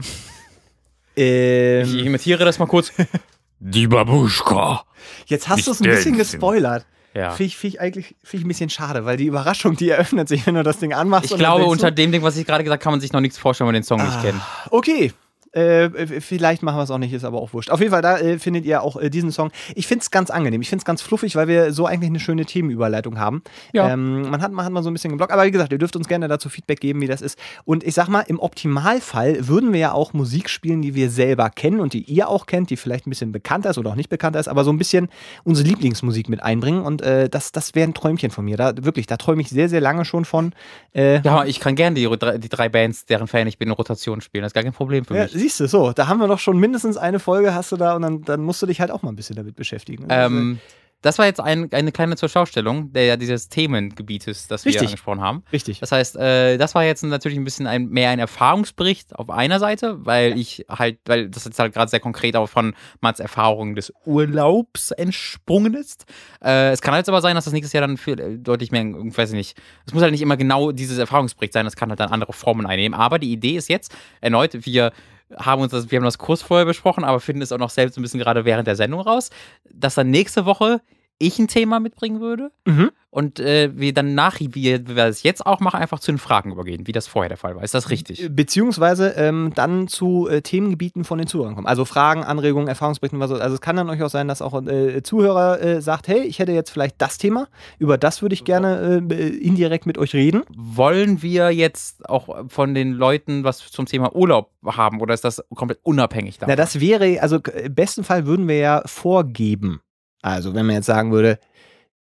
Ich 1.16 1.22
Ähm, 1.22 2.06
imitiere 2.06 2.44
das 2.44 2.58
mal 2.58 2.66
kurz. 2.66 2.92
Die 3.58 3.86
Babuschka. 3.86 4.84
jetzt 5.26 5.48
hast 5.48 5.66
du 5.66 5.70
es 5.72 5.80
ein 5.80 5.88
bisschen 5.90 6.16
gespoilert. 6.16 6.84
Ja. 7.14 7.30
Finde 7.30 7.44
ich, 7.48 7.56
find 7.56 7.74
ich 7.74 7.80
eigentlich 7.80 8.14
find 8.22 8.42
ich 8.42 8.44
ein 8.44 8.48
bisschen 8.48 8.68
schade, 8.68 9.06
weil 9.06 9.16
die 9.16 9.24
Überraschung, 9.24 9.74
die 9.74 9.88
eröffnet 9.88 10.28
sich, 10.28 10.46
wenn 10.46 10.54
du 10.54 10.62
das 10.62 10.78
Ding 10.78 10.92
anmachst. 10.92 11.30
Ich 11.30 11.38
glaube, 11.38 11.64
unter 11.64 11.90
dem 11.90 12.12
Ding, 12.12 12.22
was 12.22 12.36
ich 12.36 12.46
gerade 12.46 12.62
gesagt 12.62 12.80
habe, 12.80 12.84
kann 12.84 12.92
man 12.92 13.00
sich 13.00 13.12
noch 13.14 13.20
nichts 13.22 13.38
vorstellen, 13.38 13.68
wenn 13.68 13.74
man 13.74 13.80
den 13.80 13.86
Song 13.86 14.04
nicht 14.04 14.20
kennt. 14.20 14.42
Okay. 14.70 15.12
Äh, 15.56 16.20
vielleicht 16.20 16.62
machen 16.62 16.76
wir 16.76 16.82
es 16.82 16.90
auch 16.90 16.98
nicht, 16.98 17.12
ist 17.12 17.24
aber 17.24 17.40
auch 17.40 17.52
wurscht. 17.54 17.70
Auf 17.70 17.80
jeden 17.80 17.90
Fall, 17.92 18.02
da 18.02 18.18
äh, 18.18 18.38
findet 18.38 18.64
ihr 18.66 18.82
auch 18.82 18.96
äh, 18.96 19.08
diesen 19.10 19.32
Song. 19.32 19.50
Ich 19.74 19.86
finde 19.86 20.02
es 20.02 20.10
ganz 20.10 20.30
angenehm. 20.30 20.60
Ich 20.60 20.68
finde 20.68 20.82
es 20.82 20.84
ganz 20.84 21.00
fluffig, 21.02 21.34
weil 21.34 21.48
wir 21.48 21.72
so 21.72 21.86
eigentlich 21.86 22.10
eine 22.10 22.20
schöne 22.20 22.44
Themenüberleitung 22.44 23.18
haben. 23.18 23.42
Ja. 23.72 23.88
Ähm, 23.90 24.28
man, 24.30 24.42
hat, 24.42 24.52
man 24.52 24.64
hat 24.66 24.72
mal 24.72 24.82
so 24.82 24.90
ein 24.90 24.92
bisschen 24.92 25.10
geblockt. 25.12 25.32
Aber 25.32 25.44
wie 25.46 25.50
gesagt, 25.50 25.72
ihr 25.72 25.78
dürft 25.78 25.96
uns 25.96 26.08
gerne 26.08 26.28
dazu 26.28 26.48
Feedback 26.48 26.80
geben, 26.80 27.00
wie 27.00 27.06
das 27.06 27.22
ist. 27.22 27.38
Und 27.64 27.84
ich 27.84 27.94
sag 27.94 28.08
mal, 28.08 28.20
im 28.20 28.38
Optimalfall 28.38 29.48
würden 29.48 29.72
wir 29.72 29.80
ja 29.80 29.92
auch 29.92 30.12
Musik 30.12 30.50
spielen, 30.50 30.82
die 30.82 30.94
wir 30.94 31.10
selber 31.10 31.48
kennen 31.50 31.80
und 31.80 31.92
die 31.94 32.02
ihr 32.02 32.28
auch 32.28 32.46
kennt, 32.46 32.70
die 32.70 32.76
vielleicht 32.76 33.06
ein 33.06 33.10
bisschen 33.10 33.32
bekannter 33.32 33.70
ist 33.70 33.78
oder 33.78 33.90
auch 33.90 33.94
nicht 33.96 34.10
bekannter 34.10 34.38
ist, 34.40 34.48
aber 34.48 34.64
so 34.64 34.70
ein 34.70 34.78
bisschen 34.78 35.08
unsere 35.44 35.66
Lieblingsmusik 35.68 36.28
mit 36.28 36.42
einbringen. 36.42 36.82
Und 36.82 37.00
äh, 37.02 37.28
das, 37.28 37.52
das 37.52 37.74
wäre 37.74 37.88
ein 37.88 37.94
Träumchen 37.94 38.30
von 38.30 38.44
mir. 38.44 38.56
Da, 38.56 38.72
wirklich, 38.82 39.06
da 39.06 39.16
träume 39.16 39.40
ich 39.42 39.48
sehr, 39.48 39.68
sehr 39.68 39.80
lange 39.80 40.04
schon 40.04 40.24
von. 40.26 40.52
Äh, 40.94 41.20
Ja, 41.22 41.44
ich 41.44 41.60
kann 41.60 41.74
gerne 41.76 41.94
die, 41.96 42.04
drei- 42.18 42.38
die 42.38 42.48
drei 42.48 42.68
Bands, 42.68 43.06
deren 43.06 43.26
Fan 43.26 43.46
ich 43.46 43.58
bin, 43.58 43.68
in 43.68 43.72
Rotation 43.74 44.20
spielen. 44.20 44.42
Das 44.42 44.50
ist 44.50 44.54
gar 44.54 44.62
kein 44.62 44.72
Problem 44.72 45.04
für 45.04 45.16
Ja, 45.16 45.22
mich. 45.24 45.32
Siehst 45.46 45.60
du, 45.60 45.68
so, 45.68 45.92
da 45.92 46.08
haben 46.08 46.18
wir 46.18 46.26
doch 46.26 46.38
schon 46.38 46.58
mindestens 46.58 46.96
eine 46.96 47.18
Folge, 47.18 47.54
hast 47.54 47.70
du 47.70 47.76
da, 47.76 47.94
und 47.94 48.02
dann, 48.02 48.22
dann 48.22 48.42
musst 48.42 48.60
du 48.62 48.66
dich 48.66 48.80
halt 48.80 48.90
auch 48.90 49.02
mal 49.02 49.10
ein 49.10 49.16
bisschen 49.16 49.36
damit 49.36 49.54
beschäftigen. 49.54 50.06
Ähm, 50.08 50.58
das 51.02 51.18
war 51.18 51.26
jetzt 51.26 51.40
ein, 51.40 51.72
eine 51.72 51.92
kleine 51.92 52.16
Zurschaustellung 52.16 52.92
der, 52.92 53.16
dieses 53.16 53.48
Themengebietes, 53.48 54.48
das 54.48 54.64
wir 54.64 54.70
Richtig. 54.70 54.88
angesprochen 54.88 55.20
haben. 55.20 55.44
Richtig. 55.52 55.78
Das 55.78 55.92
heißt, 55.92 56.16
äh, 56.16 56.56
das 56.56 56.74
war 56.74 56.84
jetzt 56.84 57.04
natürlich 57.04 57.38
ein 57.38 57.44
bisschen 57.44 57.68
ein, 57.68 57.88
mehr 57.90 58.10
ein 58.10 58.18
Erfahrungsbericht 58.18 59.14
auf 59.14 59.30
einer 59.30 59.60
Seite, 59.60 60.04
weil 60.04 60.36
ich 60.36 60.64
halt, 60.68 60.98
weil 61.04 61.28
das 61.28 61.44
jetzt 61.44 61.58
halt 61.60 61.74
gerade 61.74 61.90
sehr 61.90 62.00
konkret 62.00 62.34
auch 62.34 62.48
von 62.48 62.74
Mats 63.00 63.20
Erfahrungen 63.20 63.76
des 63.76 63.92
Urlaubs 64.04 64.90
entsprungen 64.90 65.74
ist. 65.74 66.06
Äh, 66.42 66.70
es 66.70 66.80
kann 66.80 66.94
halt 66.94 67.08
aber 67.08 67.20
sein, 67.20 67.36
dass 67.36 67.44
das 67.44 67.52
nächstes 67.52 67.72
Jahr 67.72 67.86
dann 67.86 67.98
für 67.98 68.12
äh, 68.12 68.38
deutlich 68.38 68.72
mehr, 68.72 68.82
ich 68.82 69.16
weiß 69.16 69.30
ich 69.30 69.36
nicht, 69.36 69.58
es 69.86 69.94
muss 69.94 70.02
halt 70.02 70.12
nicht 70.12 70.22
immer 70.22 70.38
genau 70.38 70.72
dieses 70.72 70.98
Erfahrungsbericht 70.98 71.52
sein, 71.52 71.66
das 71.66 71.76
kann 71.76 71.90
halt 71.90 72.00
dann 72.00 72.10
andere 72.10 72.32
Formen 72.32 72.66
einnehmen. 72.66 72.98
Aber 72.98 73.20
die 73.20 73.30
Idee 73.30 73.56
ist 73.56 73.68
jetzt 73.68 73.94
erneut, 74.20 74.66
wir 74.66 74.90
haben 75.34 75.62
uns 75.62 75.72
das, 75.72 75.90
wir 75.90 75.96
haben 75.96 76.04
das 76.04 76.18
kurz 76.18 76.42
vorher 76.42 76.66
besprochen, 76.66 77.04
aber 77.04 77.20
finden 77.20 77.42
es 77.42 77.52
auch 77.52 77.58
noch 77.58 77.70
selbst 77.70 77.96
ein 77.98 78.02
bisschen 78.02 78.20
gerade 78.20 78.44
während 78.44 78.66
der 78.68 78.76
Sendung 78.76 79.00
raus, 79.00 79.30
dass 79.64 79.94
dann 79.94 80.10
nächste 80.10 80.46
Woche 80.46 80.80
ich 81.18 81.38
ein 81.38 81.48
Thema 81.48 81.80
mitbringen 81.80 82.20
würde 82.20 82.50
Mhm. 82.66 82.90
und 83.10 83.40
äh, 83.40 83.70
wir 83.74 83.94
dann 83.94 84.14
nach, 84.14 84.38
wie 84.40 84.54
wir, 84.54 84.78
das 84.78 85.22
jetzt 85.22 85.46
auch 85.46 85.60
machen, 85.60 85.80
einfach 85.80 85.98
zu 85.98 86.12
den 86.12 86.18
Fragen 86.18 86.52
übergehen, 86.52 86.86
wie 86.86 86.92
das 86.92 87.06
vorher 87.06 87.28
der 87.28 87.38
Fall 87.38 87.56
war. 87.56 87.62
Ist 87.64 87.72
das 87.74 87.88
richtig? 87.90 88.28
Beziehungsweise 88.30 89.10
ähm, 89.16 89.52
dann 89.54 89.88
zu 89.88 90.28
äh, 90.28 90.42
Themengebieten 90.42 91.04
von 91.04 91.18
den 91.18 91.26
Zuhörern 91.26 91.54
kommen. 91.54 91.66
Also 91.66 91.84
Fragen, 91.86 92.22
Anregungen, 92.24 92.68
Erfahrungsberichten, 92.68 93.18
was 93.20 93.30
so. 93.30 93.36
Also 93.36 93.54
es 93.54 93.60
kann 93.60 93.76
dann 93.76 93.86
durchaus 93.86 94.12
sein, 94.12 94.28
dass 94.28 94.42
auch 94.42 94.52
ein 94.54 94.68
äh, 94.68 95.02
Zuhörer 95.02 95.60
äh, 95.62 95.80
sagt, 95.80 96.08
hey, 96.08 96.20
ich 96.20 96.38
hätte 96.38 96.52
jetzt 96.52 96.70
vielleicht 96.70 97.00
das 97.00 97.16
Thema, 97.16 97.48
über 97.78 97.96
das 97.96 98.20
würde 98.20 98.34
ich 98.34 98.44
gerne 98.44 99.02
äh, 99.10 99.28
indirekt 99.38 99.86
mit 99.86 99.96
euch 99.98 100.14
reden. 100.14 100.42
Wollen 100.54 101.22
wir 101.22 101.50
jetzt 101.50 102.08
auch 102.10 102.44
von 102.48 102.74
den 102.74 102.92
Leuten 102.92 103.42
was 103.44 103.58
zum 103.70 103.86
Thema 103.86 104.14
Urlaub 104.14 104.50
haben 104.66 105.00
oder 105.00 105.14
ist 105.14 105.24
das 105.24 105.42
komplett 105.54 105.80
unabhängig 105.82 106.38
davon? 106.38 106.52
Na, 106.52 106.56
das 106.56 106.80
wäre, 106.80 107.22
also 107.22 107.36
im 107.36 107.74
besten 107.74 108.04
Fall 108.04 108.26
würden 108.26 108.48
wir 108.48 108.58
ja 108.58 108.82
vorgeben. 108.84 109.80
Also 110.26 110.54
wenn 110.54 110.66
man 110.66 110.74
jetzt 110.74 110.86
sagen 110.86 111.12
würde, 111.12 111.38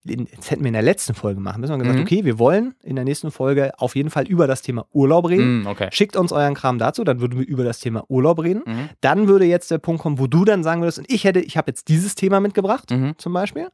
das 0.05 0.51
hätten 0.51 0.63
wir 0.63 0.69
in 0.69 0.75
der 0.75 0.83
letzten 0.83 1.15
Folge 1.15 1.41
machen 1.41 1.61
müssen, 1.61 1.71
wir 1.71 1.75
haben 1.75 1.83
gesagt, 1.83 1.99
Mhm. 1.99 2.05
okay, 2.05 2.25
wir 2.25 2.39
wollen 2.39 2.75
in 2.83 2.97
der 2.97 3.05
nächsten 3.07 3.31
Folge 3.31 3.73
auf 3.79 3.97
jeden 3.97 4.11
Fall 4.11 4.27
über 4.29 4.47
das 4.47 4.61
Thema 4.63 4.85
Urlaub 4.93 5.29
reden. 5.29 5.63
Mm, 5.63 5.67
okay. 5.67 5.89
Schickt 5.93 6.15
uns 6.17 6.31
euren 6.31 6.55
Kram 6.55 6.79
dazu, 6.79 7.05
dann 7.05 7.21
würden 7.21 7.39
wir 7.39 7.47
über 7.47 7.65
das 7.65 7.81
Thema 7.81 8.05
Urlaub 8.09 8.43
reden. 8.43 8.63
Mhm. 8.67 8.89
Dann 9.01 9.29
würde 9.29 9.47
jetzt 9.47 9.71
der 9.71 9.79
Punkt 9.79 10.03
kommen, 10.03 10.19
wo 10.19 10.27
du 10.27 10.45
dann 10.45 10.63
sagen 10.63 10.83
würdest, 10.83 10.99
und 10.99 11.11
ich 11.11 11.25
hätte, 11.25 11.41
ich 11.41 11.57
habe 11.57 11.71
jetzt 11.71 11.89
dieses 11.89 12.15
Thema 12.15 12.41
mitgebracht, 12.41 12.91
Mhm. 12.91 13.15
zum 13.19 13.33
Beispiel. 13.33 13.69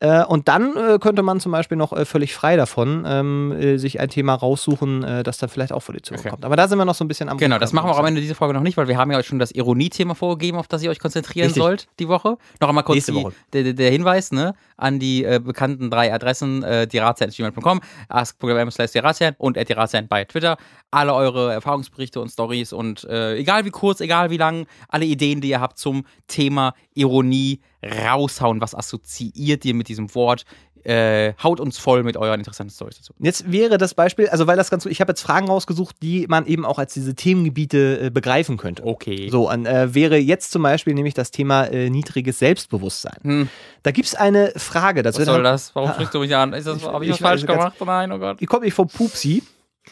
Äh, 0.00 0.24
und 0.24 0.48
dann 0.48 0.76
äh, 0.76 0.98
könnte 1.00 1.22
man 1.22 1.40
zum 1.40 1.52
Beispiel 1.52 1.76
noch 1.76 1.92
äh, 1.92 2.04
völlig 2.04 2.32
frei 2.34 2.56
davon 2.56 3.04
ähm, 3.06 3.52
äh, 3.52 3.76
sich 3.78 3.98
ein 4.00 4.08
Thema 4.08 4.34
raussuchen, 4.34 5.02
äh, 5.04 5.22
das 5.22 5.38
dann 5.38 5.48
vielleicht 5.48 5.72
auch 5.72 5.80
vor 5.82 5.94
die 5.94 6.02
Zuhörer 6.02 6.20
Okay. 6.20 6.30
kommt. 6.30 6.44
Aber 6.44 6.56
da 6.56 6.66
sind 6.68 6.78
wir 6.78 6.84
noch 6.84 6.94
so 6.94 7.04
ein 7.04 7.08
bisschen 7.08 7.28
am 7.28 7.38
Genau, 7.38 7.58
das 7.58 7.72
machen 7.72 7.88
wir 7.88 7.92
auch 7.94 7.98
am 7.98 8.06
Ende 8.06 8.20
dieser 8.20 8.34
Folge 8.36 8.54
noch 8.54 8.62
nicht, 8.62 8.76
weil 8.76 8.88
wir 8.88 8.96
haben 8.96 9.10
ja 9.10 9.22
schon 9.22 9.38
das 9.38 9.50
Ironie-Thema 9.52 10.14
vorgegeben, 10.14 10.56
auf 10.58 10.68
das 10.68 10.82
ihr 10.82 10.90
euch 10.90 10.98
konzentrieren 11.00 11.46
Richtig. 11.46 11.62
sollt 11.62 11.88
die 11.98 12.08
Woche. 12.08 12.36
Noch 12.60 12.68
einmal 12.68 12.84
kurz 12.84 13.06
die, 13.06 13.26
der- 13.52 13.72
der 13.72 13.90
Hinweis 13.90 14.30
ne, 14.32 14.54
an 14.76 14.98
die 15.00 15.24
äh, 15.24 15.40
bekannten 15.44 15.67
drei 15.90 16.12
Adressen, 16.12 16.62
äh, 16.62 16.86
dirazian.gmail.com, 16.86 17.80
ask.m 18.08 18.70
slash 18.70 18.92
dirazian 18.92 19.34
und 19.38 19.56
dirazian 19.56 20.08
bei 20.08 20.24
Twitter. 20.24 20.56
Alle 20.90 21.14
eure 21.14 21.52
Erfahrungsberichte 21.52 22.20
und 22.20 22.30
Stories 22.30 22.72
und 22.72 23.04
äh, 23.04 23.36
egal 23.36 23.64
wie 23.64 23.70
kurz, 23.70 24.00
egal 24.00 24.30
wie 24.30 24.36
lang, 24.36 24.66
alle 24.88 25.04
Ideen, 25.04 25.40
die 25.40 25.50
ihr 25.50 25.60
habt 25.60 25.78
zum 25.78 26.04
Thema 26.26 26.74
Ironie 26.94 27.60
raushauen. 27.84 28.60
Was 28.60 28.74
assoziiert 28.74 29.64
ihr 29.64 29.74
mit 29.74 29.88
diesem 29.88 30.14
Wort? 30.14 30.44
Äh, 30.84 31.34
haut 31.42 31.60
uns 31.60 31.78
voll 31.78 32.02
mit 32.02 32.16
euren 32.16 32.40
interessanten 32.40 32.72
Stories 32.72 32.96
dazu. 32.98 33.14
Jetzt 33.18 33.50
wäre 33.50 33.78
das 33.78 33.94
Beispiel, 33.94 34.28
also 34.28 34.46
weil 34.46 34.56
das 34.56 34.70
ganz, 34.70 34.86
ich 34.86 35.00
habe 35.00 35.10
jetzt 35.12 35.20
Fragen 35.22 35.48
rausgesucht, 35.48 35.96
die 36.02 36.26
man 36.28 36.46
eben 36.46 36.64
auch 36.64 36.78
als 36.78 36.94
diese 36.94 37.14
Themengebiete 37.14 38.00
äh, 38.06 38.10
begreifen 38.10 38.56
könnte. 38.56 38.84
Okay. 38.86 39.28
So, 39.30 39.50
und, 39.50 39.66
äh, 39.66 39.94
wäre 39.94 40.16
jetzt 40.16 40.50
zum 40.50 40.62
Beispiel 40.62 40.94
nämlich 40.94 41.14
das 41.14 41.30
Thema 41.30 41.64
äh, 41.64 41.90
niedriges 41.90 42.38
Selbstbewusstsein. 42.38 43.18
Hm, 43.22 43.48
Da 43.82 43.90
gibt 43.90 44.08
es 44.08 44.14
eine 44.14 44.52
Frage 44.56 45.02
dazu. 45.02 45.18
was 45.20 45.26
soll 45.26 45.42
das? 45.42 45.74
Warum 45.74 45.90
sprichst 45.94 46.14
du 46.14 46.20
mich 46.20 46.34
an? 46.34 46.52
Ist 46.52 46.66
das, 46.66 46.78
Ich- 46.78 46.84
habe 46.84 47.04
ich, 47.04 47.10
ich 47.10 47.22
was 47.22 47.28
falsch 47.28 47.46
gemacht? 47.46 47.74
Nein, 47.84 48.12
oh 48.12 48.18
Gott. 48.18 48.40
Die 48.40 48.46
kommt 48.46 48.64
nicht 48.64 48.74
vom 48.74 48.88
Pupsi. 48.88 49.42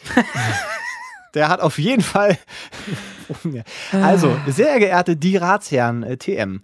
Der 1.33 1.49
hat 1.49 1.59
auf 1.59 1.77
jeden 1.77 2.01
Fall. 2.01 2.37
also, 3.91 4.35
sehr 4.47 4.79
geehrte 4.79 5.15
Dirazian 5.15 6.03
äh, 6.03 6.17
TM, 6.17 6.63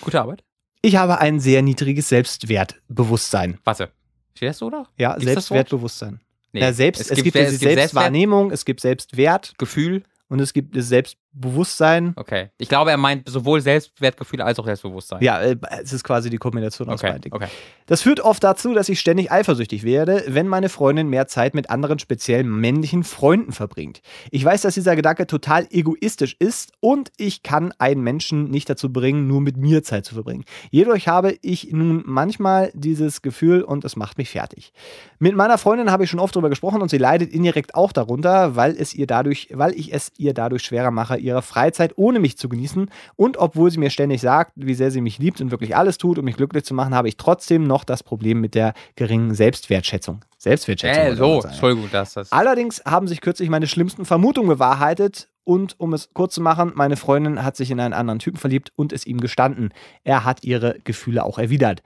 Gute 0.00 0.20
Arbeit. 0.20 0.42
Ich 0.82 0.96
habe 0.96 1.18
ein 1.18 1.40
sehr 1.40 1.62
niedriges 1.62 2.08
Selbstwertbewusstsein. 2.08 3.58
Warte. 3.64 3.90
Steht 4.34 4.50
das 4.50 4.58
so, 4.58 4.66
oder? 4.66 4.88
Ja, 4.98 5.12
Gibt's? 5.12 5.24
Selbstwertbewusstsein. 5.26 6.20
Nee. 6.52 6.60
Ja, 6.60 6.72
selbst, 6.72 7.10
es, 7.10 7.22
gibt, 7.22 7.34
Wer- 7.34 7.50
die 7.50 7.56
Selbstwahrnehmung, 7.56 8.50
es 8.50 8.64
gibt 8.64 8.80
Selbstwert 8.80 9.54
Gefühl. 9.58 10.02
und 10.28 10.40
es 10.40 10.52
gibt 10.52 10.76
das 10.76 10.88
Selbstbewusstsein. 11.32 12.12
Okay. 12.16 12.50
Ich 12.58 12.68
glaube, 12.68 12.90
er 12.90 12.96
meint 12.96 13.28
sowohl 13.28 13.60
Selbstwertgefühl 13.60 14.42
als 14.42 14.58
auch 14.58 14.64
Selbstbewusstsein. 14.64 15.22
Ja, 15.22 15.40
äh, 15.40 15.56
es 15.82 15.92
ist 15.92 16.04
quasi 16.04 16.30
die 16.30 16.36
Kombination 16.38 16.88
aus 16.88 17.00
Okay. 17.00 17.08
beiden. 17.08 17.22
Dingen. 17.22 17.34
Okay. 17.34 17.48
Das 17.86 18.02
führt 18.02 18.20
oft 18.20 18.42
dazu, 18.44 18.74
dass 18.74 18.88
ich 18.88 19.00
ständig 19.00 19.32
eifersüchtig 19.32 19.82
werde, 19.82 20.24
wenn 20.28 20.46
meine 20.46 20.68
Freundin 20.68 21.08
mehr 21.08 21.26
Zeit 21.26 21.54
mit 21.54 21.70
anderen 21.70 21.98
speziell 21.98 22.44
männlichen 22.44 23.04
Freunden 23.04 23.52
verbringt. 23.52 24.00
Ich 24.30 24.44
weiß, 24.44 24.62
dass 24.62 24.74
dieser 24.74 24.96
Gedanke 24.96 25.26
total 25.26 25.66
egoistisch 25.70 26.36
ist 26.38 26.72
und 26.80 27.10
ich 27.16 27.42
kann 27.42 27.72
einen 27.78 28.02
Menschen 28.02 28.50
nicht 28.50 28.68
dazu 28.68 28.92
bringen, 28.92 29.26
nur 29.26 29.40
mit 29.40 29.56
mir 29.56 29.82
Zeit 29.82 30.04
zu 30.04 30.14
verbringen. 30.14 30.44
Jedoch 30.70 30.92
habe 31.06 31.36
ich 31.42 31.72
nun 31.72 32.02
manchmal 32.04 32.70
dieses 32.74 33.22
Gefühl 33.22 33.62
und 33.62 33.84
es 33.84 33.96
macht 33.96 34.18
mich 34.18 34.30
fertig. 34.30 34.72
Mit 35.18 35.34
meiner 35.34 35.58
Freundin 35.58 35.90
habe 35.90 36.04
ich 36.04 36.10
schon 36.10 36.20
oft 36.20 36.34
darüber 36.36 36.50
gesprochen 36.50 36.82
und 36.82 36.90
sie 36.90 36.98
leidet 36.98 37.32
indirekt 37.32 37.74
auch 37.74 37.92
darunter, 37.92 38.56
weil 38.56 38.76
es 38.78 38.94
ihr 38.94 39.06
dadurch, 39.06 39.48
weil 39.52 39.72
ich 39.74 39.92
es 39.92 40.12
ihr 40.18 40.34
dadurch 40.34 40.62
schwerer 40.62 40.90
mache, 40.90 41.18
ihre 41.22 41.42
Freizeit 41.42 41.92
ohne 41.96 42.18
mich 42.18 42.36
zu 42.36 42.48
genießen 42.48 42.90
und 43.16 43.36
obwohl 43.36 43.70
sie 43.70 43.78
mir 43.78 43.90
ständig 43.90 44.20
sagt, 44.20 44.52
wie 44.56 44.74
sehr 44.74 44.90
sie 44.90 45.00
mich 45.00 45.18
liebt 45.18 45.40
und 45.40 45.50
wirklich 45.50 45.76
alles 45.76 45.98
tut, 45.98 46.18
um 46.18 46.24
mich 46.24 46.36
glücklich 46.36 46.64
zu 46.64 46.74
machen, 46.74 46.94
habe 46.94 47.08
ich 47.08 47.16
trotzdem 47.16 47.64
noch 47.64 47.84
das 47.84 48.02
Problem 48.02 48.40
mit 48.40 48.54
der 48.54 48.74
geringen 48.96 49.34
Selbstwertschätzung. 49.34 50.24
Selbstwertschätzung. 50.38 51.04
Äh, 51.04 51.16
so. 51.16 51.42
Voll 51.60 51.76
gut, 51.76 51.94
dass 51.94 52.14
das. 52.14 52.32
Allerdings 52.32 52.82
haben 52.84 53.06
sich 53.06 53.20
kürzlich 53.20 53.48
meine 53.48 53.66
schlimmsten 53.66 54.04
Vermutungen 54.04 54.48
bewahrheitet 54.48 55.28
und 55.44 55.78
um 55.78 55.92
es 55.92 56.10
kurz 56.14 56.34
zu 56.34 56.40
machen, 56.40 56.72
meine 56.74 56.96
Freundin 56.96 57.42
hat 57.42 57.56
sich 57.56 57.70
in 57.70 57.80
einen 57.80 57.94
anderen 57.94 58.18
Typen 58.18 58.38
verliebt 58.38 58.72
und 58.76 58.92
es 58.92 59.06
ihm 59.06 59.20
gestanden. 59.20 59.72
Er 60.04 60.24
hat 60.24 60.44
ihre 60.44 60.78
Gefühle 60.84 61.24
auch 61.24 61.38
erwidert. 61.38 61.82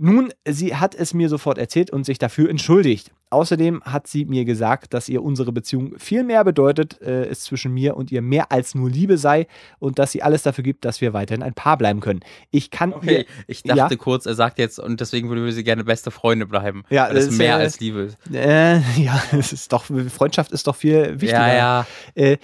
Nun, 0.00 0.32
sie 0.46 0.76
hat 0.76 0.94
es 0.94 1.12
mir 1.12 1.28
sofort 1.28 1.58
erzählt 1.58 1.90
und 1.90 2.04
sich 2.04 2.18
dafür 2.18 2.48
entschuldigt. 2.48 3.10
Außerdem 3.30 3.82
hat 3.84 4.06
sie 4.06 4.24
mir 4.24 4.44
gesagt, 4.44 4.94
dass 4.94 5.08
ihr 5.08 5.22
unsere 5.22 5.52
Beziehung 5.52 5.98
viel 5.98 6.22
mehr 6.22 6.44
bedeutet, 6.44 7.02
äh, 7.02 7.24
es 7.26 7.40
zwischen 7.40 7.74
mir 7.74 7.96
und 7.96 8.10
ihr 8.12 8.22
mehr 8.22 8.52
als 8.52 8.74
nur 8.76 8.88
Liebe 8.88 9.18
sei 9.18 9.48
und 9.80 9.98
dass 9.98 10.12
sie 10.12 10.22
alles 10.22 10.44
dafür 10.44 10.62
gibt, 10.64 10.84
dass 10.84 11.00
wir 11.00 11.12
weiterhin 11.12 11.42
ein 11.42 11.52
Paar 11.52 11.76
bleiben 11.76 11.98
können. 12.00 12.20
Ich 12.50 12.70
kann 12.70 12.92
Okay, 12.94 13.18
ihr, 13.18 13.24
ich 13.48 13.64
dachte 13.64 13.94
Ja. 13.94 13.98
kurz, 13.98 14.24
er 14.24 14.34
sagt 14.34 14.58
jetzt, 14.58 14.78
und 14.78 15.00
deswegen 15.00 15.28
würde 15.28 15.50
sie 15.52 15.64
gerne 15.64 15.82
beste 15.84 16.10
Freunde 16.12 16.46
bleiben. 16.46 16.84
Ja, 16.90 17.08
weil 17.08 17.16
das 17.16 17.26
ist, 17.26 17.36
mehr 17.36 17.58
äh, 17.58 17.62
als 17.62 17.80
Liebe 17.80 18.08
äh, 18.32 18.78
ja, 19.02 19.20
es 19.32 19.52
ist 19.52 19.72
doch 19.72 19.84
Freundschaft 19.84 20.52
ist 20.52 20.66
doch 20.68 20.76
viel 20.76 21.20
wichtiger. 21.20 21.54
Ja, 21.54 21.86
ja. 22.16 22.36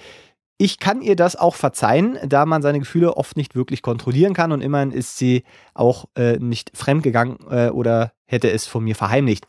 Ich 0.57 0.79
kann 0.79 1.01
ihr 1.01 1.17
das 1.17 1.35
auch 1.35 1.55
verzeihen, 1.55 2.17
da 2.25 2.45
man 2.45 2.61
seine 2.61 2.79
Gefühle 2.79 3.17
oft 3.17 3.35
nicht 3.35 3.55
wirklich 3.55 3.81
kontrollieren 3.81 4.33
kann 4.33 4.53
und 4.53 4.61
immerhin 4.61 4.91
ist 4.91 5.17
sie 5.17 5.43
auch 5.73 6.05
äh, 6.15 6.37
nicht 6.37 6.71
fremdgegangen 6.73 7.37
äh, 7.49 7.69
oder 7.69 8.13
hätte 8.25 8.49
es 8.49 8.65
von 8.65 8.83
mir 8.83 8.95
verheimlicht. 8.95 9.47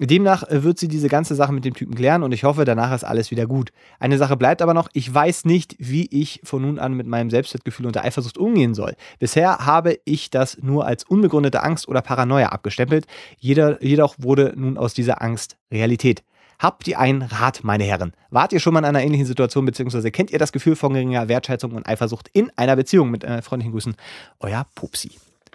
Demnach 0.00 0.42
äh, 0.44 0.64
wird 0.64 0.78
sie 0.78 0.88
diese 0.88 1.08
ganze 1.08 1.36
Sache 1.36 1.52
mit 1.52 1.64
dem 1.64 1.74
Typen 1.74 1.94
klären 1.94 2.24
und 2.24 2.32
ich 2.32 2.42
hoffe, 2.42 2.64
danach 2.64 2.92
ist 2.92 3.04
alles 3.04 3.30
wieder 3.30 3.46
gut. 3.46 3.70
Eine 4.00 4.18
Sache 4.18 4.36
bleibt 4.36 4.60
aber 4.60 4.74
noch, 4.74 4.88
ich 4.92 5.12
weiß 5.12 5.44
nicht, 5.44 5.76
wie 5.78 6.06
ich 6.06 6.40
von 6.42 6.62
nun 6.62 6.80
an 6.80 6.94
mit 6.94 7.06
meinem 7.06 7.30
Selbstwertgefühl 7.30 7.86
und 7.86 7.94
der 7.94 8.04
Eifersucht 8.04 8.36
umgehen 8.36 8.74
soll. 8.74 8.94
Bisher 9.20 9.58
habe 9.58 9.98
ich 10.04 10.30
das 10.30 10.58
nur 10.62 10.86
als 10.86 11.04
unbegründete 11.04 11.62
Angst 11.62 11.86
oder 11.86 12.02
Paranoia 12.02 12.48
abgestempelt, 12.48 13.06
Jeder, 13.38 13.82
jedoch 13.84 14.16
wurde 14.18 14.52
nun 14.56 14.78
aus 14.78 14.94
dieser 14.94 15.22
Angst 15.22 15.58
Realität. 15.70 16.24
Habt 16.60 16.86
ihr 16.86 17.00
einen 17.00 17.22
Rat, 17.22 17.64
meine 17.64 17.84
Herren? 17.84 18.12
Wart 18.28 18.52
ihr 18.52 18.60
schon 18.60 18.74
mal 18.74 18.80
in 18.80 18.84
einer 18.84 19.02
ähnlichen 19.02 19.24
Situation, 19.24 19.64
beziehungsweise 19.64 20.10
kennt 20.10 20.30
ihr 20.30 20.38
das 20.38 20.52
Gefühl 20.52 20.76
von 20.76 20.92
geringer 20.92 21.26
Wertschätzung 21.26 21.72
und 21.72 21.88
Eifersucht 21.88 22.28
in 22.34 22.52
einer 22.54 22.76
Beziehung? 22.76 23.10
Mit 23.10 23.24
äh, 23.24 23.40
freundlichen 23.40 23.72
Grüßen, 23.72 23.96
euer 24.40 24.66
Pupsi. 24.74 25.12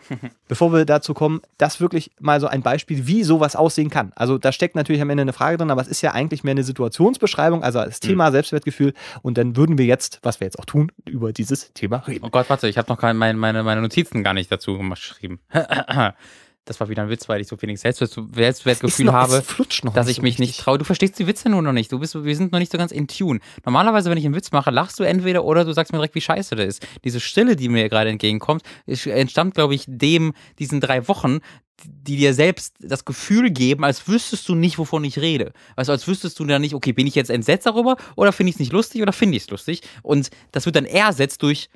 bevor 0.47 0.73
wir 0.73 0.85
dazu 0.85 1.13
kommen, 1.13 1.41
das 1.57 1.79
wirklich 1.79 2.11
mal 2.19 2.39
so 2.39 2.47
ein 2.47 2.61
Beispiel, 2.61 3.07
wie 3.07 3.23
sowas 3.23 3.55
aussehen 3.55 3.89
kann. 3.89 4.13
Also 4.15 4.37
da 4.37 4.51
steckt 4.51 4.75
natürlich 4.75 5.01
am 5.01 5.09
Ende 5.09 5.21
eine 5.21 5.33
Frage 5.33 5.57
drin, 5.57 5.71
aber 5.71 5.81
es 5.81 5.87
ist 5.87 6.01
ja 6.01 6.11
eigentlich 6.11 6.43
mehr 6.43 6.51
eine 6.51 6.63
Situationsbeschreibung, 6.63 7.63
also 7.63 7.83
das 7.83 7.99
Thema 7.99 8.31
Selbstwertgefühl. 8.31 8.93
Und 9.21 9.37
dann 9.37 9.55
würden 9.55 9.77
wir 9.77 9.85
jetzt, 9.85 10.19
was 10.23 10.39
wir 10.39 10.45
jetzt 10.45 10.59
auch 10.59 10.65
tun, 10.65 10.91
über 11.05 11.33
dieses 11.33 11.73
Thema 11.73 11.97
reden. 11.97 12.25
Oh 12.25 12.29
Gott, 12.29 12.49
warte, 12.49 12.67
ich 12.67 12.77
habe 12.77 12.91
noch 12.91 12.99
keine, 12.99 13.13
meine, 13.17 13.37
meine, 13.37 13.63
meine 13.63 13.81
Notizen 13.81 14.23
gar 14.23 14.33
nicht 14.33 14.51
dazu 14.51 14.77
geschrieben. 14.77 15.39
Das 16.65 16.79
war 16.79 16.89
wieder 16.89 17.03
ein 17.03 17.09
Witz, 17.09 17.29
weil 17.29 17.41
ich 17.41 17.47
so 17.47 17.61
wenig 17.61 17.79
Selbstwert, 17.79 18.11
Selbstwertgefühl 18.33 19.05
noch- 19.05 19.13
habe, 19.13 19.43
dass 19.93 20.07
ich 20.07 20.15
so 20.17 20.21
mich 20.23 20.39
nicht 20.39 20.59
traue. 20.59 20.79
Du 20.79 20.83
verstehst 20.83 21.17
die 21.19 21.27
Witze 21.27 21.47
nur 21.47 21.61
noch 21.61 21.73
nicht. 21.73 21.91
Du 21.91 21.99
bist, 21.99 22.15
wir 22.23 22.35
sind 22.35 22.51
noch 22.51 22.59
nicht 22.59 22.71
so 22.71 22.77
ganz 22.77 22.91
in 22.91 23.07
Tune. 23.07 23.39
Normalerweise, 23.65 24.09
wenn 24.09 24.17
ich 24.17 24.25
einen 24.25 24.35
Witz 24.35 24.51
mache, 24.51 24.71
lachst 24.71 24.99
du 24.99 25.03
entweder 25.03 25.45
oder 25.45 25.63
du 25.63 25.71
sagst 25.73 25.91
mir 25.93 25.99
direkt, 25.99 26.15
wie 26.15 26.21
scheiße 26.21 26.55
der 26.55 26.65
ist. 26.65 26.85
Diese 27.03 27.19
Stille, 27.19 27.55
die 27.55 27.69
mir 27.69 27.87
gerade 27.87 28.09
entgegenkommt, 28.09 28.63
entstammt, 28.87 29.53
glaube 29.53 29.75
ich, 29.75 29.85
dem, 29.87 30.33
diesen 30.57 30.81
drei 30.81 31.07
Wochen, 31.07 31.39
die 31.83 32.15
dir 32.15 32.33
selbst 32.33 32.73
das 32.79 33.05
Gefühl 33.05 33.51
geben, 33.51 33.83
als 33.83 34.07
wüsstest 34.07 34.47
du 34.49 34.55
nicht, 34.55 34.79
wovon 34.79 35.03
ich 35.03 35.19
rede. 35.19 35.51
Also 35.75 35.91
als 35.91 36.07
wüsstest 36.07 36.39
du 36.39 36.45
dann 36.45 36.61
nicht, 36.61 36.73
okay, 36.73 36.93
bin 36.93 37.05
ich 37.05 37.15
jetzt 37.15 37.29
entsetzt 37.29 37.65
darüber 37.67 37.97
oder 38.15 38.31
finde 38.31 38.49
ich 38.49 38.55
es 38.55 38.59
nicht 38.59 38.71
lustig 38.71 39.01
oder 39.01 39.13
finde 39.13 39.37
ich 39.37 39.43
es 39.43 39.49
lustig? 39.49 39.81
Und 40.01 40.29
das 40.51 40.65
wird 40.65 40.77
dann 40.77 40.85
ersetzt 40.85 41.43
durch, 41.43 41.69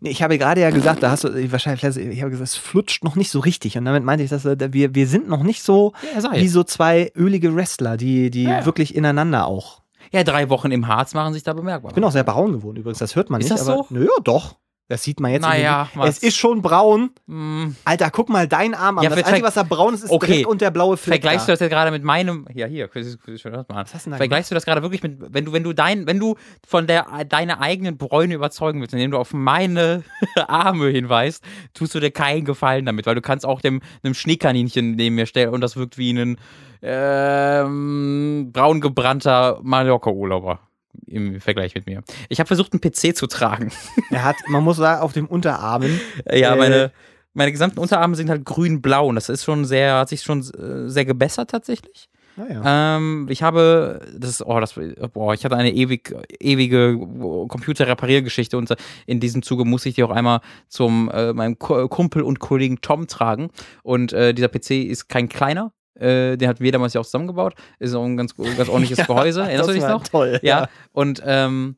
Nee, 0.00 0.10
ich 0.10 0.22
habe 0.22 0.38
gerade 0.38 0.60
ja 0.60 0.70
gesagt, 0.70 1.02
da 1.02 1.10
hast 1.10 1.24
du 1.24 1.52
wahrscheinlich, 1.52 1.82
ich 1.96 2.20
habe 2.20 2.30
gesagt, 2.30 2.48
es 2.48 2.56
flutscht 2.56 3.04
noch 3.04 3.16
nicht 3.16 3.30
so 3.30 3.40
richtig. 3.40 3.78
Und 3.78 3.84
damit 3.84 4.04
meinte 4.04 4.24
ich, 4.24 4.30
dass 4.30 4.44
äh, 4.44 4.56
wir, 4.72 4.94
wir 4.94 5.06
sind 5.06 5.28
noch 5.28 5.42
nicht 5.42 5.62
so 5.62 5.92
ja, 6.14 6.32
wie 6.32 6.48
so 6.48 6.64
zwei 6.64 7.12
ölige 7.16 7.54
Wrestler, 7.54 7.96
die, 7.96 8.30
die 8.30 8.44
Ja, 8.44 8.58
ja. 8.60 8.66
wirklich 8.66 8.94
ineinander 8.94 9.46
auch. 9.46 9.82
ja, 10.12 10.22
drei 10.24 10.48
Wochen 10.50 10.70
im 10.70 10.86
Harz 10.88 11.14
machen 11.14 11.32
sich 11.34 11.42
da 11.42 11.52
bemerkbar. 11.52 11.90
Ich 11.90 11.94
bin 11.94 12.04
auch 12.04 12.12
sehr 12.12 12.24
braun 12.24 12.52
geworden 12.52 12.76
übrigens, 12.76 12.98
das 12.98 13.16
hört 13.16 13.30
man 13.30 13.40
Ist 13.40 13.50
nicht. 13.50 13.60
das 13.60 13.68
aber, 13.68 13.84
so? 13.88 13.94
Naja, 13.94 14.08
doch. 14.24 14.56
Das 14.88 15.02
sieht 15.02 15.18
man 15.18 15.32
jetzt. 15.32 15.42
Naja, 15.42 15.88
es 16.04 16.18
ist 16.18 16.36
schon 16.36 16.62
braun. 16.62 17.10
Hm. 17.26 17.74
Alter, 17.84 18.10
guck 18.10 18.28
mal 18.28 18.46
deinen 18.46 18.74
Arm 18.74 18.98
an. 18.98 19.04
Ja, 19.04 19.10
das 19.10 19.24
Einzige, 19.24 19.44
was 19.44 19.54
da 19.54 19.64
braun 19.64 19.94
ist, 19.94 20.04
ist 20.04 20.10
Okay. 20.10 20.38
Dreck 20.38 20.48
und 20.48 20.60
der 20.60 20.70
blaue 20.70 20.96
Fleck. 20.96 21.14
Vergleichst 21.14 21.48
du 21.48 21.50
da. 21.50 21.54
das 21.54 21.60
jetzt 21.60 21.70
gerade 21.70 21.90
mit 21.90 22.04
meinem, 22.04 22.46
ja 22.54 22.66
hier, 22.66 22.88
was 22.88 23.04
hast 23.04 23.14
du 23.26 24.10
denn 24.10 24.12
da 24.12 24.16
Vergleichst 24.16 24.50
du 24.52 24.54
das 24.54 24.64
gerade 24.64 24.82
wirklich 24.82 25.02
mit, 25.02 25.16
wenn 25.18 25.44
du, 25.44 25.52
wenn 25.52 25.64
du 25.64 25.72
dein, 25.72 26.06
wenn 26.06 26.20
du 26.20 26.36
von 26.66 26.86
der 26.86 27.24
deine 27.28 27.60
eigenen 27.60 27.96
Bräune 27.96 28.34
überzeugen 28.34 28.80
willst, 28.80 28.94
indem 28.94 29.10
du 29.10 29.18
auf 29.18 29.34
meine 29.34 30.04
Arme 30.46 30.88
hinweist, 30.88 31.42
tust 31.74 31.94
du 31.96 32.00
dir 32.00 32.12
keinen 32.12 32.44
Gefallen 32.44 32.86
damit, 32.86 33.06
weil 33.06 33.16
du 33.16 33.22
kannst 33.22 33.44
auch 33.44 33.60
dem 33.60 33.80
einem 34.04 34.14
Schneekaninchen 34.14 34.92
neben 34.92 35.16
mir 35.16 35.26
stellen 35.26 35.50
und 35.50 35.62
das 35.62 35.76
wirkt 35.76 35.98
wie 35.98 36.10
ein 36.10 36.38
ähm, 36.82 38.50
braun 38.52 38.80
gebrannter 38.80 39.58
Mallorca-Urlauber 39.62 40.60
im 41.06 41.40
Vergleich 41.40 41.74
mit 41.74 41.86
mir. 41.86 42.02
Ich 42.28 42.38
habe 42.40 42.46
versucht, 42.48 42.72
einen 42.72 42.80
PC 42.80 43.16
zu 43.16 43.26
tragen. 43.26 43.72
Er 44.10 44.24
hat, 44.24 44.36
man 44.48 44.62
muss 44.64 44.76
sagen, 44.78 45.02
auf 45.02 45.12
dem 45.12 45.26
Unterarmen. 45.26 46.00
Ja, 46.32 46.54
Äh, 46.54 46.58
meine, 46.58 46.92
meine 47.34 47.52
gesamten 47.52 47.78
Unterarme 47.80 48.14
sind 48.16 48.30
halt 48.30 48.44
grün-blau 48.44 49.08
und 49.08 49.14
das 49.16 49.28
ist 49.28 49.44
schon 49.44 49.64
sehr, 49.64 49.94
hat 49.98 50.08
sich 50.08 50.22
schon 50.22 50.40
äh, 50.40 50.88
sehr 50.88 51.04
gebessert 51.04 51.50
tatsächlich. 51.50 52.08
Naja. 52.38 52.96
Ähm, 52.96 53.26
ich 53.30 53.42
habe, 53.42 54.00
das 54.14 54.28
ist, 54.30 54.42
oh, 54.46 54.60
das, 54.60 54.74
boah, 55.14 55.32
ich 55.32 55.42
hatte 55.44 55.56
eine 55.56 55.72
ewig, 55.72 56.14
ewige 56.38 56.98
Computerrepariergeschichte 57.48 58.56
und 58.58 58.74
in 59.06 59.20
diesem 59.20 59.42
Zuge 59.42 59.64
muss 59.64 59.86
ich 59.86 59.94
die 59.94 60.04
auch 60.04 60.10
einmal 60.10 60.40
zum 60.68 61.10
äh, 61.12 61.32
meinem 61.32 61.58
Ku- 61.58 61.88
Kumpel 61.88 62.22
und 62.22 62.38
Kollegen 62.38 62.80
Tom 62.80 63.06
tragen. 63.06 63.48
Und 63.82 64.12
äh, 64.12 64.34
dieser 64.34 64.48
PC 64.48 64.70
ist 64.86 65.08
kein 65.08 65.28
kleiner. 65.28 65.72
Äh, 65.98 66.36
den 66.36 66.48
hatten 66.48 66.62
wir 66.62 66.72
damals 66.72 66.94
ja 66.94 67.00
auch 67.00 67.04
zusammengebaut. 67.04 67.54
Ist 67.78 67.94
auch 67.94 68.04
ein 68.04 68.16
ganz, 68.16 68.34
ganz 68.36 68.68
ordentliches 68.68 68.98
Gehäuse. 69.06 69.42
Erinnerst 69.42 69.68
du 69.68 69.74
dich 69.74 69.82
noch? 69.82 70.02
Toll. 70.04 70.38
Ja. 70.42 70.68
Und 70.92 71.22
ähm, 71.24 71.76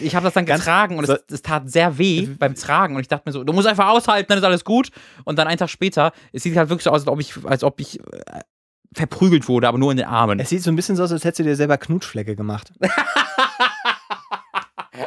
ich 0.00 0.14
habe 0.16 0.24
das 0.24 0.34
dann 0.34 0.46
getragen 0.46 0.98
und 0.98 1.08
es, 1.08 1.24
es 1.30 1.42
tat 1.42 1.70
sehr 1.70 1.96
weh 1.98 2.26
beim 2.26 2.54
Tragen 2.54 2.96
und 2.96 3.02
ich 3.02 3.08
dachte 3.08 3.22
mir 3.26 3.32
so, 3.32 3.44
du 3.44 3.52
musst 3.52 3.68
einfach 3.68 3.88
aushalten, 3.88 4.28
dann 4.28 4.38
ist 4.38 4.44
alles 4.44 4.64
gut. 4.64 4.90
Und 5.24 5.38
dann 5.38 5.46
einen 5.46 5.58
Tag 5.58 5.70
später, 5.70 6.12
es 6.32 6.42
sieht 6.42 6.56
halt 6.56 6.68
wirklich 6.68 6.84
so 6.84 6.90
aus, 6.90 7.02
als 7.02 7.08
ob 7.08 7.20
ich, 7.20 7.34
als 7.44 7.62
ob 7.62 7.80
ich 7.80 8.00
äh, 8.00 8.40
verprügelt 8.94 9.48
wurde, 9.48 9.68
aber 9.68 9.78
nur 9.78 9.90
in 9.90 9.98
den 9.98 10.06
Armen. 10.06 10.40
Es 10.40 10.48
sieht 10.48 10.62
so 10.62 10.70
ein 10.70 10.76
bisschen 10.76 10.96
so 10.96 11.04
aus, 11.04 11.12
als 11.12 11.24
hättest 11.24 11.40
du 11.40 11.44
dir 11.44 11.56
selber 11.56 11.78
Knutschflecke 11.78 12.34
gemacht. 12.34 12.72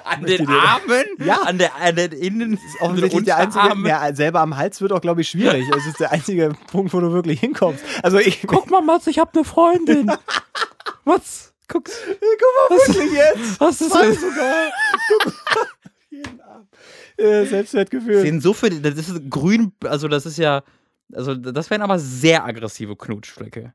An 0.03 0.23
den 0.23 0.47
Armen? 0.47 1.05
Ja. 1.23 1.41
An 1.41 1.57
der, 1.57 1.75
an 1.75 1.95
den 1.95 2.11
Innen, 2.11 2.59
Offensichtlich 2.79 3.25
der 3.25 3.37
einzige, 3.37 3.87
ja, 3.87 4.13
selber 4.13 4.41
am 4.41 4.57
Hals 4.57 4.81
wird 4.81 4.91
auch, 4.91 5.01
glaube 5.01 5.21
ich, 5.21 5.29
schwierig. 5.29 5.67
Es 5.77 5.85
ist 5.85 5.99
der 5.99 6.11
einzige 6.11 6.53
Punkt, 6.71 6.93
wo 6.93 6.99
du 6.99 7.11
wirklich 7.11 7.39
hinkommst. 7.39 7.83
Also 8.03 8.19
ich, 8.19 8.41
Guck 8.45 8.69
mal, 8.69 8.81
Mats, 8.81 9.07
ich 9.07 9.19
hab 9.19 9.35
eine 9.35 9.45
Freundin. 9.45 10.11
Was? 11.05 11.53
Guck, 11.67 11.85
guck 11.85 12.69
mal 12.69 12.77
wirklich 12.77 13.13
jetzt. 13.13 13.59
was 13.61 13.79
ist 13.79 13.93
das? 13.93 14.19
sogar. 14.19 14.71
Guck 15.07 15.25
mal. 15.25 15.67
Jeden 16.09 16.41
Abend. 16.41 16.67
Äh, 17.17 17.45
Selbstwertgefühl. 17.45 18.21
Sehen 18.21 18.41
so 18.41 18.53
viele, 18.53 18.81
das 18.81 19.07
ist 19.07 19.29
grün, 19.29 19.71
also 19.83 20.07
das 20.07 20.25
ist 20.25 20.37
ja, 20.37 20.63
also 21.13 21.35
das 21.35 21.69
wären 21.69 21.83
aber 21.83 21.99
sehr 21.99 22.43
aggressive 22.43 22.95
Knutschflecke. 22.95 23.73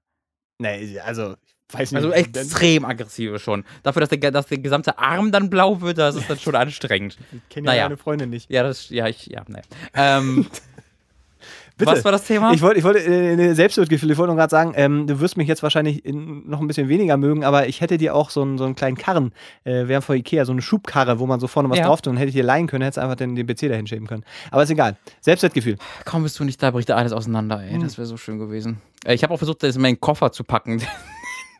Nee, 0.59 0.99
also, 1.01 1.37
weiß 1.73 1.93
nicht. 1.93 1.97
Also 2.05 2.13
extrem 2.13 2.85
aggressive 2.85 3.39
schon. 3.39 3.65
Dafür, 3.83 4.01
dass 4.01 4.11
der, 4.11 4.31
dass 4.31 4.47
der 4.47 4.59
gesamte 4.59 4.99
Arm 4.99 5.33
dann 5.33 5.51
blau 5.51 5.81
wird, 5.81 5.99
das 5.99 6.15
ist 6.17 6.29
dann 6.31 6.39
schon 6.39 6.55
anstrengend. 6.55 7.19
Ich 7.33 7.49
kenne 7.49 7.67
ja 7.67 7.73
Naja. 7.73 7.85
meine 7.85 7.97
Freundin 7.97 8.31
nicht. 8.31 8.51
Ja, 8.51 8.63
das, 8.63 8.91
ja, 8.91 9.07
ich, 9.09 9.27
ja, 9.27 9.43
ne. 9.49 9.63
Ähm, 9.95 10.47
Bitte. 11.77 11.91
was 11.91 12.05
war 12.05 12.13
das 12.13 12.23
Thema? 12.25 12.53
Ich 12.53 12.63
wollte, 12.63 12.79
ich 12.79 12.85
wollte, 12.85 13.01
äh, 13.01 13.53
Selbstwertgefühl, 13.53 14.09
ich 14.13 14.17
wollte 14.17 14.29
nur 14.29 14.37
gerade 14.37 14.51
sagen, 14.53 14.75
ähm, 14.77 15.09
du 15.09 15.19
wirst 15.19 15.37
mich 15.37 15.49
jetzt 15.49 15.65
wahrscheinlich 15.65 16.05
in, 16.05 16.49
noch 16.49 16.61
ein 16.61 16.69
bisschen 16.69 16.89
weniger 16.89 17.17
mögen, 17.17 17.43
aber 17.43 17.67
ich 17.67 17.81
hätte 17.81 17.99
dir 17.99 18.15
auch 18.15 18.31
so 18.31 18.43
einen, 18.43 18.59
so 18.59 18.65
einen 18.65 18.77
kleinen 18.77 18.97
Karren, 18.97 19.33
äh, 19.65 19.89
wir 19.89 19.97
haben 19.97 20.03
vor 20.05 20.15
Ikea 20.15 20.45
so 20.45 20.53
eine 20.53 20.63
Schubkarre, 20.63 21.19
wo 21.19 21.27
man 21.27 21.41
so 21.41 21.49
vorne 21.49 21.69
was 21.71 21.79
Ja. 21.79 21.87
drauf 21.87 22.01
tut 22.01 22.13
und 22.13 22.17
hätte 22.17 22.29
ich 22.29 22.35
dir 22.37 22.45
leihen 22.45 22.69
können, 22.69 22.83
hättest 22.85 23.01
einfach 23.01 23.17
den, 23.17 23.35
den 23.35 23.45
PC 23.49 23.69
dahin 23.69 23.89
schieben 23.89 24.07
können. 24.07 24.23
Aber 24.53 24.63
ist 24.63 24.71
egal. 24.71 24.97
Selbstwertgefühl. 25.21 25.77
Kaum 26.05 26.23
bist 26.23 26.39
du 26.39 26.45
nicht 26.45 26.63
da, 26.63 26.71
bricht 26.71 26.91
da 26.91 26.95
alles 26.95 27.13
auseinander, 27.13 27.61
ey. 27.61 27.77
Das 27.81 27.99
wäre 27.99 28.07
so 28.07 28.17
schön 28.17 28.39
gewesen. 28.39 28.81
Äh, 29.05 29.15
Ich 29.15 29.25
habe 29.25 29.35
auch 29.35 29.39
versucht, 29.39 29.65
das 29.65 29.75
in 29.75 29.83
meinen 29.83 30.01
Koffer 30.01 30.31
zu 30.31 30.45
packen. 30.45 30.81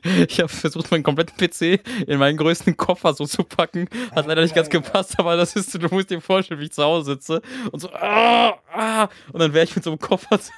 Ich 0.29 0.39
habe 0.41 0.49
versucht, 0.49 0.91
meinen 0.91 1.03
kompletten 1.03 1.37
PC 1.37 1.81
in 2.07 2.19
meinen 2.19 2.37
größten 2.37 2.77
Koffer 2.77 3.15
so 3.15 3.27
zu 3.27 3.43
packen. 3.45 3.89
Hat 4.15 4.27
leider 4.27 4.43
nicht 4.43 4.55
ganz 4.55 4.69
gepasst, 4.71 5.19
aber 5.19 5.37
das 5.37 5.57
ist, 5.57 5.75
du 5.75 5.89
musst 5.91 6.11
dir 6.11 6.21
vorstellen, 6.21 6.61
wie 6.61 6.65
ich 6.65 6.73
zu 6.73 6.83
Hause 6.83 7.13
sitze 7.15 7.43
und 7.73 7.81
so, 7.81 7.91
ah, 7.93 8.59
ah, 8.73 9.09
und 9.33 9.41
dann 9.41 9.53
wäre 9.55 9.65
ich 9.65 9.75
mit 9.75 9.85
so 9.85 9.91
einem 9.91 9.99
Koffer. 9.99 10.41
zu- 10.41 10.53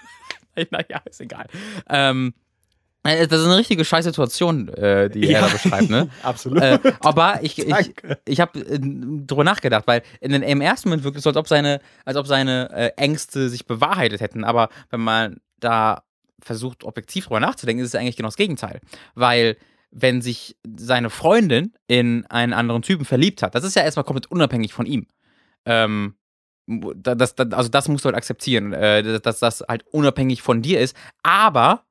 naja, 0.70 1.00
ist 1.04 1.20
egal. 1.20 1.46
Ähm, 1.88 2.34
äh, 3.04 3.26
das 3.28 3.40
ist 3.40 3.46
eine 3.46 3.56
richtige 3.58 3.84
Scheißsituation, 3.84 4.68
äh, 4.68 5.08
die 5.10 5.28
er 5.30 5.42
da 5.42 5.48
beschreibt, 5.48 5.90
ne? 5.90 6.08
Absolut. 6.22 6.60
äh, 6.60 6.78
aber 7.00 7.38
ich, 7.42 7.58
ich, 7.58 7.94
ich 8.24 8.40
habe 8.40 8.58
äh, 8.58 8.78
drüber 8.80 9.44
nachgedacht, 9.44 9.86
weil 9.86 10.02
in 10.20 10.32
den, 10.32 10.42
im 10.42 10.60
ersten 10.60 10.88
Moment 10.88 11.04
wirkt 11.04 11.18
es 11.18 11.22
so, 11.22 11.30
als 11.30 11.36
ob 11.36 11.46
seine, 11.46 11.80
als 12.04 12.16
ob 12.16 12.26
seine 12.26 12.92
Ängste 12.96 13.48
sich 13.48 13.66
bewahrheitet 13.66 14.20
hätten. 14.20 14.42
Aber 14.44 14.70
wenn 14.90 15.00
man 15.00 15.36
da 15.60 16.02
versucht, 16.42 16.84
objektiv 16.84 17.26
drüber 17.26 17.40
nachzudenken, 17.40 17.82
ist 17.82 17.88
es 17.88 17.94
eigentlich 17.94 18.16
genau 18.16 18.28
das 18.28 18.36
Gegenteil. 18.36 18.80
Weil 19.14 19.56
wenn 19.90 20.20
sich 20.20 20.56
seine 20.76 21.10
Freundin 21.10 21.72
in 21.86 22.26
einen 22.26 22.52
anderen 22.52 22.82
Typen 22.82 23.04
verliebt 23.04 23.42
hat, 23.42 23.54
das 23.54 23.64
ist 23.64 23.76
ja 23.76 23.82
erstmal 23.82 24.04
komplett 24.04 24.30
unabhängig 24.30 24.72
von 24.72 24.86
ihm. 24.86 25.06
Ähm, 25.64 26.16
da- 26.66 27.14
das, 27.14 27.34
das, 27.34 27.52
also 27.52 27.68
das 27.68 27.88
musst 27.88 28.04
du 28.04 28.08
halt 28.08 28.16
akzeptieren, 28.16 28.72
äh, 28.72 29.20
dass 29.20 29.38
das 29.38 29.64
halt 29.66 29.84
unabhängig 29.92 30.42
von 30.42 30.62
dir 30.62 30.80
ist. 30.80 30.96
Aber 31.22 31.84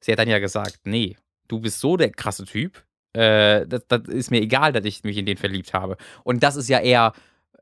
sie 0.00 0.12
hat 0.12 0.18
dann 0.18 0.28
ja 0.28 0.38
gesagt, 0.38 0.80
nee, 0.84 1.16
du 1.48 1.60
bist 1.60 1.80
so 1.80 1.96
der 1.96 2.10
krasse 2.10 2.44
Typ, 2.44 2.84
äh, 3.12 3.66
das, 3.66 3.86
das 3.88 4.02
ist 4.08 4.30
mir 4.30 4.40
egal, 4.40 4.72
dass 4.72 4.84
ich 4.84 5.04
mich 5.04 5.16
in 5.16 5.26
den 5.26 5.36
verliebt 5.36 5.74
habe. 5.74 5.96
Und 6.22 6.42
das 6.42 6.56
ist 6.56 6.68
ja 6.68 6.80
eher 6.80 7.12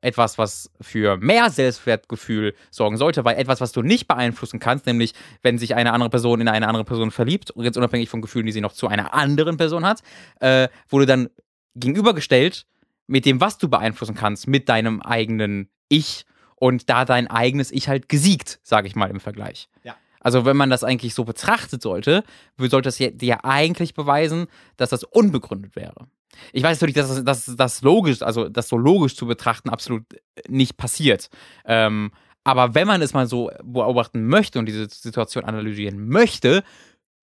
etwas, 0.04 0.38
was 0.38 0.70
für 0.80 1.16
mehr 1.16 1.50
Selbstwertgefühl 1.50 2.54
sorgen 2.70 2.96
sollte, 2.96 3.24
weil 3.24 3.36
etwas, 3.36 3.60
was 3.60 3.72
du 3.72 3.82
nicht 3.82 4.06
beeinflussen 4.06 4.60
kannst, 4.60 4.86
nämlich 4.86 5.14
wenn 5.42 5.58
sich 5.58 5.74
eine 5.74 5.92
andere 5.92 6.10
Person 6.10 6.40
in 6.40 6.48
eine 6.48 6.68
andere 6.68 6.84
Person 6.84 7.10
verliebt, 7.10 7.50
und 7.50 7.64
jetzt 7.64 7.76
unabhängig 7.76 8.08
von 8.08 8.20
Gefühlen, 8.20 8.46
die 8.46 8.52
sie 8.52 8.60
noch 8.60 8.72
zu 8.72 8.86
einer 8.86 9.14
anderen 9.14 9.56
Person 9.56 9.84
hat, 9.84 10.02
äh, 10.40 10.68
wurde 10.88 11.06
dann 11.06 11.30
gegenübergestellt 11.74 12.66
mit 13.06 13.24
dem, 13.24 13.40
was 13.40 13.58
du 13.58 13.68
beeinflussen 13.68 14.14
kannst, 14.14 14.46
mit 14.46 14.68
deinem 14.68 15.00
eigenen 15.00 15.68
Ich 15.88 16.26
und 16.56 16.88
da 16.88 17.04
dein 17.04 17.26
eigenes 17.26 17.72
Ich 17.72 17.88
halt 17.88 18.08
gesiegt, 18.08 18.60
sage 18.62 18.86
ich 18.86 18.96
mal 18.96 19.10
im 19.10 19.20
Vergleich. 19.20 19.68
Ja. 19.82 19.96
Also 20.20 20.46
wenn 20.46 20.56
man 20.56 20.70
das 20.70 20.84
eigentlich 20.84 21.14
so 21.14 21.24
betrachtet 21.24 21.82
sollte, 21.82 22.24
sollte 22.58 22.82
das 22.82 22.96
dir 22.96 23.12
ja 23.20 23.40
eigentlich 23.42 23.94
beweisen, 23.94 24.46
dass 24.76 24.90
das 24.90 25.04
unbegründet 25.04 25.76
wäre. 25.76 26.06
Ich 26.52 26.62
weiß 26.62 26.76
natürlich, 26.80 26.94
dass 26.94 27.08
das, 27.08 27.24
dass 27.46 27.56
das 27.56 27.82
logisch, 27.82 28.22
also 28.22 28.48
das 28.48 28.68
so 28.68 28.76
logisch 28.76 29.16
zu 29.16 29.26
betrachten, 29.26 29.70
absolut 29.70 30.04
nicht 30.48 30.76
passiert. 30.76 31.28
Ähm, 31.64 32.10
aber 32.44 32.74
wenn 32.74 32.86
man 32.86 33.00
es 33.02 33.14
mal 33.14 33.26
so 33.26 33.50
beobachten 33.62 34.26
möchte 34.26 34.58
und 34.58 34.66
diese 34.66 34.88
Situation 34.90 35.44
analysieren 35.44 36.08
möchte, 36.08 36.62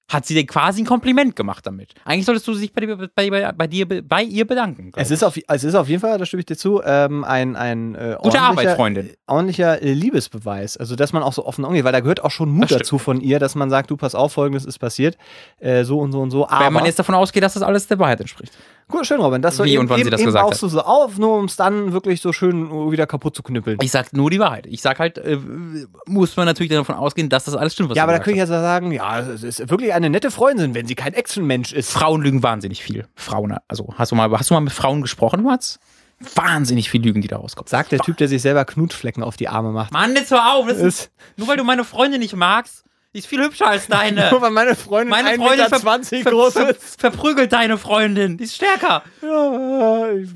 hat 0.10 0.26
sie 0.26 0.34
dir 0.34 0.46
quasi 0.46 0.82
ein 0.82 0.86
Kompliment 0.86 1.38
gemacht 1.38 1.66
damit. 1.66 1.94
Eigentlich 2.04 2.26
solltest 2.26 2.46
du 2.46 2.54
dich 2.54 2.74
bei, 2.74 2.82
dir- 2.82 2.98
bei, 2.98 3.30
bei, 3.30 3.52
bei, 3.54 3.68
dir, 3.68 3.88
bei 4.04 4.24
ihr 4.24 4.46
bedanken. 4.46 4.92
Es 4.98 5.10
ist, 5.10 5.24
auf, 5.24 5.40
es 5.48 5.64
ist 5.64 5.74
auf 5.74 5.88
jeden 5.88 6.02
Fall, 6.02 6.18
da 6.18 6.26
stimme 6.26 6.42
ich 6.42 6.48
dir 6.48 6.58
zu, 6.58 6.82
ähm, 6.84 7.24
ein, 7.24 7.56
ein 7.56 7.96
äh, 7.96 8.18
Gute 8.22 8.38
ordentlicher- 8.38 8.42
Arbeitsfreundin. 8.42 9.12
ordentlicher 9.28 9.82
äh, 9.82 9.94
Liebesbeweis. 9.94 10.76
Also, 10.76 10.98
dass 10.98 11.14
man 11.14 11.24
auch 11.24 11.32
so 11.32 11.46
offen 11.46 11.64
umgeht, 11.64 11.86
weil 11.86 11.94
da 11.94 12.02
gehört 12.02 12.26
auch 12.26 12.32
schon 12.32 12.50
Mut 12.50 12.72
dazu 12.72 12.98
von 12.98 13.22
ihr, 13.22 13.40
dass 13.40 13.56
man 13.56 13.70
sagt, 13.70 13.90
du 13.90 13.96
pass 13.96 14.14
auf, 14.14 14.34
folgendes 14.34 14.66
ist 14.66 14.80
passiert, 14.80 15.18
äh, 15.60 15.86
so 15.86 16.00
und 16.00 16.12
so 16.12 16.20
und 16.20 16.32
so. 16.32 16.46
Aber, 16.46 16.66
Wenn 16.66 16.74
man 16.74 16.84
jetzt 16.86 17.00
davon 17.00 17.16
ausgeht, 17.16 17.44
dass 17.44 17.54
das 17.54 17.64
alles 17.64 17.88
der 17.88 17.98
Wahrheit 18.00 18.20
entspricht. 18.20 18.52
Gut, 18.88 19.06
schön, 19.06 19.22
Robin, 19.22 19.42
das 19.42 19.58
Wie 19.64 19.72
eben, 19.72 19.82
und 19.82 19.90
wann 19.90 19.98
sie 19.98 20.02
eben, 20.02 20.12
das 20.12 20.20
eben 20.20 20.28
gesagt 20.28 20.46
baust 20.50 20.62
du 20.62 20.68
so 20.68 20.82
auf, 20.82 21.18
nur 21.18 21.38
um 21.38 21.46
es 21.46 21.56
dann 21.56 21.94
wirklich 21.94 22.22
so 22.22 22.34
schön 22.34 22.92
wieder 22.92 23.08
kaputt 23.08 23.36
zu 23.36 23.44
knüppeln. 23.44 23.78
Ich 23.82 23.92
sag 23.92 24.12
nur 24.14 24.30
die 24.30 24.40
Wahrheit. 24.40 24.66
Ich 24.68 24.82
sag 24.82 25.00
halt, 25.00 25.18
äh, 25.18 25.38
muss 26.06 26.36
man 26.36 26.46
natürlich 26.46 26.72
davon 26.72 26.96
ausgehen, 26.96 27.30
dass 27.30 27.46
das 27.46 27.56
alles 27.56 27.74
stimmt, 27.74 27.90
was 27.90 27.98
ja, 27.98 28.04
aber 28.04 28.12
da 28.12 28.20
könnte 28.20 28.38
ich 28.38 28.42
hast. 28.42 28.50
jetzt 28.50 28.62
sagen, 28.62 28.92
ja, 28.92 29.20
es 29.20 29.44
ist 29.44 29.70
wirklich 29.70 29.94
eine 29.94 30.10
nette 30.10 30.30
Freundin, 30.30 30.74
wenn 30.74 30.88
sie 30.88 30.96
kein 30.96 31.14
Actionmensch 31.14 31.72
ist. 31.72 31.92
Frauen 31.92 32.22
lügen 32.22 32.44
wahnsinnig 32.44 32.84
viel. 32.84 33.08
Frauen, 33.16 33.56
also 33.68 33.94
hast 33.96 34.12
du 34.12 34.16
mal, 34.16 34.30
hast 34.32 34.50
du 34.50 34.54
mal 34.54 34.62
mit 34.62 34.74
Frauen 34.74 35.02
gesprochen, 35.02 35.44
Mats? 35.44 35.80
Wahnsinnig 36.36 36.90
viel 36.90 37.02
Lügen, 37.02 37.22
die 37.22 37.28
da 37.28 37.38
rauskommen. 37.38 37.68
Sagt 37.68 37.92
der 37.92 38.00
Typ, 38.00 38.18
der 38.18 38.28
sich 38.28 38.42
selber 38.42 38.64
Knutflecken 38.66 39.24
auf 39.24 39.38
die 39.38 39.48
Arme 39.48 39.72
macht. 39.72 39.92
Mann, 39.92 40.14
jetzt 40.16 40.32
hör 40.32 40.54
auf. 40.54 40.68
Das 40.68 40.78
ist, 40.78 40.84
Ist, 40.84 41.12
nur 41.38 41.48
weil 41.48 41.58
du 41.58 41.64
meine 41.64 41.84
Freundin 41.84 42.20
nicht 42.20 42.36
magst, 42.36 42.84
die 43.14 43.20
ist 43.20 43.28
viel 43.28 43.44
hübscher 43.44 43.68
als 43.68 43.88
deine. 43.88 44.30
nur 44.32 44.42
weil 44.42 44.52
meine 44.52 44.76
Freundin, 44.76 45.10
Meine 45.10 45.30
1,20 45.30 45.36
Freundin 45.38 45.50
Meter 45.58 45.70
ver 45.70 45.80
ver 46.24 46.32
groß 46.32 46.54
ver 46.54 46.70
ist. 46.70 47.00
verprügelt 47.02 47.52
deine 47.54 47.78
Freundin. 47.78 48.38
Die 48.38 48.44
ist 48.46 48.56
stärker. 48.56 49.04
Ja, 49.22 50.12
ich- 50.12 50.30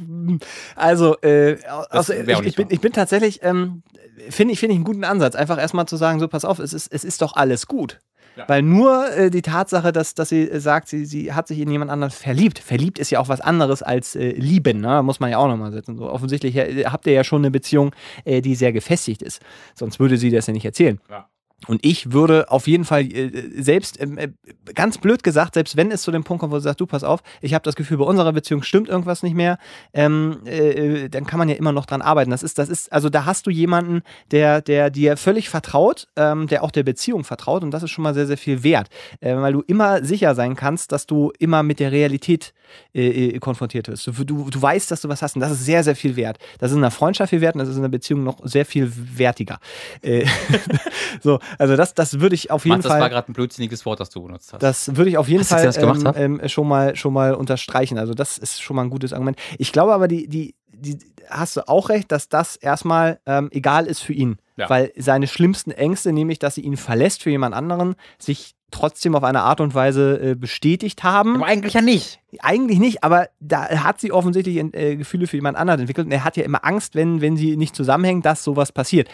also, 0.76 1.18
äh, 1.22 1.58
also 1.90 2.14
ich, 2.14 2.28
ich, 2.46 2.56
bin, 2.56 2.68
ich 2.70 2.82
bin 2.82 2.92
tatsächlich, 2.94 3.40
ähm, 3.44 3.84
finde 4.30 4.54
ich, 4.54 4.60
finde 4.60 4.74
ich 4.74 4.78
einen 4.78 4.86
guten 4.86 5.04
Ansatz, 5.04 5.36
einfach 5.36 5.58
erstmal 5.60 5.86
zu 5.88 5.96
sagen, 5.98 6.20
so 6.20 6.28
pass 6.28 6.46
auf, 6.46 6.60
es 6.60 6.74
ist, 6.74 6.92
es 6.92 7.04
ist 7.04 7.22
doch 7.22 7.36
alles 7.36 7.68
gut. 7.68 8.00
Ja. 8.38 8.44
Weil 8.50 8.64
nur 8.64 9.10
äh, 9.16 9.30
die 9.30 9.42
Tatsache, 9.42 9.94
dass, 9.94 10.14
dass 10.14 10.28
sie 10.28 10.42
äh, 10.50 10.60
sagt, 10.60 10.90
sie, 10.90 11.06
sie 11.06 11.32
hat 11.32 11.48
sich 11.48 11.58
in 11.60 11.72
jemand 11.72 11.90
anderen 11.90 12.12
verliebt. 12.12 12.60
Verliebt 12.60 13.00
ist 13.00 13.10
ja 13.10 13.22
auch 13.22 13.30
was 13.30 13.40
anderes 13.40 13.82
als 13.82 14.14
äh, 14.18 14.32
lieben, 14.32 14.82
ne? 14.82 14.88
Da 14.88 15.04
muss 15.04 15.22
man 15.22 15.32
ja 15.32 15.38
auch 15.38 15.48
nochmal 15.48 15.72
setzen. 15.72 15.96
So, 15.98 16.10
offensichtlich 16.10 16.54
äh, 16.58 16.84
habt 16.84 17.08
ihr 17.08 17.14
ja 17.14 17.24
schon 17.24 17.42
eine 17.44 17.52
Beziehung, 17.52 17.96
äh, 18.26 18.42
die 18.42 18.56
sehr 18.56 18.74
gefestigt 18.74 19.22
ist. 19.22 19.42
Sonst 19.74 20.02
würde 20.02 20.18
sie 20.18 20.32
das 20.32 20.48
ja 20.48 20.54
nicht 20.54 20.66
erzählen. 20.66 21.00
Ja. 21.10 21.30
Und 21.68 21.84
ich 21.84 22.12
würde 22.12 22.52
auf 22.52 22.68
jeden 22.68 22.86
Fall 22.86 23.02
äh, 23.12 23.62
selbst, 23.62 24.00
ähm, 24.00 24.18
äh, 24.18 24.30
ganz 24.76 24.98
blöd 24.98 25.24
gesagt, 25.24 25.56
selbst 25.56 25.78
wenn 25.78 25.90
es 25.90 26.04
zu 26.04 26.12
dem 26.12 26.24
Punkt 26.24 26.42
kommt, 26.42 26.52
wo 26.52 26.58
du 26.58 26.62
sagst, 26.62 26.80
du 26.80 26.86
pass 26.86 27.04
auf, 27.04 27.22
ich 27.42 27.54
habe 27.54 27.64
das 27.64 27.76
Gefühl, 27.76 27.98
bei 27.98 28.06
unserer 28.06 28.34
Beziehung 28.34 28.62
stimmt 28.62 28.90
irgendwas 28.90 29.24
nicht 29.24 29.36
mehr, 29.36 29.58
ähm, 29.94 30.42
äh, 30.46 31.10
dann 31.10 31.26
kann 31.26 31.40
man 31.40 31.50
ja 31.50 31.56
immer 31.56 31.72
noch 31.72 31.86
dran 31.86 32.02
arbeiten. 32.02 32.30
Das 32.30 32.44
ist, 32.44 32.60
das 32.60 32.70
ist, 32.70 32.92
also 32.92 33.10
da 33.10 33.26
hast 33.26 33.48
du 33.48 33.52
jemanden, 33.52 34.02
der, 34.32 34.62
der 34.62 34.90
dir 34.90 35.18
völlig 35.18 35.50
vertraut, 35.50 36.08
ähm, 36.16 36.48
der 36.48 36.64
auch 36.64 36.72
der 36.72 36.84
Beziehung 36.84 37.24
vertraut 37.24 37.64
und 37.64 37.72
das 37.72 37.84
ist 37.84 37.92
schon 37.92 38.04
mal 38.04 38.14
sehr, 38.14 38.28
sehr 38.28 38.38
viel 38.38 38.64
wert, 38.64 38.90
äh, 39.22 39.36
weil 39.36 39.54
du 39.54 39.62
immer 39.62 40.04
sicher 40.04 40.36
sein 40.36 40.56
kannst, 40.56 40.92
dass 40.92 41.08
du 41.08 41.32
immer 41.40 41.64
mit 41.64 41.80
der 41.80 41.92
Realität 41.92 42.54
äh, 42.94 43.28
äh, 43.28 43.40
konfrontiert 43.40 43.88
wirst. 43.88 44.08
Du, 44.08 44.12
du, 44.24 44.50
du 44.50 44.62
weißt, 44.62 44.92
dass 44.92 45.02
du 45.02 45.10
was 45.10 45.22
hast 45.22 45.36
und 45.36 45.42
das 45.42 45.52
ist 45.52 45.66
sehr, 45.66 45.84
sehr 45.84 45.96
viel 45.96 46.16
wert. 46.16 46.38
Das 46.60 46.72
ist 46.72 46.78
in 46.78 46.84
einer 46.84 46.92
Freundschaft 46.92 47.30
viel 47.30 47.42
wert 47.42 47.56
und 47.56 47.60
das 47.60 47.70
ist 47.70 47.76
in 47.76 47.82
einer 47.82 47.90
Beziehung 47.90 48.24
noch 48.24 48.40
sehr 48.44 48.66
viel 48.66 48.92
wertiger. 49.18 49.60
Äh, 50.02 50.26
so, 51.22 51.40
also 51.58 51.76
das, 51.76 51.94
das 51.94 52.20
würde 52.20 52.36
ich 52.36 52.52
auf 52.52 52.66
jeden 52.66 52.78
Mats, 52.78 52.84
das 52.84 52.92
war 52.92 53.00
Fall. 53.00 53.10
gerade 53.10 53.32
ein 53.32 53.34
blödsinniges 53.34 53.86
Wort, 53.86 54.00
das 54.00 54.10
du 54.10 54.24
benutzt 54.24 54.54
hast. 54.54 54.62
Das 54.62 54.96
würde 54.96 55.10
ich 55.10 55.18
auf 55.18 55.28
jeden 55.28 55.42
Hast 55.42 55.50
Fall 55.50 56.16
ähm, 56.16 56.40
ähm, 56.42 56.50
schon, 56.50 56.68
mal, 56.68 56.96
schon 56.96 57.14
mal 57.14 57.34
unterstreichen. 57.34 57.98
Also, 57.98 58.14
das 58.14 58.38
ist 58.38 58.62
schon 58.62 58.76
mal 58.76 58.84
ein 58.84 58.90
gutes 58.90 59.14
Argument. 59.14 59.38
Ich 59.58 59.72
glaube 59.72 59.94
aber, 59.94 60.08
die, 60.08 60.28
die, 60.28 60.56
die 60.68 60.98
hast 61.30 61.58
du 61.58 61.68
auch 61.68 61.90
recht, 61.90 62.12
dass 62.12 62.30
das 62.30 62.56
erstmal 62.56 63.20
ähm, 63.26 63.50
egal 63.52 63.88
ist 63.88 64.02
für 64.02 64.14
ihn. 64.14 64.38
Ja. 64.58 64.70
Weil 64.70 64.92
seine 64.96 65.28
schlimmsten 65.28 65.72
Ängste, 65.72 66.14
nämlich, 66.14 66.40
dass 66.40 66.56
sie 66.56 66.62
ihn 66.62 66.78
verlässt 66.78 67.24
für 67.24 67.30
jemand 67.30 67.54
anderen, 67.54 67.96
sich 68.18 68.56
trotzdem 68.72 69.16
auf 69.16 69.24
eine 69.24 69.42
Art 69.42 69.62
und 69.62 69.74
Weise 69.74 70.20
äh, 70.22 70.36
bestätigt 70.36 71.04
haben. 71.04 71.36
aber 71.36 71.46
eigentlich 71.46 71.74
ja 71.74 71.82
nicht. 71.82 72.20
Eigentlich 72.40 72.80
nicht, 72.80 73.04
aber 73.04 73.30
da 73.40 73.84
hat 73.84 74.00
sie 74.00 74.12
offensichtlich 74.12 74.58
äh, 74.58 74.96
Gefühle 74.96 75.28
für 75.28 75.38
jemand 75.38 75.58
anderen 75.58 75.82
entwickelt. 75.82 76.08
Und 76.08 76.12
er 76.12 76.24
hat 76.24 76.38
ja 76.38 76.44
immer 76.44 76.66
Angst, 76.66 76.96
wenn, 76.96 77.22
wenn 77.22 77.38
sie 77.38 77.58
nicht 77.58 77.76
zusammenhängen, 77.76 78.22
dass 78.22 78.44
sowas 78.44 78.72
passiert. 78.72 79.10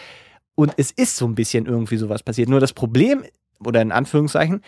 Und 0.56 0.74
es 0.78 0.92
ist 0.92 1.18
so 1.18 1.26
ein 1.26 1.36
bisschen 1.36 1.66
irgendwie 1.66 1.98
sowas 1.98 2.24
passiert. 2.24 2.50
Nur 2.50 2.60
das 2.60 2.74
Problem, 2.74 3.24
oder 3.66 3.82
in 3.82 3.92
Anführungszeichen, 3.92 4.62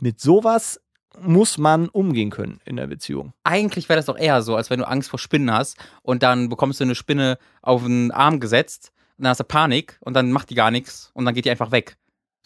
mit 0.00 0.20
sowas 0.20 0.80
muss 1.20 1.58
man 1.58 1.88
umgehen 1.88 2.30
können 2.30 2.60
in 2.64 2.76
der 2.76 2.88
Beziehung. 2.88 3.32
Eigentlich 3.44 3.88
wäre 3.88 3.98
das 3.98 4.06
doch 4.06 4.18
eher 4.18 4.42
so, 4.42 4.56
als 4.56 4.70
wenn 4.70 4.80
du 4.80 4.88
Angst 4.88 5.10
vor 5.10 5.18
Spinnen 5.18 5.52
hast 5.52 5.78
und 6.02 6.22
dann 6.22 6.48
bekommst 6.48 6.80
du 6.80 6.84
eine 6.84 6.94
Spinne 6.94 7.38
auf 7.62 7.84
den 7.84 8.10
Arm 8.10 8.40
gesetzt 8.40 8.92
und 9.16 9.24
dann 9.24 9.30
hast 9.30 9.40
du 9.40 9.44
Panik 9.44 9.98
und 10.00 10.14
dann 10.14 10.32
macht 10.32 10.50
die 10.50 10.56
gar 10.56 10.70
nichts 10.70 11.10
und 11.14 11.24
dann 11.24 11.34
geht 11.34 11.44
die 11.44 11.50
einfach 11.50 11.70
weg. 11.70 11.96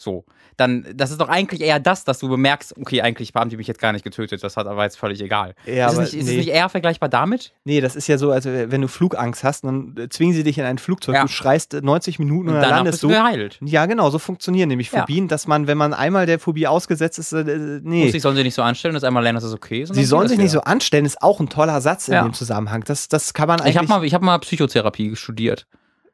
So. 0.01 0.23
Dann, 0.55 0.85
das 0.95 1.11
ist 1.11 1.19
doch 1.19 1.27
eigentlich 1.27 1.59
eher 1.59 1.79
das, 1.79 2.05
dass 2.05 2.19
du 2.19 2.29
bemerkst, 2.29 2.75
okay, 2.77 3.01
eigentlich 3.01 3.33
haben 3.35 3.49
die 3.49 3.57
mich 3.57 3.67
jetzt 3.67 3.81
gar 3.81 3.91
nicht 3.91 4.03
getötet, 4.03 4.41
das 4.41 4.55
hat 4.55 4.65
aber 4.65 4.83
jetzt 4.83 4.97
völlig 4.97 5.21
egal. 5.21 5.55
Ja, 5.65 5.87
ist 5.87 5.93
es 5.93 5.99
nicht, 5.99 6.13
ist 6.13 6.25
nee. 6.25 6.31
es 6.31 6.37
nicht 6.37 6.47
eher 6.49 6.69
vergleichbar 6.69 7.09
damit? 7.09 7.53
Nee, 7.65 7.81
das 7.81 7.97
ist 7.97 8.07
ja 8.07 8.17
so, 8.17 8.31
als 8.31 8.45
wenn 8.45 8.79
du 8.79 8.87
Flugangst 8.87 9.43
hast, 9.43 9.65
dann 9.65 9.95
äh, 9.97 10.07
zwingen 10.07 10.33
sie 10.33 10.43
dich 10.43 10.57
in 10.57 10.63
ein 10.63 10.77
Flugzeug, 10.77 11.15
Ja. 11.15 11.21
du 11.23 11.27
schreist 11.27 11.73
äh, 11.73 11.81
90 11.81 12.17
Minuten 12.17 12.47
und, 12.47 12.53
dann 12.55 12.63
danach 12.63 12.77
landest 12.77 12.95
bist 12.95 13.03
du 13.03 13.09
geheilt. 13.09 13.59
Ja, 13.61 13.85
genau, 13.87 14.09
so 14.09 14.19
funktionieren 14.19 14.69
nämlich 14.69 14.89
Ja. 14.89 15.01
Phobien, 15.01 15.27
dass 15.27 15.47
man, 15.47 15.67
wenn 15.67 15.77
man 15.77 15.93
einmal 15.93 16.25
der 16.25 16.39
Phobie 16.39 16.65
ausgesetzt 16.65 17.19
ist, 17.19 17.33
äh, 17.33 17.41
äh, 17.41 17.81
nee. 17.83 18.05
Muss 18.05 18.13
ich 18.13 18.21
sollen 18.21 18.37
sie 18.37 18.43
nicht 18.43 18.55
so 18.55 18.61
anstellen, 18.61 18.93
dass 18.93 19.03
einmal 19.03 19.21
lernen, 19.23 19.35
dass 19.35 19.43
es 19.43 19.53
okay 19.53 19.81
ist? 19.81 19.89
und 19.89 19.95
Sie 19.95 20.01
dann 20.03 20.07
sollen 20.07 20.27
sich 20.29 20.37
nicht 20.37 20.51
so 20.51 20.61
anstellen, 20.61 21.05
ist 21.05 21.21
auch 21.21 21.41
ein 21.41 21.49
toller 21.49 21.81
Satz 21.81 22.07
in 22.07 22.13
dem 22.15 22.33
Zusammenhang. 22.33 22.85
Das, 22.85 23.09
das 23.09 23.33
kann 23.33 23.49
man 23.49 23.59
eigentlich. 23.59 23.75
Ich 23.75 23.77
habe 23.77 23.87
mal, 23.87 24.05
ich 24.05 24.13
hab 24.13 24.21
mal 24.21 24.39
Psychotherapie 24.39 25.15
studiert. 25.17 25.67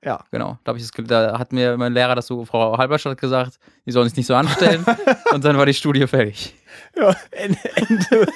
Ja. 0.06 0.24
Genau. 0.32 0.58
Da, 0.64 0.74
ich 0.76 0.90
das, 0.90 1.06
da 1.08 1.40
hat 1.40 1.52
mir 1.52 1.76
mein 1.78 1.92
Lehrer 1.94 2.14
das 2.16 2.28
so, 2.28 2.46
Frau 2.46 2.78
Halberstadt 2.78 3.20
gesagt, 3.20 3.58
die 3.86 3.92
sollen 3.92 4.08
sich 4.08 4.16
nicht 4.18 4.28
so 4.28 4.36
anstellen. 4.36 4.86
und 5.34 5.44
dann 5.44 5.58
war 5.58 5.66
die 5.66 5.74
Studie 5.74 6.06
fertig. 6.08 6.54
Ja, 6.96 7.16
Ende. 7.32 7.58
Ende. 7.76 8.28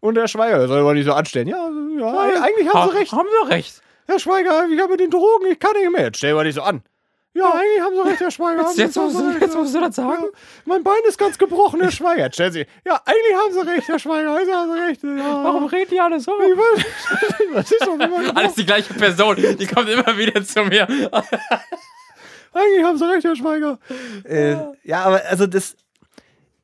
Und 0.00 0.14
der 0.14 0.28
Schweiger 0.28 0.66
soll 0.68 0.80
aber 0.80 0.94
nicht 0.94 1.04
so 1.04 1.12
anstellen. 1.12 1.48
Ja, 1.48 1.68
ja 1.98 2.42
eigentlich 2.42 2.68
haben 2.68 2.74
Ha- 2.80 2.88
Sie 2.90 2.96
recht. 2.98 3.12
Haben 3.12 3.28
sie 3.42 3.48
recht. 3.52 3.82
Herr 4.06 4.18
Schweiger, 4.18 4.66
ich 4.72 4.80
habe 4.80 4.92
mit 4.92 5.00
den 5.00 5.10
Drogen, 5.10 5.46
ich 5.50 5.58
kann 5.58 5.72
nicht 5.80 5.90
mehr. 5.92 6.04
Jetzt 6.04 6.18
stell 6.18 6.34
mal 6.34 6.44
nicht 6.44 6.54
so 6.54 6.62
an. 6.62 6.82
Ja, 7.34 7.50
eigentlich 7.50 7.80
haben 7.80 7.94
Sie 7.94 8.08
recht, 8.10 8.20
Herr 8.20 8.30
Schweiger. 8.30 8.62
Jetzt, 8.62 8.76
jetzt, 8.78 8.96
musst, 8.96 9.16
haben 9.16 9.32
du, 9.32 9.38
jetzt 9.40 9.54
musst 9.56 9.74
du 9.74 9.80
das 9.80 9.96
sagen. 9.96 10.22
Ja, 10.24 10.28
mein 10.66 10.82
Bein 10.84 10.94
ist 11.08 11.16
ganz 11.18 11.38
gebrochen, 11.38 11.80
Herr 11.80 11.90
Schweiger. 11.90 12.24
Jetzt 12.24 12.34
stellen 12.34 12.52
Sie. 12.52 12.66
Ja, 12.84 13.00
eigentlich 13.06 13.34
haben 13.34 13.52
Sie 13.54 13.66
recht, 13.74 13.88
Herr 13.88 13.98
Schweiger. 13.98 14.36
Eigentlich 14.36 14.54
haben 14.54 14.70
Sie 14.70 14.78
recht. 14.80 15.02
Ja. 15.02 15.44
Warum 15.44 15.64
reden 15.64 15.90
die 15.90 16.00
alle 16.00 16.20
so? 16.20 16.32
Ich 16.40 16.56
weiß, 16.58 16.84
das 17.54 17.70
ist 17.72 17.86
doch 17.86 17.94
immer. 17.94 18.36
Alles 18.36 18.54
die 18.54 18.66
gleiche 18.66 18.92
Person, 18.94 19.36
die 19.36 19.66
kommt 19.66 19.88
immer 19.88 20.16
wieder 20.18 20.44
zu 20.44 20.62
mir. 20.64 20.86
Eigentlich 22.52 22.84
haben 22.84 22.98
Sie 22.98 23.08
recht, 23.10 23.24
Herr 23.24 23.36
Schweiger. 23.36 23.78
Äh, 24.24 24.56
ja, 24.84 25.04
aber 25.04 25.22
also 25.28 25.46
das. 25.46 25.76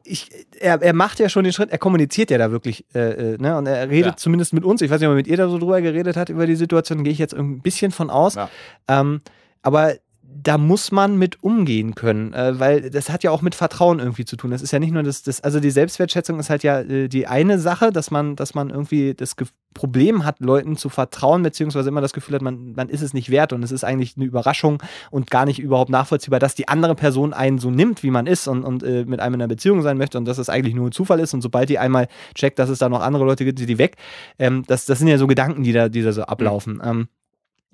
Ich, 0.04 0.30
er, 0.58 0.80
er 0.80 0.94
macht 0.94 1.18
ja 1.18 1.28
schon 1.28 1.44
den 1.44 1.52
Schritt, 1.52 1.70
er 1.70 1.76
kommuniziert 1.76 2.30
ja 2.30 2.38
da 2.38 2.50
wirklich, 2.50 2.84
äh, 2.94 3.34
äh, 3.34 3.38
ne? 3.38 3.56
Und 3.58 3.66
er 3.66 3.90
redet 3.90 4.12
Ja. 4.12 4.16
zumindest 4.16 4.54
mit 4.54 4.64
uns. 4.64 4.80
Ich 4.80 4.90
weiß 4.90 5.00
nicht, 5.00 5.08
ob 5.08 5.12
er 5.12 5.16
mit 5.16 5.26
ihr 5.26 5.36
da 5.36 5.48
so 5.48 5.58
drüber 5.58 5.82
geredet 5.82 6.16
hat, 6.16 6.28
über 6.30 6.46
die 6.46 6.56
Situation, 6.56 7.04
gehe 7.04 7.12
ich 7.12 7.18
jetzt 7.18 7.34
ein 7.34 7.60
bisschen 7.60 7.90
von 7.90 8.08
aus. 8.08 8.34
Ja. 8.34 8.48
Ähm, 8.88 9.20
aber 9.60 9.96
da 10.30 10.58
muss 10.58 10.92
man 10.92 11.16
mit 11.16 11.42
umgehen 11.42 11.94
können, 11.94 12.32
äh, 12.32 12.58
weil 12.60 12.90
das 12.90 13.10
hat 13.10 13.22
ja 13.22 13.30
auch 13.30 13.42
mit 13.42 13.54
Vertrauen 13.54 13.98
irgendwie 13.98 14.24
zu 14.24 14.36
tun. 14.36 14.50
Das 14.50 14.62
ist 14.62 14.72
ja 14.72 14.78
nicht 14.78 14.92
nur 14.92 15.02
das, 15.02 15.22
das 15.22 15.40
also 15.40 15.58
die 15.58 15.70
Selbstwertschätzung 15.70 16.38
ist 16.38 16.50
halt 16.50 16.62
ja 16.62 16.80
äh, 16.80 17.08
die 17.08 17.26
eine 17.26 17.58
Sache, 17.58 17.92
dass 17.92 18.10
man, 18.10 18.36
dass 18.36 18.54
man 18.54 18.70
irgendwie 18.70 19.14
das 19.14 19.36
Ge 19.36 19.46
Problem 19.74 20.24
hat, 20.24 20.40
Leuten 20.40 20.76
zu 20.76 20.88
vertrauen, 20.88 21.42
beziehungsweise 21.42 21.90
immer 21.90 22.00
das 22.00 22.14
Gefühl 22.14 22.34
hat, 22.34 22.42
man, 22.42 22.72
man 22.72 22.88
ist 22.88 23.02
es 23.02 23.14
nicht 23.14 23.30
wert 23.30 23.52
und 23.52 23.62
es 23.62 23.70
ist 23.70 23.84
eigentlich 23.84 24.16
eine 24.16 24.24
Überraschung 24.24 24.82
und 25.10 25.30
gar 25.30 25.44
nicht 25.44 25.60
überhaupt 25.60 25.90
nachvollziehbar, 25.90 26.40
dass 26.40 26.56
die 26.56 26.66
andere 26.66 26.96
Person 26.96 27.32
einen 27.32 27.58
so 27.58 27.70
nimmt, 27.70 28.02
wie 28.02 28.10
man 28.10 28.26
ist 28.26 28.48
und, 28.48 28.64
und 28.64 28.82
äh, 28.82 29.04
mit 29.04 29.20
einem 29.20 29.34
in 29.34 29.42
einer 29.42 29.48
Beziehung 29.48 29.82
sein 29.82 29.98
möchte 29.98 30.18
und 30.18 30.24
dass 30.24 30.38
es 30.38 30.48
eigentlich 30.48 30.74
nur 30.74 30.88
ein 30.88 30.92
Zufall 30.92 31.20
ist 31.20 31.32
und 31.34 31.42
sobald 31.42 31.68
die 31.68 31.78
einmal 31.78 32.08
checkt, 32.34 32.58
dass 32.58 32.70
es 32.70 32.78
da 32.78 32.88
noch 32.88 33.02
andere 33.02 33.24
Leute 33.24 33.44
gibt, 33.44 33.58
sind 33.58 33.68
die 33.68 33.78
weg. 33.78 33.96
Ähm, 34.38 34.64
das, 34.66 34.86
das 34.86 34.98
sind 34.98 35.06
ja 35.06 35.18
so 35.18 35.28
Gedanken, 35.28 35.62
die 35.62 35.72
da, 35.72 35.88
die 35.88 36.02
da 36.02 36.12
so 36.12 36.22
ablaufen. 36.22 36.80
Ähm, 36.82 37.08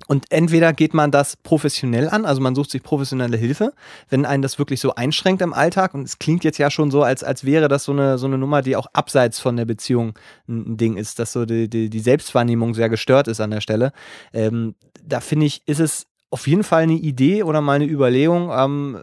und 0.06 0.26
entweder 0.30 0.72
geht 0.72 0.92
man 0.92 1.10
das 1.10 1.36
professionell 1.36 2.08
an, 2.08 2.24
also 2.24 2.40
man 2.40 2.54
sucht 2.54 2.70
sich 2.70 2.82
professionelle 2.82 3.36
Hilfe, 3.36 3.72
wenn 4.08 4.26
einen 4.26 4.42
das 4.42 4.58
wirklich 4.58 4.80
so 4.80 4.94
einschränkt 4.94 5.40
im 5.40 5.54
Alltag. 5.54 5.94
Und 5.94 6.02
es 6.02 6.18
klingt 6.18 6.44
jetzt 6.44 6.58
ja 6.58 6.70
schon 6.70 6.90
so, 6.90 7.02
als, 7.02 7.22
als 7.22 7.44
wäre 7.44 7.68
das 7.68 7.84
so 7.84 7.92
eine, 7.92 8.18
so 8.18 8.26
eine 8.26 8.36
Nummer, 8.36 8.60
die 8.60 8.76
auch 8.76 8.86
abseits 8.92 9.38
von 9.38 9.56
der 9.56 9.64
Beziehung 9.64 10.18
ein, 10.48 10.76
Ding 10.76 10.96
ist, 10.96 11.20
dass 11.20 11.32
so 11.32 11.46
die, 11.46 11.68
die, 11.68 11.88
die 11.88 12.00
Selbstwahrnehmung 12.00 12.74
sehr 12.74 12.88
gestört 12.88 13.28
ist 13.28 13.40
an 13.40 13.50
der 13.50 13.60
Stelle. 13.60 13.92
Ähm, 14.32 14.74
da 15.02 15.20
finde 15.20 15.46
ich, 15.46 15.62
ist 15.66 15.80
es 15.80 16.06
auf 16.34 16.48
jeden 16.48 16.64
Fall 16.64 16.82
eine 16.82 16.94
Idee 16.94 17.44
oder 17.44 17.60
mal 17.60 17.74
eine 17.74 17.86
Überlegung, 17.86 18.50
ähm, 18.52 18.98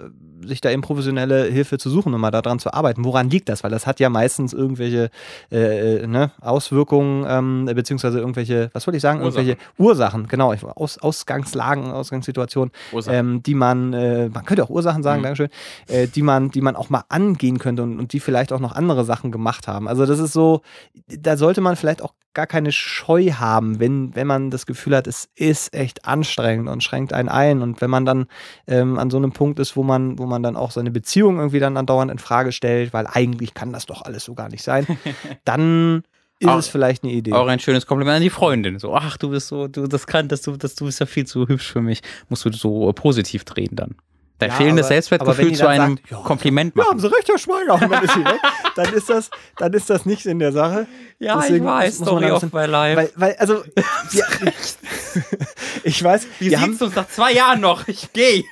sich 0.45 0.59
da 0.59 0.69
eben 0.69 0.81
professionelle 0.81 1.45
Hilfe 1.45 1.77
zu 1.77 1.89
suchen 1.89 2.13
und 2.13 2.19
mal 2.19 2.29
daran 2.31 2.59
zu 2.59 2.73
arbeiten. 2.73 3.05
Woran 3.05 3.29
liegt 3.29 3.47
das? 3.47 3.63
Weil 3.63 3.71
das 3.71 3.87
hat 3.87 4.01
ja 4.01 4.09
meistens 4.09 4.51
irgendwelche 4.51 5.09
äh, 5.49 5.99
äh, 6.01 6.07
ne, 6.07 6.31
Auswirkungen, 6.41 7.25
ähm, 7.29 7.65
beziehungsweise 7.73 8.19
irgendwelche, 8.19 8.69
was 8.73 8.85
wollte 8.85 8.97
ich 8.97 9.01
sagen, 9.01 9.21
Ursachen. 9.21 9.47
irgendwelche 9.47 9.71
Ursachen, 9.77 10.27
genau, 10.27 10.53
Aus, 10.75 10.97
Ausgangslagen, 10.97 11.91
Ausgangssituationen, 11.91 12.73
ähm, 13.07 13.41
die 13.43 13.53
man, 13.53 13.93
äh, 13.93 14.27
man 14.29 14.43
könnte 14.43 14.63
auch 14.63 14.69
Ursachen 14.69 15.03
sagen, 15.03 15.21
Mhm. 15.21 15.25
Dankeschön, 15.25 15.49
äh, 15.87 16.07
die 16.07 16.21
man, 16.23 16.51
die 16.51 16.61
man 16.61 16.75
auch 16.75 16.89
mal 16.89 17.03
angehen 17.07 17.57
könnte 17.57 17.83
und, 17.83 17.97
und 17.97 18.11
die 18.11 18.19
vielleicht 18.19 18.51
auch 18.51 18.59
noch 18.59 18.75
andere 18.75 19.05
Sachen 19.05 19.31
gemacht 19.31 19.69
haben. 19.69 19.87
Also 19.87 20.05
das 20.05 20.19
ist 20.19 20.33
so, 20.33 20.63
da 21.07 21.37
sollte 21.37 21.61
man 21.61 21.77
vielleicht 21.77 22.01
auch 22.01 22.13
gar 22.33 22.47
keine 22.47 22.71
Scheu 22.71 23.31
haben, 23.33 23.79
wenn, 23.79 24.15
wenn 24.15 24.25
man 24.25 24.51
das 24.51 24.65
Gefühl 24.65 24.95
hat, 24.95 25.05
es 25.05 25.29
ist 25.35 25.73
echt 25.73 26.05
anstrengend 26.05 26.69
und 26.69 26.81
schränkt 26.81 27.11
einen 27.13 27.20
einen 27.21 27.29
ein. 27.29 27.61
Und 27.61 27.81
wenn 27.81 27.89
man 27.89 28.05
dann 28.05 28.25
ähm, 28.67 28.99
an 28.99 29.09
so 29.09 29.17
einem 29.17 29.31
Punkt 29.31 29.59
ist, 29.59 29.75
wo 29.75 29.83
man, 29.83 30.19
wo 30.19 30.25
man 30.25 30.43
dann 30.43 30.55
auch 30.55 30.71
seine 30.71 30.91
Beziehung 30.91 31.37
irgendwie 31.37 31.59
dann 31.59 31.77
andauernd 31.77 32.11
in 32.11 32.19
Frage 32.19 32.51
stellt, 32.51 32.93
weil 32.93 33.07
eigentlich 33.07 33.53
kann 33.53 33.71
das 33.71 33.85
doch 33.85 34.01
alles 34.01 34.23
so 34.25 34.33
gar 34.33 34.49
nicht 34.49 34.63
sein, 34.63 34.85
dann 35.45 36.03
ist 36.39 36.47
Auch- 36.49 36.57
es 36.57 36.67
vielleicht 36.67 37.03
eine 37.03 37.13
Idee. 37.13 37.33
Auch 37.33 37.47
ein 37.47 37.59
schönes 37.59 37.85
Kompliment 37.85 38.17
an 38.17 38.21
die 38.23 38.29
Freundin. 38.31 38.79
So, 38.79 38.95
ach, 38.95 39.17
du 39.17 39.29
bist 39.29 39.47
so, 39.47 39.67
du, 39.67 39.87
das 39.87 40.07
kann, 40.07 40.27
dass 40.27 40.41
du, 40.41 40.57
dass 40.57 40.75
du 40.75 40.85
bist 40.85 40.99
ja 40.99 41.05
viel 41.05 41.25
zu 41.27 41.47
hübsch 41.47 41.71
für 41.71 41.81
mich. 41.81 42.01
Musst 42.29 42.45
du 42.45 42.51
so 42.51 42.91
positiv 42.93 43.43
drehen 43.45 43.75
dann. 43.75 43.95
Dein 44.41 44.49
Ja, 44.49 44.55
fehlendes 44.55 44.87
Selbstwertgefühl 44.87 45.53
zu 45.53 45.67
einem 45.67 45.97
sagt, 45.97 46.09
ja, 46.09 46.17
Kompliment 46.17 46.75
Ja, 46.75 46.81
machen. 46.81 46.89
haben 46.93 46.99
Sie 46.99 47.13
recht, 47.15 47.29
Herr 47.29 47.37
Schweiger. 47.37 47.75
Und 47.75 47.91
dann 47.91 48.03
ist 48.03 48.13
sie 48.15 48.25
weg. 48.25 48.39
Dann 48.75 48.93
ist 48.93 49.09
das, 49.09 49.29
dann 49.57 49.73
ist 49.73 49.89
das 49.89 50.05
nicht 50.05 50.25
in 50.25 50.39
der 50.39 50.51
Sache. 50.53 50.87
Ja, 51.19 51.37
Deswegen 51.39 51.65
ich 51.65 51.71
weiß, 51.71 52.01
ein 52.01 52.31
of 52.31 52.53
my 52.53 52.65
life. 52.65 52.97
Weil, 52.97 53.11
weil 53.15 53.35
also, 53.37 53.63
wir, 54.11 54.25
ich 55.83 56.03
weiß, 56.03 56.25
Wie 56.39 56.49
wir 56.49 56.57
sieht's 56.57 56.61
haben, 56.61 56.77
uns 56.87 56.95
nach 56.95 57.07
zwei 57.09 57.33
Jahren 57.33 57.59
noch? 57.59 57.87
Ich 57.87 58.11
geh. 58.13 58.43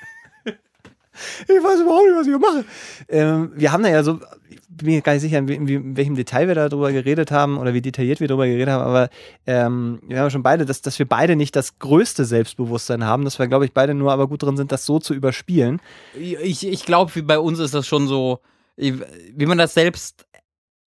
Ich 1.43 1.63
weiß 1.63 1.81
überhaupt 1.81 2.05
nicht, 2.07 2.17
was 2.17 2.27
ich 2.27 2.37
mache. 2.39 2.65
Ähm, 3.07 3.51
wir 3.55 3.71
haben 3.71 3.83
da 3.83 3.89
ja 3.89 4.03
so, 4.03 4.19
ich 4.49 4.59
bin 4.69 4.87
mir 4.87 5.01
gar 5.01 5.13
nicht 5.13 5.21
sicher, 5.21 5.37
in, 5.39 5.47
wie- 5.67 5.75
in 5.75 5.97
welchem 5.97 6.15
Detail 6.15 6.47
wir 6.47 6.55
darüber 6.55 6.91
geredet 6.91 7.31
haben 7.31 7.57
oder 7.57 7.73
wie 7.73 7.81
detailliert 7.81 8.19
wir 8.19 8.27
darüber 8.27 8.47
geredet 8.47 8.69
haben, 8.69 8.83
aber 8.83 9.09
ähm, 9.45 9.99
wir 10.07 10.19
haben 10.19 10.29
schon 10.31 10.43
beide, 10.43 10.65
dass, 10.65 10.81
dass 10.81 10.97
wir 10.99 11.07
beide 11.07 11.35
nicht 11.35 11.55
das 11.55 11.79
größte 11.79 12.25
Selbstbewusstsein 12.25 13.03
haben, 13.05 13.23
dass 13.25 13.39
wir, 13.39 13.47
glaube 13.47 13.65
ich, 13.65 13.73
beide 13.73 13.93
nur 13.93 14.11
aber 14.11 14.27
gut 14.27 14.43
drin 14.43 14.57
sind, 14.57 14.71
das 14.71 14.85
so 14.85 14.99
zu 14.99 15.13
überspielen. 15.13 15.81
Ich, 16.17 16.65
ich 16.65 16.85
glaube, 16.85 17.21
bei 17.23 17.39
uns 17.39 17.59
ist 17.59 17.73
das 17.73 17.85
schon 17.87 18.07
so, 18.07 18.39
wie 18.77 19.45
man 19.45 19.57
das 19.57 19.73
selbst 19.73 20.25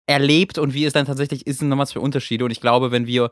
erlebt 0.06 0.58
und 0.58 0.74
wie 0.74 0.84
es 0.84 0.92
dann 0.92 1.06
tatsächlich 1.06 1.46
ist, 1.46 1.60
sind 1.60 1.68
nochmal 1.70 1.86
zwei 1.86 2.00
Unterschiede. 2.00 2.44
Und 2.44 2.50
ich 2.50 2.60
glaube, 2.60 2.90
wenn 2.90 3.06
wir, 3.06 3.30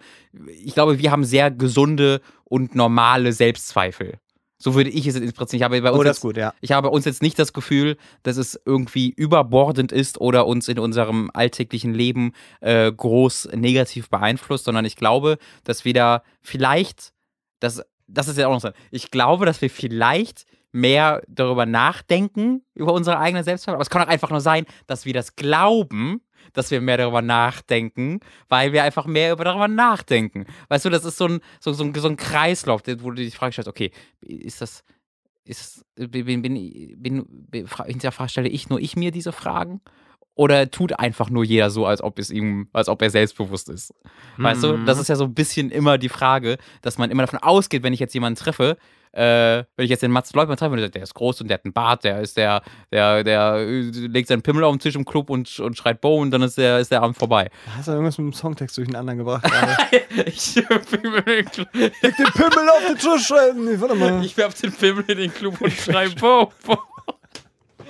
ich 0.65 0.73
glaube, 0.75 0.99
wir 0.99 1.11
haben 1.11 1.25
sehr 1.25 1.51
gesunde 1.51 2.21
und 2.45 2.75
normale 2.75 3.33
Selbstzweifel. 3.33 4.15
So 4.63 4.77
würde 4.77 4.91
ich 4.91 5.09
es 5.09 5.17
interpretieren. 5.17 5.59
Ich 5.59 5.65
habe 5.65 5.83
bei 5.83 5.91
uns 5.91 6.01
Oh, 6.01 6.05
jetzt, 6.05 6.21
gut, 6.21 6.37
ja. 6.37 6.55
Ich 6.61 6.71
habe 6.71 6.87
bei 6.89 6.95
uns 6.95 7.05
jetzt 7.05 7.21
nicht 7.21 7.37
das 7.37 7.53
Gefühl, 7.53 7.97
dass 8.23 8.37
es 8.37 8.61
irgendwie 8.65 9.11
überbordend 9.11 9.91
ist 9.91 10.21
oder 10.21 10.47
uns 10.47 10.69
in 10.69 10.79
unserem 10.79 11.33
alltäglichen 11.35 11.93
Leben 11.93 12.33
äh, 12.61 12.93
groß 12.93 13.49
negativ 13.55 14.09
beeinflusst, 14.09 14.67
sondern 14.67 14.85
ich 14.85 14.95
glaube, 14.95 15.39
dass 15.65 15.85
wir 15.85 15.95
da 15.95 16.23
vielleicht, 16.41 17.13
das, 17.59 17.83
das 18.07 18.29
ist 18.29 18.39
ja 18.39 18.47
auch 18.47 18.53
noch 18.53 18.61
so, 18.61 18.71
ich 18.93 19.11
glaube, 19.11 19.47
dass 19.47 19.61
wir 19.61 19.69
vielleicht 19.69 20.47
mehr 20.71 21.23
darüber 21.27 21.67
nachdenken, 21.67 22.63
über 22.75 22.93
unsere 22.93 23.19
eigene 23.19 23.43
Selbstzweifel. 23.43 23.75
Aber 23.75 23.83
es 23.83 23.91
kann 23.91 24.03
auch 24.03 24.07
einfach 24.07 24.31
nur 24.31 24.41
sein, 24.41 24.65
dass 24.87 25.05
wir 25.07 25.13
das 25.13 25.35
glauben, 25.35 26.23
dass 26.53 26.71
wir 26.71 26.81
mehr 26.81 26.97
darüber 26.97 27.23
nachdenken, 27.23 28.21
weil 28.49 28.73
wir 28.73 28.83
einfach 28.85 29.07
mehr 29.07 29.33
über 29.33 29.45
darüber 29.45 29.69
nachdenken. 29.69 30.47
Weißt 30.69 30.85
du, 30.85 30.91
das 30.91 31.05
ist 31.05 31.17
so 31.19 31.27
ein, 31.27 31.41
so, 31.61 31.73
so 31.73 31.85
ein, 31.85 31.95
so 31.95 32.09
ein 32.09 32.17
Kreislauf, 32.17 32.83
wo 32.99 33.11
du 33.11 33.17
dich 33.17 33.37
fragst, 33.37 33.67
okay, 33.67 33.91
ist 34.21 34.61
das, 34.61 34.85
ist 35.45 35.85
bin, 35.97 36.25
bin, 36.25 36.43
bin, 36.43 37.27
bin, 37.51 37.67
fra- 37.67 37.85
hinterfrage, 37.85 38.31
stelle 38.31 38.49
ich 38.49 38.69
nur 38.69 38.81
ich 38.81 38.97
mir 38.97 39.11
diese 39.11 39.33
Fragen? 39.33 39.81
Oder 40.35 40.71
tut 40.71 40.99
einfach 40.99 41.29
nur 41.29 41.45
jeder 41.45 41.69
so, 41.69 41.85
als 41.85 42.03
ob 42.03 42.19
es 42.19 42.31
ihm, 42.31 42.69
als 42.73 42.89
ob 42.89 43.03
er 43.03 43.11
selbstbewusst 43.11 43.69
ist? 43.69 43.93
Weißt 44.39 44.63
du, 44.65 44.79
Mhm. 44.79 44.87
das 44.87 44.99
ist 44.99 45.09
ja 45.09 45.17
so 45.17 45.25
ein 45.25 45.35
bisschen 45.35 45.71
immer 45.71 45.99
die 45.99 46.09
Frage, 46.09 46.57
dass 46.81 46.97
man 46.97 47.11
immer 47.11 47.25
davon 47.25 47.41
ausgeht, 47.41 47.83
wenn 47.83 47.93
ich 47.93 48.01
jetzt 48.01 48.15
jemanden 48.15 48.39
treffe, 48.39 48.79
äh, 49.13 49.65
wenn 49.77 49.85
ich 49.85 49.91
jetzt 49.91 50.03
den 50.03 50.11
Mats 50.11 50.33
Leutmann 50.35 50.57
treffe 50.57 50.77
der 50.77 50.89
der 50.89 51.03
ist 51.03 51.15
groß 51.15 51.41
und 51.41 51.49
der 51.49 51.57
hat 51.57 51.65
einen 51.65 51.73
Bart, 51.73 52.05
der 52.05 52.21
ist 52.21 52.37
der, 52.37 52.63
der, 52.91 53.23
der 53.25 53.55
äh, 53.57 53.81
legt 53.91 54.29
seinen 54.29 54.43
Pimmel 54.43 54.65
auf 54.65 54.73
den 54.75 54.81
Tisch 54.81 54.95
im 54.95 55.05
Club 55.05 55.31
und, 55.31 55.59
und 55.61 55.77
schreit 55.77 56.01
Bo 56.01 56.17
und 56.17 56.31
dann 56.31 56.43
ist 56.43 56.59
der, 56.59 56.79
ist 56.79 56.91
der 56.91 57.03
Abend 57.03 57.17
vorbei. 57.17 57.51
Hast 57.77 57.89
du 57.89 57.93
irgendwas 57.93 58.19
mit 58.19 58.27
dem 58.27 58.33
Songtext 58.33 58.77
durcheinander 58.79 59.15
gebracht 59.15 59.45
ich, 60.27 60.55
Leg 60.57 60.67
den 60.67 62.27
Pimmel 62.33 62.69
auf 62.71 62.87
den 62.87 62.99
Tisch. 62.99 63.31
äh, 63.31 63.53
Nee, 63.55 63.81
warte 63.81 63.95
mal. 63.95 64.25
ich 64.25 64.37
werf 64.37 64.55
den 64.55 64.73
Pimmel 64.73 65.05
in 65.09 65.19
den 65.19 65.35
Club 65.35 65.61
und 65.61 65.73
schrei 65.73 66.09
Bo, 66.09 66.53
Bo. 66.65 66.79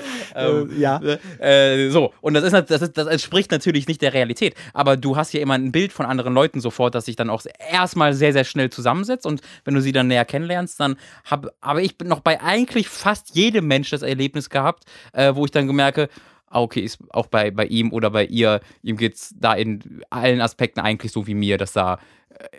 Äh, 0.34 0.64
ja. 0.78 1.00
Äh, 1.38 1.90
so, 1.90 2.14
und 2.22 2.32
das, 2.32 2.44
ist, 2.44 2.70
das, 2.70 2.80
ist, 2.80 2.96
das 2.96 3.07
entspricht 3.07 3.50
natürlich 3.50 3.86
nicht 3.86 4.00
der 4.00 4.14
Realität. 4.14 4.55
Aber 4.72 4.96
du 4.96 5.16
hast 5.16 5.34
ja 5.34 5.40
immer 5.40 5.55
ein 5.55 5.72
Bild 5.72 5.92
von 5.92 6.07
anderen 6.07 6.32
Leuten 6.32 6.61
sofort, 6.61 6.94
das 6.94 7.05
sich 7.05 7.16
dann 7.16 7.28
auch 7.28 7.42
erstmal 7.70 8.14
sehr, 8.14 8.32
sehr 8.32 8.44
schnell 8.44 8.70
zusammensetzt. 8.70 9.26
Und 9.26 9.42
wenn 9.64 9.74
du 9.74 9.82
sie 9.82 9.92
dann 9.92 10.07
näher 10.07 10.24
kennenlernst, 10.24 10.80
dann 10.80 10.96
habe 11.24 11.53
aber 11.61 11.82
ich 11.82 11.98
bin 11.98 12.09
noch 12.09 12.20
bei 12.20 12.40
eigentlich 12.40 12.88
fast 12.88 13.34
jedem 13.34 13.66
Mensch 13.66 13.90
das 13.90 14.03
Erlebnis 14.03 14.48
gehabt, 14.48 14.84
äh, 15.12 15.34
wo 15.34 15.44
ich 15.44 15.50
dann 15.50 15.66
gemerke, 15.66 16.09
ah, 16.53 16.61
okay, 16.61 16.80
ist 16.80 16.98
auch 17.11 17.26
bei, 17.26 17.50
bei 17.50 17.66
ihm 17.66 17.92
oder 17.92 18.11
bei 18.11 18.24
ihr, 18.26 18.61
ihm 18.82 18.96
geht's 18.96 19.34
da 19.38 19.55
in 19.55 20.03
allen 20.11 20.40
Aspekten 20.40 20.80
eigentlich 20.80 21.12
so 21.12 21.26
wie 21.26 21.34
mir, 21.34 21.59
dass 21.59 21.72
da, 21.72 21.98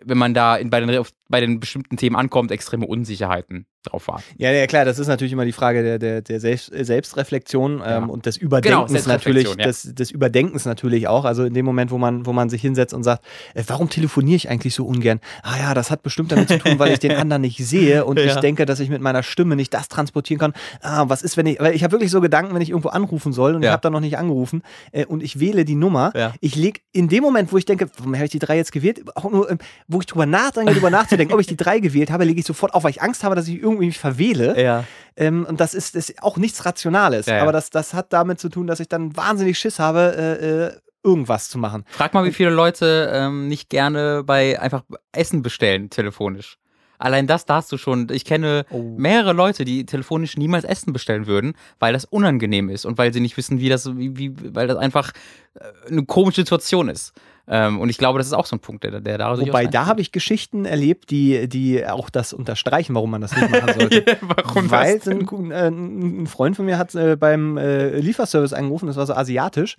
wenn 0.03 0.17
man 0.17 0.33
da 0.33 0.55
in, 0.55 0.69
bei, 0.69 0.79
den, 0.79 1.03
bei 1.29 1.39
den 1.41 1.59
bestimmten 1.59 1.97
Themen 1.97 2.15
ankommt, 2.15 2.51
extreme 2.51 2.85
Unsicherheiten 2.87 3.65
drauf 3.83 4.07
warten. 4.07 4.23
Ja, 4.37 4.49
ja, 4.51 4.65
klar, 4.65 4.85
das 4.85 4.97
ist 4.97 5.07
natürlich 5.07 5.33
immer 5.33 5.43
die 5.43 5.51
Frage 5.51 5.83
der, 5.83 5.99
der, 5.99 6.21
der 6.21 6.39
Selbst, 6.39 6.71
Selbstreflexion 6.73 7.73
ähm, 7.73 7.79
Ja. 7.85 7.97
und 8.05 8.25
des 8.25 8.37
Überdenkens 8.37 8.91
Genau, 9.03 9.07
natürlich, 9.13 9.49
ja. 9.49 9.55
des, 9.55 9.93
des 9.93 10.09
Überdenkens 10.11 10.65
natürlich 10.65 11.07
auch. 11.07 11.25
Also 11.25 11.43
in 11.43 11.53
dem 11.53 11.65
Moment, 11.65 11.91
wo 11.91 11.97
man, 11.97 12.25
wo 12.25 12.31
man 12.33 12.49
sich 12.49 12.61
hinsetzt 12.61 12.93
und 12.93 13.03
sagt, 13.03 13.25
äh, 13.53 13.63
warum 13.67 13.89
telefoniere 13.89 14.37
ich 14.37 14.49
eigentlich 14.49 14.73
so 14.73 14.85
ungern? 14.85 15.19
Ah 15.41 15.57
ja, 15.59 15.73
das 15.73 15.91
hat 15.91 16.01
bestimmt 16.01 16.31
damit 16.31 16.47
zu 16.49 16.59
tun, 16.59 16.79
weil 16.79 16.93
ich 16.93 16.99
den 16.99 17.11
anderen 17.11 17.41
nicht 17.41 17.57
sehe 17.57 18.05
und 18.05 18.19
Ja. 18.23 18.25
ich 18.27 18.35
denke, 18.35 18.65
dass 18.65 18.79
ich 18.79 18.89
mit 18.89 19.01
meiner 19.01 19.21
Stimme 19.21 19.57
nicht 19.57 19.73
das 19.73 19.89
transportieren 19.89 20.39
kann. 20.39 20.53
Ah, 20.81 21.05
was 21.09 21.21
ist, 21.21 21.35
wenn 21.35 21.45
ich, 21.45 21.59
weil 21.59 21.75
ich 21.75 21.83
habe 21.83 21.91
wirklich 21.91 22.11
so 22.11 22.21
Gedanken, 22.21 22.55
wenn 22.55 22.61
ich 22.61 22.69
irgendwo 22.69 22.89
anrufen 22.89 23.33
soll 23.33 23.55
und 23.55 23.63
ich 23.63 23.69
habe 23.69 23.81
da 23.81 23.89
noch 23.89 23.99
nicht 23.99 24.17
angerufen 24.17 24.61
äh, 24.93 25.05
und 25.05 25.21
ich 25.21 25.39
wähle 25.41 25.65
die 25.65 25.75
Nummer. 25.75 26.13
Ich 26.39 26.55
leg 26.55 26.83
in 26.93 27.09
dem 27.09 27.21
Moment, 27.21 27.51
wo 27.51 27.57
ich 27.57 27.65
denke, 27.65 27.89
warum 27.97 28.15
habe 28.15 28.25
ich 28.25 28.31
die 28.31 28.39
drei 28.39 28.55
jetzt 28.55 28.71
gewählt? 28.71 29.01
Auch 29.15 29.29
nur, 29.29 29.51
ähm, 29.51 29.57
wo 29.87 29.99
ich 29.99 30.05
drüber 30.05 30.25
nachdenke, 30.25 30.73
drüber 30.73 30.89
nachzudenken, 30.89 31.33
ob 31.33 31.39
ich 31.39 31.47
die 31.47 31.57
drei 31.57 31.79
gewählt 31.79 32.11
habe, 32.11 32.23
lege 32.23 32.39
ich 32.39 32.45
sofort 32.45 32.73
auf, 32.73 32.83
weil 32.83 32.91
ich 32.91 33.01
Angst 33.01 33.23
habe, 33.23 33.35
dass 33.35 33.47
ich 33.47 33.61
irgendwie 33.61 33.87
mich 33.87 33.99
verwähle. 33.99 34.61
Ja. 34.61 34.83
Ähm, 35.15 35.45
und 35.47 35.59
das 35.59 35.73
ist, 35.73 35.95
ist 35.95 36.21
auch 36.23 36.37
nichts 36.37 36.65
Rationales. 36.65 37.25
Ja, 37.27 37.37
ja. 37.37 37.41
Aber 37.43 37.51
das, 37.51 37.69
das 37.69 37.93
hat 37.93 38.13
damit 38.13 38.39
zu 38.39 38.49
tun, 38.49 38.67
dass 38.67 38.79
ich 38.79 38.87
dann 38.89 39.15
wahnsinnig 39.15 39.57
Schiss 39.59 39.79
habe, 39.79 40.15
äh, 40.17 40.65
äh, 40.67 40.71
irgendwas 41.03 41.49
zu 41.49 41.57
machen. 41.57 41.83
Frag 41.89 42.13
mal, 42.13 42.23
wie 42.25 42.31
viele 42.31 42.49
Leute 42.49 43.09
ähm, 43.13 43.47
nicht 43.47 43.69
gerne 43.69 44.23
bei 44.23 44.59
einfach 44.59 44.83
Essen 45.11 45.41
bestellen, 45.41 45.89
telefonisch. 45.89 46.57
Allein 46.97 47.27
das 47.27 47.45
darfst 47.45 47.69
du 47.69 47.77
schon. 47.77 48.07
Ich 48.11 48.23
kenne 48.23 48.65
Oh. 48.69 48.95
mehrere 48.97 49.33
Leute, 49.33 49.65
die 49.65 49.85
telefonisch 49.85 50.37
niemals 50.37 50.63
Essen 50.63 50.93
bestellen 50.93 51.27
würden, 51.27 51.53
weil 51.79 51.91
das 51.91 52.05
unangenehm 52.05 52.69
ist 52.69 52.85
und 52.85 52.97
weil 52.97 53.11
sie 53.11 53.19
nicht 53.19 53.35
wissen, 53.35 53.59
wie 53.59 53.67
das, 53.67 53.97
wie, 53.97 54.15
wie, 54.17 54.33
weil 54.55 54.67
das 54.67 54.77
einfach 54.77 55.11
äh, 55.55 55.89
eine 55.91 56.05
komische 56.05 56.41
Situation 56.41 56.87
ist. 56.87 57.11
Ähm, 57.45 57.81
und 57.81 57.89
ich 57.89 57.97
glaube, 57.97 58.19
das 58.19 58.27
ist 58.27 58.33
auch 58.33 58.45
so 58.45 58.55
ein 58.55 58.59
Punkt, 58.59 58.85
der, 58.85 59.01
der 59.01 59.17
da 59.17 59.37
Wobei, 59.37 59.65
da 59.65 59.85
habe 59.85 59.99
ich 59.99 60.13
Geschichten 60.13 60.63
erlebt, 60.63 61.09
die, 61.09 61.49
die 61.49 61.85
auch 61.85 62.09
das 62.09 62.31
unterstreichen, 62.31 62.95
warum 62.95 63.11
man 63.11 63.19
das 63.19 63.35
nicht 63.35 63.49
machen 63.49 63.73
sollte. 63.79 64.17
Warum 64.21 64.71
Weil 64.71 65.01
ein, 65.05 65.51
äh, 65.51 65.67
ein 65.67 66.27
Freund 66.27 66.55
von 66.55 66.65
mir 66.65 66.77
hat 66.77 66.95
äh, 66.95 67.17
beim 67.17 67.57
äh, 67.57 67.99
Lieferservice 67.99 68.53
angerufen, 68.53 68.87
das 68.87 68.95
war 68.95 69.05
so 69.05 69.13
asiatisch, 69.13 69.75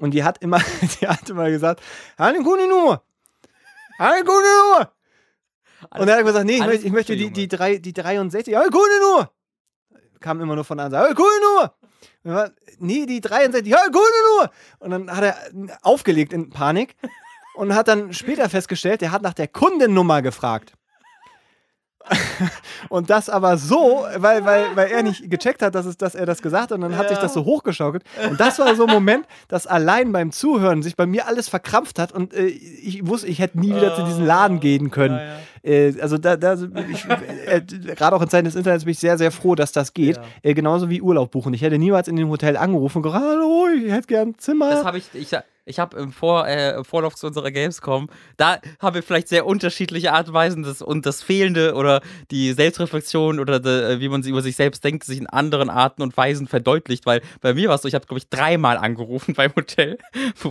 und 0.00 0.14
die 0.14 0.24
hat 0.24 0.38
immer, 0.38 0.60
die 1.00 1.06
hat 1.06 1.28
immer 1.28 1.50
gesagt, 1.50 1.82
eine 2.16 2.38
gute 2.42 2.66
Nummer, 2.66 3.02
eine 3.98 4.24
gute 4.24 4.46
Nummer. 4.72 4.92
Und 5.90 6.08
er 6.08 6.16
hat 6.16 6.24
gesagt, 6.24 6.46
nee, 6.46 6.54
ich 6.54 6.64
möchte, 6.64 6.86
ich 6.86 6.92
möchte 6.92 7.16
die, 7.16 7.30
die, 7.30 7.48
drei, 7.48 7.76
die 7.76 7.92
63, 7.92 8.56
eine 8.56 8.70
gute 8.70 9.00
Nummer. 9.02 9.30
Kam 10.22 10.40
immer 10.40 10.54
nur 10.54 10.64
von 10.64 10.78
der 10.78 10.86
Ansage, 10.86 11.06
eine 11.06 11.14
gute 11.14 11.40
Nummer. 11.42 11.74
Und 12.24 12.30
er 12.30 12.34
war, 12.34 12.50
nee, 12.78 13.06
die 13.06 13.20
63, 13.20 13.66
ja, 13.70 13.84
gute 13.86 13.98
Nummer. 14.30 14.50
Und 14.78 14.90
dann 14.90 15.16
hat 15.16 15.24
er 15.24 15.36
aufgelegt 15.82 16.32
in 16.32 16.50
Panik 16.50 16.96
und 17.54 17.74
hat 17.74 17.88
dann 17.88 18.12
später 18.12 18.48
festgestellt, 18.48 19.00
der 19.00 19.12
hat 19.12 19.22
nach 19.22 19.34
der 19.34 19.48
Kundennummer 19.48 20.22
gefragt. 20.22 20.72
Und 22.88 23.10
das 23.10 23.28
aber 23.28 23.56
so, 23.56 24.06
weil, 24.16 24.44
weil, 24.44 24.74
weil 24.74 24.90
er 24.90 25.02
nicht 25.02 25.30
gecheckt 25.30 25.62
hat, 25.62 25.74
dass, 25.74 25.86
es, 25.86 25.96
dass 25.96 26.14
er 26.14 26.26
das 26.26 26.42
gesagt 26.42 26.70
hat 26.70 26.72
und 26.72 26.80
dann 26.80 26.96
hat 26.96 27.08
sich 27.08 27.18
das 27.18 27.32
so 27.32 27.44
hochgeschaukelt. 27.44 28.02
Und 28.28 28.40
das 28.40 28.58
war 28.58 28.74
so 28.74 28.86
ein 28.86 28.92
Moment, 28.92 29.26
dass 29.48 29.66
allein 29.66 30.12
beim 30.12 30.32
Zuhören 30.32 30.82
sich 30.82 30.96
bei 30.96 31.06
mir 31.06 31.26
alles 31.26 31.48
verkrampft 31.48 31.98
hat 31.98 32.12
und 32.12 32.34
äh, 32.34 32.46
ich 32.46 33.06
wusste, 33.06 33.28
ich 33.28 33.38
hätte 33.38 33.58
nie 33.58 33.74
wieder 33.74 33.94
zu 33.94 34.02
diesem 34.02 34.26
Laden 34.26 34.60
gehen 34.60 34.90
können. 34.90 35.20
Äh, 35.62 35.94
also 36.00 36.18
da, 36.18 36.36
da 36.36 36.54
ich, 36.54 37.06
äh, 37.46 37.60
gerade 37.60 38.16
auch 38.16 38.22
in 38.22 38.28
Zeiten 38.28 38.46
des 38.46 38.56
Internets 38.56 38.84
bin 38.84 38.92
ich 38.92 38.98
sehr, 38.98 39.18
sehr 39.18 39.30
froh, 39.30 39.54
dass 39.54 39.72
das 39.72 39.94
geht. 39.94 40.16
Ja. 40.16 40.22
Äh, 40.42 40.54
genauso 40.54 40.90
wie 40.90 41.00
Urlaub 41.00 41.30
buchen. 41.30 41.54
Ich 41.54 41.62
hätte 41.62 41.78
niemals 41.78 42.08
in 42.08 42.16
dem 42.16 42.28
Hotel 42.28 42.56
angerufen 42.56 42.98
und 42.98 43.02
gesagt, 43.04 43.24
hallo, 43.24 43.66
ich 43.68 43.92
hätte 43.92 44.06
gern 44.08 44.28
ein 44.28 44.38
Zimmer. 44.38 44.70
Das 44.70 44.84
habe 44.84 44.98
ich, 44.98 45.06
ich, 45.14 45.32
ich 45.64 45.78
habe 45.78 45.96
im, 45.98 46.12
Vor, 46.12 46.46
äh, 46.46 46.74
im 46.76 46.84
Vorlauf 46.84 47.14
zu 47.14 47.26
unserer 47.26 47.50
Gamescom, 47.50 48.08
da 48.36 48.58
haben 48.80 48.94
wir 48.94 49.02
vielleicht 49.02 49.28
sehr 49.28 49.46
unterschiedliche 49.46 50.12
Art 50.12 50.28
und 50.28 50.34
Weisen 50.34 50.62
das, 50.62 50.82
und 50.82 51.06
das 51.06 51.22
Fehlende 51.22 51.74
oder 51.74 52.00
die 52.30 52.52
Selbstreflexion 52.52 53.38
oder 53.38 53.60
de, 53.60 54.00
wie 54.00 54.08
man 54.08 54.22
sie 54.22 54.30
über 54.30 54.42
sich 54.42 54.56
selbst 54.56 54.82
denkt, 54.82 55.04
sich 55.04 55.18
in 55.18 55.28
anderen 55.28 55.70
Arten 55.70 56.02
und 56.02 56.16
Weisen 56.16 56.48
verdeutlicht, 56.48 57.06
weil 57.06 57.22
bei 57.40 57.54
mir 57.54 57.68
war 57.68 57.76
es 57.76 57.82
so, 57.82 57.88
ich 57.88 57.94
habe, 57.94 58.06
glaube 58.06 58.18
ich, 58.18 58.28
dreimal 58.28 58.76
angerufen 58.76 59.34
beim 59.36 59.54
Hotel, 59.54 59.98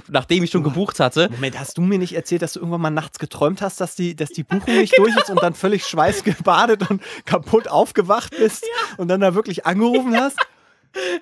nachdem 0.07 0.43
ich 0.43 0.51
schon 0.51 0.63
gebucht 0.63 0.99
hatte. 0.99 1.29
Moment, 1.31 1.59
hast 1.59 1.77
du 1.77 1.81
mir 1.81 1.99
nicht 1.99 2.15
erzählt, 2.15 2.41
dass 2.41 2.53
du 2.53 2.59
irgendwann 2.59 2.81
mal 2.81 2.89
nachts 2.89 3.19
geträumt 3.19 3.61
hast, 3.61 3.81
dass 3.81 3.95
die, 3.95 4.15
dass 4.15 4.29
die 4.29 4.43
Buchung 4.43 4.75
nicht 4.77 4.97
durch 4.97 5.15
ist 5.17 5.29
und 5.29 5.41
dann 5.41 5.53
völlig 5.53 5.85
schweißgebadet 5.85 6.89
und 6.89 7.01
kaputt 7.25 7.67
aufgewacht 7.67 8.33
bist 8.37 8.65
und 8.97 9.09
dann 9.09 9.19
da 9.19 9.35
wirklich 9.35 9.65
angerufen 9.65 10.15
hast? 10.15 10.37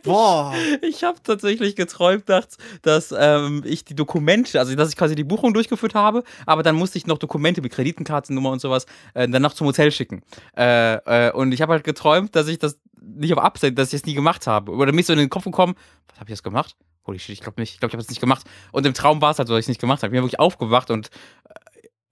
Boah. 0.04 0.54
Ich 0.82 1.04
habe 1.04 1.20
tatsächlich 1.24 1.76
geträumt 1.76 2.28
nachts, 2.28 2.58
dass 2.82 3.14
ähm, 3.18 3.64
ich 3.66 3.86
die 3.86 3.96
Dokumente, 3.96 4.60
also 4.60 4.76
dass 4.76 4.90
ich 4.90 4.96
quasi 4.96 5.16
die 5.16 5.24
Buchung 5.24 5.54
durchgeführt 5.54 5.96
habe, 5.96 6.24
aber 6.46 6.64
dann 6.64 6.76
musste 6.76 6.98
ich 6.98 7.08
noch 7.08 7.18
Dokumente 7.18 7.62
mit 7.62 7.72
Kreditenkartennummer 7.72 8.52
und 8.52 8.60
sowas 8.60 8.86
äh, 9.14 9.28
dann 9.28 9.42
noch 9.42 9.54
zum 9.54 9.68
Hotel 9.68 9.92
schicken. 9.92 10.22
Äh, 10.58 11.28
äh, 11.28 11.32
und 11.32 11.52
ich 11.52 11.62
habe 11.62 11.74
halt 11.74 11.84
geträumt, 11.84 12.36
dass 12.36 12.48
ich 12.48 12.60
das 12.60 12.80
nicht 13.02 13.34
auf 13.34 13.40
Absehen, 13.40 13.76
dass 13.76 13.90
ich 13.90 14.02
es 14.02 14.06
nie 14.06 14.14
gemacht 14.14 14.48
habe. 14.48 14.72
Oder 14.72 14.92
mir 14.92 15.02
ist 15.02 15.08
so 15.08 15.14
in 15.14 15.20
den 15.20 15.30
Kopf 15.30 15.46
gekommen, 15.46 15.76
was 16.08 16.20
habe 16.20 16.26
ich 16.26 16.32
jetzt 16.32 16.44
gemacht? 16.44 16.76
Holy 17.06 17.20
shit, 17.20 17.34
ich 17.34 17.42
glaube 17.42 17.60
nicht. 17.60 17.74
Ich 17.74 17.80
glaube, 17.80 17.90
ich 17.90 17.94
habe 17.94 18.04
es 18.04 18.10
nicht 18.10 18.22
gemacht. 18.22 18.46
Und 18.72 18.86
im 18.86 18.94
Traum 18.94 19.22
war 19.22 19.32
es 19.32 19.40
halt 19.40 19.48
so, 19.48 19.54
dass 19.54 19.62
ich 19.62 19.66
es 19.66 19.70
nicht 19.70 19.82
gemacht 19.82 20.04
habe. 20.04 20.08
Ich 20.08 20.12
bin 20.12 20.22
wirklich 20.22 20.40
aufgewacht 20.40 20.92
und 20.92 21.08
äh, 21.46 21.54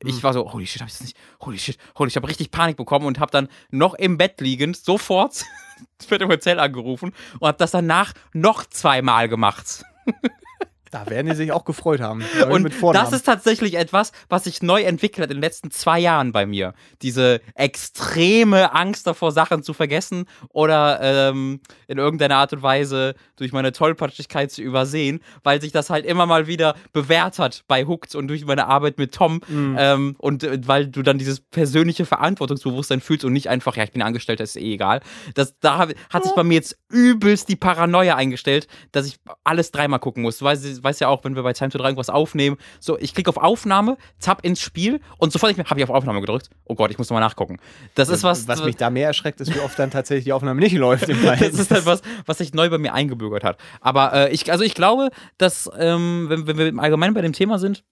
ich 0.03 0.23
war 0.23 0.33
so, 0.33 0.51
holy 0.51 0.67
shit, 0.67 0.81
hab 0.81 0.87
ich 0.87 0.93
das 0.93 1.01
nicht, 1.01 1.17
holy 1.41 1.57
shit, 1.57 1.77
holy, 1.97 2.09
ich 2.09 2.15
habe 2.15 2.27
richtig 2.27 2.51
Panik 2.51 2.77
bekommen 2.77 3.05
und 3.05 3.19
habe 3.19 3.31
dann 3.31 3.47
noch 3.71 3.93
im 3.95 4.17
Bett 4.17 4.39
liegend 4.41 4.77
sofort 4.77 5.45
bei 6.09 6.17
dem 6.17 6.29
Hotel 6.29 6.59
angerufen 6.59 7.13
und 7.39 7.47
habe 7.47 7.57
das 7.57 7.71
danach 7.71 8.13
noch 8.33 8.65
zweimal 8.65 9.27
gemacht. 9.27 9.83
Da 10.91 11.09
werden 11.09 11.27
die 11.27 11.35
sich 11.35 11.51
auch 11.51 11.65
gefreut 11.65 12.01
haben. 12.01 12.23
Und 12.49 12.73
das 12.93 13.11
ist 13.11 13.23
tatsächlich 13.23 13.75
etwas, 13.75 14.11
was 14.29 14.45
sich 14.45 14.61
neu 14.61 14.83
entwickelt 14.83 15.23
hat 15.23 15.31
in 15.31 15.37
den 15.37 15.41
letzten 15.41 15.71
zwei 15.71 15.99
Jahren 15.99 16.31
bei 16.31 16.45
mir. 16.45 16.73
Diese 17.01 17.41
extreme 17.55 18.73
Angst 18.73 19.07
davor, 19.07 19.31
Sachen 19.31 19.63
zu 19.63 19.73
vergessen 19.73 20.25
oder 20.49 20.99
ähm, 21.01 21.59
in 21.87 21.97
irgendeiner 21.97 22.37
Art 22.37 22.53
und 22.53 22.61
Weise 22.61 23.15
durch 23.35 23.51
meine 23.51 23.71
Tollpatschigkeit 23.71 24.51
zu 24.51 24.61
übersehen, 24.61 25.19
weil 25.43 25.61
sich 25.61 25.71
das 25.71 25.89
halt 25.89 26.05
immer 26.05 26.25
mal 26.25 26.47
wieder 26.47 26.75
bewährt 26.93 27.39
hat 27.39 27.63
bei 27.67 27.85
Hooked 27.85 28.15
und 28.15 28.27
durch 28.27 28.45
meine 28.45 28.67
Arbeit 28.67 28.97
mit 28.97 29.13
Tom. 29.13 29.41
Mhm. 29.47 29.75
Ähm, 29.79 30.15
und 30.17 30.43
äh, 30.43 30.59
weil 30.65 30.87
du 30.87 31.01
dann 31.01 31.17
dieses 31.17 31.39
persönliche 31.39 32.05
Verantwortungsbewusstsein 32.05 33.01
fühlst 33.01 33.25
und 33.25 33.33
nicht 33.33 33.49
einfach, 33.49 33.75
ja, 33.75 33.83
ich 33.83 33.91
bin 33.91 34.01
Angestellter, 34.01 34.43
ist 34.43 34.55
eh 34.55 34.73
egal. 34.73 35.01
Das, 35.35 35.55
da 35.59 35.87
hat 36.09 36.23
sich 36.23 36.33
bei 36.33 36.43
mir 36.43 36.55
jetzt 36.55 36.77
übelst 36.89 37.49
die 37.49 37.55
Paranoia 37.55 38.15
eingestellt, 38.15 38.67
dass 38.91 39.05
ich 39.05 39.17
alles 39.43 39.71
dreimal 39.71 39.99
gucken 39.99 40.23
muss. 40.23 40.37
Du 40.37 40.45
weißt, 40.45 40.76
weißt 40.83 41.01
ja 41.01 41.07
auch, 41.07 41.23
wenn 41.23 41.35
wir 41.35 41.43
bei 41.43 41.53
Time 41.53 41.69
to 41.69 41.77
3 41.77 41.85
irgendwas 41.85 42.09
aufnehmen, 42.09 42.57
so, 42.79 42.97
ich 42.97 43.13
klicke 43.13 43.29
auf 43.29 43.37
Aufnahme, 43.37 43.97
zapp 44.19 44.43
ins 44.43 44.61
Spiel 44.61 44.99
und 45.17 45.31
sofort 45.31 45.57
habe 45.57 45.79
ich 45.79 45.83
auf 45.83 45.89
Aufnahme 45.89 46.21
gedrückt. 46.21 46.49
Oh 46.65 46.75
Gott, 46.75 46.91
ich 46.91 46.97
muss 46.97 47.09
nochmal 47.09 47.23
nachgucken. 47.23 47.57
Das 47.95 48.09
ist 48.09 48.23
was. 48.23 48.47
was 48.47 48.63
mich 48.63 48.75
da 48.75 48.89
mehr 48.89 49.07
erschreckt, 49.07 49.41
ist, 49.41 49.53
wie 49.53 49.59
oft 49.59 49.77
dann 49.79 49.91
tatsächlich 49.91 50.25
die 50.25 50.33
Aufnahme 50.33 50.59
nicht 50.61 50.75
läuft 50.75 51.09
im 51.09 51.21
das 51.25 51.41
ist 51.41 51.71
halt 51.71 51.85
was, 51.85 52.01
was 52.25 52.37
sich 52.37 52.53
neu 52.53 52.69
bei 52.69 52.77
mir 52.77 52.93
eingebürgert 52.93 53.43
hat. 53.43 53.57
Aber 53.81 54.13
äh, 54.13 54.33
ich, 54.33 54.51
also 54.51 54.63
ich 54.63 54.73
glaube, 54.73 55.09
dass, 55.37 55.69
ähm, 55.77 56.25
wenn, 56.29 56.47
wenn 56.47 56.57
wir 56.57 56.67
im 56.67 56.79
Allgemeinen 56.79 57.13
bei 57.13 57.21
dem 57.21 57.33
Thema 57.33 57.59
sind, 57.59 57.83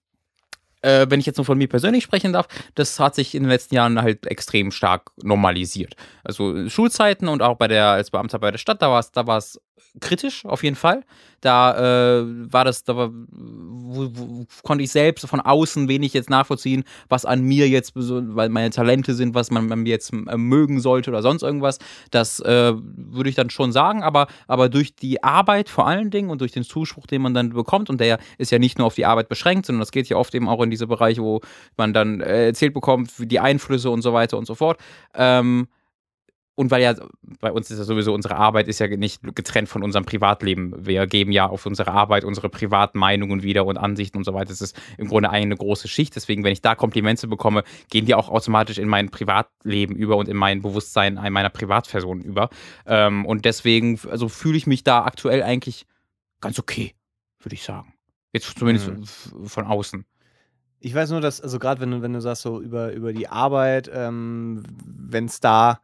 äh, 0.86 1.08
wenn 1.10 1.20
ich 1.20 1.26
jetzt 1.26 1.38
nur 1.38 1.46
von 1.46 1.58
mir 1.58 1.68
persönlich 1.68 2.04
sprechen 2.04 2.34
darf, 2.34 2.48
das 2.76 3.00
hat 3.00 3.16
sich 3.16 3.34
in 3.34 3.44
den 3.44 3.50
letzten 3.50 3.76
Jahren 3.76 4.02
halt 4.02 4.28
extrem 4.28 4.72
stark 4.72 5.12
normalisiert. 5.22 5.96
Also 6.24 6.70
Schulzeiten 6.70 7.28
und 7.28 7.42
auch 7.42 7.58
bei 7.58 7.68
der, 7.68 7.88
als 7.88 8.12
Beamter 8.12 8.40
bei 8.40 8.52
der 8.52 8.60
Stadt, 8.60 8.82
da 8.82 8.90
war 8.90 9.00
es, 9.00 9.12
da 9.12 9.26
war 9.26 9.38
es 9.38 9.60
kritisch, 10.00 10.46
auf 10.46 10.64
jeden 10.64 10.76
Fall. 10.76 11.04
Da 11.42 12.22
äh, 12.22 12.26
war 12.52 12.66
das, 12.66 12.84
da 12.84 12.96
war, 12.96 13.12
wo, 13.12 14.10
wo, 14.14 14.46
konnte 14.64 14.84
ich 14.84 14.92
selbst 14.92 15.28
von 15.28 15.40
außen 15.40 15.88
wenig 15.88 16.14
jetzt 16.14 16.30
nachvollziehen, 16.30 16.84
was 17.08 17.26
an 17.26 17.42
mir 17.42 17.70
jetzt, 17.70 17.94
weil 17.96 18.50
meine 18.50 18.72
Talente 18.72 19.14
sind, 19.14 19.36
was 19.36 19.52
man 19.52 19.72
an 19.72 19.84
mir 19.84 19.90
jetzt 19.90 20.12
äh, 20.12 20.38
mögen 20.38 20.80
sollte 20.80 21.12
oder 21.12 21.22
sonst 21.22 21.44
irgendwas. 21.44 21.78
Das 22.10 22.40
äh, 22.40 22.74
würde 22.76 23.30
ich 23.30 23.36
dann 23.36 23.50
schon 23.50 23.72
sagen, 23.72 24.02
aber, 24.02 24.28
aber 24.48 24.70
durch 24.70 24.96
die 24.96 25.24
Arbeit 25.24 25.70
vor 25.70 25.88
allen 25.88 26.10
Dingen 26.10 26.30
und 26.30 26.42
durch 26.42 26.52
den 26.52 26.64
Zuspruch, 26.64 27.06
den 27.06 27.22
man 27.22 27.34
dann 27.34 27.50
bekommt, 27.50 27.90
und 27.90 28.02
der 28.02 28.18
ist 28.38 28.52
ja 28.52 28.58
nicht 28.58 28.78
nur 28.80 28.88
auf 28.88 28.96
die 28.96 29.06
Arbeit 29.06 29.30
beschränkt, 29.30 29.68
sondern 29.68 29.82
das 29.82 29.92
geht 29.92 30.10
ja 30.10 30.18
oft 30.18 30.34
eben 30.34 30.50
auch 30.50 30.62
in 30.64 30.72
diese 30.72 30.88
Bereiche, 30.88 31.22
wo 31.22 31.42
man 31.78 31.94
dann 31.94 32.22
äh, 32.22 32.48
erzählt 32.48 32.74
bekommt, 32.74 33.20
wie 33.20 33.28
die 33.28 33.40
Einflüsse 33.40 33.90
und 33.90 34.02
so 34.02 34.14
weiter 34.14 34.38
und 34.38 34.48
so 34.48 34.56
fort. 34.56 34.80
Ähm, 35.14 35.68
und 36.56 36.72
weil 36.72 36.82
ja, 36.82 36.96
bei 37.42 37.52
uns 37.52 37.70
ist 37.70 37.78
ja 37.80 37.84
sowieso, 37.84 38.14
unsere 38.14 38.38
Arbeit 38.38 38.68
ist 38.70 38.80
ja 38.80 38.88
nicht 38.88 39.22
getrennt 39.36 39.68
von 39.68 39.84
unserem 39.84 40.06
Privatleben. 40.06 40.74
Wir 40.86 41.06
geben 41.06 41.32
ja 41.34 41.48
auf 41.48 41.66
unsere 41.66 41.92
Arbeit 41.92 42.24
unsere 42.24 42.48
privaten 42.50 42.98
Meinungen 42.98 43.44
wieder 43.44 43.66
und 43.66 43.78
Ansichten 43.78 44.18
und 44.18 44.24
so 44.24 44.34
weiter. 44.34 44.50
Das 44.50 44.62
ist 44.62 44.80
im 44.98 45.08
Grunde 45.08 45.30
eine 45.30 45.56
große 45.56 45.90
Schicht. 45.90 46.16
Deswegen, 46.16 46.46
wenn 46.46 46.54
ich 46.54 46.62
da 46.62 46.74
Komplimente 46.76 47.28
bekomme, 47.28 47.64
gehen 47.90 48.06
die 48.06 48.16
auch 48.16 48.30
automatisch 48.30 48.78
in 48.78 48.88
mein 48.88 49.10
Privatleben 49.10 49.96
über 49.96 50.16
und 50.16 50.30
in 50.30 50.38
mein 50.38 50.62
Bewusstsein 50.62 51.16
meiner 51.16 51.50
Privatperson 51.50 52.22
über. 52.22 52.50
Ähm, 52.86 53.26
und 53.26 53.44
deswegen, 53.44 54.00
also 54.10 54.30
fühle 54.30 54.58
ich 54.58 54.66
mich 54.66 54.84
da 54.84 55.04
aktuell 55.04 55.44
eigentlich 55.44 55.86
ganz 56.40 56.58
okay, 56.58 56.94
würde 57.42 57.56
ich 57.56 57.64
sagen. 57.64 57.94
Jetzt 58.32 58.58
zumindest 58.58 58.88
Mhm. 59.34 59.46
von 59.48 59.66
außen. 59.66 60.06
Ich 60.80 60.94
weiß 60.94 61.10
nur, 61.10 61.22
dass, 61.22 61.42
also 61.42 61.60
gerade 61.60 61.82
wenn 61.82 61.92
du, 61.92 62.02
wenn 62.02 62.14
du 62.14 62.22
sagst, 62.22 62.44
so 62.44 62.62
über, 62.62 62.94
über 62.94 63.12
die 63.12 63.28
Arbeit, 63.28 63.90
ähm, 63.94 64.64
wenn 64.86 65.26
es 65.26 65.40
da, 65.40 65.80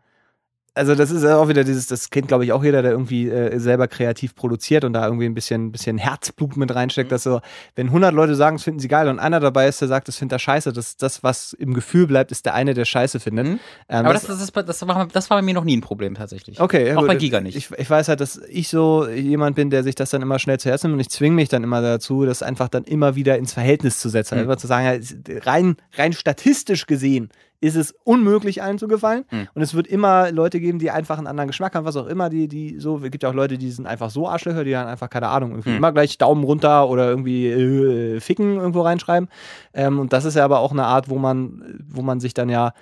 also 0.73 0.95
das 0.95 1.11
ist 1.11 1.25
auch 1.25 1.49
wieder 1.49 1.63
dieses, 1.65 1.87
das 1.87 2.09
kennt 2.09 2.29
glaube 2.29 2.45
ich 2.45 2.53
auch 2.53 2.63
jeder, 2.63 2.81
der 2.81 2.91
irgendwie 2.91 3.29
äh, 3.29 3.59
selber 3.59 3.87
kreativ 3.89 4.35
produziert 4.35 4.85
und 4.85 4.93
da 4.93 5.05
irgendwie 5.05 5.25
ein 5.25 5.33
bisschen, 5.33 5.71
bisschen 5.71 5.97
Herzblut 5.97 6.55
mit 6.55 6.73
reinsteckt, 6.73 7.09
Mhm. 7.09 7.13
dass 7.13 7.23
so, 7.23 7.41
wenn 7.75 7.87
100 7.87 8.13
Leute 8.13 8.35
sagen, 8.35 8.55
es 8.55 8.63
finden 8.63 8.79
sie 8.79 8.87
geil 8.87 9.09
und 9.09 9.19
einer 9.19 9.39
dabei 9.39 9.67
ist, 9.67 9.81
der 9.81 9.89
sagt, 9.89 10.07
es 10.07 10.15
findet 10.15 10.35
er 10.37 10.39
scheiße, 10.39 10.71
das, 10.71 10.95
das, 10.95 11.23
was 11.23 11.53
im 11.53 11.73
Gefühl 11.73 12.07
bleibt, 12.07 12.31
ist 12.31 12.45
der 12.45 12.53
eine, 12.53 12.73
der 12.73 12.85
scheiße 12.85 13.19
findet. 13.19 13.47
Mhm. 13.47 13.59
Ähm, 13.89 14.05
Aber 14.05 14.13
das, 14.13 14.23
das, 14.25 14.41
ist, 14.41 14.55
das, 14.55 14.87
war, 14.87 15.07
das 15.11 15.29
war 15.29 15.37
bei 15.37 15.41
mir 15.41 15.53
noch 15.53 15.65
nie 15.65 15.75
ein 15.75 15.81
Problem 15.81 16.15
tatsächlich. 16.15 16.59
Okay, 16.59 16.87
ja 16.87 16.95
Auch 16.95 17.01
gut. 17.01 17.07
bei 17.07 17.15
Giga 17.15 17.41
nicht. 17.41 17.57
Ich, 17.57 17.69
ich 17.77 17.89
weiß 17.89 18.07
halt, 18.07 18.21
dass 18.21 18.37
ich 18.49 18.69
so 18.69 19.07
jemand 19.09 19.57
bin, 19.57 19.69
der 19.71 19.83
sich 19.83 19.95
das 19.95 20.11
dann 20.11 20.21
immer 20.21 20.39
schnell 20.39 20.59
zu 20.59 20.69
Herzen 20.69 20.87
nimmt 20.87 20.95
und 20.95 21.01
ich 21.01 21.09
zwinge 21.09 21.35
mich 21.35 21.49
dann 21.49 21.63
immer 21.63 21.81
dazu, 21.81 22.25
das 22.25 22.43
einfach 22.43 22.69
dann 22.69 22.85
immer 22.85 23.15
wieder 23.15 23.37
ins 23.37 23.51
Verhältnis 23.53 23.99
zu 23.99 24.07
setzen. 24.07 24.35
Mhm. 24.35 24.41
Einfach 24.43 24.55
zu 24.57 24.67
sagen, 24.67 25.03
rein, 25.43 25.75
rein 25.97 26.13
statistisch 26.13 26.85
gesehen 26.85 27.29
ist 27.61 27.75
es 27.75 27.93
unmöglich, 28.03 28.61
allen 28.63 28.77
zu 28.79 28.87
gefallen. 28.87 29.23
Mhm. 29.31 29.47
Und 29.53 29.61
es 29.61 29.73
wird 29.75 29.85
immer 29.87 30.31
Leute 30.31 30.59
geben, 30.59 30.79
die 30.79 30.91
einfach 30.91 31.17
einen 31.19 31.27
anderen 31.27 31.47
Geschmack 31.47 31.75
haben, 31.75 31.85
was 31.85 31.95
auch 31.95 32.07
immer, 32.07 32.29
die, 32.29 32.47
die 32.47 32.79
so, 32.79 32.97
es 32.97 33.11
gibt 33.11 33.21
ja 33.23 33.29
auch 33.29 33.33
Leute, 33.35 33.57
die 33.57 33.69
sind 33.71 33.85
einfach 33.87 34.09
so 34.09 34.27
Arschlöcher, 34.27 34.63
die 34.63 34.71
dann 34.71 34.87
einfach, 34.87 35.09
keine 35.09 35.27
Ahnung, 35.29 35.51
irgendwie 35.51 35.69
Mhm. 35.69 35.77
immer 35.77 35.91
gleich 35.91 36.17
Daumen 36.17 36.43
runter 36.43 36.89
oder 36.89 37.07
irgendwie 37.07 37.47
äh, 37.47 38.19
Ficken 38.19 38.55
irgendwo 38.57 38.81
reinschreiben. 38.81 39.29
Ähm, 39.73 39.99
und 39.99 40.11
das 40.11 40.25
ist 40.25 40.35
ja 40.35 40.43
aber 40.43 40.59
auch 40.59 40.71
eine 40.71 40.85
Art, 40.85 41.09
wo 41.09 41.17
man, 41.17 41.79
wo 41.87 42.01
man 42.01 42.19
sich 42.19 42.33
dann 42.33 42.49
ja 42.49 42.73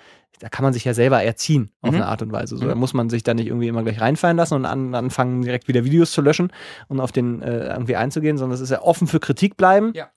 da 0.42 0.48
kann 0.48 0.64
man 0.64 0.72
sich 0.72 0.86
ja 0.86 0.94
selber 0.94 1.22
erziehen 1.22 1.70
auf 1.82 1.90
Mhm. 1.92 1.98
eine 1.98 2.06
Art 2.06 2.22
und 2.22 2.32
Weise. 2.32 2.56
So, 2.56 2.64
Mhm. 2.64 2.70
Da 2.70 2.76
muss 2.76 2.94
man 2.94 3.10
sich 3.10 3.24
dann 3.24 3.36
nicht 3.36 3.48
irgendwie 3.48 3.68
immer 3.68 3.84
gleich 3.84 4.00
reinfallen 4.00 4.38
lassen 4.38 4.54
und 4.54 4.66
an, 4.66 4.96
anfangen, 4.96 5.42
direkt 5.42 5.68
wieder 5.68 5.84
Videos 5.84 6.14
zu 6.14 6.22
löschen 6.22 6.54
und 6.88 7.02
auf 7.02 7.12
den 7.12 7.42
äh, 7.42 7.68
irgendwie 7.74 7.98
einzugehen, 7.98 8.38
sondern 8.38 8.56
es 8.56 8.62
ist 8.62 8.70
ja 8.70 8.82
offen 8.82 9.08
für 9.08 9.20
Kritik 9.20 9.58
bleiben. 9.58 9.92
Ja. 9.96 10.08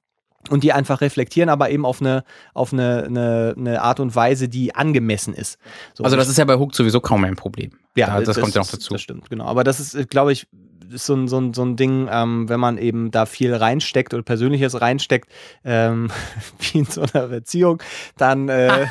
Und 0.50 0.64
die 0.64 0.72
einfach 0.72 1.00
reflektieren, 1.00 1.48
aber 1.48 1.70
eben 1.70 1.86
auf 1.86 2.00
eine, 2.00 2.24
auf 2.52 2.72
eine, 2.72 3.04
eine, 3.04 3.54
eine 3.56 3.82
Art 3.82 4.00
und 4.00 4.16
Weise, 4.16 4.48
die 4.48 4.74
angemessen 4.74 5.34
ist. 5.34 5.56
So, 5.94 6.02
Also 6.02 6.16
das 6.16 6.28
ist 6.28 6.36
ja 6.36 6.44
bei 6.44 6.56
Hook 6.56 6.74
sowieso 6.74 7.00
kaum 7.00 7.24
ein 7.24 7.36
Problem. 7.36 7.70
ja, 7.94 8.20
das, 8.20 8.40
kommt 8.40 8.54
ja 8.54 8.60
noch 8.60 8.70
dazu. 8.70 8.92
Das 8.94 9.02
stimmt, 9.02 9.30
genau. 9.30 9.44
Aber 9.44 9.62
das 9.62 9.78
ist, 9.78 10.10
glaube 10.10 10.32
ich, 10.32 10.48
ist 10.92 11.06
so 11.06 11.14
ein, 11.14 11.28
so 11.28 11.38
ein, 11.38 11.54
so 11.54 11.64
ein 11.64 11.76
Ding, 11.76 12.08
ähm, 12.10 12.48
wenn 12.48 12.60
man 12.60 12.78
eben 12.78 13.10
da 13.10 13.26
viel 13.26 13.54
reinsteckt 13.54 14.14
oder 14.14 14.22
Persönliches 14.22 14.80
reinsteckt, 14.80 15.28
ähm, 15.64 16.10
wie 16.58 16.78
in 16.78 16.84
so 16.84 17.02
einer 17.02 17.28
Beziehung, 17.28 17.82
dann, 18.16 18.48
äh, 18.48 18.86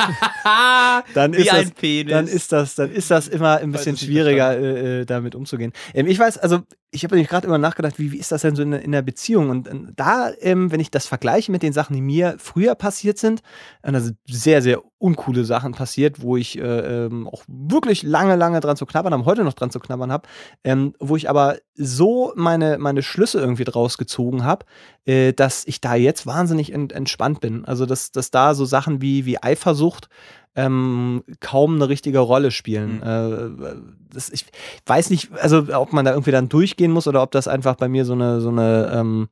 dann 1.13 1.33
ist 1.33 1.51
das, 1.51 1.71
dann 2.07 2.27
ist 2.27 2.51
das, 2.51 2.75
dann 2.75 2.91
ist 2.91 3.11
das 3.11 3.27
immer 3.27 3.57
ein 3.57 3.71
bisschen 3.71 3.97
schwieriger, 3.97 4.57
äh, 4.57 5.01
äh, 5.01 5.05
damit 5.05 5.35
umzugehen. 5.35 5.73
Ähm, 5.93 6.07
ich 6.07 6.19
weiß, 6.19 6.37
also 6.37 6.61
ich 6.91 7.03
habe 7.05 7.15
nämlich 7.15 7.29
gerade 7.29 7.47
immer 7.47 7.57
nachgedacht, 7.57 7.97
wie, 7.99 8.11
wie 8.11 8.17
ist 8.17 8.31
das 8.31 8.41
denn 8.41 8.55
so 8.55 8.61
in, 8.61 8.71
der- 8.71 8.81
in 8.81 8.91
der 8.91 9.01
Beziehung? 9.01 9.49
Und 9.49 9.67
äh, 9.67 9.73
da, 9.95 10.31
ähm, 10.41 10.71
wenn 10.71 10.79
ich 10.81 10.91
das 10.91 11.07
vergleiche 11.07 11.51
mit 11.51 11.63
den 11.63 11.73
Sachen, 11.73 11.95
die 11.95 12.01
mir 12.01 12.35
früher 12.37 12.75
passiert 12.75 13.17
sind, 13.17 13.41
äh, 13.81 13.91
da 13.91 13.99
sind 14.01 14.17
sehr, 14.27 14.61
sehr 14.61 14.81
uncoole 14.97 15.45
Sachen 15.45 15.71
passiert, 15.73 16.21
wo 16.21 16.37
ich 16.37 16.57
äh, 16.59 17.05
ähm, 17.05 17.27
auch 17.27 17.43
wirklich 17.47 18.03
lange, 18.03 18.35
lange 18.35 18.59
dran 18.59 18.75
zu 18.77 18.85
knabbern 18.85 19.13
habe, 19.13 19.25
heute 19.25 19.43
noch 19.43 19.53
dran 19.53 19.71
zu 19.71 19.79
knabbern 19.79 20.11
habe, 20.11 20.27
ähm, 20.63 20.93
wo 20.99 21.15
ich 21.15 21.29
aber 21.29 21.57
so 21.75 22.33
meine, 22.35 22.77
meine 22.77 23.01
Schlüsse 23.01 23.39
irgendwie 23.39 23.63
draus 23.63 23.97
gezogen 23.97 24.43
habe, 24.43 24.65
äh, 25.05 25.33
dass 25.33 25.65
ich 25.65 25.81
da 25.81 25.95
jetzt 25.95 26.27
wahnsinnig 26.27 26.73
ent 26.73 26.91
entspannt 26.91 27.39
bin. 27.39 27.65
Also, 27.65 27.85
dass, 27.85 28.11
dass 28.11 28.31
da 28.31 28.53
so 28.53 28.65
Sachen 28.65 29.01
wie, 29.01 29.25
wie 29.25 29.41
Eifersucht 29.41 30.09
ähm, 30.55 31.23
kaum 31.39 31.75
eine 31.75 31.89
richtige 31.89 32.19
Rolle 32.19 32.51
spielen. 32.51 32.97
Mhm. 32.97 33.63
Äh, 33.63 33.75
das, 34.13 34.29
ich 34.29 34.45
weiß 34.85 35.09
nicht, 35.09 35.31
also 35.33 35.65
ob 35.73 35.93
man 35.93 36.05
da 36.05 36.11
irgendwie 36.11 36.31
dann 36.31 36.49
durchgehen 36.49 36.91
muss 36.91 37.07
oder 37.07 37.21
ob 37.21 37.31
das 37.31 37.47
einfach 37.47 37.75
bei 37.75 37.87
mir 37.87 38.05
so 38.05 38.13
eine, 38.13 38.41
so 38.41 38.49
eine, 38.49 38.91
ähm, 38.93 39.29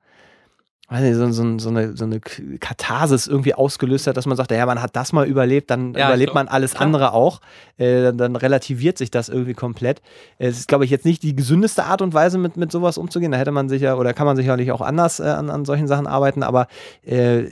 weiß 0.89 1.01
nicht, 1.01 1.15
so, 1.15 1.31
so, 1.31 1.59
so, 1.59 1.69
eine, 1.69 1.95
so 1.95 2.05
eine 2.05 2.19
Katharsis 2.19 3.27
irgendwie 3.27 3.53
ausgelöst 3.53 4.07
hat, 4.07 4.17
dass 4.17 4.25
man 4.25 4.35
sagt, 4.37 4.51
ja, 4.51 4.65
man 4.65 4.81
hat 4.81 4.95
das 4.95 5.13
mal 5.13 5.27
überlebt, 5.27 5.69
dann 5.69 5.93
Ja, 5.93 6.07
überlebt 6.07 6.33
man 6.33 6.47
alles 6.47 6.71
klar. 6.71 6.83
andere 6.83 7.13
auch. 7.13 7.41
Äh, 7.77 8.01
dann, 8.03 8.17
dann 8.17 8.35
relativiert 8.35 8.97
sich 8.97 9.11
das 9.11 9.29
irgendwie 9.29 9.53
komplett. 9.53 10.01
Es 10.37 10.57
ist, 10.57 10.67
glaube 10.67 10.85
ich, 10.85 10.91
jetzt 10.91 11.05
nicht 11.05 11.23
die 11.23 11.35
gesündeste 11.35 11.85
Art 11.85 12.01
und 12.01 12.13
Weise, 12.13 12.37
mit, 12.37 12.57
mit 12.57 12.71
sowas 12.71 12.97
umzugehen. 12.97 13.31
Da 13.31 13.37
hätte 13.37 13.51
man 13.51 13.69
sicher 13.69 13.97
oder 13.99 14.13
kann 14.13 14.25
man 14.25 14.35
sicherlich 14.35 14.71
auch 14.71 14.81
anders 14.81 15.19
äh, 15.19 15.23
an, 15.23 15.49
an 15.49 15.63
solchen 15.65 15.87
Sachen 15.87 16.07
arbeiten, 16.07 16.43
aber 16.43 16.67
äh, 17.03 17.43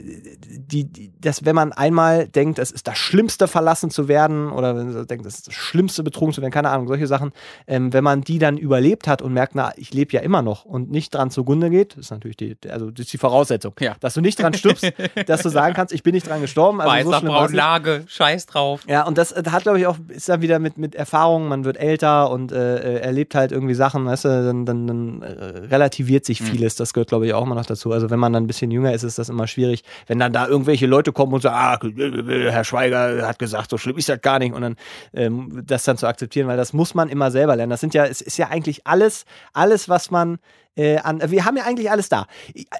die, 0.48 0.84
die, 0.84 1.12
das, 1.20 1.44
wenn 1.44 1.54
man 1.54 1.72
einmal 1.72 2.26
denkt, 2.28 2.58
es 2.58 2.70
ist 2.70 2.86
das 2.88 2.98
Schlimmste, 2.98 3.46
verlassen 3.48 3.90
zu 3.90 4.08
werden, 4.08 4.50
oder 4.50 4.76
wenn 4.76 4.92
man 4.92 5.06
denkt, 5.06 5.24
es 5.26 5.36
ist 5.36 5.46
das 5.48 5.54
Schlimmste, 5.54 6.02
betrogen 6.02 6.34
zu 6.34 6.40
werden, 6.42 6.52
keine 6.52 6.70
Ahnung, 6.70 6.88
solche 6.88 7.06
Sachen, 7.06 7.32
ähm, 7.66 7.92
wenn 7.92 8.04
man 8.04 8.22
die 8.22 8.38
dann 8.38 8.58
überlebt 8.58 9.06
hat 9.08 9.22
und 9.22 9.32
merkt, 9.32 9.54
na, 9.54 9.72
ich 9.76 9.94
lebe 9.94 10.12
ja 10.12 10.20
immer 10.20 10.42
noch 10.42 10.64
und 10.64 10.90
nicht 10.90 11.14
dran 11.14 11.30
zugrunde 11.30 11.70
geht, 11.70 11.94
ist 11.96 12.10
natürlich 12.10 12.36
die, 12.36 12.56
also 12.68 12.90
das 12.90 13.06
ist 13.06 13.12
die 13.12 13.18
Voraussetzung. 13.28 13.74
Ja. 13.80 13.94
Dass 14.00 14.14
du 14.14 14.20
nicht 14.20 14.40
dran 14.40 14.54
stirbst, 14.54 14.92
dass 15.26 15.42
du 15.42 15.48
sagen 15.48 15.74
kannst, 15.74 15.92
ich 15.92 16.02
bin 16.02 16.14
nicht 16.14 16.26
dran 16.26 16.40
gestorben. 16.40 16.80
Also 16.80 16.90
so 16.90 17.10
Weißer 17.10 17.20
schlimm 17.20 17.32
war's 17.32 17.50
nicht. 17.50 17.60
Braunlage, 17.60 18.04
scheiß 18.08 18.46
drauf. 18.46 18.80
Ja, 18.88 19.06
und 19.06 19.18
das 19.18 19.34
hat, 19.34 19.62
glaube 19.62 19.78
ich, 19.78 19.86
auch, 19.86 19.96
ist 20.08 20.28
dann 20.28 20.40
wieder 20.40 20.58
mit, 20.58 20.78
mit 20.78 20.94
Erfahrung, 20.94 21.48
man 21.48 21.64
wird 21.64 21.76
älter 21.76 22.30
und 22.30 22.52
äh, 22.52 22.78
äh, 22.78 23.00
erlebt 23.00 23.34
halt 23.34 23.52
irgendwie 23.52 23.74
Sachen, 23.74 24.06
weißt 24.06 24.24
du, 24.24 24.28
dann, 24.28 24.64
dann, 24.64 24.86
dann 24.86 25.22
äh, 25.22 25.66
relativiert 25.66 26.24
sich 26.24 26.40
vieles. 26.42 26.76
Das 26.76 26.92
gehört, 26.92 27.08
glaube 27.08 27.26
ich, 27.26 27.34
auch 27.34 27.44
immer 27.44 27.54
noch 27.54 27.66
dazu. 27.66 27.92
Also 27.92 28.10
wenn 28.10 28.18
man 28.18 28.32
dann 28.32 28.44
ein 28.44 28.46
bisschen 28.46 28.70
jünger 28.70 28.92
ist, 28.92 29.02
ist 29.02 29.18
das 29.18 29.28
immer 29.28 29.46
schwierig. 29.46 29.84
Wenn 30.06 30.18
dann 30.18 30.32
da 30.32 30.46
irgendwelche 30.46 30.86
Leute 30.86 31.12
kommen 31.12 31.34
und 31.34 31.42
sagen, 31.42 31.56
ah, 31.56 32.50
Herr 32.50 32.64
Schweiger 32.64 33.26
hat 33.26 33.38
gesagt, 33.38 33.70
so 33.70 33.78
schlimm 33.78 33.98
ist 33.98 34.08
das 34.08 34.20
gar 34.20 34.38
nicht. 34.38 34.54
Und 34.54 34.62
dann 34.62 34.76
ähm, 35.12 35.62
das 35.66 35.84
dann 35.84 35.98
zu 35.98 36.06
akzeptieren, 36.06 36.48
weil 36.48 36.56
das 36.56 36.72
muss 36.72 36.94
man 36.94 37.08
immer 37.08 37.30
selber 37.30 37.56
lernen. 37.56 37.70
Das 37.70 37.80
sind 37.80 37.94
ja, 37.94 38.06
es 38.06 38.20
ist 38.20 38.38
ja 38.38 38.48
eigentlich 38.48 38.86
alles, 38.86 39.24
alles, 39.52 39.88
was 39.88 40.10
man 40.10 40.38
äh, 40.78 40.98
an, 40.98 41.20
wir 41.30 41.44
haben 41.44 41.56
ja 41.56 41.64
eigentlich 41.64 41.90
alles 41.90 42.08
da. 42.08 42.26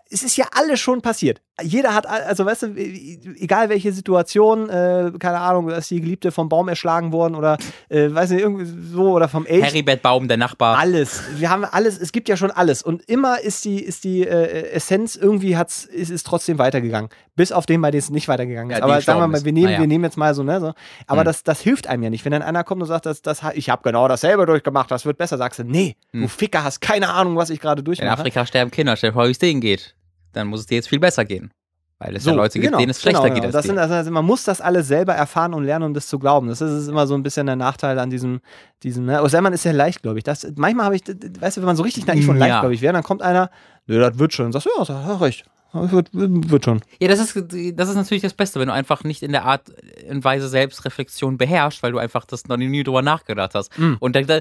Es 0.08 0.22
ist 0.22 0.36
ja 0.36 0.46
alles 0.52 0.80
schon 0.80 1.02
passiert. 1.02 1.42
Jeder 1.60 1.94
hat, 1.94 2.06
also 2.06 2.46
weißt 2.46 2.62
du, 2.62 2.66
egal 2.76 3.68
welche 3.68 3.92
Situation, 3.92 4.68
äh, 4.68 5.10
keine 5.18 5.40
Ahnung, 5.40 5.68
da 5.68 5.76
ist 5.76 5.90
die 5.90 6.00
Geliebte 6.00 6.30
vom 6.30 6.48
Baum 6.48 6.68
erschlagen 6.68 7.10
worden 7.12 7.34
oder, 7.34 7.58
äh, 7.88 8.12
weiß 8.14 8.30
nicht, 8.30 8.40
irgendwie 8.42 8.64
so 8.64 9.10
oder 9.12 9.28
vom 9.28 9.44
Elch. 9.44 9.64
Heribert 9.64 10.02
Baum, 10.02 10.28
der 10.28 10.36
Nachbar. 10.36 10.78
Alles. 10.78 11.20
Wir 11.36 11.50
haben 11.50 11.64
alles, 11.64 11.98
es 11.98 12.12
gibt 12.12 12.28
ja 12.28 12.36
schon 12.36 12.50
alles. 12.50 12.82
Und 12.82 13.02
immer 13.08 13.40
ist 13.40 13.64
die, 13.64 13.82
ist 13.82 14.04
die 14.04 14.22
äh, 14.26 14.70
Essenz, 14.70 15.16
irgendwie 15.16 15.56
hat's, 15.56 15.84
ist 15.84 16.10
es 16.10 16.22
trotzdem 16.22 16.58
weitergegangen. 16.58 17.10
Bis 17.34 17.52
auf 17.52 17.66
den, 17.66 17.80
bei 17.80 17.90
dem 17.90 17.98
es 17.98 18.10
nicht 18.10 18.28
weitergegangen 18.28 18.70
ist. 18.70 18.78
Ja, 18.78 18.84
Aber 18.84 19.00
sagen 19.00 19.20
wir 19.20 19.28
mal, 19.28 19.38
ist. 19.38 19.44
wir 19.44 19.52
nehmen, 19.52 19.66
Naja. 19.66 19.80
wir 19.80 19.86
nehmen 19.86 20.04
jetzt 20.04 20.16
mal 20.16 20.34
so, 20.34 20.42
ne? 20.42 20.60
So. 20.60 20.72
Aber 21.06 21.20
Hm. 21.20 21.24
das, 21.26 21.42
das 21.44 21.60
hilft 21.60 21.86
einem 21.88 22.02
ja 22.04 22.10
nicht. 22.10 22.24
Wenn 22.24 22.32
dann 22.32 22.42
einer 22.42 22.64
kommt 22.64 22.82
und 22.82 22.88
sagt, 22.88 23.06
das, 23.06 23.22
das, 23.22 23.42
ich 23.54 23.70
habe 23.70 23.82
genau 23.82 24.06
dasselbe 24.08 24.46
durchgemacht, 24.46 24.90
das 24.90 25.04
wird 25.06 25.18
besser, 25.18 25.38
sagst 25.38 25.58
du, 25.60 25.64
nee, 25.64 25.96
du 26.12 26.20
Hm. 26.20 26.28
Ficker 26.28 26.62
hast 26.64 26.80
keine 26.80 27.08
Ahnung, 27.10 27.36
was 27.36 27.50
ich 27.50 27.60
gerade 27.60 27.80
In 27.80 27.84
durchmache. 27.84 28.10
Afrika 28.10 28.46
sterben 28.46 28.70
Kinder, 28.70 28.96
stell 28.96 29.10
dir 29.10 29.14
vor, 29.14 29.26
wie 29.26 29.30
es 29.32 29.38
denen 29.38 29.60
geht. 29.60 29.94
Dann 30.32 30.48
muss 30.48 30.60
es 30.60 30.66
dir 30.66 30.76
jetzt 30.76 30.88
viel 30.88 31.00
besser 31.00 31.24
gehen. 31.24 31.52
Weil 32.00 32.14
es 32.14 32.24
ja 32.24 32.32
Leute 32.32 32.60
gibt, 32.60 32.66
genau, 32.66 32.78
denen 32.78 32.90
es 32.90 33.02
schlechter 33.02 33.22
genau, 33.22 33.34
geht 33.34 33.42
genau. 33.42 33.46
als 33.46 33.52
Das 33.54 33.64
sind, 33.64 33.76
also, 33.76 33.94
also 33.94 34.10
man 34.12 34.24
muss 34.24 34.44
das 34.44 34.60
alles 34.60 34.86
selber 34.86 35.14
erfahren 35.14 35.52
und 35.52 35.64
lernen, 35.64 35.86
um 35.86 35.94
das 35.94 36.06
zu 36.06 36.20
glauben. 36.20 36.46
Das 36.46 36.60
ist, 36.60 36.70
ist 36.70 36.88
immer 36.88 37.08
so 37.08 37.14
ein 37.14 37.24
bisschen 37.24 37.46
der 37.46 37.56
Nachteil 37.56 37.98
an 37.98 38.08
diesem, 38.08 38.40
diesem 38.84 39.06
ne? 39.06 39.18
Aber 39.18 39.28
Selman 39.28 39.52
ist 39.52 39.64
ja 39.64 39.72
leicht, 39.72 40.02
glaube 40.02 40.18
ich. 40.18 40.24
Das, 40.24 40.46
manchmal 40.54 40.86
habe 40.86 40.94
ich, 40.94 41.02
weißt 41.08 41.56
du, 41.56 41.60
wenn 41.60 41.66
man 41.66 41.74
so 41.74 41.82
richtig 41.82 42.06
naiv 42.06 42.28
und 42.28 42.36
Ja. 42.36 42.46
leicht, 42.46 42.60
glaube 42.60 42.74
ich, 42.74 42.82
wäre, 42.82 42.92
dann 42.92 43.02
kommt 43.02 43.20
einer, 43.20 43.50
nö, 43.88 43.98
das 43.98 44.16
wird 44.16 44.32
schon. 44.32 44.46
Und 44.46 44.52
sagst 44.52 44.66
du, 44.66 44.70
ja, 44.78 44.84
das 44.84 44.90
hast 44.90 45.20
recht. 45.20 45.44
Wird, 45.72 46.08
wird 46.12 46.64
schon. 46.64 46.80
Ja, 47.00 47.08
das 47.08 47.18
ist, 47.18 47.36
das 47.36 47.88
ist 47.90 47.96
natürlich 47.96 48.22
das 48.22 48.32
Beste, 48.32 48.58
wenn 48.60 48.68
du 48.68 48.74
einfach 48.74 49.04
nicht 49.04 49.22
in 49.22 49.32
der 49.32 49.44
Art 49.44 49.70
und 50.08 50.24
Weise 50.24 50.48
Selbstreflexion 50.48 51.36
beherrschst, 51.36 51.82
weil 51.82 51.92
du 51.92 51.98
einfach 51.98 52.24
das 52.24 52.46
noch 52.46 52.56
nie 52.56 52.82
drüber 52.84 53.02
nachgedacht 53.02 53.54
hast. 53.54 53.76
Mm. 53.78 53.94
Und 53.98 54.16
da, 54.16 54.22
da, 54.22 54.40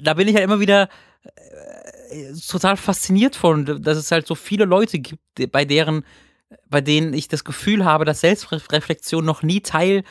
da 0.00 0.14
bin 0.14 0.28
ich 0.28 0.34
halt 0.34 0.44
immer 0.44 0.60
wieder 0.60 0.88
total 2.48 2.76
fasziniert 2.76 3.36
von, 3.36 3.64
dass 3.82 3.96
es 3.98 4.10
halt 4.10 4.26
so 4.26 4.34
viele 4.34 4.64
Leute 4.64 4.98
gibt, 4.98 5.22
bei 5.52 5.64
deren, 5.64 6.04
bei 6.68 6.80
denen 6.80 7.12
ich 7.14 7.28
das 7.28 7.44
Gefühl 7.44 7.84
habe, 7.84 8.04
dass 8.04 8.20
Selbstreflexion 8.20 9.24
noch 9.24 9.42
nie 9.42 9.60
Teil 9.60 10.04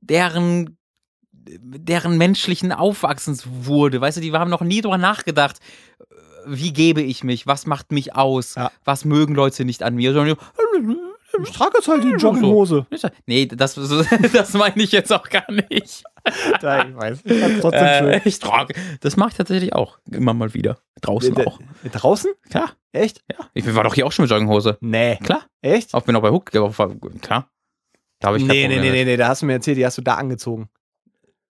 deren 0.00 0.76
deren 1.32 2.18
menschlichen 2.18 2.70
Aufwachsens 2.70 3.44
wurde. 3.46 4.00
Weißt 4.00 4.16
du, 4.16 4.20
die 4.20 4.32
haben 4.32 4.48
noch 4.50 4.60
nie 4.60 4.80
drüber 4.80 4.96
nachgedacht, 4.98 5.58
äh, 5.98 6.04
wie 6.46 6.72
gebe 6.72 7.02
ich 7.02 7.24
mich, 7.24 7.48
was 7.48 7.66
macht 7.66 7.90
mich 7.90 8.14
aus, 8.14 8.54
Ja. 8.54 8.70
was 8.84 9.04
mögen 9.04 9.34
Leute 9.34 9.64
nicht 9.64 9.82
an 9.82 9.96
mir, 9.96 10.12
sondern 10.12 10.36
Ich 11.42 11.50
trage 11.52 11.72
jetzt 11.76 11.88
halt 11.88 12.04
die 12.04 12.08
Jogginghose. 12.10 12.86
Nee, 13.26 13.46
das, 13.46 13.74
das 14.32 14.52
meine 14.54 14.82
ich 14.82 14.92
jetzt 14.92 15.12
auch 15.12 15.28
gar 15.28 15.50
nicht. 15.50 16.02
Ja, 16.62 16.86
ich 16.86 16.94
weiß. 16.94 17.18
Ich 17.24 17.60
trotzdem 17.60 17.82
Äh, 17.82 17.98
schön. 17.98 18.20
ich 18.26 18.38
trage. 18.38 18.74
Das 19.00 19.16
mache 19.16 19.30
ich 19.30 19.34
tatsächlich 19.36 19.72
auch. 19.72 19.98
Immer 20.08 20.34
mal 20.34 20.54
wieder. 20.54 20.78
Draußen 21.00 21.34
D- 21.34 21.44
auch. 21.46 21.58
d- 21.58 21.88
Draußen? 21.90 22.30
Klar. 22.48 22.70
Echt? 22.92 23.24
Ja. 23.28 23.38
Ich 23.54 23.74
war 23.74 23.82
doch 23.82 23.94
hier 23.94 24.06
auch 24.06 24.12
schon 24.12 24.22
mit 24.22 24.30
Jogginghose. 24.30 24.78
Nee. 24.80 25.16
Klar. 25.16 25.42
Echt? 25.62 25.92
Auch 25.94 26.02
bin 26.02 26.14
auch 26.14 26.22
bei 26.22 26.30
Hook. 26.30 26.52
Klar. 26.52 27.50
Da 28.20 28.28
habe 28.28 28.36
ich 28.38 28.44
Nee, 28.44 28.68
nee, 28.68 28.78
nee, 28.78 28.90
nee, 28.92 29.04
nee, 29.04 29.16
da 29.16 29.26
hast 29.26 29.42
du 29.42 29.46
mir 29.46 29.54
erzählt, 29.54 29.78
die 29.78 29.84
hast 29.84 29.98
du 29.98 30.02
da 30.02 30.14
angezogen. 30.14 30.68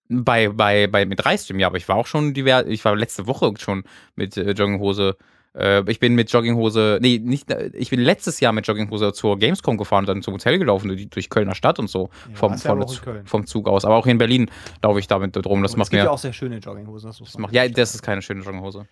Bei, 0.09 0.49
bei, 0.49 0.87
bei, 0.87 1.05
mit 1.05 1.25
Reistream, 1.25 1.59
ja, 1.59 1.67
aber 1.67 1.77
ich 1.77 1.87
war 1.89 1.97
auch 1.97 2.07
schon 2.07 2.33
divers, 2.33 2.65
ich 2.67 2.83
war 2.85 2.97
letzte 2.97 3.27
Woche 3.27 3.53
schon 3.59 3.85
mit 4.15 4.39
äh, 4.39 4.53
Jogginghose. 4.53 5.17
Äh, 5.55 5.91
ich 5.91 6.01
bin 6.01 6.15
mit 6.15 6.31
Jogginghose, 6.33 6.99
nee, 7.03 7.19
nicht, 7.23 7.55
ich 7.75 7.91
bin 7.91 8.01
letztes 8.01 8.41
Jahr 8.41 8.53
mit 8.53 8.67
Jogginghose 8.67 9.13
zur 9.13 9.39
Gamescom 9.39 9.77
gefahren 9.77 10.05
und 10.05 10.09
dann 10.09 10.23
zum 10.23 10.35
Hotel 10.35 10.59
gelaufen, 10.59 10.89
durch, 10.89 11.09
durch 11.09 11.29
Kölner 11.29 11.55
Stadt 11.55 11.79
und 11.79 11.89
so. 11.89 12.11
Ja, 12.31 12.37
vom, 12.37 12.57
Köln. 12.59 13.27
vom 13.27 13.47
Zug 13.47 13.69
aus. 13.69 13.85
Aber 13.85 13.97
auch 13.97 14.05
hier 14.05 14.13
in 14.13 14.19
Berlin 14.19 14.51
laufe 14.83 14.99
ich 14.99 15.07
damit 15.07 15.37
drum. 15.37 15.63
Das 15.63 15.73
es 15.73 15.77
macht 15.77 15.91
gibt 15.91 16.01
mir. 16.01 16.07
ja 16.07 16.11
auch 16.11 16.19
sehr 16.19 16.33
schöne 16.33 16.59
Jogginghosen. 16.59 17.11
Das, 17.11 17.19
das 17.19 17.39
macht, 17.39 17.53
ja, 17.53 17.69
das 17.69 17.95
ist 17.95 18.03
keine 18.03 18.23
schöne 18.23 18.43
Jogginghose. 18.43 18.87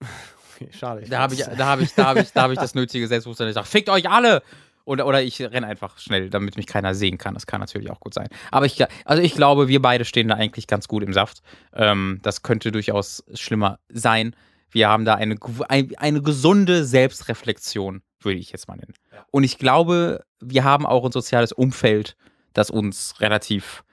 Okay, 0.56 0.68
schade. 0.70 1.04
Da 1.08 1.18
habe 1.18 1.34
ich, 1.34 1.42
da 1.42 1.66
habe 1.66 1.82
ich, 1.82 1.94
da 1.94 2.04
habe 2.04 2.20
ich, 2.20 2.30
da 2.30 2.42
habe 2.42 2.52
ich 2.52 2.60
das 2.60 2.74
nötige 2.76 3.08
Selbstbewusstsein. 3.08 3.48
Ich 3.48 3.54
sage, 3.54 3.66
fickt 3.66 3.88
euch 3.88 4.08
alle! 4.08 4.40
Oder, 4.84 5.06
oder 5.06 5.22
ich 5.22 5.40
renne 5.40 5.66
einfach 5.66 5.98
schnell, 5.98 6.28
damit 6.28 6.56
mich 6.56 6.66
keiner 6.66 6.94
sehen 6.94 7.16
kann. 7.16 7.34
Das 7.34 7.46
kann 7.46 7.60
natürlich 7.60 7.90
auch 7.90 8.00
gut 8.00 8.12
sein. 8.12 8.28
Aber 8.50 8.66
ich, 8.66 8.84
also 9.06 9.22
ich 9.22 9.34
glaube, 9.34 9.66
wir 9.66 9.80
beide 9.80 10.04
stehen 10.04 10.28
da 10.28 10.34
eigentlich 10.34 10.66
ganz 10.66 10.88
gut 10.88 11.02
im 11.02 11.14
Saft. 11.14 11.42
Ähm, 11.72 12.20
das 12.22 12.42
könnte 12.42 12.70
durchaus 12.70 13.24
schlimmer 13.34 13.78
sein. 13.88 14.36
Wir 14.74 14.88
haben 14.88 15.04
da 15.04 15.14
eine, 15.14 15.36
eine 15.68 16.20
gesunde 16.20 16.84
Selbstreflexion, 16.84 18.02
würde 18.20 18.38
ich 18.38 18.50
jetzt 18.50 18.66
mal 18.66 18.74
nennen. 18.74 18.94
Und 19.30 19.44
ich 19.44 19.56
glaube, 19.56 20.24
wir 20.40 20.64
haben 20.64 20.84
auch 20.84 21.04
ein 21.04 21.12
soziales 21.12 21.52
Umfeld, 21.52 22.16
das 22.52 22.70
uns 22.70 23.20
relativ 23.20 23.84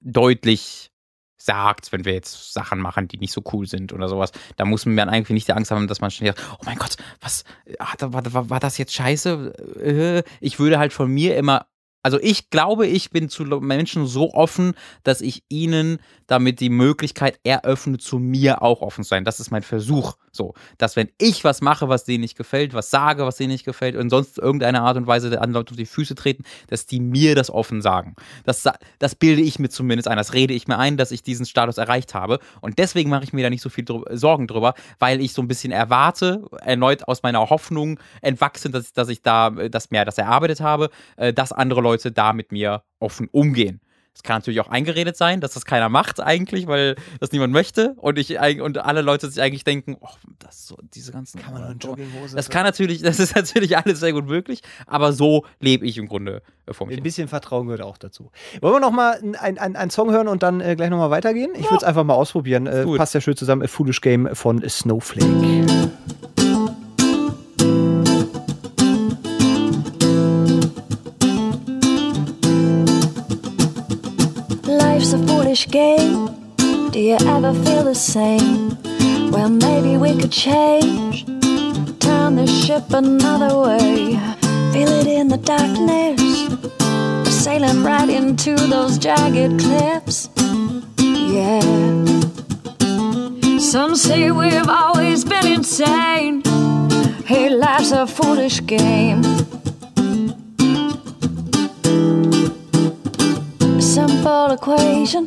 deutlich 0.00 0.92
sagt, 1.36 1.90
wenn 1.90 2.04
wir 2.04 2.12
jetzt 2.12 2.52
Sachen 2.52 2.78
machen, 2.78 3.08
die 3.08 3.18
nicht 3.18 3.32
so 3.32 3.42
cool 3.52 3.66
sind 3.66 3.92
oder 3.92 4.08
sowas, 4.08 4.30
da 4.56 4.64
muss 4.64 4.86
man 4.86 5.08
eigentlich 5.08 5.30
nicht 5.30 5.48
die 5.48 5.52
Angst 5.52 5.72
haben, 5.72 5.88
dass 5.88 6.00
man 6.00 6.12
schnell 6.12 6.36
sagt, 6.36 6.48
oh 6.60 6.64
mein 6.64 6.78
Gott, 6.78 6.96
was, 7.20 7.42
hat, 7.80 8.00
war, 8.12 8.32
war, 8.32 8.50
war 8.50 8.60
das 8.60 8.78
jetzt 8.78 8.94
scheiße? 8.94 9.54
Äh, 9.80 10.22
Ich 10.40 10.60
würde 10.60 10.78
halt 10.78 10.92
von 10.92 11.10
mir 11.10 11.36
immer, 11.36 11.66
also 12.02 12.18
ich 12.20 12.50
glaube, 12.50 12.86
ich 12.86 13.10
bin 13.10 13.28
zu 13.28 13.44
Menschen 13.44 14.06
so 14.06 14.32
offen, 14.32 14.74
dass 15.02 15.20
ich 15.20 15.42
ihnen 15.48 15.98
damit 16.26 16.60
die 16.60 16.68
Möglichkeit 16.68 17.40
eröffne, 17.42 17.98
zu 17.98 18.18
mir 18.18 18.62
auch 18.62 18.82
offen 18.82 19.02
zu 19.02 19.08
sein. 19.08 19.24
Das 19.24 19.40
ist 19.40 19.50
mein 19.50 19.62
Versuch. 19.62 20.16
So, 20.30 20.54
dass 20.76 20.94
wenn 20.94 21.08
ich 21.18 21.42
was 21.42 21.60
mache, 21.62 21.88
was 21.88 22.04
denen 22.04 22.20
nicht 22.20 22.36
gefällt, 22.36 22.72
was 22.72 22.90
sage, 22.90 23.26
was 23.26 23.36
denen 23.36 23.50
nicht 23.50 23.64
gefällt 23.64 23.96
und 23.96 24.10
sonst 24.10 24.38
irgendeine 24.38 24.82
Art 24.82 24.96
und 24.96 25.06
Weise 25.06 25.30
der 25.30 25.44
Leute 25.46 25.72
auf 25.72 25.76
die 25.76 25.86
Füße 25.86 26.14
treten, 26.14 26.44
dass 26.68 26.86
die 26.86 27.00
mir 27.00 27.34
das 27.34 27.50
offen 27.50 27.82
sagen. 27.82 28.14
Das, 28.44 28.64
das 28.98 29.14
bilde 29.14 29.42
ich 29.42 29.58
mir 29.58 29.68
zumindest 29.68 30.06
ein. 30.06 30.16
Das 30.16 30.34
rede 30.34 30.54
ich 30.54 30.68
mir 30.68 30.78
ein, 30.78 30.96
dass 30.96 31.10
ich 31.10 31.22
diesen 31.22 31.46
Status 31.46 31.78
erreicht 31.78 32.14
habe. 32.14 32.38
Und 32.60 32.78
deswegen 32.78 33.10
mache 33.10 33.24
ich 33.24 33.32
mir 33.32 33.42
da 33.42 33.50
nicht 33.50 33.62
so 33.62 33.70
viel 33.70 33.84
drü 33.84 34.04
Sorgen 34.12 34.46
drüber, 34.46 34.74
weil 34.98 35.20
ich 35.20 35.32
so 35.32 35.42
ein 35.42 35.48
bisschen 35.48 35.72
erwarte, 35.72 36.44
erneut 36.60 37.08
aus 37.08 37.22
meiner 37.22 37.50
Hoffnung 37.50 37.98
entwachsen, 38.20 38.70
dass, 38.70 38.92
dass 38.92 39.08
ich 39.08 39.22
da 39.22 39.48
äh, 39.48 39.70
das 39.70 39.90
mehr 39.90 40.04
das 40.04 40.18
erarbeitet 40.18 40.60
habe, 40.60 40.90
äh, 41.16 41.32
dass 41.32 41.52
andere 41.52 41.80
Leute 41.80 41.87
da 41.96 42.32
mit 42.32 42.52
mir 42.52 42.82
offen 42.98 43.28
umgehen. 43.30 43.80
Es 44.18 44.24
kann 44.24 44.38
natürlich 44.38 44.58
auch 44.58 44.68
eingeredet 44.68 45.16
sein, 45.16 45.40
dass 45.40 45.54
das 45.54 45.64
keiner 45.64 45.88
macht 45.88 46.18
eigentlich, 46.18 46.66
weil 46.66 46.96
das 47.20 47.30
niemand 47.30 47.52
möchte 47.52 47.94
und 47.98 48.18
ich 48.18 48.40
und 48.60 48.78
alle 48.78 49.00
Leute 49.00 49.30
sich 49.30 49.40
eigentlich 49.40 49.62
denken, 49.62 49.96
oh, 50.00 50.08
das 50.40 50.66
so 50.66 50.76
diese 50.92 51.12
ganzen 51.12 51.40
Kann 51.40 51.52
man 51.52 51.62
nur 51.62 51.70
in 51.70 51.78
Jogginghose 51.78 52.34
Das 52.34 52.50
kann 52.50 52.64
natürlich, 52.64 53.00
das 53.02 53.20
ist 53.20 53.36
natürlich 53.36 53.76
alles 53.76 54.00
sehr 54.00 54.12
gut 54.12 54.26
möglich, 54.26 54.62
aber 54.88 55.12
so 55.12 55.46
lebe 55.60 55.86
ich 55.86 55.98
im 55.98 56.08
Grunde 56.08 56.42
äh, 56.66 56.72
vor 56.72 56.88
mich. 56.88 56.96
Ein 56.96 57.04
bisschen 57.04 57.28
Vertrauen 57.28 57.68
gehört 57.68 57.82
auch 57.82 57.96
dazu. 57.96 58.32
Wollen 58.60 58.74
wir 58.74 58.80
noch 58.80 58.90
mal 58.90 59.20
einen 59.38 59.58
ein, 59.58 59.90
Song 59.90 60.10
hören 60.10 60.26
und 60.26 60.42
dann 60.42 60.60
äh, 60.60 60.74
gleich 60.74 60.90
noch 60.90 60.98
mal 60.98 61.10
weitergehen? 61.10 61.52
Ich 61.54 61.66
würde 61.66 61.76
es 61.76 61.84
einfach 61.84 62.02
mal 62.02 62.14
ausprobieren. 62.14 62.66
Äh, 62.66 62.86
passt 62.96 63.14
ja 63.14 63.20
schön 63.20 63.36
zusammen. 63.36 63.62
A 63.62 63.68
Foolish 63.68 64.00
Game 64.00 64.34
von 64.34 64.68
Snowflake. 64.68 65.92
Game. 75.66 76.28
Do 76.56 77.00
you 77.00 77.16
ever 77.20 77.52
feel 77.52 77.82
the 77.82 77.94
same? 77.94 78.78
Well, 79.30 79.50
maybe 79.50 79.96
we 79.96 80.16
could 80.18 80.30
change. 80.30 81.26
Turn 81.98 82.36
the 82.36 82.46
ship 82.46 82.84
another 82.92 83.58
way. 83.58 84.16
Feel 84.72 84.88
it 84.88 85.06
in 85.06 85.28
the 85.28 85.36
darkness. 85.36 86.20
Sailing 87.42 87.82
right 87.82 88.08
into 88.08 88.54
those 88.54 88.98
jagged 88.98 89.58
cliffs. 89.60 90.28
Yeah. 90.98 91.60
Some 93.58 93.96
say 93.96 94.30
we've 94.30 94.68
always 94.68 95.24
been 95.24 95.46
insane. 95.46 96.42
Hey, 97.26 97.50
life's 97.50 97.90
a 97.90 98.06
foolish 98.06 98.64
game. 98.64 99.22
simple 103.80 104.52
equation 104.52 105.26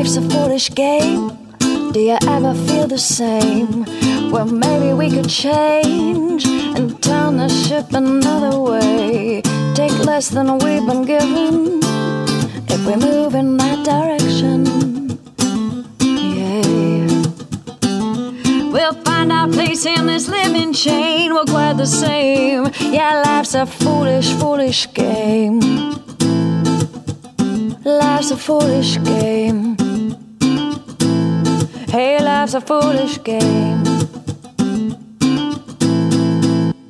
Life's 0.00 0.16
a 0.16 0.22
foolish 0.30 0.70
game. 0.74 1.30
Do 1.92 2.00
you 2.00 2.18
ever 2.26 2.54
feel 2.54 2.86
the 2.86 2.98
same? 2.98 3.84
Well, 4.30 4.46
maybe 4.46 4.94
we 4.94 5.10
could 5.10 5.28
change 5.28 6.46
and 6.46 7.02
turn 7.02 7.36
the 7.36 7.48
ship 7.48 7.92
another 7.92 8.58
way. 8.58 9.42
Take 9.74 9.96
less 10.04 10.30
than 10.30 10.58
we've 10.58 10.86
been 10.86 11.04
given 11.04 11.80
if 12.68 12.86
we 12.86 12.96
move 12.96 13.34
in 13.34 13.49
place 19.80 19.98
in 19.98 20.06
this 20.06 20.28
living 20.28 20.72
chain. 20.72 21.32
We're 21.32 21.44
quite 21.44 21.76
the 21.76 21.86
same. 21.86 22.70
Yeah, 22.92 23.22
life's 23.24 23.54
a 23.54 23.66
foolish, 23.66 24.32
foolish 24.34 24.92
game. 24.94 25.60
Life's 27.84 28.30
a 28.30 28.36
foolish 28.36 28.98
game. 29.02 29.76
Hey, 31.90 32.22
life's 32.22 32.54
a 32.54 32.60
foolish 32.60 33.22
game. 33.22 33.82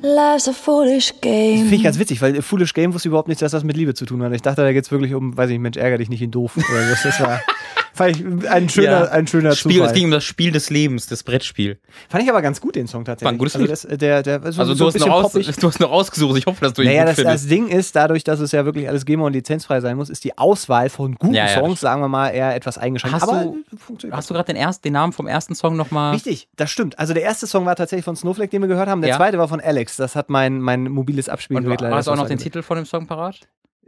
Life's 0.03 0.47
a 0.47 0.53
foolish 0.53 1.13
game. 1.21 1.59
Finde 1.59 1.75
ich 1.75 1.83
ganz 1.83 1.97
witzig, 1.97 2.21
weil 2.21 2.41
Foolish 2.41 2.73
Game 2.73 2.93
wusste 2.93 3.07
überhaupt 3.07 3.27
nicht, 3.27 3.41
dass 3.41 3.51
das 3.51 3.63
mit 3.63 3.77
Liebe 3.77 3.93
zu 3.93 4.05
tun 4.05 4.21
hat. 4.21 4.33
Ich 4.33 4.41
dachte, 4.41 4.61
da 4.61 4.73
geht 4.73 4.83
es 4.83 4.91
wirklich 4.91 5.13
um, 5.13 5.37
weiß 5.37 5.49
ich 5.49 5.53
nicht, 5.53 5.61
Mensch, 5.61 5.77
ärger 5.77 5.97
dich 5.97 6.09
nicht 6.09 6.21
in 6.21 6.31
doof. 6.31 6.57
Oder 6.57 6.91
was. 6.91 7.03
Das 7.03 7.19
war, 7.21 7.39
fand 7.93 8.15
ich 8.17 8.49
ein 8.49 8.69
schöner, 8.69 8.89
Ja. 9.05 9.11
ein 9.11 9.27
schöner 9.27 9.55
Spiel, 9.55 9.73
Zufall. 9.77 9.87
es 9.87 9.93
ging 9.93 10.05
um 10.05 10.11
das 10.11 10.23
Spiel 10.23 10.51
des 10.51 10.69
Lebens, 10.69 11.07
das 11.07 11.23
Brettspiel. 11.23 11.79
Fand 12.09 12.23
ich 12.23 12.29
aber 12.29 12.41
ganz 12.41 12.61
gut, 12.61 12.75
den 12.75 12.87
Song 12.87 13.05
tatsächlich. 13.05 13.25
War 13.25 13.31
ein 13.33 13.37
gutes 13.37 13.55
also 13.55 13.65
Lied. 13.65 13.71
das, 13.71 13.81
der, 13.99 14.23
der, 14.23 14.51
so, 14.51 14.61
Also 14.61 14.73
so 14.73 14.75
du, 14.75 14.83
ein 14.89 14.93
hast 14.93 14.99
noch 15.07 15.13
aus, 15.13 15.31
poppig. 15.33 15.55
du 15.59 15.67
hast 15.67 15.79
noch 15.79 15.91
ausgesucht. 15.91 16.37
Ich 16.37 16.45
hoffe, 16.45 16.61
dass 16.63 16.73
du 16.73 16.81
ihn 16.81 16.87
Naja, 16.89 17.01
gut 17.01 17.09
das, 17.09 17.15
das 17.17 17.25
findest. 17.43 17.51
Ding 17.51 17.67
ist, 17.67 17.95
dadurch, 17.95 18.23
dass 18.23 18.39
es 18.39 18.51
ja 18.51 18.65
wirklich 18.65 18.87
alles 18.87 19.05
GEMA 19.05 19.25
und 19.25 19.33
lizenzfrei 19.33 19.81
sein 19.81 19.97
muss, 19.97 20.09
ist 20.09 20.23
die 20.23 20.37
Auswahl 20.37 20.89
von 20.89 21.15
guten 21.15 21.33
Ja, 21.33 21.47
ja, 21.47 21.59
Songs, 21.59 21.79
sagen 21.81 22.01
wir 22.01 22.07
mal, 22.07 22.29
eher 22.29 22.55
etwas 22.55 22.77
eingeschränkt. 22.77 23.15
Hast 23.15 23.23
aber 23.29 23.43
du-. 23.43 24.11
Hast 24.11 24.29
du 24.29 24.33
gerade 24.33 24.53
den, 24.53 24.65
den 24.83 24.93
Namen 24.93 25.13
vom 25.13 25.27
ersten 25.27 25.55
Song 25.55 25.75
nochmal? 25.75 26.13
Richtig, 26.13 26.47
das 26.55 26.71
stimmt. 26.71 26.97
Also 26.99 27.13
der 27.13 27.23
erste 27.23 27.47
Song 27.47 27.65
war 27.65 27.75
tatsächlich 27.75 28.05
von 28.05 28.15
Snowflake, 28.15 28.49
den 28.49 28.61
wir 28.61 28.67
gehört 28.67 28.87
haben. 28.89 29.01
Der 29.01 29.15
zweite 29.15 29.37
war 29.37 29.47
von 29.47 29.59
Alex. 29.59 29.97
Das 29.97 30.15
hat 30.15 30.29
mein, 30.29 30.61
mein 30.61 30.83
mobiles 30.83 31.29
Abspielgerät 31.29 31.81
du 31.81 31.89
hast 31.91 32.07
auch 32.07 32.15
noch 32.15 32.27
den 32.27 32.37
Titel 32.37 32.61
von 32.61 32.77
dem 32.77 32.85
Song 32.85 33.07
parat? 33.07 33.39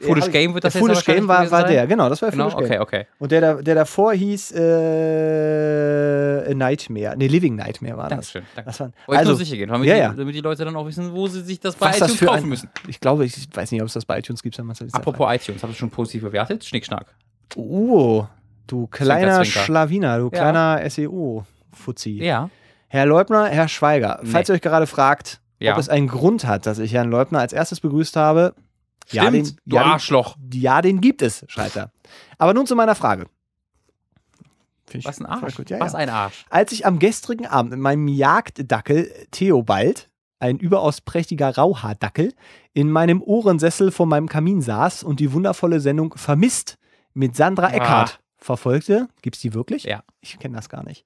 Foolish 0.03 0.31
Game 0.31 0.53
wird 0.53 0.63
das 0.63 0.73
jetzt 0.73 0.81
Foolish 0.81 1.05
Game 1.05 1.27
war, 1.27 1.49
war 1.51 1.63
gewesen 1.63 1.73
der, 1.75 1.87
genau, 1.87 2.09
das 2.09 2.21
war 2.21 2.31
Genau, 2.31 2.49
Foolish 2.49 2.65
okay, 2.65 2.73
Game. 2.73 2.81
okay. 2.81 3.05
Und 3.19 3.31
der, 3.31 3.61
der 3.61 3.75
davor 3.75 4.13
hieß 4.13 4.51
äh, 4.53 6.51
A 6.51 6.53
Nightmare. 6.53 7.15
Nee, 7.17 7.27
Living 7.27 7.55
Nightmare 7.55 7.97
war 7.97 8.09
das. 8.09 8.31
Dankeschön. 8.33 8.43
Danke. 8.55 8.69
Das 8.69 8.79
waren, 8.79 8.93
Wollte 9.05 9.19
also, 9.19 9.31
nur 9.31 9.37
sicher 9.37 9.57
gehen, 9.57 9.69
damit, 9.69 9.87
ja, 9.87 9.93
die, 9.95 9.99
ja. 10.01 10.13
damit 10.13 10.35
die 10.35 10.41
Leute 10.41 10.65
dann 10.65 10.75
auch 10.75 10.85
wissen, 10.85 11.13
wo 11.13 11.27
sie 11.27 11.41
sich 11.41 11.59
das 11.59 11.75
bei 11.75 11.87
was 11.87 11.99
das 11.99 12.09
iTunes 12.09 12.19
für 12.19 12.25
kaufen 12.25 12.43
ein, 12.43 12.49
müssen. 12.49 12.69
Ich 12.87 12.99
glaube, 12.99 13.25
ich 13.25 13.47
weiß 13.53 13.71
nicht, 13.71 13.81
ob 13.81 13.87
es 13.87 13.93
das 13.93 14.05
bei 14.05 14.19
iTunes 14.19 14.41
gibt. 14.43 14.59
Apropos. 14.59 14.93
Apropos 14.93 15.35
iTunes, 15.35 15.63
hast 15.63 15.69
du 15.71 15.75
schon 15.75 15.89
positiv 15.89 16.23
bewertet? 16.23 16.63
Schnickschnack. 16.63 17.07
Oh, 17.55 18.25
du 18.67 18.87
kleiner 18.87 19.35
Zwinker, 19.35 19.43
Zwinker. 19.43 19.65
Schlawiner, 19.65 20.17
du 20.19 20.25
Ja. 20.25 20.29
kleiner 20.29 20.81
SEO-Fuzzi. 20.89 22.23
Ja. 22.23 22.49
Herr 22.87 23.05
Leubner, 23.05 23.45
Herr 23.47 23.67
Schweiger, 23.67 24.19
falls 24.23 24.49
ihr 24.49 24.55
euch 24.55 24.61
gerade 24.61 24.85
fragt, 24.87 25.41
ob 25.65 25.77
es 25.77 25.89
einen 25.89 26.07
Grund 26.07 26.45
hat, 26.45 26.65
dass 26.65 26.77
ich 26.79 26.93
Herrn 26.93 27.09
Leubner 27.09 27.39
als 27.39 27.53
erstes 27.53 27.79
begrüßt 27.79 28.15
habe, 28.15 28.53
ja, 29.11 29.23
Stimmt, 29.23 29.47
den, 29.47 29.57
du 29.65 29.75
ja, 29.75 29.83
den, 29.83 29.91
Arschloch. 29.91 30.35
ja, 30.53 30.81
den 30.81 31.01
gibt 31.01 31.21
es, 31.21 31.45
schreibt 31.47 31.75
er. 31.75 31.91
Aber 32.37 32.53
nun 32.53 32.65
zu 32.65 32.75
meiner 32.75 32.95
Frage. 32.95 33.27
Ich 34.91 35.05
Was 35.05 35.19
ein 35.19 35.25
Arsch. 35.25 35.55
gut, 35.55 35.69
ja, 35.69 35.79
Was 35.79 35.93
ja. 35.93 35.99
ein 35.99 36.09
Arsch. 36.09 36.45
Als 36.49 36.71
ich 36.71 36.85
am 36.85 36.99
gestrigen 36.99 37.47
Abend 37.47 37.71
mit 37.71 37.79
meinem 37.79 38.07
Jagddackel 38.07 39.11
Theobald, 39.31 40.09
ein 40.39 40.57
überaus 40.59 41.01
prächtiger 41.01 41.55
Rauhaardackel, 41.55 42.33
in 42.73 42.91
meinem 42.91 43.21
Ohrensessel 43.21 43.91
vor 43.91 44.05
meinem 44.05 44.27
Kamin 44.27 44.61
saß 44.61 45.03
und 45.03 45.19
die 45.19 45.31
wundervolle 45.31 45.79
Sendung 45.79 46.15
Vermisst 46.15 46.77
mit 47.13 47.35
Sandra 47.35 47.71
Eckhardt 47.71 48.19
verfolgte, 48.37 49.07
gibt's 49.21 49.39
die 49.39 49.53
wirklich? 49.53 49.83
Ja. 49.83 50.03
Ich 50.21 50.37
kenne 50.37 50.55
das 50.55 50.69
gar 50.69 50.83
nicht. 50.83 51.05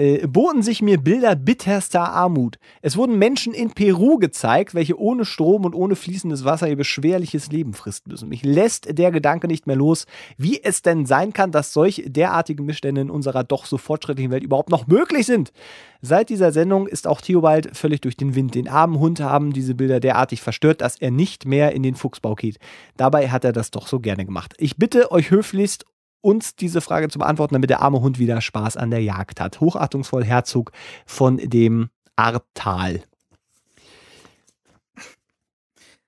Äh, 0.00 0.26
boten 0.26 0.62
sich 0.62 0.80
mir 0.80 0.96
Bilder 0.96 1.36
bitterster 1.36 2.10
Armut. 2.10 2.58
Es 2.80 2.96
wurden 2.96 3.18
Menschen 3.18 3.52
in 3.52 3.72
Peru 3.72 4.16
gezeigt, 4.16 4.74
welche 4.74 4.98
ohne 4.98 5.26
Strom 5.26 5.66
und 5.66 5.74
ohne 5.74 5.94
fließendes 5.94 6.46
Wasser 6.46 6.70
ihr 6.70 6.76
beschwerliches 6.76 7.52
Leben 7.52 7.74
fristen 7.74 8.10
müssen. 8.10 8.30
Mich 8.30 8.42
lässt 8.42 8.96
der 8.96 9.10
Gedanke 9.10 9.46
nicht 9.46 9.66
mehr 9.66 9.76
los, 9.76 10.06
wie 10.38 10.64
es 10.64 10.80
denn 10.80 11.04
sein 11.04 11.34
kann, 11.34 11.52
dass 11.52 11.74
solch 11.74 12.02
derartige 12.06 12.62
Missstände 12.62 13.02
in 13.02 13.10
unserer 13.10 13.44
doch 13.44 13.66
so 13.66 13.76
fortschrittlichen 13.76 14.30
Welt 14.30 14.42
überhaupt 14.42 14.70
noch 14.70 14.86
möglich 14.86 15.26
sind. 15.26 15.52
Seit 16.00 16.30
dieser 16.30 16.50
Sendung 16.50 16.86
ist 16.86 17.06
auch 17.06 17.20
Theobald 17.20 17.76
völlig 17.76 18.00
durch 18.00 18.16
den 18.16 18.34
Wind. 18.34 18.54
Den 18.54 18.68
armen 18.68 18.98
Hund 18.98 19.20
haben 19.20 19.52
diese 19.52 19.74
Bilder 19.74 20.00
derartig 20.00 20.40
verstört, 20.40 20.80
dass 20.80 20.96
er 20.96 21.10
nicht 21.10 21.44
mehr 21.44 21.72
in 21.72 21.82
den 21.82 21.94
Fuchsbau 21.94 22.36
geht. 22.36 22.56
Dabei 22.96 23.28
hat 23.28 23.44
er 23.44 23.52
das 23.52 23.70
doch 23.70 23.86
so 23.86 24.00
gerne 24.00 24.24
gemacht. 24.24 24.54
Ich 24.56 24.78
bitte 24.78 25.12
euch 25.12 25.30
höflichst, 25.30 25.84
uns 26.20 26.56
diese 26.56 26.80
Frage 26.80 27.08
zu 27.08 27.18
beantworten, 27.18 27.54
damit 27.54 27.70
der 27.70 27.82
arme 27.82 28.00
Hund 28.00 28.18
wieder 28.18 28.40
Spaß 28.40 28.76
an 28.76 28.90
der 28.90 29.02
Jagd 29.02 29.40
hat. 29.40 29.60
Hochachtungsvoll 29.60 30.24
Herzog 30.24 30.72
von 31.06 31.38
dem 31.38 31.90
Artal. 32.16 33.02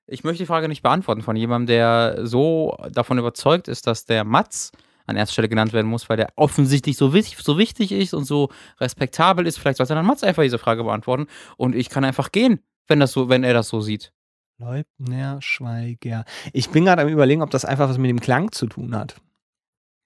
Ich 0.07 0.25
möchte 0.25 0.43
die 0.43 0.47
Frage 0.47 0.69
nicht 0.69 0.83
beantworten 0.83 1.23
von 1.23 1.37
jemandem, 1.37 1.69
der 1.69 2.27
so 2.27 2.77
davon 2.93 3.19
überzeugt 3.19 3.69
ist, 3.69 3.87
dass 3.87 4.05
der 4.05 4.25
Matz 4.25 4.73
an 5.07 5.17
erster 5.17 5.33
Stelle 5.33 5.49
genannt 5.49 5.73
werden 5.73 5.87
muss, 5.89 6.09
weil 6.09 6.17
der 6.17 6.33
offensichtlich 6.37 6.97
so 6.97 7.15
wichtig, 7.15 7.39
so 7.39 7.59
wichtig 7.59 7.93
ist 7.93 8.15
und 8.15 8.25
so 8.25 8.51
respektabel 8.79 9.47
ist. 9.47 9.59
Vielleicht 9.59 9.79
sollte 9.79 9.95
dann 9.95 10.07
Matz 10.07 10.23
einfach 10.23 10.43
diese 10.43 10.59
Frage 10.59 10.85
beantworten 10.85 11.27
und 11.57 11.75
ich 11.75 11.89
kann 11.89 12.05
einfach 12.05 12.31
gehen, 12.31 12.61
wenn, 12.89 13.01
das 13.01 13.13
so, 13.13 13.29
wenn 13.29 13.45
er 13.45 13.55
das 13.55 13.69
so 13.69 13.81
sieht. 13.81 14.13
Leubner 14.59 15.41
Schweiger. 15.41 16.25
Ich 16.53 16.71
bin 16.71 16.85
gerade 16.85 17.03
am 17.03 17.09
überlegen, 17.09 17.43
ob 17.43 17.51
das 17.51 17.65
einfach 17.65 17.89
was 17.89 17.99
mit 17.99 18.11
dem 18.11 18.21
Klang 18.21 18.53
zu 18.53 18.67
tun 18.67 18.95
hat. 18.95 19.17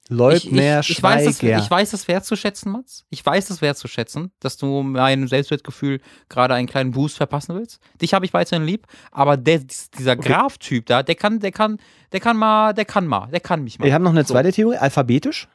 Leubner 0.09 0.81
ich, 0.81 0.91
ich, 0.91 0.99
ich, 0.99 1.03
weiß 1.03 1.25
das, 1.25 1.43
ich 1.43 1.71
weiß 1.71 1.91
das 1.91 2.07
wertzuschätzen, 2.07 2.71
Mats. 2.71 3.05
Ich 3.11 3.27
weiß 3.27 3.49
das 3.49 3.61
wertzuschätzen, 3.61 4.31
dass 4.39 4.57
du 4.57 4.83
meinem 4.83 5.27
Selbstwertgefühl 5.27 6.01
gerade 6.29 6.55
einen 6.55 6.69
kleinen 6.69 6.93
Boost 6.93 7.17
verpassen 7.17 7.57
willst. 7.57 7.81
Dich 8.01 8.15
habe 8.15 8.25
ich 8.25 8.33
weiterhin 8.33 8.65
lieb, 8.65 8.87
aber 9.11 9.37
der, 9.37 9.61
dieser 9.99 10.13
Okay. 10.13 10.29
Graf-Typ 10.29 10.87
da, 10.87 11.03
der 11.03 11.17
kann, 11.17 11.41
der 11.41 11.51
kann, 11.51 11.79
der 12.13 12.21
kann 12.21 12.37
mal, 12.37 12.73
der 12.73 12.85
kann 12.85 13.07
mal, 13.07 13.29
der 13.31 13.41
kann 13.41 13.65
mich 13.65 13.79
mal. 13.79 13.87
Wir 13.87 13.95
haben 13.95 14.05
noch 14.05 14.13
eine 14.13 14.25
So. 14.25 14.35
zweite 14.35 14.53
Theorie, 14.53 14.77
alphabetisch. 14.77 15.49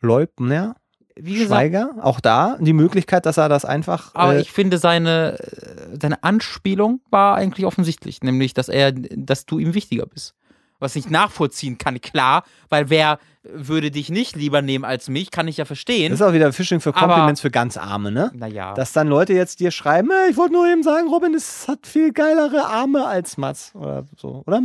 Leubner 0.00 0.76
Wie 1.16 1.34
gesagt, 1.34 1.48
Schweiger, 1.48 1.90
auch 2.02 2.20
da 2.20 2.58
die 2.60 2.72
Möglichkeit, 2.74 3.26
dass 3.26 3.36
er 3.38 3.48
das 3.48 3.64
einfach. 3.64 4.14
aber 4.14 4.36
äh, 4.36 4.40
ich 4.40 4.52
finde 4.52 4.78
seine, 4.78 5.38
äh, 5.40 5.98
seine 6.00 6.22
Anspielung 6.22 7.00
war 7.10 7.36
eigentlich 7.36 7.66
offensichtlich, 7.66 8.22
nämlich, 8.22 8.54
dass 8.54 8.68
er, 8.68 8.92
dass 8.92 9.46
du 9.46 9.58
ihm 9.58 9.74
wichtiger 9.74 10.06
bist. 10.06 10.34
Was 10.78 10.96
ich 10.96 11.08
nachvollziehen 11.10 11.78
kann, 11.78 12.00
klar, 12.00 12.44
weil 12.68 12.90
wer 12.90 13.18
würde 13.48 13.92
dich 13.92 14.08
nicht 14.10 14.34
lieber 14.34 14.60
nehmen 14.60 14.84
als 14.84 15.08
mich, 15.08 15.30
kann 15.30 15.46
ich 15.46 15.56
ja 15.58 15.64
verstehen. 15.64 16.10
Das 16.10 16.20
ist 16.20 16.26
auch 16.26 16.32
wieder 16.32 16.52
Phishing 16.52 16.80
für 16.80 16.92
Compliments 16.92 17.40
für 17.40 17.50
ganz 17.52 17.76
Arme, 17.76 18.10
ne? 18.10 18.32
naja. 18.34 18.74
Dass 18.74 18.92
dann 18.92 19.06
Leute 19.06 19.34
jetzt 19.34 19.60
dir 19.60 19.70
schreiben, 19.70 20.10
"Äh, 20.10 20.30
ich 20.30 20.36
wollte 20.36 20.52
nur 20.54 20.66
eben 20.66 20.82
sagen, 20.82 21.06
Robin, 21.08 21.32
es 21.32 21.68
hat 21.68 21.86
viel 21.86 22.12
geilere 22.12 22.64
Arme 22.66 23.06
als 23.06 23.36
Mats 23.36 23.70
oder 23.76 24.04
so. 24.16 24.42
Oder 24.46 24.60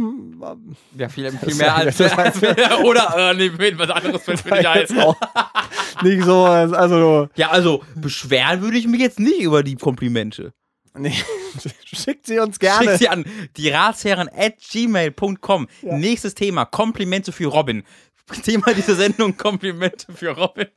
Ja, 0.97 1.09
viel, 1.09 1.31
viel 1.31 1.55
mehr 1.55 1.75
als. 1.75 1.97
das 1.97 2.13
heißt- 2.17 2.81
oder, 2.83 3.31
äh, 3.31 3.33
nee, 3.35 3.51
was 3.77 3.89
anderes 3.91 4.23
fällt 4.23 4.43
mir 4.45 4.57
nicht 4.57 4.67
ein. 4.91 4.99
auch 4.99 5.15
nicht 6.01 6.23
so, 6.23 6.45
also 6.45 7.29
Ja, 7.35 7.49
also, 7.51 7.83
beschweren 7.95 8.61
würde 8.61 8.77
ich 8.77 8.88
mich 8.88 8.99
jetzt 9.01 9.19
nicht 9.19 9.41
über 9.41 9.61
die 9.61 9.75
Komplimente. 9.75 10.53
Nee, 10.97 11.13
schickt 11.85 12.27
sie 12.27 12.39
uns 12.39 12.59
gerne. 12.59 12.85
Schickt 12.85 12.99
sie 12.99 13.09
an 13.09 13.26
die 13.57 13.69
Ratsherren 13.69 14.30
at 14.30 14.55
gmail.com. 14.59 15.68
Nächstes 15.81 16.35
Thema: 16.35 16.65
Komplimente 16.65 17.31
für 17.31 17.47
Robin. 17.47 17.84
Thema 18.43 18.73
dieser 18.73 18.95
Sendung: 18.95 19.35
Komplimente 19.38 20.11
für 20.14 20.30
Robin. 20.30 20.68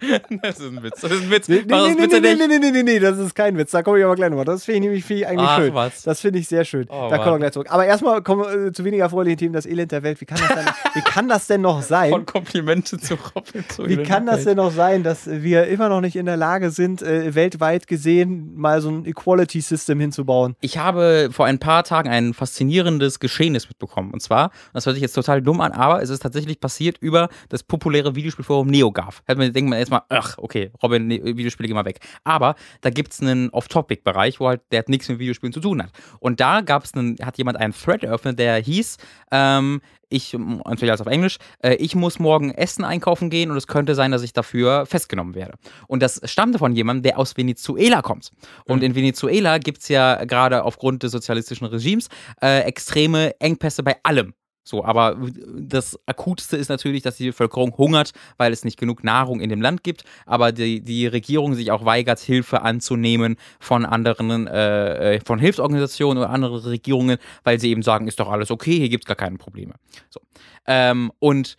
Das 0.43 0.59
ist 0.59 0.67
ein 0.67 0.83
Witz. 0.83 1.01
Das 1.01 1.11
ist 1.11 1.23
ein 1.23 1.31
Witz. 1.31 1.49
Nee, 1.49 1.63
nee, 1.67 1.95
nee, 1.95 2.07
nee, 2.07 2.21
nee, 2.21 2.35
nee, 2.35 2.59
nee, 2.59 2.71
nee, 2.71 2.83
nee, 2.83 2.99
das 2.99 3.19
ist 3.19 3.35
kein 3.35 3.57
Witz. 3.57 3.71
Da 3.71 3.83
komme 3.83 3.99
ich 3.99 4.05
aber 4.05 4.17
gleich 4.17 4.31
nochmal. 4.31 4.45
Das 4.45 4.65
finde 4.65 4.89
ich 4.89 5.05
nämlich 5.05 5.27
eigentlich 5.27 5.49
Ach, 5.49 5.59
schön. 5.59 5.75
was. 5.75 6.03
Das 6.03 6.21
finde 6.21 6.39
ich 6.39 6.49
sehr 6.49 6.65
schön. 6.65 6.87
Oh, 6.89 7.09
da 7.11 7.19
kommen 7.19 7.35
wir 7.35 7.39
gleich 7.39 7.53
zurück. 7.53 7.69
Aber 7.71 7.85
erstmal 7.85 8.23
kommen 8.23 8.43
wir 8.43 8.67
äh, 8.67 8.73
zu 8.73 8.85
weniger 8.85 9.05
erfreulichen 9.05 9.39
Themen, 9.39 9.53
das 9.53 9.67
Elend 9.67 9.93
der 9.93 10.03
Welt. 10.03 10.21
Wie 10.21 10.25
kann 10.25 10.39
das 10.39 10.55
denn, 10.55 10.67
wie 10.95 11.01
kann 11.01 11.29
das 11.29 11.47
denn 11.47 11.61
noch 11.61 11.83
sein? 11.83 12.11
Von 12.11 12.27
Komplimente 12.27 12.99
zu 12.99 13.15
Robin 13.35 13.65
zu 13.69 13.89
Wie 13.89 14.03
kann 14.03 14.27
das 14.27 14.45
denn 14.45 14.57
noch 14.57 14.73
sein, 14.73 15.03
dass 15.03 15.27
wir 15.27 15.67
immer 15.67 15.89
noch 15.89 16.01
nicht 16.01 16.17
in 16.17 16.27
der 16.27 16.37
Lage 16.37 16.71
sind, 16.71 17.03
äh, 17.03 17.35
weltweit 17.35 17.87
gesehen 17.87 18.55
mal 18.57 18.81
so 18.81 18.91
ein 18.91 19.05
Equality 19.07 19.61
System 19.61 20.01
hinzubauen? 20.01 20.57
Ich 20.61 20.79
habe 20.79 21.29
vor 21.31 21.47
ein 21.47 21.59
paar 21.59 21.85
Tagen 21.85 22.09
ein 22.09 22.35
faszinierendes 22.35 23.21
Geschehnis 23.21 23.69
mitbekommen. 23.69 24.13
Und 24.13 24.21
zwar, 24.21 24.51
das 24.73 24.87
hört 24.87 24.97
sich 24.97 25.03
jetzt 25.03 25.15
total 25.15 25.43
dumm 25.43 25.61
an, 25.61 25.73
aber 25.73 26.03
es 26.03 26.11
ist 26.11 26.23
tatsächlich 26.23 26.61
passiert 26.61 26.99
über 26.99 27.29
das 27.49 27.63
populäre 27.63 28.15
Videospielforum 28.15 28.69
NeoGAF. 28.69 29.23
Hätte 29.27 29.39
man 29.39 29.53
denkt 29.53 29.71
man 29.71 29.79
erstmal, 29.79 30.03
ach, 30.09 30.39
okay, 30.39 30.71
Robin, 30.83 31.07
ne, 31.07 31.21
Videospiele, 31.25 31.69
geh 31.69 31.75
mal 31.75 31.85
weg. 31.85 32.01
Aber 32.25 32.55
da 32.81 32.91
gibt 32.91 33.13
es 33.13 33.21
einen 33.21 33.51
Off-Topic-Bereich, 33.51 34.41
wo 34.41 34.49
halt 34.49 34.63
der 34.71 34.81
hat 34.81 34.89
nichts 34.89 35.09
mit 35.09 35.19
Videospielen 35.19 35.53
zu 35.53 35.61
tun 35.61 35.83
hat. 35.83 35.91
Und 36.21 36.41
da 36.41 36.61
gab 36.61 36.85
es 36.85 36.95
einen, 36.95 37.17
hat 37.23 37.39
jemand 37.39 37.59
einen 37.59 37.73
Thread 37.73 38.05
eröffnet, 38.05 38.39
der 38.39 38.57
hieß, 38.57 38.97
ähm, 39.31 39.81
ich, 40.09 40.33
natürlich 40.33 40.91
alles 40.91 41.01
auf 41.01 41.07
Englisch, 41.07 41.39
äh, 41.63 41.75
ich 41.75 41.95
muss 41.95 42.19
morgen 42.19 42.51
Essen 42.51 42.85
einkaufen 42.85 43.31
gehen 43.31 43.51
und 43.51 43.57
es 43.57 43.67
könnte 43.67 43.95
sein, 43.95 44.11
dass 44.11 44.23
ich 44.23 44.33
dafür 44.33 44.87
festgenommen 44.87 45.35
werde. 45.35 45.55
Und 45.89 46.03
das 46.03 46.21
stammte 46.25 46.59
von 46.59 46.73
jemandem, 46.75 47.03
der 47.03 47.19
aus 47.19 47.37
Venezuela 47.37 48.03
kommt. 48.03 48.31
Und 48.65 48.83
in 48.83 48.95
Venezuela 48.95 49.59
gibt 49.59 49.79
es 49.79 49.89
ja 49.89 50.25
gerade 50.25 50.65
aufgrund 50.65 51.03
des 51.03 51.13
sozialistischen 51.13 51.67
Regimes 51.67 52.09
äh, 52.41 52.61
extreme 52.61 53.39
Engpässe 53.41 53.83
bei 53.83 53.97
allem. 54.03 54.35
So, 54.65 54.83
aber 54.83 55.19
das 55.55 55.99
Akuteste 56.07 56.57
ist 56.57 56.71
natürlich, 56.71 57.03
dass 57.03 57.19
die 57.19 57.27
Bevölkerung 57.27 57.77
hungert, 57.77 58.13
weil 58.39 58.51
es 58.51 58.65
nicht 58.65 58.79
genug 58.79 59.05
Nahrung 59.05 59.41
in 59.41 59.51
dem 59.51 59.61
Land 59.61 59.85
gibt, 59.85 60.05
aber 60.25 60.53
die, 60.53 60.81
die 60.81 61.07
Regierung 61.07 61.55
sich 61.55 61.71
auch 61.71 61.85
weigert, 61.85 62.19
Hilfe 62.19 62.63
anzunehmen 62.63 63.37
von 63.61 63.85
anderen, 63.85 64.47
äh, 64.47 65.17
äh, 65.17 65.21
von 65.25 65.39
Hilfsorganisationen 65.39 66.23
oder 66.23 66.31
anderen 66.31 66.57
Regierungen, 66.61 67.19
weil 67.45 67.61
sie 67.61 67.71
eben 67.71 67.83
sagen, 67.83 68.09
ist 68.09 68.19
doch 68.19 68.31
alles 68.31 68.51
okay, 68.51 68.79
hier 68.79 68.89
gibt 68.89 69.05
es 69.05 69.07
gar 69.07 69.17
keine 69.17 69.37
Probleme. 69.37 69.75
So. 70.09 70.21
Ähm, 70.67 71.13
und 71.19 71.57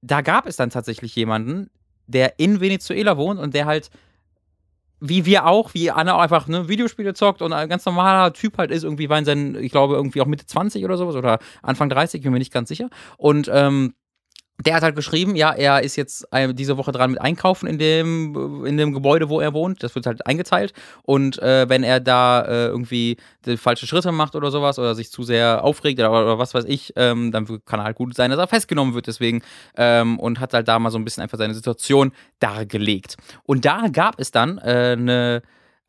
da 0.00 0.22
gab 0.22 0.46
es 0.46 0.56
dann 0.56 0.70
tatsächlich 0.70 1.14
jemanden, 1.14 1.70
der 2.08 2.40
in 2.40 2.60
Venezuela 2.60 3.16
wohnt 3.16 3.38
und 3.38 3.54
der 3.54 3.66
halt 3.66 3.90
wie 5.04 5.26
wir 5.26 5.46
auch, 5.46 5.74
wie 5.74 5.90
Anna 5.90 6.16
einfach 6.16 6.46
ne, 6.46 6.68
Videospiele 6.68 7.12
zockt 7.12 7.42
und 7.42 7.52
ein 7.52 7.68
ganz 7.68 7.84
normaler 7.84 8.32
Typ 8.32 8.56
halt 8.56 8.70
ist, 8.70 8.84
irgendwie 8.84 9.08
war 9.08 9.18
in 9.18 9.24
seinen, 9.24 9.56
ich 9.56 9.72
glaube, 9.72 9.96
irgendwie 9.96 10.20
auch 10.20 10.26
Mitte 10.26 10.46
20 10.46 10.84
oder 10.84 10.96
sowas 10.96 11.16
oder 11.16 11.40
Anfang 11.60 11.88
30, 11.88 12.22
bin 12.22 12.32
mir 12.32 12.38
nicht 12.38 12.52
ganz 12.52 12.68
sicher. 12.68 12.88
Und 13.16 13.50
ähm, 13.52 13.94
der 14.58 14.74
hat 14.74 14.82
halt 14.82 14.96
geschrieben, 14.96 15.34
ja, 15.34 15.52
er 15.52 15.82
ist 15.82 15.96
jetzt 15.96 16.26
äh, 16.30 16.52
diese 16.54 16.76
Woche 16.76 16.92
dran 16.92 17.10
mit 17.10 17.20
Einkaufen 17.20 17.66
in 17.66 17.78
dem, 17.78 18.64
in 18.64 18.76
dem 18.76 18.92
Gebäude, 18.92 19.28
wo 19.28 19.40
er 19.40 19.54
wohnt. 19.54 19.82
Das 19.82 19.94
wird 19.94 20.06
halt 20.06 20.26
eingeteilt. 20.26 20.72
Und 21.02 21.40
äh, 21.40 21.68
wenn 21.68 21.82
er 21.82 22.00
da 22.00 22.42
äh, 22.42 22.66
irgendwie 22.66 23.16
falsche 23.56 23.86
Schritte 23.86 24.12
macht 24.12 24.36
oder 24.36 24.50
sowas 24.50 24.78
oder 24.78 24.94
sich 24.94 25.10
zu 25.10 25.22
sehr 25.22 25.64
aufregt 25.64 25.98
oder, 25.98 26.10
oder 26.10 26.38
was 26.38 26.54
weiß 26.54 26.64
ich, 26.66 26.92
ähm, 26.96 27.32
dann 27.32 27.46
kann 27.64 27.82
halt 27.82 27.96
gut 27.96 28.14
sein, 28.14 28.30
dass 28.30 28.38
er 28.38 28.46
festgenommen 28.46 28.94
wird 28.94 29.06
deswegen. 29.06 29.42
Ähm, 29.76 30.18
und 30.18 30.38
hat 30.38 30.54
halt 30.54 30.68
da 30.68 30.78
mal 30.78 30.90
so 30.90 30.98
ein 30.98 31.04
bisschen 31.04 31.22
einfach 31.22 31.38
seine 31.38 31.54
Situation 31.54 32.12
dargelegt. 32.38 33.16
Und 33.44 33.64
da 33.64 33.88
gab 33.88 34.20
es 34.20 34.30
dann 34.30 34.58
äh, 34.58 34.96
eine 34.98 35.42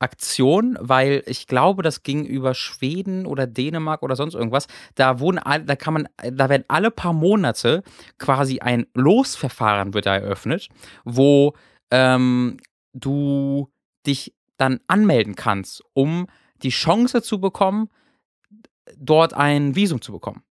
Aktion, 0.04 0.78
weil 0.80 1.24
ich 1.26 1.48
glaube, 1.48 1.82
das 1.82 2.04
ging 2.04 2.26
über 2.26 2.54
Schweden 2.54 3.26
oder 3.26 3.48
Dänemark 3.48 4.04
oder 4.04 4.16
sonst 4.16 4.36
irgendwas. 4.36 4.68
Da 4.96 5.20
wurden 5.20 5.40
all- 5.40 5.64
da 5.66 5.76
kann 5.76 5.94
man, 5.96 6.10
da 6.32 6.50
werden 6.50 6.66
alle 6.68 6.92
paar 6.92 7.14
Monate 7.14 7.82
quasi 8.20 8.60
ein 8.60 8.86
Losverfahren 8.94 9.94
wird 9.96 10.06
da 10.06 10.16
eröffnet, 10.16 10.70
wo 11.06 11.54
ähm, 11.92 12.58
du 12.94 13.72
dich 14.06 14.34
dann 14.58 14.80
anmelden 14.88 15.36
kannst, 15.36 15.82
um 15.94 16.28
die 16.62 16.70
Chance 16.70 17.22
zu 17.24 17.40
bekommen, 17.40 17.90
dort 18.98 19.34
ein 19.34 19.76
Visum 19.76 20.02
zu 20.02 20.12
bekommen. 20.12 20.44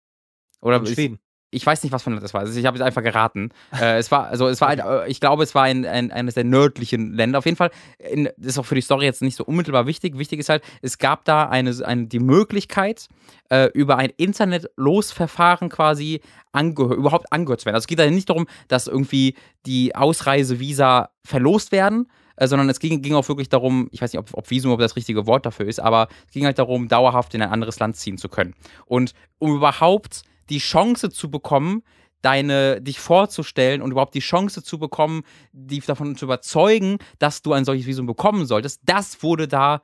Oder 0.61 0.79
In 0.79 0.83
ist- 0.85 0.95
Schweden. 0.95 1.19
Ich 1.53 1.65
weiß 1.65 1.83
nicht, 1.83 1.93
was 1.93 2.03
für 2.03 2.11
ein 2.11 2.15
Land 2.15 2.25
das 2.25 2.33
war. 2.33 2.41
Also 2.41 2.59
ich 2.59 2.67
habe 2.67 2.77
jetzt 2.77 2.85
einfach 2.85 3.03
geraten. 3.03 3.51
äh, 3.81 3.99
es 3.99 4.11
war, 4.11 4.27
also 4.27 4.49
es 4.49 4.61
war, 4.61 4.69
ein, 4.69 4.79
äh, 4.79 5.07
ich 5.09 5.21
glaube, 5.21 5.43
es 5.43 5.55
war 5.55 5.65
ein, 5.65 5.85
ein, 5.85 6.11
eines 6.11 6.35
der 6.35 6.45
nördlichen 6.45 7.13
Länder. 7.13 7.39
Auf 7.39 7.45
jeden 7.45 7.59
Fall, 7.59 7.71
in, 7.99 8.25
das 8.39 8.53
ist 8.53 8.59
auch 8.59 8.67
für 8.67 8.75
die 8.75 8.81
Story 8.81 9.05
jetzt 9.05 9.23
nicht 9.23 9.37
so 9.37 9.45
unmittelbar 9.45 9.87
wichtig. 9.87 10.19
Wichtig 10.19 10.41
ist 10.41 10.49
halt, 10.49 10.65
es 10.81 10.99
gab 10.99 11.25
da 11.27 11.49
eine, 11.49 11.75
eine 11.85 12.07
die 12.07 12.21
Möglichkeit, 12.21 13.09
äh, 13.51 13.67
über 13.75 13.99
ein 13.99 14.11
Internet-Losverfahren 14.17 15.69
quasi 15.69 16.23
angehör, 16.53 16.97
überhaupt 16.97 17.31
angehört 17.33 17.61
zu 17.61 17.67
werden. 17.67 17.77
Also 17.77 17.85
es 17.85 17.89
geht 17.89 17.99
da 17.99 18.11
nicht 18.11 18.31
darum, 18.31 18.47
dass 18.69 18.87
irgendwie 18.87 19.37
die 19.67 19.95
Ausreisevisa 19.95 21.11
verlost 21.23 21.71
werden, 21.71 22.09
äh, 22.37 22.47
sondern 22.47 22.71
es 22.71 22.81
ging, 22.81 23.03
ging 23.03 23.15
auch 23.15 23.29
wirklich 23.29 23.51
darum, 23.51 23.89
ich 23.93 24.01
weiß 24.01 24.15
nicht, 24.15 24.21
ob, 24.21 24.31
ob 24.33 24.51
Visum 24.51 24.73
ob 24.73 24.81
das 24.81 24.97
richtige 24.97 25.27
Wort 25.27 25.45
dafür 25.45 25.67
ist, 25.67 25.81
aber 25.81 26.09
es 26.27 26.33
ging 26.33 26.47
halt 26.47 26.59
darum, 26.59 26.89
dauerhaft 26.89 27.35
in 27.35 27.43
ein 27.43 27.51
anderes 27.51 27.79
Land 27.79 27.97
ziehen 27.97 28.17
zu 28.17 28.31
können. 28.31 28.55
Und 28.87 29.13
um 29.39 29.55
überhaupt 29.55 30.23
die 30.53 30.59
Chance 30.59 31.11
zu 31.11 31.31
bekommen, 31.31 31.83
deine, 32.21 32.81
dich 32.81 33.01
vorzustellen 33.01 33.83
und 33.83 33.91
überhaupt 33.91 34.15
die 34.15 34.21
Chance 34.21 34.63
zu 34.63 34.79
bekommen, 34.79 35.23
die 35.53 35.81
davon 35.81 36.15
zu 36.15 36.27
überzeugen, 36.27 36.99
dass 37.19 37.43
du 37.43 37.53
ein 37.53 37.65
solches 37.65 37.87
Visum 37.87 38.07
bekommen 38.07 38.47
solltest, 38.47 38.81
das 38.85 39.23
wurde 39.23 39.49
da 39.49 39.83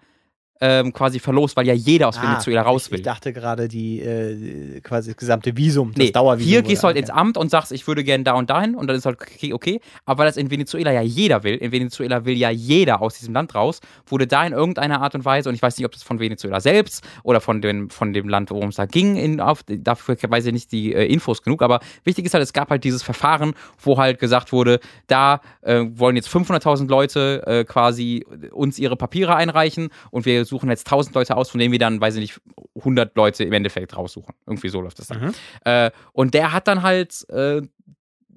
ähm, 0.60 0.92
quasi 0.92 1.18
verlost, 1.20 1.56
weil 1.56 1.66
ja 1.66 1.74
jeder 1.74 2.08
aus 2.08 2.20
Venezuela 2.20 2.62
raus 2.62 2.84
Ah, 2.84 2.86
ich, 2.86 2.90
will. 2.92 2.98
ich 3.00 3.04
dachte 3.04 3.32
gerade, 3.32 3.68
die 3.68 4.00
äh, 4.00 4.80
quasi 4.80 5.10
das 5.10 5.16
gesamte 5.16 5.56
Visum, 5.56 5.92
das 5.94 5.98
Nee, 6.04 6.10
Dauervisum. 6.10 6.48
hier 6.48 6.62
gehst 6.62 6.82
du 6.82 6.86
halt 6.88 6.96
ins 6.96 7.10
Amt 7.10 7.36
und 7.36 7.50
sagst, 7.50 7.72
ich 7.72 7.86
würde 7.86 8.02
gerne 8.04 8.24
da 8.24 8.32
und 8.32 8.50
dahin 8.50 8.74
und 8.74 8.86
dann 8.88 8.96
ist 8.96 9.06
halt 9.06 9.20
okay, 9.20 9.52
okay. 9.52 9.80
Aber 10.04 10.18
weil 10.20 10.26
das 10.26 10.36
in 10.36 10.50
Venezuela 10.50 10.92
ja 10.92 11.02
jeder 11.02 11.42
will, 11.44 11.54
in 11.54 11.70
Venezuela 11.72 12.24
will 12.24 12.36
ja 12.36 12.50
jeder 12.50 13.00
aus 13.00 13.18
diesem 13.18 13.34
Land 13.34 13.54
raus, 13.54 13.80
wurde 14.06 14.26
da 14.26 14.44
in 14.46 14.52
irgendeiner 14.52 15.00
Art 15.00 15.14
und 15.14 15.24
Weise, 15.24 15.48
und 15.48 15.54
ich 15.54 15.62
weiß 15.62 15.76
nicht, 15.78 15.86
ob 15.86 15.92
das 15.92 16.02
von 16.02 16.18
Venezuela 16.20 16.60
selbst 16.60 17.04
oder 17.22 17.40
von 17.40 17.60
dem, 17.62 17.90
von 17.90 18.12
dem 18.12 18.28
Land, 18.28 18.50
worum 18.50 18.70
es 18.70 18.76
da 18.76 18.86
ging, 18.86 19.16
in, 19.16 19.40
auf, 19.40 19.62
dafür 19.66 20.16
weiß 20.28 20.46
ich 20.46 20.52
nicht 20.52 20.72
die 20.72 20.92
äh, 20.92 21.06
Infos 21.06 21.42
genug, 21.42 21.62
aber 21.62 21.80
wichtig 22.04 22.24
ist 22.26 22.34
halt, 22.34 22.42
es 22.42 22.52
gab 22.52 22.70
halt 22.70 22.84
dieses 22.84 23.02
Verfahren, 23.02 23.54
wo 23.80 23.98
halt 23.98 24.18
gesagt 24.18 24.52
wurde, 24.52 24.80
da 25.06 25.40
äh, 25.62 25.84
wollen 25.94 26.16
jetzt 26.16 26.28
500.000 26.28 26.88
Leute 26.88 27.42
äh, 27.46 27.64
quasi 27.64 28.24
uns 28.52 28.78
ihre 28.78 28.96
Papiere 28.96 29.36
einreichen 29.36 29.88
und 30.10 30.26
wir 30.26 30.44
suchen 30.48 30.70
jetzt 30.70 30.86
1000 30.86 31.14
Leute 31.14 31.36
aus, 31.36 31.50
von 31.50 31.60
denen 31.60 31.72
wir 31.72 31.78
dann, 31.78 32.00
weiß 32.00 32.16
ich 32.16 32.20
nicht, 32.20 32.40
100 32.76 33.16
Leute 33.16 33.44
im 33.44 33.52
Endeffekt 33.52 33.96
raussuchen. 33.96 34.34
Irgendwie 34.46 34.68
so 34.68 34.80
läuft 34.80 34.98
das 34.98 35.08
dann. 35.08 35.20
Mhm. 35.20 35.34
Äh, 35.64 35.90
und 36.12 36.34
der 36.34 36.52
hat 36.52 36.68
dann 36.68 36.82
halt, 36.82 37.28
äh, 37.30 37.62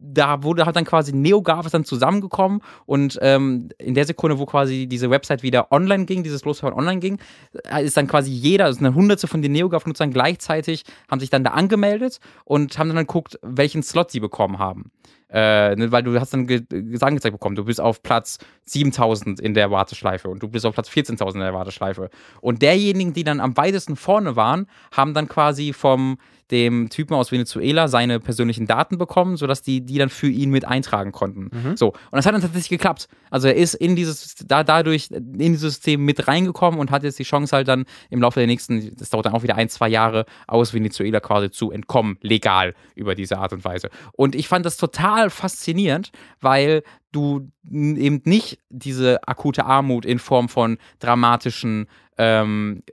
da 0.01 0.43
wurde 0.43 0.65
hat 0.65 0.75
dann 0.75 0.85
quasi 0.85 1.13
NeoGAF 1.13 1.69
dann 1.69 1.85
zusammengekommen 1.85 2.61
und 2.85 3.19
ähm, 3.21 3.69
in 3.77 3.93
der 3.93 4.05
Sekunde, 4.05 4.39
wo 4.39 4.45
quasi 4.45 4.87
diese 4.87 5.11
Website 5.11 5.43
wieder 5.43 5.71
online 5.71 6.05
ging, 6.05 6.23
dieses 6.23 6.43
Losverfahren 6.43 6.77
online 6.77 6.99
ging, 6.99 7.19
äh, 7.71 7.85
ist 7.85 7.97
dann 7.97 8.07
quasi 8.07 8.31
jeder, 8.31 8.65
also 8.65 8.79
eine 8.79 8.95
Hunderte 8.95 9.27
von 9.27 9.41
den 9.41 9.51
NeoGAF-Nutzern 9.51 10.11
gleichzeitig, 10.11 10.83
haben 11.09 11.19
sich 11.19 11.29
dann 11.29 11.43
da 11.43 11.51
angemeldet 11.51 12.19
und 12.45 12.77
haben 12.79 12.89
dann 12.89 12.97
geguckt, 12.97 13.39
welchen 13.43 13.83
Slot 13.83 14.11
sie 14.11 14.19
bekommen 14.19 14.57
haben. 14.57 14.91
Äh, 15.33 15.75
ne, 15.77 15.91
weil 15.91 16.03
du 16.03 16.19
hast 16.19 16.33
dann 16.33 16.45
ge 16.45 16.61
ge- 16.67 16.97
angezeigt 17.01 17.33
bekommen, 17.33 17.55
du 17.55 17.63
bist 17.63 17.79
auf 17.79 18.03
Platz 18.03 18.37
7000 18.65 19.39
in 19.39 19.53
der 19.53 19.71
Warteschleife 19.71 20.27
und 20.29 20.43
du 20.43 20.49
bist 20.49 20.65
auf 20.65 20.73
Platz 20.73 20.89
14.000 20.89 21.35
in 21.35 21.39
der 21.39 21.53
Warteschleife. 21.53 22.09
Und 22.41 22.61
derjenigen, 22.61 23.13
die 23.13 23.23
dann 23.23 23.39
am 23.39 23.55
weitesten 23.55 23.95
vorne 23.95 24.35
waren, 24.35 24.67
haben 24.91 25.13
dann 25.13 25.29
quasi 25.29 25.71
vom 25.73 26.17
dem 26.51 26.89
Typen 26.89 27.13
aus 27.13 27.31
Venezuela 27.31 27.87
seine 27.87 28.19
persönlichen 28.19 28.67
Daten 28.67 28.97
bekommen, 28.97 29.37
sodass 29.37 29.61
die 29.61 29.81
die 29.81 29.97
dann 29.97 30.09
für 30.09 30.27
ihn 30.27 30.49
mit 30.49 30.65
eintragen 30.65 31.11
konnten. 31.11 31.75
So. 31.75 31.87
Und 31.87 31.97
das 32.11 32.25
hat 32.25 32.33
dann 32.33 32.41
tatsächlich 32.41 32.69
geklappt. 32.69 33.07
Also 33.29 33.47
er 33.47 33.55
ist 33.55 33.73
in 33.73 33.95
dieses, 33.95 34.35
da, 34.45 34.63
dadurch 34.63 35.09
in 35.11 35.37
dieses 35.37 35.61
System 35.61 36.03
mit 36.03 36.27
reingekommen 36.27 36.79
und 36.79 36.91
hat 36.91 37.03
jetzt 37.03 37.19
die 37.19 37.23
Chance 37.23 37.55
halt 37.55 37.67
dann 37.67 37.85
im 38.09 38.21
Laufe 38.21 38.39
der 38.39 38.47
nächsten, 38.47 38.95
das 38.95 39.09
dauert 39.09 39.25
dann 39.25 39.33
auch 39.33 39.43
wieder 39.43 39.55
ein, 39.55 39.69
zwei 39.69 39.89
Jahre, 39.89 40.25
aus 40.47 40.73
Venezuela 40.73 41.19
quasi 41.19 41.49
zu 41.49 41.71
entkommen, 41.71 42.17
legal 42.21 42.75
über 42.95 43.15
diese 43.15 43.37
Art 43.37 43.53
und 43.53 43.63
Weise. 43.63 43.89
Und 44.11 44.35
ich 44.35 44.47
fand 44.47 44.65
das 44.65 44.77
total 44.77 45.29
faszinierend, 45.29 46.11
weil 46.41 46.83
du 47.11 47.49
eben 47.69 48.21
nicht 48.25 48.59
diese 48.69 49.27
akute 49.27 49.65
Armut 49.65 50.05
in 50.05 50.19
Form 50.19 50.49
von 50.49 50.77
dramatischen 50.99 51.87
ähm, 52.21 52.83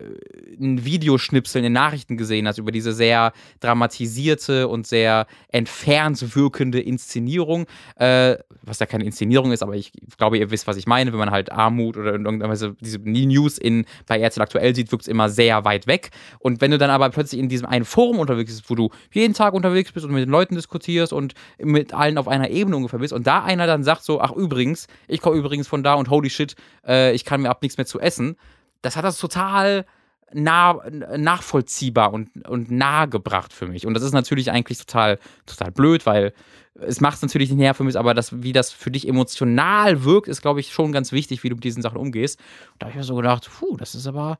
ein 0.59 0.87
Videoschnipsel 0.87 1.63
in 1.63 1.75
Nachrichten 1.75 2.17
gesehen 2.17 2.49
hast 2.49 2.57
über 2.57 2.73
diese 2.73 2.95
sehr 2.95 3.33
dramatisierte 3.61 4.69
und 4.69 4.87
sehr 4.87 5.27
entfernt 5.49 6.35
wirkende 6.35 6.81
Inszenierung, 6.81 7.67
äh, 7.97 8.37
was 8.63 8.79
ja 8.79 8.87
keine 8.87 9.05
Inszenierung 9.05 9.53
ist, 9.53 9.63
aber 9.63 9.75
ich 9.75 9.93
glaube, 10.17 10.39
ihr 10.39 10.51
wisst, 10.51 10.67
was 10.67 10.79
ich 10.79 10.87
meine, 10.87 11.13
wenn 11.13 11.19
man 11.19 11.31
halt 11.31 11.53
Armut 11.53 11.99
oder 11.99 12.15
in 12.15 12.75
diese 12.81 12.99
News 13.01 13.59
in, 13.59 13.85
bei 14.07 14.19
RTL 14.19 14.43
aktuell 14.43 14.75
sieht, 14.75 14.91
wirkt 14.93 15.03
es 15.03 15.09
immer 15.09 15.29
sehr 15.29 15.65
weit 15.67 15.87
weg. 15.87 16.11
Und 16.39 16.63
wenn 16.63 16.71
du 16.71 16.79
dann 16.79 16.91
aber 16.91 17.11
plötzlich 17.11 17.39
in 17.39 17.51
diesem 17.51 17.67
einen 17.67 17.85
Forum 17.85 18.19
unterwegs 18.21 18.57
bist, 18.57 18.71
wo 18.71 18.75
du 18.75 18.91
jeden 19.13 19.35
Tag 19.35 19.53
unterwegs 19.53 19.93
bist 19.93 20.07
und 20.07 20.13
mit 20.13 20.23
den 20.23 20.31
Leuten 20.31 20.55
diskutierst 20.55 21.13
und 21.13 21.35
mit 21.59 21.93
allen 21.93 22.17
auf 22.17 22.29
einer 22.29 22.49
Ebene 22.49 22.77
ungefähr 22.77 22.99
bist 22.99 23.13
und 23.13 23.27
da 23.27 23.45
einer 23.45 23.67
dann 23.67 23.85
sagt 23.85 24.05
so, 24.05 24.23
ach 24.23 24.33
übrigens, 24.33 24.87
ich 25.07 25.21
komme 25.21 25.37
übrigens 25.37 25.69
von 25.69 25.83
da 25.83 25.95
und 25.95 26.09
holy 26.09 26.31
shit, 26.31 26.55
äh, 26.87 27.13
ich 27.13 27.27
kann 27.27 27.43
mir 27.43 27.51
ab 27.51 27.61
nichts 27.61 27.77
mehr 27.77 27.87
zu 27.87 28.01
essen, 28.01 28.37
das 28.83 28.97
hat 28.97 29.05
das 29.05 29.19
total 29.19 29.85
nah, 30.33 30.81
nachvollziehbar 30.91 32.13
und, 32.13 32.47
und 32.49 32.71
nah 32.71 33.07
gebracht 33.07 33.53
für 33.53 33.67
mich. 33.67 33.87
Und 33.87 33.95
das 33.95 34.03
ist 34.03 34.13
natürlich 34.13 34.51
eigentlich 34.51 34.79
total, 34.79 35.19
total 35.47 35.71
blöd, 35.71 36.07
weil 36.07 36.33
es 36.75 37.01
macht 37.01 37.17
es 37.17 37.23
natürlich 37.23 37.51
nicht 37.51 37.59
näher 37.59 37.75
für 37.75 37.85
mich, 37.85 37.99
aber 37.99 38.15
das, 38.15 38.43
wie 38.43 38.53
das 38.53 38.71
für 38.71 38.91
dich 38.91 39.09
emotional 39.09 40.05
wirkt, 40.05 40.29
ist, 40.29 40.43
glaube 40.43 40.61
ich, 40.61 40.73
schon 40.73 40.93
ganz 40.93 41.11
wichtig, 41.13 41.43
wie 41.43 41.49
du 41.49 41.57
mit 41.57 41.65
diesen 41.65 41.83
Sachen 41.83 41.99
umgehst. 41.99 42.39
Und 42.73 42.83
da 42.83 42.87
habe 42.87 42.91
ich 42.93 42.97
mir 42.97 43.05
so 43.05 43.17
gedacht, 43.17 43.51
puh, 43.59 43.77
das 43.77 43.95
ist 43.95 44.07
aber, 44.07 44.39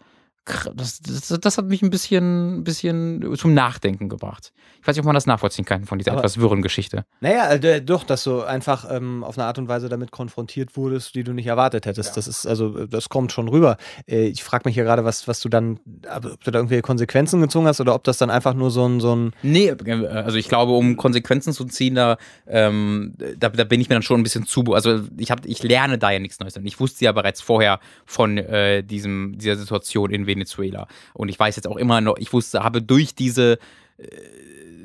das, 0.75 1.01
das, 1.01 1.29
das 1.41 1.59
hat 1.59 1.67
mich 1.67 1.83
ein 1.83 1.91
bisschen, 1.91 2.65
bisschen 2.65 3.37
zum 3.37 3.55
Nachdenken 3.55 4.09
gebracht. 4.09 4.53
Ich 4.81 4.87
weiß 4.87 4.95
nicht, 4.97 5.01
ob 5.01 5.07
man 5.07 5.15
das 5.15 5.27
nachvollziehen 5.27 5.65
kann 5.65 5.85
von 5.85 5.99
dieser 5.99 6.13
Aber- 6.13 6.21
etwas 6.21 6.39
wirren 6.39 6.63
Geschichte. 6.63 7.05
Naja, 7.21 7.51
äh, 7.53 7.83
doch, 7.83 8.05
dass 8.05 8.25
du 8.25 8.43
einfach 8.43 8.87
ähm, 8.91 9.25
auf 9.25 9.37
eine 9.37 9.47
Art 9.47 9.59
und 9.59 9.69
Weise 9.69 9.89
damit 9.89 10.11
konfrontiert 10.11 10.77
wurdest, 10.77 11.15
die 11.15 11.25
du 11.25 11.33
nicht 11.33 11.47
erwartet 11.47 11.87
hättest. 11.87 12.17
Das 12.17 12.27
ist, 12.29 12.47
also, 12.47 12.87
das 12.87 13.09
kommt 13.09 13.33
schon 13.33 13.49
rüber. 13.49 13.77
Äh, 14.07 14.27
ich 14.29 14.43
frage 14.45 14.69
mich 14.69 14.77
ja 14.77 14.85
gerade, 14.85 15.05
was, 15.05 15.27
was 15.29 15.41
du 15.41 15.49
dann, 15.49 15.81
ob 16.15 16.43
du 16.45 16.51
da 16.51 16.59
irgendwelche 16.59 16.83
Konsequenzen 16.83 17.41
gezogen 17.41 17.67
hast 17.67 17.81
oder 17.81 17.95
ob 17.95 18.05
das 18.05 18.19
dann 18.19 18.31
einfach 18.31 18.55
nur 18.55 18.71
so 18.71 18.87
ein, 18.87 19.01
so 19.01 19.15
ein 19.15 19.33
Nee, 19.43 19.69
äh, 19.69 20.07
also 20.07 20.37
ich 20.39 20.49
glaube, 20.49 20.73
um 20.73 20.97
Konsequenzen 20.97 21.53
zu 21.53 21.65
ziehen, 21.65 21.95
da, 21.95 22.17
ähm, 22.47 23.15
da, 23.39 23.49
da 23.49 23.65
bin 23.65 23.81
ich 23.81 23.89
mir 23.89 23.97
dann 23.97 24.03
schon 24.03 24.21
ein 24.21 24.23
bisschen 24.23 24.47
zu. 24.47 24.63
Also 24.75 25.01
ich 25.17 25.31
hab, 25.31 25.45
ich 25.45 25.63
lerne 25.63 25.99
da 25.99 26.11
ja 26.11 26.19
nichts 26.19 26.39
Neues. 26.41 26.57
Und 26.57 26.67
ich 26.67 26.79
wusste 26.81 27.05
ja 27.05 27.13
bereits 27.13 27.41
vorher 27.41 27.81
von 28.07 28.39
äh, 28.39 28.83
diesem, 28.83 29.37
dieser 29.39 29.57
Situation 29.57 30.11
in 30.11 30.27
Venezuela. 30.39 30.87
Und 31.15 31.29
ich 31.29 31.39
weiß 31.39 31.57
jetzt 31.57 31.67
auch 31.67 31.77
immer 31.77 32.01
noch, 32.01 32.17
ich 32.19 32.33
wusste, 32.33 32.63
habe 32.63 32.81
durch 32.83 33.15
diese 33.15 33.59
äh, 33.99 34.07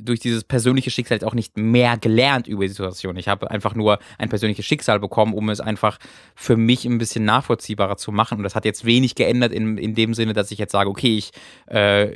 durch 0.04 0.20
dieses 0.20 0.44
persönliche 0.44 0.92
Schicksal 0.92 1.16
jetzt 1.16 1.26
auch 1.26 1.34
nicht 1.34 1.58
mehr 1.58 1.98
gelernt 1.98 2.48
über 2.48 2.64
die 2.64 2.70
Situation. 2.70 3.16
Ich 3.18 3.28
habe 3.28 3.50
einfach 3.50 3.76
nur 3.76 4.00
ein 4.18 4.30
persönliches 4.30 4.66
Schicksal 4.66 5.00
bekommen, 5.00 5.34
um 5.34 5.50
es 5.50 5.60
einfach 5.60 5.98
für 6.36 6.58
mich 6.58 6.86
ein 6.86 6.98
bisschen 6.98 7.26
nachvollziehbarer 7.26 7.98
zu 7.98 8.12
machen. 8.12 8.38
Und 8.38 8.44
das 8.44 8.56
hat 8.56 8.66
jetzt 8.66 8.86
wenig 8.86 9.16
geändert 9.16 9.52
in, 9.52 9.78
in 9.78 9.96
dem 9.96 10.14
Sinne, 10.14 10.34
dass 10.34 10.52
ich 10.52 10.60
jetzt 10.60 10.72
sage, 10.72 10.90
okay, 10.90 11.18
ich 11.18 11.32
äh, 11.68 12.08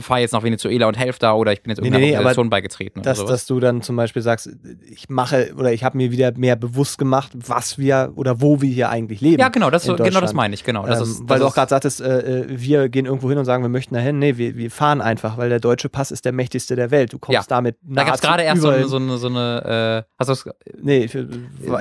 fahre 0.00 0.20
jetzt 0.20 0.32
nach 0.32 0.42
Venezuela 0.42 0.86
und 0.86 0.98
helfe 0.98 1.18
da 1.18 1.34
oder 1.34 1.52
ich 1.52 1.62
bin 1.62 1.70
jetzt 1.70 1.78
irgendeiner 1.78 2.04
nee, 2.04 2.10
nee, 2.10 2.16
Organisation 2.16 2.50
beigetreten. 2.50 3.02
dass, 3.02 3.24
dass 3.24 3.46
du 3.46 3.60
dann 3.60 3.82
zum 3.82 3.96
Beispiel 3.96 4.22
sagst, 4.22 4.50
ich 4.88 5.08
mache 5.08 5.54
oder 5.56 5.72
ich 5.72 5.84
habe 5.84 5.96
mir 5.96 6.10
wieder 6.10 6.32
mehr 6.36 6.56
bewusst 6.56 6.98
gemacht, 6.98 7.32
was 7.34 7.78
wir 7.78 8.12
oder 8.16 8.40
wo 8.40 8.60
wir 8.60 8.70
hier 8.70 8.90
eigentlich 8.90 9.20
leben. 9.20 9.40
ja, 9.40 9.48
genau, 9.48 9.70
das, 9.70 9.84
genau 9.84 10.20
das 10.20 10.34
meine 10.34 10.54
ich, 10.54 10.64
genau. 10.64 10.86
Das 10.86 11.00
ähm, 11.00 11.04
ist, 11.04 11.20
weil 11.20 11.38
das 11.38 11.40
du 11.40 11.46
auch 11.46 11.54
gerade 11.54 11.70
sagtest, 11.70 12.00
äh, 12.00 12.40
äh, 12.40 12.44
wir 12.48 12.88
gehen 12.88 13.06
irgendwo 13.06 13.28
hin 13.28 13.38
und 13.38 13.44
sagen, 13.44 13.62
wir 13.62 13.68
möchten 13.68 13.94
dahin. 13.94 14.18
Nee, 14.18 14.36
wir, 14.36 14.56
wir 14.56 14.70
fahren 14.70 15.00
einfach, 15.00 15.38
weil 15.38 15.48
der 15.48 15.60
deutsche 15.60 15.88
Pass 15.88 16.10
ist 16.10 16.24
der 16.24 16.32
mächtigste 16.32 16.76
der 16.76 16.90
Welt. 16.90 17.14
Du 17.16 17.20
kommst 17.20 17.34
Ja. 17.50 17.56
damit 17.56 17.78
Da 17.82 18.04
gab 18.04 18.14
es 18.16 18.20
gerade 18.20 18.42
erst 18.42 18.60
so 18.60 18.68
eine, 18.68 18.86
so 18.86 18.96
eine, 18.96 19.16
so 19.16 19.26
eine 19.28 20.04
äh, 20.06 20.10
hast 20.18 20.44
du 20.44 20.50
Nee, 20.82 21.04
ich, 21.04 21.14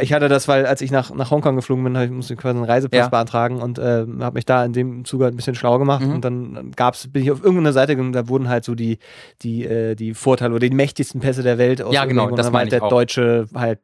ich 0.02 0.14
hatte 0.14 0.30
das, 0.30 0.48
weil 0.48 0.66
als 0.66 0.80
ich 0.82 0.92
nach, 0.92 1.14
nach 1.14 1.30
Hongkong 1.30 1.58
geflogen 1.58 1.84
bin, 1.84 1.96
ich 2.02 2.10
musste 2.10 2.38
quasi 2.38 2.56
einen 2.58 2.66
Reisepass 2.66 2.98
Ja. 2.98 3.08
beantragen 3.10 3.62
und 3.62 3.78
äh, 3.78 4.06
habe 4.22 4.36
mich 4.36 4.46
da 4.46 4.64
in 4.64 4.72
dem 4.72 5.04
Zuge 5.04 5.26
halt 5.26 5.34
ein 5.34 5.38
bisschen 5.38 5.56
schlau 5.56 5.78
gemacht. 5.78 6.06
Mhm. 6.06 6.14
Und 6.14 6.24
dann 6.26 6.72
gab's, 6.76 7.08
bin 7.12 7.24
ich 7.24 7.32
auf 7.32 7.44
irgendeine 7.44 7.74
Seite 7.74 7.96
gegangen, 7.96 8.14
da 8.14 8.30
wurden 8.30 8.48
halt 8.48 8.64
so 8.64 8.76
die, 8.76 8.98
die, 9.42 9.66
äh, 9.66 9.96
die 9.96 10.14
Vorteile 10.14 10.56
oder 10.56 10.68
die 10.70 10.74
mächtigsten 10.76 11.20
Pässe 11.20 11.44
der 11.44 11.58
Welt 11.58 11.82
aus 11.82 11.94
Ja, 11.94 12.06
genau, 12.06 12.32
das 12.32 12.54
war 12.54 12.62
halt 12.62 12.72
der 12.72 12.84
auch. 12.84 12.90
Deutsche 12.90 13.48
halt 13.54 13.80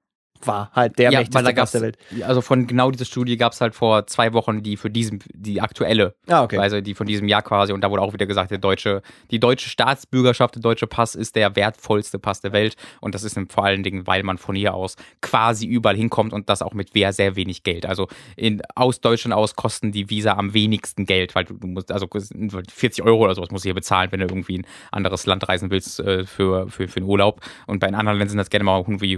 war 0.47 0.71
halt 0.73 0.97
der 0.99 1.11
ja, 1.11 1.19
mächtigste 1.19 1.53
gab's, 1.53 1.71
der 1.71 1.81
Welt. 1.81 1.97
also 2.23 2.41
von 2.41 2.67
genau 2.67 2.91
dieser 2.91 3.05
Studie 3.05 3.37
gab 3.37 3.53
es 3.53 3.61
halt 3.61 3.75
vor 3.75 4.07
zwei 4.07 4.33
Wochen 4.33 4.63
die 4.63 4.77
für 4.77 4.89
diesen, 4.89 5.19
die 5.33 5.61
aktuelle, 5.61 6.15
Ah, 6.27 6.43
okay. 6.43 6.57
also 6.57 6.81
die 6.81 6.93
von 6.93 7.07
diesem 7.07 7.27
Jahr 7.27 7.41
quasi 7.41 7.73
und 7.73 7.81
da 7.81 7.89
wurde 7.89 8.01
auch 8.01 8.13
wieder 8.13 8.25
gesagt, 8.25 8.51
der 8.51 8.57
deutsche, 8.57 9.01
die 9.31 9.39
deutsche 9.39 9.69
Staatsbürgerschaft, 9.69 10.55
der 10.55 10.61
deutsche 10.61 10.87
Pass 10.87 11.15
ist 11.15 11.35
der 11.35 11.55
wertvollste 11.55 12.19
Pass 12.19 12.41
der 12.41 12.53
Welt 12.53 12.75
und 12.99 13.15
das 13.15 13.23
ist 13.23 13.39
vor 13.49 13.65
allen 13.65 13.83
Dingen, 13.83 14.07
weil 14.07 14.23
man 14.23 14.37
von 14.37 14.55
hier 14.55 14.73
aus 14.73 14.95
quasi 15.21 15.65
überall 15.65 15.95
hinkommt 15.95 16.33
und 16.33 16.49
das 16.49 16.61
auch 16.61 16.73
mit 16.73 16.93
sehr, 16.93 17.13
sehr 17.13 17.35
wenig 17.35 17.63
Geld. 17.63 17.85
Also 17.85 18.07
in, 18.35 18.61
aus 18.75 19.01
Deutschland 19.01 19.33
aus 19.33 19.55
kosten 19.55 19.91
die 19.91 20.09
Visa 20.09 20.33
am 20.33 20.53
wenigsten 20.53 21.05
Geld, 21.05 21.35
weil 21.35 21.45
du, 21.45 21.53
du 21.55 21.67
musst, 21.67 21.91
also 21.91 22.07
40 22.09 23.03
Euro 23.03 23.23
oder 23.23 23.35
sowas 23.35 23.51
musst 23.51 23.65
du 23.65 23.67
hier 23.67 23.73
bezahlen, 23.75 24.11
wenn 24.11 24.19
du 24.19 24.27
irgendwie 24.27 24.55
in 24.55 24.61
ein 24.61 24.67
anderes 24.91 25.25
Land 25.25 25.47
reisen 25.47 25.71
willst 25.71 25.99
äh, 25.99 26.25
für, 26.25 26.69
für, 26.69 26.87
für 26.87 26.97
einen 26.97 27.09
Urlaub 27.09 27.41
und 27.67 27.79
bei 27.79 27.87
anderen 27.87 28.17
Ländern 28.17 28.29
sind 28.29 28.37
das 28.37 28.49
gerne 28.49 28.63
mal 28.63 28.79
irgendwie 28.79 29.13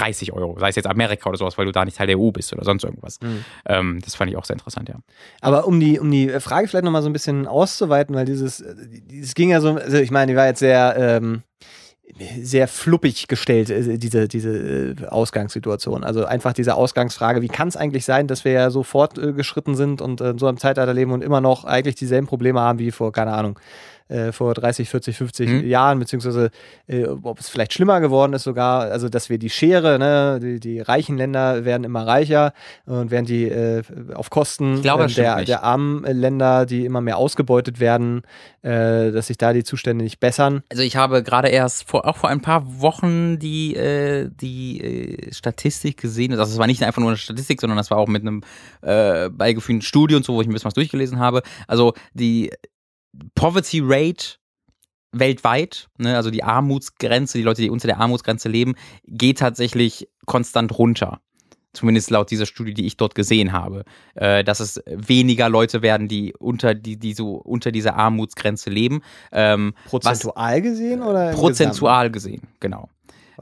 130 0.00 0.32
Euro, 0.32 0.56
sei 0.58 0.68
es 0.68 0.76
jetzt 0.76 0.86
Amerika 0.86 1.28
oder 1.28 1.38
sowas, 1.38 1.58
weil 1.58 1.66
du 1.66 1.72
da 1.72 1.84
nicht 1.84 1.96
Teil 1.96 2.06
der 2.06 2.18
EU 2.18 2.30
bist 2.30 2.52
oder 2.52 2.64
sonst 2.64 2.84
irgendwas. 2.84 3.18
Mhm. 3.20 3.44
Ähm, 3.66 4.00
das 4.04 4.14
fand 4.14 4.30
ich 4.30 4.36
auch 4.36 4.44
sehr 4.44 4.54
interessant, 4.54 4.88
ja. 4.88 4.96
Aber 5.40 5.66
um 5.66 5.80
die, 5.80 5.98
um 5.98 6.10
die 6.10 6.28
Frage 6.40 6.68
vielleicht 6.68 6.84
nochmal 6.84 7.02
so 7.02 7.08
ein 7.08 7.12
bisschen 7.12 7.46
auszuweiten, 7.46 8.14
weil 8.14 8.24
dieses, 8.24 8.64
dieses 9.10 9.34
ging 9.34 9.50
ja 9.50 9.60
so, 9.60 9.74
also 9.74 9.98
ich 9.98 10.10
meine, 10.10 10.32
die 10.32 10.36
war 10.36 10.46
jetzt 10.46 10.60
sehr, 10.60 10.94
ähm, 10.96 11.42
sehr 12.42 12.68
fluppig 12.68 13.28
gestellt, 13.28 13.70
äh, 13.70 13.98
diese, 13.98 14.28
diese 14.28 14.50
äh, 14.50 15.06
Ausgangssituation. 15.06 16.04
Also 16.04 16.24
einfach 16.24 16.52
diese 16.52 16.74
Ausgangsfrage, 16.74 17.42
wie 17.42 17.48
kann 17.48 17.68
es 17.68 17.76
eigentlich 17.76 18.04
sein, 18.04 18.26
dass 18.26 18.44
wir 18.44 18.52
ja 18.52 18.70
so 18.70 18.82
fortgeschritten 18.82 19.74
sind 19.74 20.00
und 20.00 20.20
äh, 20.20 20.34
so 20.36 20.48
im 20.48 20.58
Zeitalter 20.58 20.94
leben 20.94 21.12
und 21.12 21.22
immer 21.22 21.40
noch 21.40 21.64
eigentlich 21.64 21.94
dieselben 21.94 22.26
Probleme 22.26 22.60
haben 22.60 22.78
wie 22.78 22.90
vor, 22.90 23.12
keine 23.12 23.32
Ahnung, 23.32 23.58
äh, 24.10 24.32
vor 24.32 24.54
30, 24.54 24.88
40, 24.88 25.16
50 25.16 25.48
Mhm. 25.48 25.68
Jahren, 25.68 25.98
beziehungsweise 25.98 26.50
äh, 26.86 27.04
ob 27.06 27.38
es 27.38 27.48
vielleicht 27.48 27.72
schlimmer 27.72 28.00
geworden 28.00 28.32
ist 28.32 28.42
sogar, 28.42 28.82
also 28.90 29.08
dass 29.08 29.30
wir 29.30 29.38
die 29.38 29.50
Schere, 29.50 29.98
ne, 29.98 30.40
die, 30.42 30.60
die 30.60 30.80
reichen 30.80 31.16
Länder 31.16 31.64
werden 31.64 31.84
immer 31.84 32.06
reicher 32.06 32.52
und 32.86 33.10
während 33.10 33.28
die 33.28 33.44
äh, 33.44 33.82
auf 34.14 34.30
Kosten 34.30 34.82
glaube, 34.82 35.04
ähm, 35.04 35.14
der, 35.14 35.44
der 35.44 35.62
armen 35.62 36.04
Länder, 36.04 36.66
die 36.66 36.84
immer 36.84 37.00
mehr 37.00 37.16
ausgebeutet 37.18 37.80
werden, 37.80 38.22
äh, 38.62 39.12
dass 39.12 39.28
sich 39.28 39.38
da 39.38 39.52
die 39.52 39.64
Zustände 39.64 40.04
nicht 40.04 40.20
bessern. 40.20 40.62
Also 40.70 40.82
ich 40.82 40.96
habe 40.96 41.22
gerade 41.22 41.48
erst 41.48 41.88
vor, 41.88 42.06
auch 42.06 42.16
vor 42.16 42.30
ein 42.30 42.42
paar 42.42 42.80
Wochen 42.80 43.38
die, 43.38 43.76
äh, 43.76 44.28
die 44.40 45.28
Statistik 45.30 45.98
gesehen. 46.00 46.32
Also 46.32 46.52
es 46.52 46.58
war 46.58 46.66
nicht 46.66 46.82
einfach 46.82 47.00
nur 47.00 47.10
eine 47.10 47.16
Statistik, 47.16 47.60
sondern 47.60 47.76
das 47.76 47.90
war 47.90 47.98
auch 47.98 48.08
mit 48.08 48.22
einem 48.22 48.42
beigefügten 48.82 49.82
Studie 49.82 50.14
und 50.14 50.24
so, 50.24 50.34
wo 50.34 50.40
ich 50.40 50.48
ein 50.48 50.52
bisschen 50.52 50.66
was 50.66 50.74
durchgelesen 50.74 51.18
habe. 51.18 51.42
Also 51.66 51.94
die 52.14 52.50
Poverty 53.34 53.80
Rate 53.82 54.36
weltweit, 55.12 55.88
ne, 55.98 56.16
also 56.16 56.30
die 56.30 56.44
Armutsgrenze, 56.44 57.38
die 57.38 57.44
Leute, 57.44 57.62
die 57.62 57.70
unter 57.70 57.88
der 57.88 57.98
Armutsgrenze 57.98 58.48
leben, 58.48 58.74
geht 59.06 59.38
tatsächlich 59.38 60.08
konstant 60.26 60.76
runter. 60.78 61.20
Zumindest 61.72 62.10
laut 62.10 62.30
dieser 62.32 62.46
Studie, 62.46 62.74
die 62.74 62.86
ich 62.86 62.96
dort 62.96 63.14
gesehen 63.14 63.52
habe, 63.52 63.84
äh, 64.14 64.42
dass 64.42 64.58
es 64.58 64.82
weniger 64.86 65.48
Leute 65.48 65.82
werden, 65.82 66.08
die 66.08 66.34
unter 66.36 66.74
die, 66.74 66.96
die 66.96 67.12
so 67.14 67.34
unter 67.34 67.70
dieser 67.70 67.94
Armutsgrenze 67.94 68.70
leben. 68.70 69.02
Ähm, 69.30 69.74
Prozentual 69.86 70.62
gesehen 70.62 71.02
oder? 71.02 71.30
prozentual 71.30 72.10
gesehen, 72.10 72.42
genau. 72.58 72.88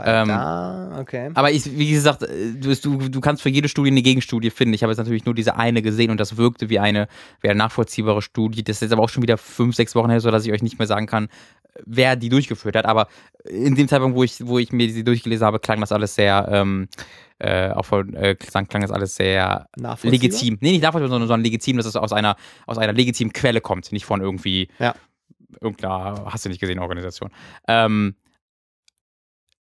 Ähm, 0.04 0.28
da, 0.28 0.98
okay. 1.00 1.30
Aber 1.34 1.50
ich, 1.50 1.64
wie 1.78 1.90
gesagt, 1.90 2.22
äh, 2.22 2.52
du, 2.54 2.74
du, 2.74 3.08
du 3.08 3.20
kannst 3.20 3.42
für 3.42 3.48
jede 3.48 3.68
Studie 3.68 3.90
eine 3.90 4.02
Gegenstudie 4.02 4.50
finden. 4.50 4.74
Ich 4.74 4.82
habe 4.82 4.90
jetzt 4.92 4.98
natürlich 4.98 5.24
nur 5.24 5.34
diese 5.34 5.56
eine 5.56 5.82
gesehen 5.82 6.10
und 6.10 6.18
das 6.18 6.36
wirkte 6.36 6.68
wie 6.70 6.78
eine, 6.78 7.08
wie 7.40 7.48
eine 7.48 7.58
nachvollziehbare 7.58 8.22
Studie. 8.22 8.62
Das 8.62 8.76
ist 8.76 8.82
jetzt 8.82 8.92
aber 8.92 9.02
auch 9.02 9.08
schon 9.08 9.22
wieder 9.22 9.38
fünf, 9.38 9.74
sechs 9.76 9.94
Wochen 9.94 10.10
her, 10.10 10.20
sodass 10.20 10.46
ich 10.46 10.52
euch 10.52 10.62
nicht 10.62 10.78
mehr 10.78 10.86
sagen 10.86 11.06
kann, 11.06 11.28
wer 11.84 12.16
die 12.16 12.28
durchgeführt 12.28 12.76
hat. 12.76 12.86
Aber 12.86 13.08
in 13.44 13.74
dem 13.74 13.88
Zeitpunkt, 13.88 14.16
wo 14.16 14.24
ich, 14.24 14.46
wo 14.46 14.58
ich 14.58 14.72
mir 14.72 14.90
sie 14.90 15.04
durchgelesen 15.04 15.46
habe, 15.46 15.58
klang 15.60 15.80
das 15.80 15.92
alles 15.92 16.14
sehr, 16.14 16.48
ähm, 16.50 16.88
äh, 17.38 17.70
auch 17.70 17.84
von, 17.84 18.14
äh, 18.14 18.34
klang, 18.34 18.66
das 18.68 18.90
alles 18.90 19.14
sehr 19.14 19.68
legitim. 20.02 20.58
Nee, 20.60 20.72
nicht 20.72 20.82
nachvollziehbar, 20.82 21.10
sondern, 21.10 21.28
sondern 21.28 21.44
legitim, 21.44 21.76
dass 21.76 21.86
es 21.86 21.96
aus 21.96 22.12
einer, 22.12 22.36
aus 22.66 22.78
einer 22.78 22.92
legitimen 22.92 23.32
Quelle 23.32 23.60
kommt, 23.60 23.92
nicht 23.92 24.04
von 24.04 24.20
irgendwie 24.20 24.68
Ja. 24.78 24.94
irgendeiner, 25.60 26.24
hast 26.26 26.44
du 26.44 26.48
nicht 26.48 26.60
gesehen, 26.60 26.78
Organisation. 26.78 27.30
Ähm, 27.68 28.14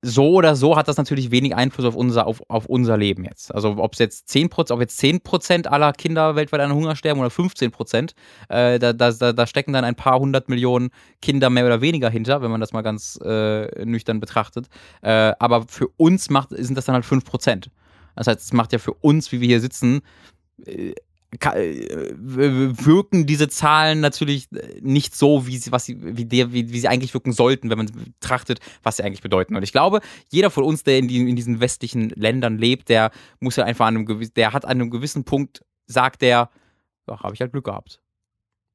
so 0.02 0.31
oder 0.31 0.56
so 0.56 0.77
hat 0.77 0.89
das 0.89 0.97
natürlich 0.97 1.31
wenig 1.31 1.55
Einfluss 1.55 1.85
auf 1.86 1.94
unser, 1.94 2.27
auf, 2.27 2.43
auf 2.48 2.66
unser 2.66 2.97
Leben 2.97 3.24
jetzt. 3.24 3.55
Also 3.55 3.77
ob 3.77 3.93
es 3.93 3.98
jetzt 3.98 4.31
10%, 4.31 4.72
ob 4.72 4.81
jetzt 4.81 4.98
10% 5.01 5.66
aller 5.66 5.93
Kinder 5.93 6.36
weltweit 6.36 6.60
an 6.60 6.72
Hunger 6.72 6.97
sterben 6.97 7.20
oder 7.20 7.28
15%, 7.28 8.14
äh, 8.48 8.78
da, 8.78 8.93
da, 8.93 9.32
da 9.32 9.47
stecken 9.47 9.72
dann 9.72 9.85
ein 9.85 9.97
paar 9.97 10.18
hundert 10.18 10.48
Millionen 10.48 10.90
Kinder 11.20 11.51
mehr 11.51 11.66
oder 11.66 11.82
weniger 11.82 12.09
hinter, 12.09 12.40
wenn 12.40 12.51
man 12.51 12.60
das 12.60 12.72
mal 12.72 12.82
ganz 12.82 13.18
äh, 13.22 13.85
nüchtern 13.85 14.20
betrachtet. 14.20 14.68
Äh, 15.02 15.32
aber 15.39 15.66
für 15.68 15.89
uns 15.98 16.31
macht, 16.31 16.48
sind 16.51 16.77
das 16.77 16.86
dann 16.86 16.94
halt 16.94 17.05
5%. 17.05 17.68
Das 18.16 18.27
heißt, 18.27 18.40
es 18.40 18.52
macht 18.52 18.72
ja 18.72 18.78
für 18.78 18.94
uns, 18.94 19.32
wie 19.32 19.40
wir 19.40 19.48
hier 19.48 19.60
sitzen, 19.60 20.01
äh, 20.64 20.94
wirken 21.32 23.27
diese 23.27 23.48
Zahlen 23.48 24.01
natürlich 24.01 24.48
nicht 24.81 25.15
so, 25.15 25.47
wie 25.47 25.59
sie, 25.59 25.70
was 25.70 25.85
sie, 25.85 25.97
wie, 26.01 26.24
der, 26.24 26.52
wie, 26.52 26.73
wie 26.73 26.81
sie 26.81 26.89
eigentlich 26.89 27.15
wirken 27.15 27.32
sollten, 27.32 27.70
wenn 27.70 27.78
man 27.78 27.86
betrachtet, 27.86 28.59
was 28.82 28.97
sie 28.97 29.05
eigentlich 29.05 29.23
bedeuten. 29.23 29.55
Und 29.55 29.62
ich 29.62 29.70
glaube, 29.73 30.01
jeder 30.31 30.51
von 30.51 30.65
uns, 30.65 30.82
der 30.82 30.98
in, 30.98 31.07
die, 31.07 31.28
in 31.28 31.36
diesen 31.36 31.61
westlichen 31.61 32.11
Ländern 32.11 32.59
lebt, 32.59 32.89
der 32.89 33.12
muss 33.39 33.57
ja 33.57 33.65
einfach 33.65 33.86
an 33.86 33.97
einem 33.97 34.07
gewissen, 34.07 34.35
der 34.35 34.52
hat 34.52 34.65
an 34.65 34.73
einem 34.73 34.90
gewissen 34.90 35.24
Punkt, 35.24 35.65
sagt 35.86 36.23
der, 36.23 36.51
ja, 37.09 37.20
habe 37.20 37.35
ich 37.35 37.40
halt 37.40 37.52
Glück 37.52 37.65
gehabt. 37.65 38.01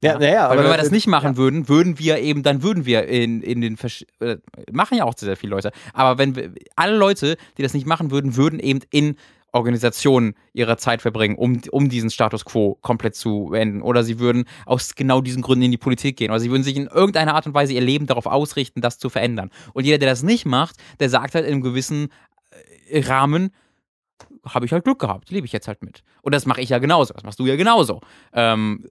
Ja, 0.04 0.20
naja, 0.20 0.50
Weil 0.50 0.58
aber 0.58 0.64
wenn 0.64 0.72
wir 0.72 0.78
das 0.78 0.92
nicht 0.92 1.08
machen 1.08 1.32
ja. 1.32 1.38
würden, 1.38 1.68
würden 1.68 1.98
wir 2.00 2.20
eben, 2.20 2.44
dann 2.44 2.62
würden 2.64 2.86
wir 2.86 3.08
in, 3.08 3.42
in 3.42 3.62
den 3.62 3.76
Versch 3.76 4.06
äh, 4.20 4.38
machen 4.72 4.98
ja 4.98 5.04
auch 5.04 5.18
sehr, 5.18 5.28
sehr 5.28 5.38
viele 5.38 5.52
Leute. 5.52 5.72
Aber 5.94 6.18
wenn 6.18 6.36
wir, 6.36 6.52
alle 6.76 6.96
Leute, 6.96 7.38
die 7.58 7.64
das 7.64 7.74
nicht 7.74 7.88
machen 7.88 8.12
würden, 8.12 8.36
würden 8.36 8.60
eben 8.60 8.82
in 8.92 9.18
Organisationen 9.56 10.36
ihre 10.54 10.76
Zeit 10.78 11.02
verbringen, 11.02 11.36
um, 11.36 11.62
um 11.72 11.88
diesen 11.88 12.10
Status 12.10 12.44
quo 12.44 12.78
komplett 12.82 13.16
zu 13.16 13.48
beenden. 13.52 13.82
Oder 13.82 14.04
sie 14.04 14.20
würden 14.20 14.46
aus 14.66 14.96
genau 14.96 15.22
diesen 15.22 15.42
Gründen 15.42 15.64
in 15.66 15.72
die 15.72 15.78
Politik 15.78 16.18
gehen. 16.18 16.30
Oder 16.30 16.42
sie 16.42 16.52
würden 16.52 16.64
sich 16.64 16.76
in 16.76 16.88
irgendeiner 16.88 17.34
Art 17.34 17.48
und 17.48 17.54
Weise 17.54 17.74
ihr 17.74 17.82
Leben 17.82 18.06
darauf 18.06 18.26
ausrichten, 18.26 18.82
das 18.82 19.00
zu 19.00 19.10
verändern. 19.10 19.50
Und 19.74 19.86
jeder, 19.86 19.98
der 19.98 20.10
das 20.10 20.24
nicht 20.24 20.46
macht, 20.46 20.76
der 21.00 21.10
sagt 21.10 21.36
halt 21.36 21.46
in 21.46 21.54
einem 21.54 21.62
gewissen 21.62 22.10
äh, 22.90 23.00
Rahmen, 23.00 23.52
habe 24.46 24.66
ich 24.66 24.74
halt 24.74 24.84
Glück 24.84 25.00
gehabt, 25.00 25.32
lebe 25.32 25.46
ich 25.48 25.54
jetzt 25.54 25.68
halt 25.68 25.82
mit. 25.82 26.04
Und 26.22 26.36
das 26.36 26.46
mache 26.46 26.62
ich 26.62 26.70
ja 26.70 26.80
genauso, 26.80 27.14
das 27.14 27.24
machst 27.24 27.40
du 27.40 27.46
ja 27.46 27.56
genauso. 27.56 28.02
Ähm, 28.34 28.88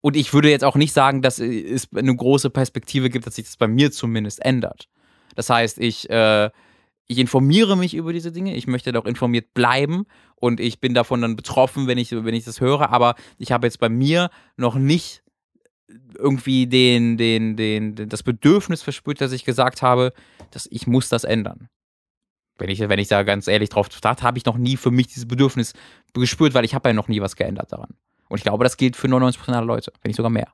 und 0.00 0.16
ich 0.16 0.32
würde 0.32 0.50
jetzt 0.50 0.64
auch 0.64 0.76
nicht 0.76 0.92
sagen, 0.92 1.20
dass 1.20 1.38
es 1.40 1.88
eine 1.94 2.14
große 2.14 2.50
Perspektive 2.50 3.10
gibt, 3.10 3.26
dass 3.26 3.36
sich 3.36 3.46
das 3.46 3.56
bei 3.56 3.68
mir 3.68 3.92
zumindest 3.92 4.44
ändert. 4.44 4.88
Das 5.34 5.50
heißt, 5.50 5.78
ich, 5.78 6.08
äh, 6.10 6.50
ich 7.06 7.18
informiere 7.18 7.76
mich 7.76 7.94
über 7.94 8.12
diese 8.12 8.32
Dinge, 8.32 8.54
ich 8.54 8.66
möchte 8.66 8.92
doch 8.92 9.04
informiert 9.04 9.54
bleiben 9.54 10.04
und 10.36 10.60
ich 10.60 10.80
bin 10.80 10.94
davon 10.94 11.20
dann 11.20 11.36
betroffen, 11.36 11.86
wenn 11.86 11.98
ich, 11.98 12.12
wenn 12.12 12.34
ich 12.34 12.44
das 12.44 12.60
höre, 12.60 12.90
aber 12.90 13.14
ich 13.38 13.52
habe 13.52 13.66
jetzt 13.66 13.80
bei 13.80 13.88
mir 13.88 14.30
noch 14.56 14.76
nicht 14.76 15.22
irgendwie 16.16 16.66
den, 16.66 17.16
den, 17.16 17.56
den, 17.56 17.94
den, 17.94 18.08
das 18.08 18.22
Bedürfnis 18.22 18.82
verspürt, 18.82 19.20
dass 19.20 19.32
ich 19.32 19.44
gesagt 19.44 19.82
habe, 19.82 20.12
dass 20.50 20.66
ich 20.70 20.86
muss 20.86 21.08
das 21.08 21.24
ändern. 21.24 21.68
Wenn 22.58 22.70
ich, 22.70 22.80
wenn 22.80 22.98
ich 22.98 23.08
da 23.08 23.22
ganz 23.22 23.48
ehrlich 23.48 23.70
drauf 23.70 23.88
starte, 23.90 24.22
habe 24.22 24.38
ich 24.38 24.44
noch 24.44 24.56
nie 24.56 24.76
für 24.76 24.90
mich 24.90 25.08
dieses 25.08 25.26
Bedürfnis 25.26 25.72
gespürt, 26.14 26.54
weil 26.54 26.64
ich 26.64 26.74
habe 26.74 26.88
ja 26.88 26.92
noch 26.92 27.08
nie 27.08 27.20
was 27.20 27.36
geändert 27.36 27.72
daran. 27.72 27.94
Und 28.28 28.38
ich 28.38 28.44
glaube, 28.44 28.64
das 28.64 28.76
gilt 28.76 28.96
für 28.96 29.08
99% 29.08 29.52
aller 29.52 29.66
Leute, 29.66 29.92
wenn 30.00 30.10
nicht 30.10 30.16
sogar 30.16 30.30
mehr. 30.30 30.52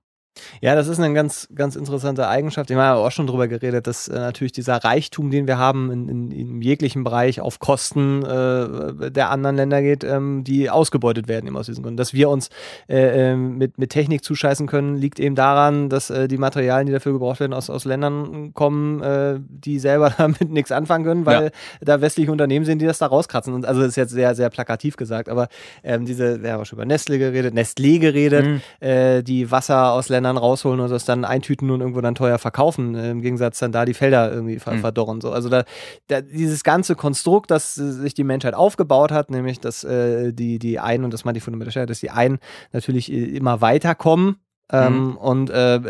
Ja, 0.60 0.74
das 0.74 0.88
ist 0.88 0.98
eine 1.00 1.12
ganz, 1.14 1.48
ganz 1.54 1.76
interessante 1.76 2.28
Eigenschaft. 2.28 2.70
Ich 2.70 2.76
habe 2.76 2.98
auch 2.98 3.10
schon 3.10 3.26
drüber 3.26 3.48
geredet, 3.48 3.86
dass 3.86 4.08
äh, 4.08 4.14
natürlich 4.18 4.52
dieser 4.52 4.76
Reichtum, 4.76 5.30
den 5.30 5.46
wir 5.46 5.58
haben 5.58 5.90
in, 5.90 6.08
in, 6.08 6.30
in 6.30 6.62
jeglichen 6.62 7.04
Bereich 7.04 7.40
auf 7.40 7.58
Kosten 7.58 8.22
äh, 8.24 9.10
der 9.10 9.30
anderen 9.30 9.56
Länder 9.56 9.82
geht, 9.82 10.04
ähm, 10.04 10.44
die 10.44 10.70
ausgebeutet 10.70 11.28
werden 11.28 11.46
eben 11.46 11.56
aus 11.56 11.66
diesen 11.66 11.82
Gründen. 11.82 11.96
Dass 11.96 12.12
wir 12.14 12.28
uns 12.28 12.50
äh, 12.88 13.32
ähm, 13.32 13.58
mit, 13.58 13.78
mit 13.78 13.90
Technik 13.90 14.24
zuscheißen 14.24 14.66
können, 14.66 14.96
liegt 14.96 15.20
eben 15.20 15.34
daran, 15.34 15.88
dass 15.88 16.10
äh, 16.10 16.28
die 16.28 16.38
Materialien, 16.38 16.86
die 16.86 16.92
dafür 16.92 17.12
gebraucht 17.12 17.40
werden, 17.40 17.52
aus, 17.52 17.70
aus 17.70 17.84
Ländern 17.84 18.52
kommen, 18.54 19.02
äh, 19.02 19.38
die 19.40 19.78
selber 19.78 20.10
damit 20.18 20.50
nichts 20.50 20.72
anfangen 20.72 21.04
können, 21.04 21.26
weil 21.26 21.44
Ja. 21.44 21.50
da 21.80 22.00
westliche 22.00 22.32
Unternehmen 22.32 22.64
sind, 22.64 22.80
die 22.80 22.86
das 22.86 22.98
da 22.98 23.06
rauskratzen. 23.06 23.52
Und 23.54 23.64
also 23.66 23.80
das 23.80 23.90
ist 23.90 23.96
jetzt 23.96 24.12
sehr, 24.12 24.34
sehr 24.34 24.50
plakativ 24.50 24.96
gesagt, 24.96 25.28
aber 25.28 25.48
ähm, 25.84 26.04
diese, 26.06 26.42
wir 26.42 26.52
haben 26.52 26.60
auch 26.62 26.66
schon 26.66 26.76
über 26.78 26.86
Nestle 26.86 27.18
geredet, 27.18 27.54
Nestlé 27.54 27.98
geredet, 27.98 28.44
Mhm. 28.46 28.60
äh, 28.80 29.22
die 29.22 29.50
Wasser 29.50 29.92
aus 29.92 30.08
Ländern 30.08 30.27
rausholen 30.36 30.80
und 30.80 30.90
das 30.90 31.04
dann 31.04 31.24
eintüten 31.24 31.70
und 31.70 31.80
irgendwo 31.80 32.00
dann 32.00 32.14
teuer 32.14 32.38
verkaufen, 32.38 32.94
äh, 32.94 33.10
im 33.10 33.22
Gegensatz 33.22 33.58
dann 33.58 33.72
da 33.72 33.84
die 33.84 33.94
Felder 33.94 34.32
irgendwie 34.32 34.58
ver 34.58 34.74
Mhm. 34.74 34.80
verdorren. 34.80 35.20
So. 35.20 35.30
Also 35.30 35.48
da, 35.48 35.64
da 36.08 36.20
dieses 36.20 36.64
ganze 36.64 36.94
Konstrukt, 36.94 37.50
das 37.50 37.78
äh, 37.78 37.90
sich 37.90 38.14
die 38.14 38.24
Menschheit 38.24 38.54
aufgebaut 38.54 39.12
hat, 39.12 39.30
nämlich 39.30 39.60
dass 39.60 39.84
äh, 39.84 40.32
die, 40.32 40.58
die 40.58 40.78
einen, 40.78 41.04
und 41.04 41.14
das 41.14 41.24
meinte 41.24 41.38
ich 41.38 41.44
von 41.44 41.58
der 41.58 41.86
dass 41.86 42.00
die 42.00 42.10
einen 42.10 42.38
natürlich 42.72 43.12
äh, 43.12 43.24
immer 43.36 43.60
weiterkommen 43.60 44.36
ähm, 44.70 45.16
und 45.16 45.50
äh, 45.50 45.80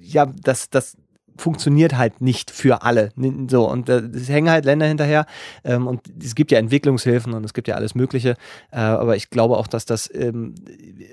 ja, 0.00 0.26
das, 0.26 0.70
das 0.70 0.96
funktioniert 1.36 1.96
halt 1.96 2.20
nicht 2.20 2.50
für 2.50 2.82
alle. 2.82 3.10
So, 3.48 3.68
und 3.68 3.88
äh, 3.88 4.00
es 4.00 4.28
hängen 4.28 4.50
halt 4.50 4.64
Länder 4.64 4.86
hinterher. 4.86 5.26
Ähm, 5.64 5.86
und 5.86 6.02
es 6.22 6.34
gibt 6.34 6.50
ja 6.50 6.58
Entwicklungshilfen 6.58 7.32
und 7.32 7.44
es 7.44 7.54
gibt 7.54 7.68
ja 7.68 7.74
alles 7.74 7.94
Mögliche. 7.94 8.36
Äh, 8.70 8.78
aber 8.78 9.16
ich 9.16 9.30
glaube 9.30 9.56
auch, 9.56 9.66
dass 9.66 9.84
das, 9.84 10.12
ähm, 10.14 10.54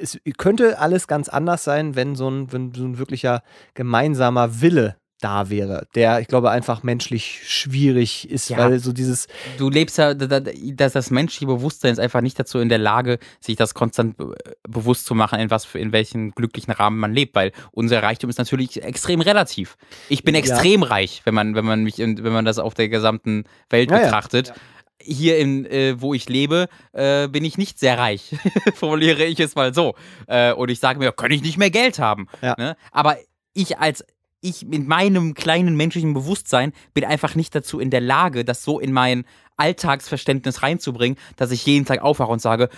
es 0.02 0.19
könnte 0.38 0.80
alles 0.80 1.07
ganz 1.07 1.30
anders 1.30 1.64
sein, 1.64 1.95
wenn 1.95 2.15
so 2.15 2.30
ein, 2.30 2.52
wenn 2.52 2.73
so 2.73 2.85
ein 2.85 2.98
wirklicher 2.98 3.41
gemeinsamer 3.73 4.61
Wille 4.61 4.95
da 5.19 5.49
wäre, 5.49 5.88
der, 5.95 6.19
ich 6.19 6.27
glaube, 6.27 6.52
einfach 6.52 6.84
menschlich 6.84 7.41
schwierig 7.48 8.30
ist, 8.30 8.49
Ja. 8.49 8.57
weil 8.60 8.80
so 8.80 8.94
dieses, 8.94 9.27
Du 9.57 9.69
lebst 9.69 9.98
ja, 9.98 10.14
da- 10.14 10.39
da- 10.39 10.52
dass 10.73 10.94
das 10.94 11.10
menschliche 11.10 11.48
Bewusstsein 11.48 11.91
ist 11.91 11.99
einfach 11.99 12.22
nicht 12.22 12.39
dazu 12.39 12.60
in 12.60 12.69
der 12.69 12.77
Lage, 12.77 13.18
sich 13.39 13.56
das 13.56 13.73
konstant 13.73 14.18
be 14.18 14.35
bewusst 14.68 15.06
zu 15.06 15.15
machen, 15.15 15.39
in 15.39 15.49
was 15.49 15.65
für, 15.65 15.80
in 15.80 15.91
welchen 15.91 16.31
glücklichen 16.31 16.72
Rahmen 16.72 16.99
man 16.99 17.14
lebt, 17.14 17.35
weil 17.35 17.52
unser 17.72 18.03
Reichtum 18.03 18.30
ist 18.30 18.38
natürlich 18.38 18.84
extrem 18.84 19.22
relativ. 19.22 19.76
Ich 20.10 20.23
bin 20.23 20.35
Ja. 20.35 20.39
extrem 20.39 20.84
reich, 20.84 21.22
wenn 21.26 21.34
man, 21.34 21.56
wenn 21.56 21.65
man 21.65 21.84
mich, 21.84 21.98
wenn 21.98 22.22
man 22.22 22.45
das 22.45 22.60
auf 22.60 22.76
der 22.76 22.89
gesamten 22.89 23.45
Welt 23.72 23.89
Ja, 23.89 23.98
ja. 23.98 24.03
betrachtet. 24.03 24.53
Hier 25.02 25.38
in, 25.38 25.65
äh, 25.65 25.99
wo 26.02 26.14
ich 26.14 26.27
lebe, 26.27 26.68
äh, 26.94 27.27
bin 27.27 27.44
ich 27.45 27.57
nicht 27.57 27.80
sehr 27.80 27.98
reich, 27.98 28.35
formuliere 28.76 29.23
ich 29.26 29.39
es 29.39 29.56
mal 29.56 29.73
so. 29.73 29.95
Äh, 30.27 30.53
und 30.53 30.69
ich 30.69 30.80
sage 30.80 30.99
mir, 30.99 31.11
kann 31.11 31.31
ich 31.31 31.41
nicht 31.41 31.57
mehr 31.57 31.69
Geld 31.72 31.98
haben. 31.99 32.27
Ja. 32.41 32.56
Ne? 32.57 32.76
Aber 32.91 33.18
ich 33.53 33.77
als 33.80 34.03
ich 34.41 34.65
mit 34.65 34.88
meinem 34.88 35.34
kleinen 35.34 35.76
menschlichen 35.76 36.14
Bewusstsein 36.14 36.73
bin 36.93 37.05
einfach 37.05 37.35
nicht 37.35 37.55
dazu 37.55 37.80
in 37.80 37.89
der 37.89 38.01
Lage, 38.01 38.45
das 38.45 38.64
so 38.64 38.80
in 38.80 38.91
mein 38.93 39.26
Alltagsverständnis 39.57 40.61
reinzubringen, 40.61 41.18
dass 41.35 41.51
ich 41.51 41.65
jeden 41.65 41.85
Tag 41.85 42.01
aufwache 42.01 42.31
und 42.31 42.41
sage, 42.41 42.69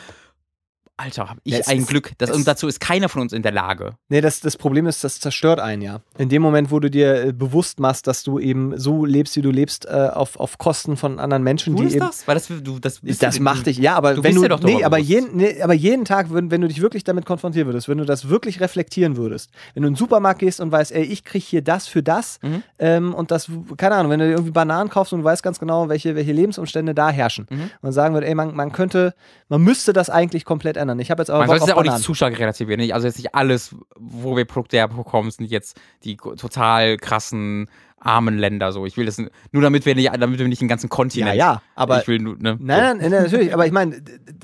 Alter, 1.02 1.30
hab 1.30 1.38
ich 1.46 1.54
Ja, 1.54 1.62
ein 1.68 1.86
Glück. 1.86 2.12
Das, 2.18 2.30
und 2.30 2.46
dazu 2.46 2.68
ist 2.68 2.82
keiner 2.82 3.08
von 3.08 3.22
uns 3.22 3.32
in 3.32 3.42
der 3.42 3.54
Lage. 3.54 3.94
Nee, 4.10 4.20
das, 4.20 4.42
das 4.42 4.58
Problem 4.58 4.86
ist, 4.86 5.02
das 5.04 5.20
zerstört 5.22 5.60
einen 5.62 5.82
ja. 5.82 6.02
In 6.18 6.28
dem 6.28 6.42
Moment, 6.42 6.72
wo 6.72 6.80
du 6.82 6.90
dir 6.92 7.24
äh, 7.28 7.32
bewusst 7.32 7.80
machst, 7.80 8.06
dass 8.06 8.24
du 8.24 8.38
eben 8.38 8.78
so 8.78 9.06
lebst, 9.06 9.38
wie 9.38 9.42
du 9.42 9.50
lebst, 9.50 9.86
äh, 9.86 10.10
auf, 10.14 10.38
auf 10.38 10.58
Kosten 10.58 10.98
von 10.98 11.20
anderen 11.20 11.42
Menschen, 11.44 11.74
Du 11.76 11.84
die 11.84 11.88
ist 11.88 11.96
eben. 11.96 12.06
das? 12.06 12.28
Weil 12.28 12.36
das, 12.36 12.48
du, 12.48 12.80
das, 12.80 13.00
Das 13.02 13.36
du- 13.38 13.42
macht 13.44 13.66
dich, 13.68 13.78
ja, 13.78 13.96
aber 13.96 14.16
du 14.16 14.24
wenn 14.24 14.36
du, 14.36 14.42
dir 14.42 14.50
doch 14.50 14.60
nee, 14.62 14.84
aber 14.84 14.98
jeden, 14.98 15.38
nee, 15.38 15.62
aber 15.62 15.74
jeden 15.74 16.04
Tag, 16.04 16.34
wenn, 16.34 16.52
wenn 16.52 16.60
du 16.60 16.68
dich 16.68 16.82
wirklich 16.82 17.06
damit 17.06 17.26
konfrontiert 17.26 17.66
würdest, 17.66 17.88
wenn 17.88 17.98
du 17.98 18.04
das 18.06 18.28
wirklich 18.28 18.60
reflektieren 18.60 19.16
würdest, 19.16 19.52
wenn 19.76 19.84
du 19.84 19.88
in 19.88 19.94
den 19.94 19.98
Supermarkt 19.98 20.40
gehst 20.40 20.60
und 20.60 20.72
weißt, 20.72 20.92
ey, 20.92 21.04
ich 21.04 21.24
krieg 21.24 21.44
hier 21.44 21.62
das 21.62 21.88
für 21.88 22.04
das 22.04 22.40
Mhm. 22.42 22.64
ähm, 22.78 23.14
und 23.16 23.32
das, 23.32 23.48
keine 23.78 23.96
Ahnung, 23.96 24.12
wenn 24.12 24.20
du 24.20 24.30
irgendwie 24.30 24.52
Bananen 24.52 24.90
kaufst 24.90 25.14
und 25.14 25.20
du 25.20 25.26
weißt 25.26 25.44
ganz 25.44 25.60
genau, 25.60 25.88
welche, 25.88 26.16
welche 26.16 26.34
Lebensumstände 26.34 26.94
da 26.94 27.10
herrschen 27.10 27.48
Mhm. 27.50 27.70
und 27.82 27.92
sagen 27.94 28.14
würdest, 28.16 28.28
ey, 28.30 28.36
man, 28.36 28.54
man 28.54 28.74
könnte, 28.74 29.14
man 29.48 29.62
müsste 29.62 29.94
das 29.94 30.10
eigentlich 30.10 30.44
komplett 30.44 30.76
ändern. 30.76 30.89
Ich 30.98 31.12
habe 31.12 31.22
jetzt 31.22 31.30
aber 31.30 31.40
Man 31.40 31.48
Bock 31.48 31.60
sollte 31.60 31.74
es 31.74 31.78
auch 31.78 31.84
nicht 31.84 32.04
zu 32.04 32.14
stark 32.14 32.40
relativieren. 32.40 32.92
Also 32.92 33.08
jetzt 33.08 33.18
nicht 33.18 33.36
alles, 33.36 33.76
wo 33.98 34.36
wir 34.36 34.46
Produkte 34.46 34.78
herbekommen, 34.78 35.30
sind 35.30 35.52
jetzt 35.52 35.80
die 36.04 36.18
total 36.18 36.98
krassen 36.98 37.70
armen 38.02 38.38
Länder. 38.38 38.72
So, 38.72 38.86
ich 38.86 38.98
will 38.98 39.06
das 39.06 39.18
nur 39.52 39.62
damit 39.62 39.86
wir 39.86 39.96
nicht, 39.96 40.12
damit 40.20 40.40
wir 40.40 40.48
nicht 40.48 40.62
den 40.62 40.68
ganzen 40.68 40.88
Ja, 40.88 40.96
Kontinent. 40.96 41.36
ja, 41.36 41.62
aber 41.76 42.02
ich 42.02 42.08
will 42.08 42.20
nur, 42.20 42.36
ne? 42.38 42.58
Nein, 42.60 42.98
nein, 42.98 42.98
nein, 43.12 43.24
natürlich, 43.24 43.54
aber 43.54 43.66
ich 43.66 43.72
meine, 43.72 43.96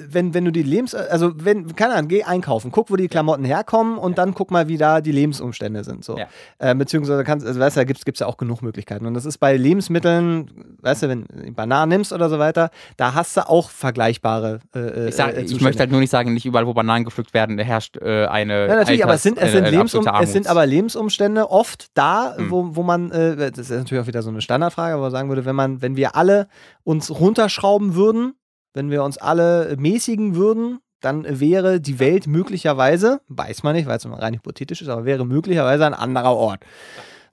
wenn, 0.10 0.34
wenn 0.34 0.46
du 0.46 0.52
die 0.52 0.64
Lebens... 0.64 0.94
Also, 0.96 1.34
wenn, 1.44 1.76
keine 1.76 1.94
Ahnung, 1.96 2.08
geh 2.10 2.24
einkaufen, 2.24 2.72
guck, 2.72 2.90
wo 2.90 2.96
die 2.96 3.08
Klamotten 3.08 3.46
herkommen 3.46 3.98
und 3.98 4.18
dann 4.18 4.34
guck 4.34 4.52
mal, 4.52 4.68
wie 4.68 4.78
da 4.78 5.02
die 5.02 5.12
Lebensumstände 5.12 5.84
sind. 5.84 6.04
So. 6.04 6.18
Ja. 6.18 6.28
Äh, 6.60 6.76
beziehungsweise 6.76 7.24
kannst, 7.24 7.46
also 7.46 7.60
weißt 7.60 7.76
du, 7.78 7.80
da 7.82 7.84
gibt 7.86 8.08
es 8.08 8.20
ja 8.20 8.28
auch 8.28 8.38
genug 8.38 8.62
Möglichkeiten. 8.62 9.06
Und 9.06 9.14
das 9.14 9.26
ist 9.26 9.38
bei 9.38 9.56
Lebensmitteln, 9.56 10.52
weißt 10.82 11.04
du, 11.04 11.10
wenn 11.10 11.26
du 11.26 11.52
Bananen 11.52 11.90
nimmst 11.90 12.12
oder 12.14 12.30
so 12.30 12.40
weiter, 12.40 12.70
da 12.98 13.14
hast 13.14 13.38
du 13.38 13.48
auch 13.50 13.70
vergleichbare 13.70 14.60
äh, 14.76 15.10
Ich, 15.10 15.16
sag, 15.16 15.36
äh, 15.36 15.42
ich 15.42 15.62
möchte 15.62 15.80
halt 15.80 15.92
nur 15.92 16.00
nicht 16.00 16.10
sagen, 16.10 16.34
nicht 16.34 16.46
überall, 16.46 16.68
wo 16.68 16.74
Bananen 16.74 17.06
gepflückt 17.06 17.34
werden, 17.34 17.58
herrscht 17.60 17.98
äh, 17.98 18.26
eine. 18.26 18.68
Ja, 18.68 18.76
natürlich, 18.76 19.04
aber 19.04 19.14
es 19.16 19.24
sind, 19.24 19.38
es 19.38 19.44
Alters- 19.44 19.52
sind, 19.52 19.58
eine- 19.58 19.68
eine 19.68 19.76
Lebensum 19.78 20.08
es 20.22 20.32
sind 20.34 20.48
aber 20.48 20.66
Lebensumstände 20.66 21.50
oft 21.50 21.88
da, 21.94 22.36
Hm. 22.38 22.52
wo, 22.52 22.76
wo 22.76 22.84
man, 22.84 23.12
äh, 23.12 23.45
das 23.52 23.70
ist 23.70 23.78
natürlich 23.78 24.04
auch 24.04 24.08
wieder 24.08 24.22
so 24.22 24.30
eine 24.30 24.42
Standardfrage, 24.42 24.96
aber 24.96 25.12
sagen 25.12 25.30
würde, 25.30 25.46
wenn 25.46 25.56
man, 25.56 25.82
wenn 25.82 25.96
wir 25.96 26.16
alle 26.16 26.48
uns 26.84 27.10
runterschrauben 27.10 27.96
würden, 27.96 28.34
wenn 28.74 28.90
wir 28.92 29.04
uns 29.04 29.18
alle 29.18 29.76
mäßigen 29.78 30.36
würden, 30.36 30.80
dann 31.02 31.40
wäre 31.40 31.80
die 31.80 32.00
Welt 32.00 32.28
möglicherweise, 32.28 33.22
weiß 33.28 33.64
man 33.64 33.76
nicht, 33.76 33.88
weil 33.88 33.98
es 33.98 34.06
rein 34.10 34.34
hypothetisch 34.34 34.82
ist, 34.82 34.90
aber 34.90 35.06
wäre 35.06 35.26
möglicherweise 35.26 35.86
ein 35.86 35.94
anderer 35.94 36.36
Ort. 36.36 36.64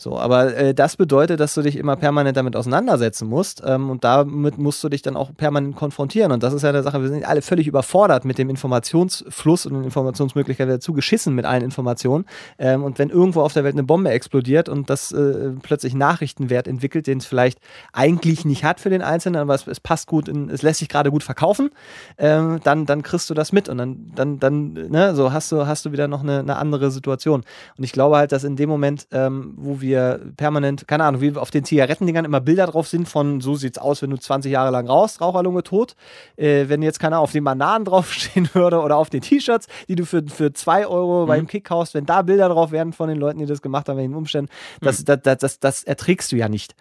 So, 0.03 0.19
aber 0.19 0.57
äh, 0.57 0.75
das 0.75 0.97
bedeutet, 0.97 1.39
dass 1.39 1.55
du 1.55 1.63
dich 1.63 1.77
immer 1.77 1.95
permanent 1.95 2.37
damit 2.37 2.57
auseinandersetzen 2.57 3.29
musst 3.29 3.63
ähm, 3.65 3.89
und 3.89 4.03
damit 4.03 4.59
musst 4.59 4.83
du 4.83 4.89
dich 4.89 5.01
dann 5.01 5.17
auch 5.17 5.33
permanent 5.33 5.77
konfrontieren. 5.77 6.33
Und 6.33 6.43
das 6.43 6.53
ist 6.53 6.63
ja 6.63 6.71
eine 6.71 6.83
Sache, 6.83 7.01
wir 7.01 7.09
sind 7.09 7.25
alle 7.25 7.41
völlig 7.41 7.69
überfordert 7.69 8.25
mit 8.25 8.37
dem 8.37 8.51
Informationsfluss 8.51 9.65
und 9.65 9.75
den 9.75 9.85
Informationsmöglichkeiten, 9.85 10.73
dazu 10.73 10.93
geschissen 10.93 11.37
mit 11.37 11.45
allen 11.45 11.63
Informationen. 11.63 12.25
Ähm, 12.59 12.83
und 12.83 12.99
wenn 12.99 13.11
irgendwo 13.11 13.43
auf 13.43 13.53
der 13.53 13.63
Welt 13.63 13.77
eine 13.77 13.85
Bombe 13.85 14.11
explodiert 14.11 14.69
und 14.69 14.91
das 14.91 15.13
äh, 15.13 15.51
plötzlich 15.63 15.95
Nachrichtenwert 15.95 16.67
entwickelt, 16.67 17.07
den 17.07 17.19
es 17.19 17.27
vielleicht 17.27 17.61
eigentlich 17.93 18.45
nicht 18.45 18.65
hat 18.65 18.81
für 18.81 18.91
den 18.91 19.03
Einzelnen, 19.03 19.41
aber 19.41 19.55
es, 19.55 19.69
es 19.69 19.79
passt 19.79 20.09
gut, 20.09 20.29
in, 20.29 20.51
es 20.51 20.63
lässt 20.63 20.81
sich 20.81 20.89
gerade 20.89 21.13
gut 21.13 21.23
verkaufen, 21.23 21.71
ähm, 22.19 22.59
dann, 22.65 22.87
dann 22.87 23.03
kriegst 23.03 23.31
du 23.31 23.35
das 23.35 23.53
mit 23.53 23.69
und 23.69 23.79
dann, 23.79 24.11
dann, 24.17 24.41
dann 24.41 24.73
ne, 24.73 25.15
so 25.15 25.33
hast 25.33 25.53
du, 25.53 25.65
hast 25.69 25.87
du 25.87 25.93
wieder 25.93 26.09
noch 26.09 26.25
eine, 26.25 26.41
eine 26.41 26.57
andere 26.57 26.91
Situation. 26.91 27.45
Und 27.79 27.85
ich 27.85 27.93
glaube 27.93 28.17
halt, 28.17 28.33
dass 28.33 28.43
in 28.43 28.57
dem 28.57 28.69
Moment, 28.69 29.07
ähm, 29.13 29.55
wo 29.57 29.81
wir 29.81 29.92
dir 29.93 30.21
permanent, 30.37 30.89
keine 30.89 31.05
Ahnung, 31.05 31.21
wie 31.21 31.37
auf 31.37 31.51
den 31.51 31.65
Zigarettendingern 31.65 32.25
immer 32.25 32.41
Bilder 32.41 32.67
drauf 32.67 32.89
sind 32.89 33.09
von 33.09 33.41
so 33.41 33.55
sieht's 33.55 33.79
aus, 33.79 34.03
wenn 34.03 34.11
du 34.11 34.17
20 34.17 34.51
Jahre 34.53 34.71
lang 34.71 34.87
rauchst, 34.89 35.21
Raucherlunge 35.21 35.63
tot. 35.63 35.95
Äh, 36.37 36.69
wenn 36.69 36.83
jetzt, 36.83 36.99
keine 36.99 37.17
Ahnung, 37.17 37.25
auf 37.25 37.33
den 37.33 37.45
Bananen 37.45 37.85
draufstehen 37.93 38.49
würde 38.55 38.81
oder 38.81 38.97
auf 38.97 39.11
den 39.11 39.21
T-Shirts, 39.21 39.67
die 39.89 39.95
du 39.95 40.05
für, 40.05 40.23
für 40.27 40.53
2 40.53 40.87
Euro 40.87 41.27
beim 41.27 41.47
Kick 41.47 41.65
kaufst, 41.65 41.95
wenn 41.95 42.07
da 42.07 42.23
Bilder 42.23 42.49
drauf 42.49 42.73
wären 42.73 42.93
von 42.93 43.09
den 43.09 43.19
Leuten, 43.19 43.39
die 43.39 43.47
das 43.47 43.63
gemacht 43.63 43.89
haben, 43.89 43.99
in 43.99 44.11
den 44.11 44.17
Umständen, 44.17 44.51
das, 44.81 45.05
das, 45.05 45.19
das, 45.23 45.39
das, 45.39 45.61
das 45.61 45.85
erträgst 45.85 46.33
du 46.33 46.37
ja 46.37 46.49
nicht. 46.49 46.75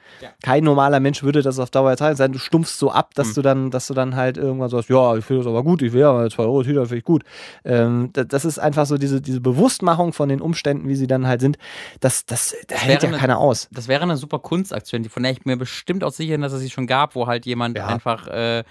Kein 0.43 0.63
normaler 0.63 0.99
Mensch 0.99 1.23
würde 1.23 1.41
das 1.41 1.59
auf 1.59 1.69
Dauer 1.69 1.89
ertragen, 1.91 2.15
sein, 2.15 2.31
du 2.31 2.39
stumpfst 2.39 2.77
so 2.79 2.91
ab, 2.91 3.13
dass 3.15 3.33
du 3.33 3.41
dann, 3.41 3.71
dass 3.71 3.88
du 3.88 3.93
dann 3.93 4.15
halt 4.15 4.38
irgendwann 4.38 4.69
sagst, 4.69 4.89
ja, 4.89 5.15
ich 5.17 5.25
finde 5.25 5.43
das 5.43 5.47
aber 5.49 5.63
gut, 5.63 5.81
ich 5.81 5.93
will 5.93 6.01
ja 6.01 6.29
2 6.29 6.43
Euro 6.43 6.63
T-Shirt, 6.63 6.88
finde 6.88 6.97
ich 6.97 7.03
gut. 7.03 7.23
Ähm, 7.65 8.09
da- 8.13 8.23
das 8.23 8.45
ist 8.45 8.59
einfach 8.59 8.85
so 8.85 8.97
diese, 8.97 9.21
diese 9.21 9.41
Bewusstmachung 9.41 10.13
von 10.13 10.29
den 10.29 10.41
Umständen, 10.41 10.88
wie 10.88 10.95
sie 10.95 11.07
dann 11.07 11.27
halt 11.27 11.41
sind, 11.41 11.57
das, 11.99 12.25
das, 12.25 12.55
da 12.67 12.75
hält 12.91 13.03
ja 13.03 13.09
eine- 13.09 13.18
keiner 13.18 13.38
aus. 13.39 13.68
Das 13.72 13.88
wäre 13.88 14.03
eine 14.03 14.18
super 14.18 14.39
Kunstaktion, 14.39 15.03
die 15.03 15.09
von 15.09 15.23
der 15.23 15.31
ich 15.31 15.45
mir 15.45 15.57
bestimmt 15.57 16.03
auch 16.03 16.11
sicher 16.11 16.34
bin, 16.34 16.41
dass 16.41 16.53
es 16.53 16.61
sie 16.61 16.69
schon 16.69 16.88
gab, 16.88 17.15
wo 17.15 17.27
halt 17.27 17.45
jemand 17.45 17.77
Ja. 17.77 17.88
einfach 17.88 18.27
äh, 18.27 18.63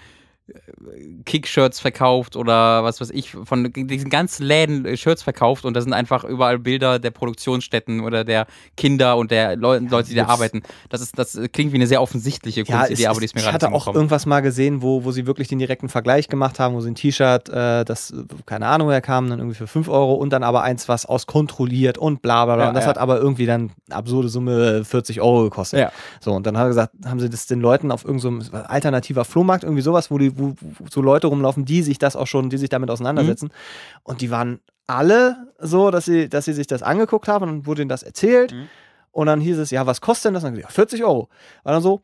Kick-Shirts 1.25 1.79
verkauft 1.79 2.35
oder 2.35 2.83
was 2.83 3.01
weiß 3.01 3.11
ich, 3.11 3.31
von 3.31 3.71
diesen 3.73 4.09
ganzen 4.09 4.45
Läden 4.45 4.85
äh, 4.85 4.97
Shirts 4.97 5.23
verkauft 5.23 5.65
und 5.65 5.73
da 5.73 5.81
sind 5.81 5.93
einfach 5.93 6.23
überall 6.23 6.59
Bilder 6.59 6.99
der 6.99 7.11
Produktionsstätten 7.11 8.01
oder 8.01 8.23
der 8.23 8.47
Kinder 8.77 9.17
und 9.17 9.31
der 9.31 9.55
Leu 9.55 9.79
Leute, 9.79 10.09
die 10.09 10.15
da 10.15 10.27
arbeiten. 10.27 10.63
Das 10.89 11.01
ist, 11.01 11.17
das 11.17 11.39
klingt 11.51 11.71
wie 11.71 11.77
eine 11.77 11.87
sehr 11.87 12.01
offensichtliche 12.01 12.61
Ja, 12.61 12.77
Kunstidee, 12.77 13.03
es, 13.03 13.09
aber 13.09 13.19
die 13.19 13.25
ist 13.25 13.35
mir 13.35 13.39
ich 13.39 13.45
gerade 13.45 13.65
hatte 13.65 13.73
nicht 13.73 13.87
auch 13.87 13.93
irgendwas 13.93 14.25
mal 14.25 14.41
gesehen, 14.41 14.81
wo, 14.81 15.03
wo 15.03 15.11
sie 15.11 15.27
wirklich 15.27 15.47
den 15.47 15.59
direkten 15.59 15.89
Vergleich 15.89 16.27
gemacht 16.27 16.59
haben, 16.59 16.75
wo 16.75 16.81
sie 16.81 16.91
ein 16.91 16.95
T-Shirt, 16.95 17.49
äh, 17.49 17.85
das, 17.85 18.11
äh, 18.11 18.23
keine 18.45 18.67
Ahnung, 18.67 18.89
wer 18.89 19.01
kam, 19.01 19.29
dann 19.29 19.39
irgendwie 19.39 19.57
für 19.57 19.67
5 19.67 19.89
Euro 19.89 20.13
und 20.13 20.31
dann 20.31 20.43
aber 20.43 20.63
eins, 20.63 20.87
was 20.87 21.05
aus 21.05 21.27
kontrolliert 21.27 21.97
und 21.97 22.21
bla 22.21 22.45
bla 22.45 22.55
bla. 22.55 22.63
Ja, 22.63 22.69
und 22.69 22.75
das 22.75 22.85
ja. 22.85 22.89
hat 22.89 22.97
aber 22.97 23.19
irgendwie 23.19 23.45
dann 23.45 23.71
eine 23.89 23.95
absurde 23.95 24.29
Summe 24.29 24.79
äh, 24.79 24.83
40 24.83 25.21
Euro 25.21 25.43
gekostet. 25.43 25.79
Ja. 25.79 25.91
So, 26.19 26.33
und 26.33 26.45
dann 26.45 26.57
haben, 26.57 26.67
sie 26.67 26.69
gesagt, 26.69 26.93
haben 27.05 27.19
sie 27.19 27.29
das 27.29 27.47
den 27.47 27.61
Leuten 27.61 27.91
auf 27.91 28.05
irgendeinem 28.05 28.41
so 28.41 28.51
alternativer 28.53 29.25
Flohmarkt, 29.25 29.63
irgendwie 29.63 29.81
sowas, 29.81 30.11
wo, 30.11 30.17
die, 30.17 30.37
wo, 30.41 30.55
wo 30.59 30.85
so 30.89 31.01
Leute 31.01 31.27
rumlaufen, 31.27 31.65
die 31.65 31.81
sich 31.83 31.97
das 31.97 32.15
auch 32.15 32.27
schon, 32.27 32.49
die 32.49 32.57
sich 32.57 32.69
damit 32.69 32.89
auseinandersetzen. 32.89 33.45
Mhm. 33.45 33.99
Und 34.03 34.21
die 34.21 34.31
waren 34.31 34.59
alle 34.87 35.47
so, 35.59 35.91
dass 35.91 36.05
sie, 36.05 36.29
dass 36.29 36.45
sie 36.45 36.53
sich 36.53 36.67
das 36.67 36.83
angeguckt 36.83 37.27
haben 37.27 37.43
und 37.43 37.49
dann 37.49 37.65
wurde 37.65 37.81
ihnen 37.81 37.89
das 37.89 38.03
erzählt. 38.03 38.53
Mhm. 38.53 38.67
Und 39.11 39.27
dann 39.27 39.41
hieß 39.41 39.57
es, 39.57 39.71
ja, 39.71 39.85
was 39.85 40.01
kostet 40.01 40.25
denn 40.25 40.33
das? 40.35 40.43
Und 40.43 40.53
dann 40.53 40.61
ja, 40.61 40.67
40 40.67 41.03
Euro. 41.03 41.29
War 41.63 41.73
dann 41.73 41.81
so, 41.81 42.01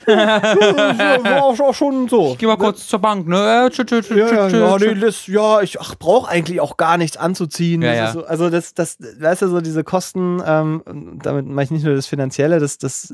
war 0.06 1.44
auch 1.44 1.74
schon 1.74 2.08
so. 2.08 2.36
Geh 2.38 2.46
mal 2.46 2.56
kurz 2.56 2.86
zur 2.86 2.98
Bank, 2.98 3.26
ne? 3.26 3.66
Äh, 3.66 3.70
Ja, 4.14 4.48
ja, 4.48 4.48
ja, 4.48 4.78
nee, 4.78 4.94
das, 4.94 5.26
ja, 5.26 5.60
ich 5.60 5.76
brauche 5.98 6.30
eigentlich 6.30 6.60
auch 6.60 6.76
gar 6.76 6.96
nichts 6.98 7.16
anzuziehen. 7.16 7.82
Ja, 7.82 8.04
das 8.04 8.12
so, 8.14 8.24
also 8.24 8.48
das, 8.48 8.74
das, 8.74 8.98
weißt 9.00 9.42
du, 9.42 9.48
so 9.48 9.60
diese 9.60 9.84
Kosten, 9.84 10.42
ähm, 10.44 10.82
damit 11.22 11.46
meine 11.46 11.64
ich 11.64 11.70
nicht 11.70 11.84
nur 11.84 11.94
das 11.94 12.06
Finanzielle, 12.06 12.58
das, 12.58 12.78
das, 12.78 13.12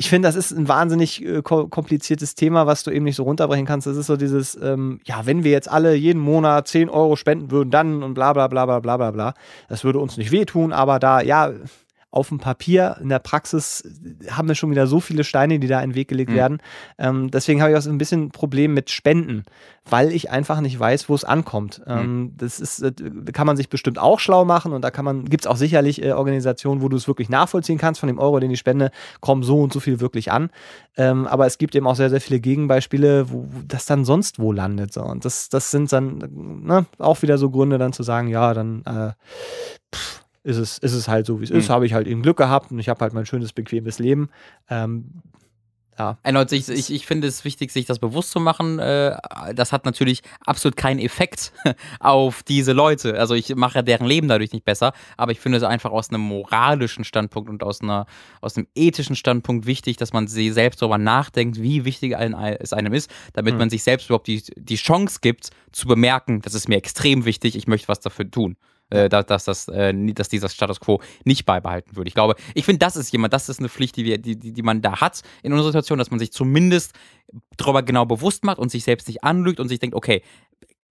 ich 0.00 0.08
finde, 0.08 0.28
das 0.28 0.36
ist 0.36 0.52
ein 0.52 0.68
wahnsinnig 0.68 1.24
äh, 1.24 1.42
ko- 1.42 1.66
kompliziertes 1.66 2.36
Thema, 2.36 2.66
was 2.68 2.84
du 2.84 2.92
eben 2.92 3.04
nicht 3.04 3.16
so 3.16 3.24
runterbrechen 3.24 3.66
kannst. 3.66 3.88
Das 3.88 3.96
ist 3.96 4.06
so 4.06 4.16
dieses, 4.16 4.56
ähm, 4.62 5.00
ja, 5.04 5.26
wenn 5.26 5.42
wir 5.42 5.50
jetzt 5.50 5.68
alle 5.68 5.94
jeden 5.94 6.20
Monat 6.22 6.68
10 6.68 6.88
Euro 6.88 7.16
spenden 7.16 7.50
würden, 7.50 7.70
dann 7.70 8.04
und 8.04 8.14
bla 8.14 8.32
bla 8.32 8.46
bla 8.46 8.64
bla 8.64 8.78
bla 8.78 8.96
bla 8.96 9.10
bla. 9.10 9.34
Das 9.68 9.82
würde 9.82 9.98
uns 9.98 10.16
nicht 10.16 10.30
wehtun, 10.30 10.72
aber 10.72 11.00
da, 11.00 11.20
ja, 11.20 11.50
auf 12.10 12.28
dem 12.28 12.38
Papier, 12.38 12.96
in 13.02 13.10
der 13.10 13.18
Praxis 13.18 13.84
haben 14.30 14.48
wir 14.48 14.54
schon 14.54 14.70
wieder 14.70 14.86
so 14.86 14.98
viele 14.98 15.24
Steine, 15.24 15.58
die 15.58 15.66
da 15.66 15.80
in 15.82 15.90
den 15.90 15.94
Weg 15.94 16.08
gelegt 16.08 16.30
Mhm. 16.30 16.34
werden. 16.34 16.58
Ähm, 16.96 17.30
deswegen 17.30 17.60
habe 17.60 17.70
ich 17.72 17.76
auch 17.76 17.82
so 17.82 17.90
ein 17.90 17.98
bisschen 17.98 18.24
ein 18.24 18.30
Problem 18.30 18.72
mit 18.72 18.90
Spenden, 18.90 19.44
weil 19.84 20.12
ich 20.12 20.30
einfach 20.30 20.60
nicht 20.62 20.78
weiß, 20.78 21.08
wo 21.10 21.14
es 21.14 21.24
ankommt. 21.24 21.82
Ähm, 21.86 22.32
das 22.36 22.60
ist, 22.60 22.80
äh, 22.82 22.92
kann 23.32 23.46
man 23.46 23.58
sich 23.58 23.68
bestimmt 23.68 23.98
auch 23.98 24.20
schlau 24.20 24.46
machen 24.46 24.72
und 24.72 24.82
da 24.82 24.90
kann 24.90 25.04
man, 25.04 25.26
gibt 25.26 25.44
es 25.44 25.46
auch 25.46 25.56
sicherlich 25.56 26.02
äh, 26.02 26.12
Organisationen, 26.12 26.80
wo 26.80 26.88
du 26.88 26.96
es 26.96 27.08
wirklich 27.08 27.28
nachvollziehen 27.28 27.76
kannst, 27.78 28.00
von 28.00 28.06
dem 28.06 28.18
Euro, 28.18 28.40
den 28.40 28.50
ich 28.50 28.58
spende, 28.58 28.90
kommen 29.20 29.42
so 29.42 29.60
und 29.60 29.72
so 29.72 29.80
viel 29.80 30.00
wirklich 30.00 30.32
an. 30.32 30.48
Ähm, 30.96 31.26
aber 31.26 31.46
es 31.46 31.58
gibt 31.58 31.74
eben 31.74 31.86
auch 31.86 31.94
sehr, 31.96 32.10
sehr 32.10 32.22
viele 32.22 32.40
Gegenbeispiele, 32.40 33.30
wo, 33.30 33.44
wo 33.50 33.60
das 33.66 33.84
dann 33.84 34.04
sonst 34.06 34.38
wo 34.38 34.52
landet. 34.52 34.94
So. 34.94 35.02
Und 35.02 35.26
das, 35.26 35.50
das 35.50 35.70
sind 35.70 35.92
dann 35.92 36.18
ne, 36.64 36.86
auch 36.98 37.20
wieder 37.20 37.36
so 37.36 37.50
Gründe, 37.50 37.76
dann 37.76 37.92
zu 37.92 38.02
sagen, 38.02 38.28
ja, 38.28 38.54
dann 38.54 38.82
äh, 38.86 39.12
pff, 39.94 40.17
ist, 40.48 40.56
es, 40.56 40.78
ist 40.78 40.94
es 40.94 41.08
halt 41.08 41.26
so, 41.26 41.40
wie 41.40 41.44
es 41.44 41.50
ist. 41.50 41.68
Mhm. 41.68 41.72
Habe 41.72 41.86
ich 41.86 41.92
halt 41.92 42.06
eben 42.06 42.22
Glück 42.22 42.38
gehabt 42.38 42.70
und 42.72 42.78
ich 42.78 42.88
habe 42.88 43.00
halt 43.00 43.12
mein 43.12 43.26
schönes, 43.26 43.52
bequemes 43.52 43.98
Leben. 43.98 44.30
Ähm, 44.68 45.22
ja. 45.98 46.16
Erneut, 46.22 46.52
ich, 46.52 46.68
ich, 46.68 46.92
ich 46.92 47.06
finde 47.06 47.26
es 47.26 47.44
wichtig, 47.44 47.72
sich 47.72 47.84
das 47.84 47.98
bewusst 47.98 48.30
zu 48.30 48.38
machen. 48.38 48.78
Äh, 48.78 49.16
Das 49.54 49.72
hat 49.72 49.84
natürlich 49.84 50.22
absolut 50.46 50.76
keinen 50.76 51.00
Effekt 51.00 51.52
auf 51.98 52.44
diese 52.44 52.72
Leute. 52.72 53.18
Also 53.18 53.34
ich 53.34 53.52
mache 53.56 53.82
deren 53.82 54.06
Leben 54.06 54.28
dadurch 54.28 54.52
nicht 54.52 54.64
besser, 54.64 54.92
aber 55.16 55.32
ich 55.32 55.40
finde 55.40 55.58
es 55.58 55.64
einfach 55.64 55.90
aus 55.90 56.10
einem 56.10 56.20
moralischen 56.20 57.02
Standpunkt 57.02 57.50
und 57.50 57.64
aus, 57.64 57.80
einer, 57.80 58.06
aus 58.40 58.56
einem 58.56 58.68
ethischen 58.76 59.16
Standpunkt 59.16 59.66
wichtig, 59.66 59.96
dass 59.96 60.12
man 60.12 60.28
sie 60.28 60.52
selbst 60.52 60.80
darüber 60.80 60.98
nachdenkt, 60.98 61.60
wie 61.60 61.84
wichtig 61.84 62.14
es 62.60 62.72
einem 62.72 62.92
ist, 62.92 63.10
damit 63.32 63.54
Mhm. 63.54 63.58
man 63.58 63.70
sich 63.70 63.82
selbst 63.82 64.06
überhaupt 64.08 64.28
die, 64.28 64.40
die 64.56 64.76
Chance 64.76 65.18
gibt, 65.20 65.50
zu 65.72 65.88
bemerken, 65.88 66.42
das 66.42 66.54
ist 66.54 66.68
mir 66.68 66.76
extrem 66.76 67.24
wichtig, 67.24 67.56
ich 67.56 67.66
möchte 67.66 67.88
was 67.88 67.98
dafür 67.98 68.30
tun. 68.30 68.56
Äh, 68.90 69.10
dass, 69.10 69.26
dass, 69.26 69.44
das, 69.44 69.68
äh, 69.68 69.92
dass 70.14 70.30
dieser 70.30 70.48
Status 70.48 70.80
quo 70.80 71.02
nicht 71.24 71.44
beibehalten 71.44 71.94
würde. 71.94 72.08
Ich 72.08 72.14
glaube, 72.14 72.36
ich 72.54 72.64
finde, 72.64 72.78
das 72.78 72.96
ist 72.96 73.12
jemand, 73.12 73.34
das 73.34 73.50
ist 73.50 73.58
eine 73.58 73.68
Pflicht, 73.68 73.96
die, 73.96 74.04
wir, 74.04 74.16
die, 74.16 74.36
die, 74.36 74.52
die 74.52 74.62
man 74.62 74.80
da 74.80 75.02
hat 75.02 75.20
in 75.42 75.52
unserer 75.52 75.68
Situation, 75.68 75.98
dass 75.98 76.10
man 76.10 76.18
sich 76.18 76.32
zumindest 76.32 76.94
darüber 77.58 77.82
genau 77.82 78.06
bewusst 78.06 78.44
macht 78.44 78.58
und 78.58 78.70
sich 78.70 78.84
selbst 78.84 79.06
nicht 79.06 79.22
anlügt 79.22 79.60
und 79.60 79.68
sich 79.68 79.78
denkt, 79.78 79.94
okay, 79.94 80.22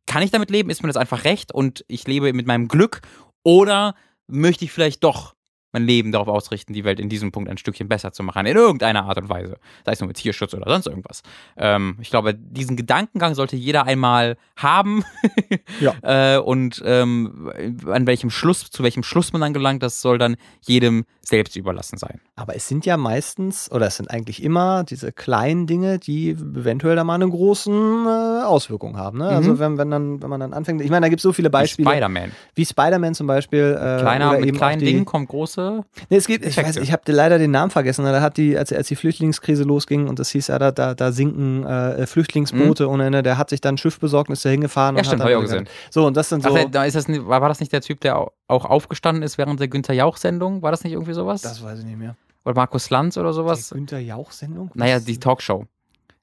kann 0.05 0.21
ich 0.21 0.29
damit 0.29 0.51
leben? 0.51 0.69
Ist 0.69 0.83
mir 0.83 0.89
das 0.89 0.97
einfach 0.97 1.23
recht 1.23 1.51
und 1.51 1.83
ich 1.87 2.07
lebe 2.07 2.33
mit 2.33 2.45
meinem 2.45 2.67
Glück? 2.67 3.01
Oder 3.43 3.95
möchte 4.27 4.65
ich 4.65 4.71
vielleicht 4.71 5.03
doch 5.03 5.33
mein 5.71 5.85
Leben 5.85 6.11
darauf 6.11 6.27
ausrichten, 6.27 6.73
die 6.73 6.83
Welt 6.83 6.99
in 6.99 7.09
diesem 7.09 7.31
Punkt 7.31 7.49
ein 7.49 7.57
Stückchen 7.57 7.87
besser 7.87 8.11
zu 8.11 8.23
machen, 8.23 8.45
in 8.45 8.55
irgendeiner 8.55 9.05
Art 9.05 9.17
und 9.17 9.29
Weise, 9.29 9.57
sei 9.85 9.91
es 9.91 9.99
nur 9.99 10.07
mit 10.07 10.17
Tierschutz 10.17 10.53
oder 10.53 10.69
sonst 10.71 10.87
irgendwas. 10.87 11.21
Ähm, 11.57 11.97
ich 12.01 12.09
glaube, 12.09 12.33
diesen 12.33 12.77
Gedankengang 12.77 13.35
sollte 13.35 13.55
jeder 13.55 13.85
einmal 13.85 14.37
haben 14.55 15.03
Ja. 15.79 16.35
äh, 16.35 16.39
und 16.39 16.81
ähm, 16.85 17.51
an 17.87 18.07
welchem 18.07 18.29
Schluss, 18.29 18.69
zu 18.71 18.83
welchem 18.83 19.03
Schluss 19.03 19.33
man 19.33 19.41
dann 19.41 19.53
gelangt, 19.53 19.83
das 19.83 20.01
soll 20.01 20.17
dann 20.17 20.37
jedem 20.61 21.05
selbst 21.27 21.55
überlassen 21.57 21.97
sein. 21.97 22.21
Aber 22.37 22.55
es 22.55 22.67
sind 22.69 22.85
ja 22.85 22.95
meistens, 22.95 23.69
oder 23.71 23.87
es 23.87 23.97
sind 23.97 24.09
eigentlich 24.09 24.41
immer 24.41 24.83
diese 24.85 25.11
kleinen 25.11 25.67
Dinge, 25.67 25.99
die 25.99 26.29
eventuell 26.31 26.95
da 26.95 27.03
mal 27.03 27.15
eine 27.15 27.29
großen 27.29 27.73
äh, 28.05 28.43
Auswirkung 28.45 28.97
haben. 28.97 29.17
Ne? 29.17 29.27
Also 29.27 29.51
Mhm. 29.51 29.59
wenn, 29.59 29.77
wenn, 29.77 29.91
dann, 29.91 30.21
wenn 30.21 30.29
man 30.29 30.39
dann 30.39 30.53
anfängt, 30.53 30.81
ich 30.81 30.89
meine, 30.89 31.05
da 31.05 31.09
gibt 31.09 31.19
es 31.19 31.23
so 31.23 31.33
viele 31.33 31.49
Beispiele. 31.49 31.89
Spider-Man. 31.89 32.31
Wie 32.55 32.65
Spider-Man 32.65 33.13
zum 33.13 33.27
Beispiel. 33.27 33.75
Äh, 33.77 33.99
Kleiner, 33.99 34.29
oder 34.29 34.39
mit 34.39 34.47
eben 34.47 34.57
auch 34.57 34.61
kleinen 34.61 34.79
die, 34.79 34.85
Dingen 34.85 35.05
kommt 35.05 35.27
große. 35.29 35.83
Nee, 36.09 36.15
es 36.17 36.27
gibt, 36.27 36.45
ich 36.45 36.57
Effekte. 36.57 36.75
weiß, 36.79 36.83
ich 36.83 36.91
habe 36.93 37.01
leider 37.11 37.37
den 37.39 37.51
Namen 37.51 37.71
vergessen. 37.71 38.05
Da 38.05 38.21
hat 38.21 38.37
die, 38.37 38.57
als, 38.57 38.71
als 38.71 38.87
die 38.87 38.95
Flüchtlingskrise 38.95 39.63
losging 39.63 40.07
und 40.07 40.19
das 40.19 40.29
hieß 40.29 40.47
ja, 40.47 40.59
da, 40.59 40.71
da, 40.71 40.93
da 40.95 41.11
sinken 41.11 41.65
äh, 41.65 42.07
Flüchtlingsboote 42.07 42.87
und 42.87 43.01
äh, 43.01 43.21
der 43.23 43.37
hat 43.37 43.49
sich 43.49 43.59
dann 43.61 43.75
ein 43.75 43.77
Schiff 43.77 43.99
besorgt 43.99 44.29
und 44.29 44.33
ist 44.33 44.45
da 44.45 44.49
hingefahren. 44.49 44.95
Ja, 44.95 44.99
und 44.99 45.05
stimmt, 45.05 45.21
hat 45.23 45.27
hab 45.29 45.33
dann 45.33 45.43
ich 45.43 45.51
auch 45.51 45.51
gesehen. 45.51 45.69
So, 45.89 46.05
und 46.05 46.15
das 46.15 46.29
sind 46.29 46.43
so. 46.43 46.55
Ach, 46.55 46.65
da 46.71 46.85
ist 46.85 46.95
das, 46.95 47.07
war 47.09 47.41
das 47.49 47.59
nicht 47.59 47.73
der 47.73 47.81
Typ, 47.81 47.99
der 48.01 48.17
au- 48.17 48.31
auch 48.47 48.65
aufgestanden 48.65 49.23
ist 49.23 49.37
während 49.37 49.59
der 49.59 49.67
Günther 49.67 49.93
Jauch-Sendung? 49.93 50.61
War 50.61 50.71
das 50.71 50.83
nicht 50.83 50.93
irgendwie 50.93 51.13
sowas? 51.13 51.41
das 51.41 51.61
weiß 51.63 51.79
ich 51.79 51.85
nicht 51.85 51.97
mehr. 51.97 52.15
Oder 52.45 52.55
Markus 52.55 52.89
Lanz 52.89 53.17
oder 53.17 53.33
sowas? 53.33 53.69
Die 53.69 53.75
Günther 53.75 53.99
Jauch-Sendung? 53.99 54.71
Naja, 54.73 54.99
die 54.99 55.19
Talkshow. 55.19 55.65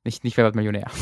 Nicht, 0.04 0.24
nicht 0.24 0.36
Wer 0.36 0.44
wird 0.44 0.54
Millionär. 0.54 0.86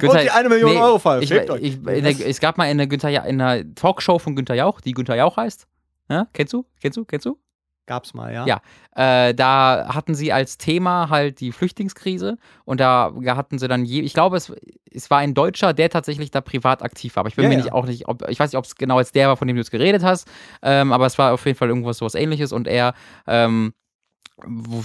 Und 0.00 0.22
die 0.22 0.30
eine 0.30 0.48
Million 0.48 0.76
Euro 0.76 0.98
Fall. 0.98 1.22
Ich, 1.22 1.30
ich, 1.30 1.82
der, 1.82 2.28
es 2.28 2.40
gab 2.40 2.58
mal 2.58 2.70
in 2.70 2.78
der, 2.78 2.86
Günther, 2.86 3.22
einer 3.22 3.74
Talkshow 3.74 4.18
von 4.18 4.36
Günther 4.36 4.54
Jauch, 4.54 4.80
die 4.80 4.92
Günther 4.92 5.16
Jauch 5.16 5.36
heißt. 5.36 5.66
Ja, 6.08 6.28
kennst 6.32 6.52
du? 6.52 6.64
Kennst 6.80 6.96
du? 6.96 7.04
Kennst 7.04 7.26
du? 7.26 7.38
Gab's 7.86 8.14
mal, 8.14 8.32
ja. 8.32 8.46
Ja. 8.46 8.60
Äh, 8.94 9.34
da 9.34 9.88
hatten 9.94 10.14
sie 10.14 10.32
als 10.32 10.58
Thema 10.58 11.08
halt 11.10 11.40
die 11.40 11.50
Flüchtlingskrise 11.50 12.36
und 12.64 12.80
da 12.80 13.12
hatten 13.26 13.58
sie 13.58 13.66
dann 13.66 13.84
je, 13.84 14.00
ich 14.02 14.14
glaube, 14.14 14.36
es, 14.36 14.52
es 14.92 15.10
war 15.10 15.18
ein 15.18 15.34
Deutscher, 15.34 15.72
der 15.72 15.90
tatsächlich 15.90 16.30
da 16.30 16.40
privat 16.40 16.82
aktiv 16.82 17.16
war. 17.16 17.22
Aber 17.22 17.28
ich 17.28 17.36
bin 17.36 17.44
Ja, 17.44 17.48
mir 17.48 17.56
ja. 17.56 17.62
nicht 17.62 17.72
auch 17.72 17.86
nicht, 17.86 18.06
ob, 18.06 18.28
ich 18.28 18.38
weiß 18.38 18.52
nicht, 18.52 18.58
ob 18.58 18.64
es 18.64 18.76
genau 18.76 19.00
jetzt 19.00 19.14
der 19.16 19.28
war, 19.28 19.36
von 19.36 19.48
dem 19.48 19.56
du 19.56 19.60
jetzt 19.60 19.72
geredet 19.72 20.04
hast, 20.04 20.28
ähm, 20.62 20.92
aber 20.92 21.06
es 21.06 21.18
war 21.18 21.32
auf 21.32 21.44
jeden 21.46 21.58
Fall 21.58 21.68
irgendwas 21.68 21.98
sowas 21.98 22.14
ähnliches 22.14 22.52
und 22.52 22.68
er 22.68 22.94
ähm, 23.26 23.72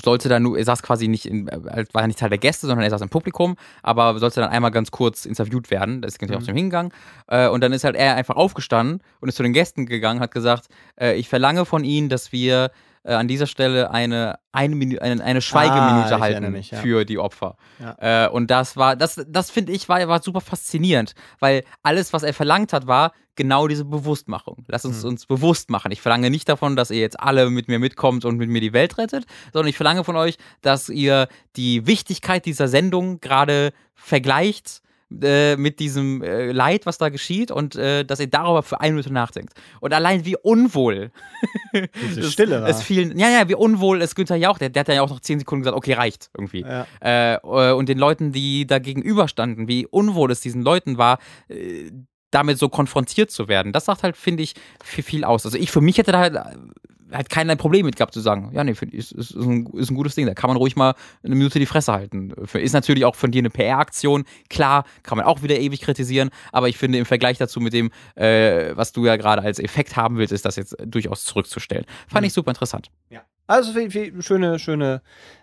sollte 0.04 0.30
dann 0.30 0.44
nur, 0.44 0.58
er 0.58 0.66
saß 0.66 0.84
quasi 0.84 1.08
nicht 1.08 1.26
in, 1.26 1.48
war 1.48 2.02
ja 2.02 2.08
nicht 2.08 2.20
Teil 2.20 2.30
der 2.30 2.38
Gäste, 2.38 2.68
sondern 2.68 2.84
er 2.84 2.90
saß 2.90 3.02
im 3.02 3.10
Publikum, 3.10 3.56
aber 3.84 4.18
sollte 4.20 4.42
dann 4.42 4.50
einmal 4.50 4.72
ganz 4.72 4.92
kurz 4.92 5.26
interviewt 5.26 5.72
werden. 5.72 6.02
Das 6.02 6.14
ist 6.14 6.22
natürlich 6.22 6.38
Mhm. 6.40 6.44
auch 6.44 6.48
zum 6.48 6.56
Hingang. 6.56 6.94
Äh, 7.28 7.48
und 7.50 7.62
dann 7.62 7.74
ist 7.74 7.84
halt 7.84 7.96
er 7.96 8.16
einfach 8.16 8.36
aufgestanden 8.36 9.02
und 9.20 9.30
ist 9.30 9.36
zu 9.36 9.44
den 9.44 9.54
Gästen 9.54 9.86
gegangen, 9.86 10.20
hat 10.20 10.32
gesagt, 10.32 10.68
äh, 11.00 11.16
ich 11.16 11.30
verlange 11.30 11.66
von 11.66 11.84
Ihnen, 11.84 12.10
dass 12.10 12.32
wir 12.32 12.72
äh, 13.06 13.14
an 13.14 13.28
dieser 13.28 13.48
Stelle 13.48 13.92
eine, 13.92 14.40
eine, 14.52 14.76
Minu 14.76 14.98
eine, 15.00 15.24
eine 15.24 15.38
Ah, 15.38 15.42
Schweigeminute 15.42 16.16
ich 16.16 16.20
halten 16.20 16.52
mich, 16.52 16.72
ja. 16.72 16.80
für 16.80 17.06
die 17.06 17.20
Opfer. 17.20 17.56
Ja. 17.80 18.26
Äh, 18.26 18.30
und 18.30 18.52
das 18.52 18.76
war, 18.76 18.96
das, 18.96 19.24
das 19.28 19.52
finde 19.52 19.72
ich, 19.72 19.88
war, 19.88 20.06
war 20.08 20.22
super 20.22 20.42
faszinierend, 20.42 21.14
weil 21.40 21.64
alles, 21.84 22.12
was 22.14 22.24
er 22.24 22.34
verlangt 22.34 22.74
hat, 22.74 22.88
war 22.88 23.14
genau 23.38 23.68
diese 23.68 23.84
Bewusstmachung. 23.84 24.64
Lass 24.68 24.86
uns 24.86 25.04
Mhm. 25.04 25.10
uns 25.10 25.26
bewusst 25.26 25.70
machen. 25.70 25.92
Ich 25.92 26.02
verlange 26.02 26.30
nicht 26.30 26.48
davon, 26.48 26.76
dass 26.78 26.90
ihr 26.90 27.00
jetzt 27.02 27.20
alle 27.20 27.50
mit 27.50 27.68
mir 27.68 27.80
mitkommt 27.80 28.24
und 28.26 28.38
mit 28.38 28.50
mir 28.50 28.62
die 28.62 28.72
Welt 28.74 28.98
rettet, 28.98 29.26
sondern 29.52 29.70
ich 29.70 29.76
verlange 29.76 30.04
von 30.06 30.16
euch, 30.16 30.38
dass 30.62 30.88
ihr 30.90 31.28
die 31.58 31.86
Wichtigkeit 31.86 32.46
dieser 32.46 32.68
Sendung 32.70 33.20
gerade 33.20 33.74
vergleicht 33.94 34.82
äh, 35.22 35.56
mit 35.56 35.80
diesem 35.80 36.22
äh, 36.24 36.52
Leid, 36.52 36.86
was 36.86 36.98
da 36.98 37.10
geschieht 37.10 37.52
und 37.52 37.76
äh, 37.76 38.04
dass 38.06 38.20
ihr 38.20 38.28
darüber 38.28 38.64
für 38.64 38.82
eine 38.82 38.94
Minute 38.94 39.14
nachdenkt. 39.14 39.54
Und 39.82 39.94
allein 39.94 40.26
wie 40.26 40.36
unwohl 40.36 41.12
Diese 42.10 42.22
es- 42.22 42.34
Stille 42.34 42.62
war. 42.62 42.70
es 42.70 42.82
vielen, 42.82 43.18
ja, 43.20 43.30
ja, 43.30 43.48
wie 43.50 43.56
unwohl 43.56 44.02
ist 44.02 44.16
Günther 44.16 44.36
Jauch, 44.36 44.58
der, 44.58 44.70
der 44.70 44.82
hat 44.82 44.88
ja 44.88 45.02
auch 45.02 45.10
noch 45.10 45.20
zehn 45.20 45.40
Sekunden 45.40 45.62
gesagt, 45.64 45.78
okay, 45.78 45.94
reicht 45.94 46.30
irgendwie. 46.38 46.62
Ja. 46.62 46.88
Äh, 47.02 47.36
äh, 47.36 47.72
und 47.74 47.88
den 47.90 47.98
Leuten, 48.00 48.32
die 48.32 48.66
da 48.68 48.80
gegenüberstanden, 48.80 49.68
wie 49.68 49.86
unwohl 49.88 50.32
es 50.32 50.42
diesen 50.42 50.62
Leuten 50.64 50.98
war, 50.98 51.20
damit 52.32 52.58
so 52.58 52.68
konfrontiert 52.70 53.32
zu 53.32 53.48
werden. 53.48 53.72
Das 53.72 53.86
sagt 53.86 54.04
halt, 54.04 54.18
finde 54.18 54.44
ich, 54.44 54.56
viel, 54.84 55.04
viel 55.04 55.24
aus. 55.24 55.46
Also 55.46 55.58
ich 55.58 55.72
für 55.72 55.82
mich 55.82 55.98
hätte 55.98 56.12
da 56.12 56.20
halt, 56.20 56.36
halt 57.16 57.30
kein 57.30 57.48
Problem 57.58 57.86
mit 57.86 57.96
gehabt 57.96 58.14
zu 58.14 58.20
sagen, 58.20 58.52
ja, 58.54 58.64
nee, 58.64 58.74
find, 58.74 58.94
ist, 58.94 59.12
ist, 59.12 59.32
ist, 59.32 59.36
ein, 59.36 59.68
ist 59.74 59.90
ein 59.90 59.96
gutes 59.96 60.16
Ding, 60.16 60.26
da 60.26 60.34
kann 60.34 60.50
man 60.50 60.58
ruhig 60.58 60.76
mal 60.76 60.96
eine 61.24 61.36
Minute 61.36 61.60
die 61.60 61.66
Fresse 61.66 61.94
halten. 61.94 62.32
Ist 62.54 62.74
natürlich 62.74 63.06
auch 63.06 63.16
von 63.16 63.32
dir 63.32 63.40
eine 63.40 63.50
PR-Aktion, 63.50 64.26
klar, 64.50 64.86
kann 65.04 65.18
man 65.18 65.26
auch 65.26 65.44
wieder 65.44 65.60
ewig 65.60 65.82
kritisieren, 65.82 66.30
aber 66.52 66.70
ich 66.70 66.78
finde 66.78 66.98
im 66.98 67.06
Vergleich 67.06 67.38
dazu 67.38 67.60
mit 67.60 67.74
dem, 67.74 67.92
äh, 68.16 68.76
was 68.76 68.92
du 68.92 69.06
ja 69.06 69.16
gerade 69.16 69.42
als 69.42 69.60
Effekt 69.60 69.96
haben 69.96 70.18
willst, 70.18 70.34
ist 70.34 70.46
das 70.46 70.56
jetzt 70.56 70.76
durchaus 70.86 71.26
zurückzustellen. 71.26 71.86
Fand 72.08 72.26
ich 72.26 72.34
super 72.34 72.52
interessant. 72.52 72.90
Also 73.48 73.72
schöne, 74.22 74.60
schöne. 74.60 75.02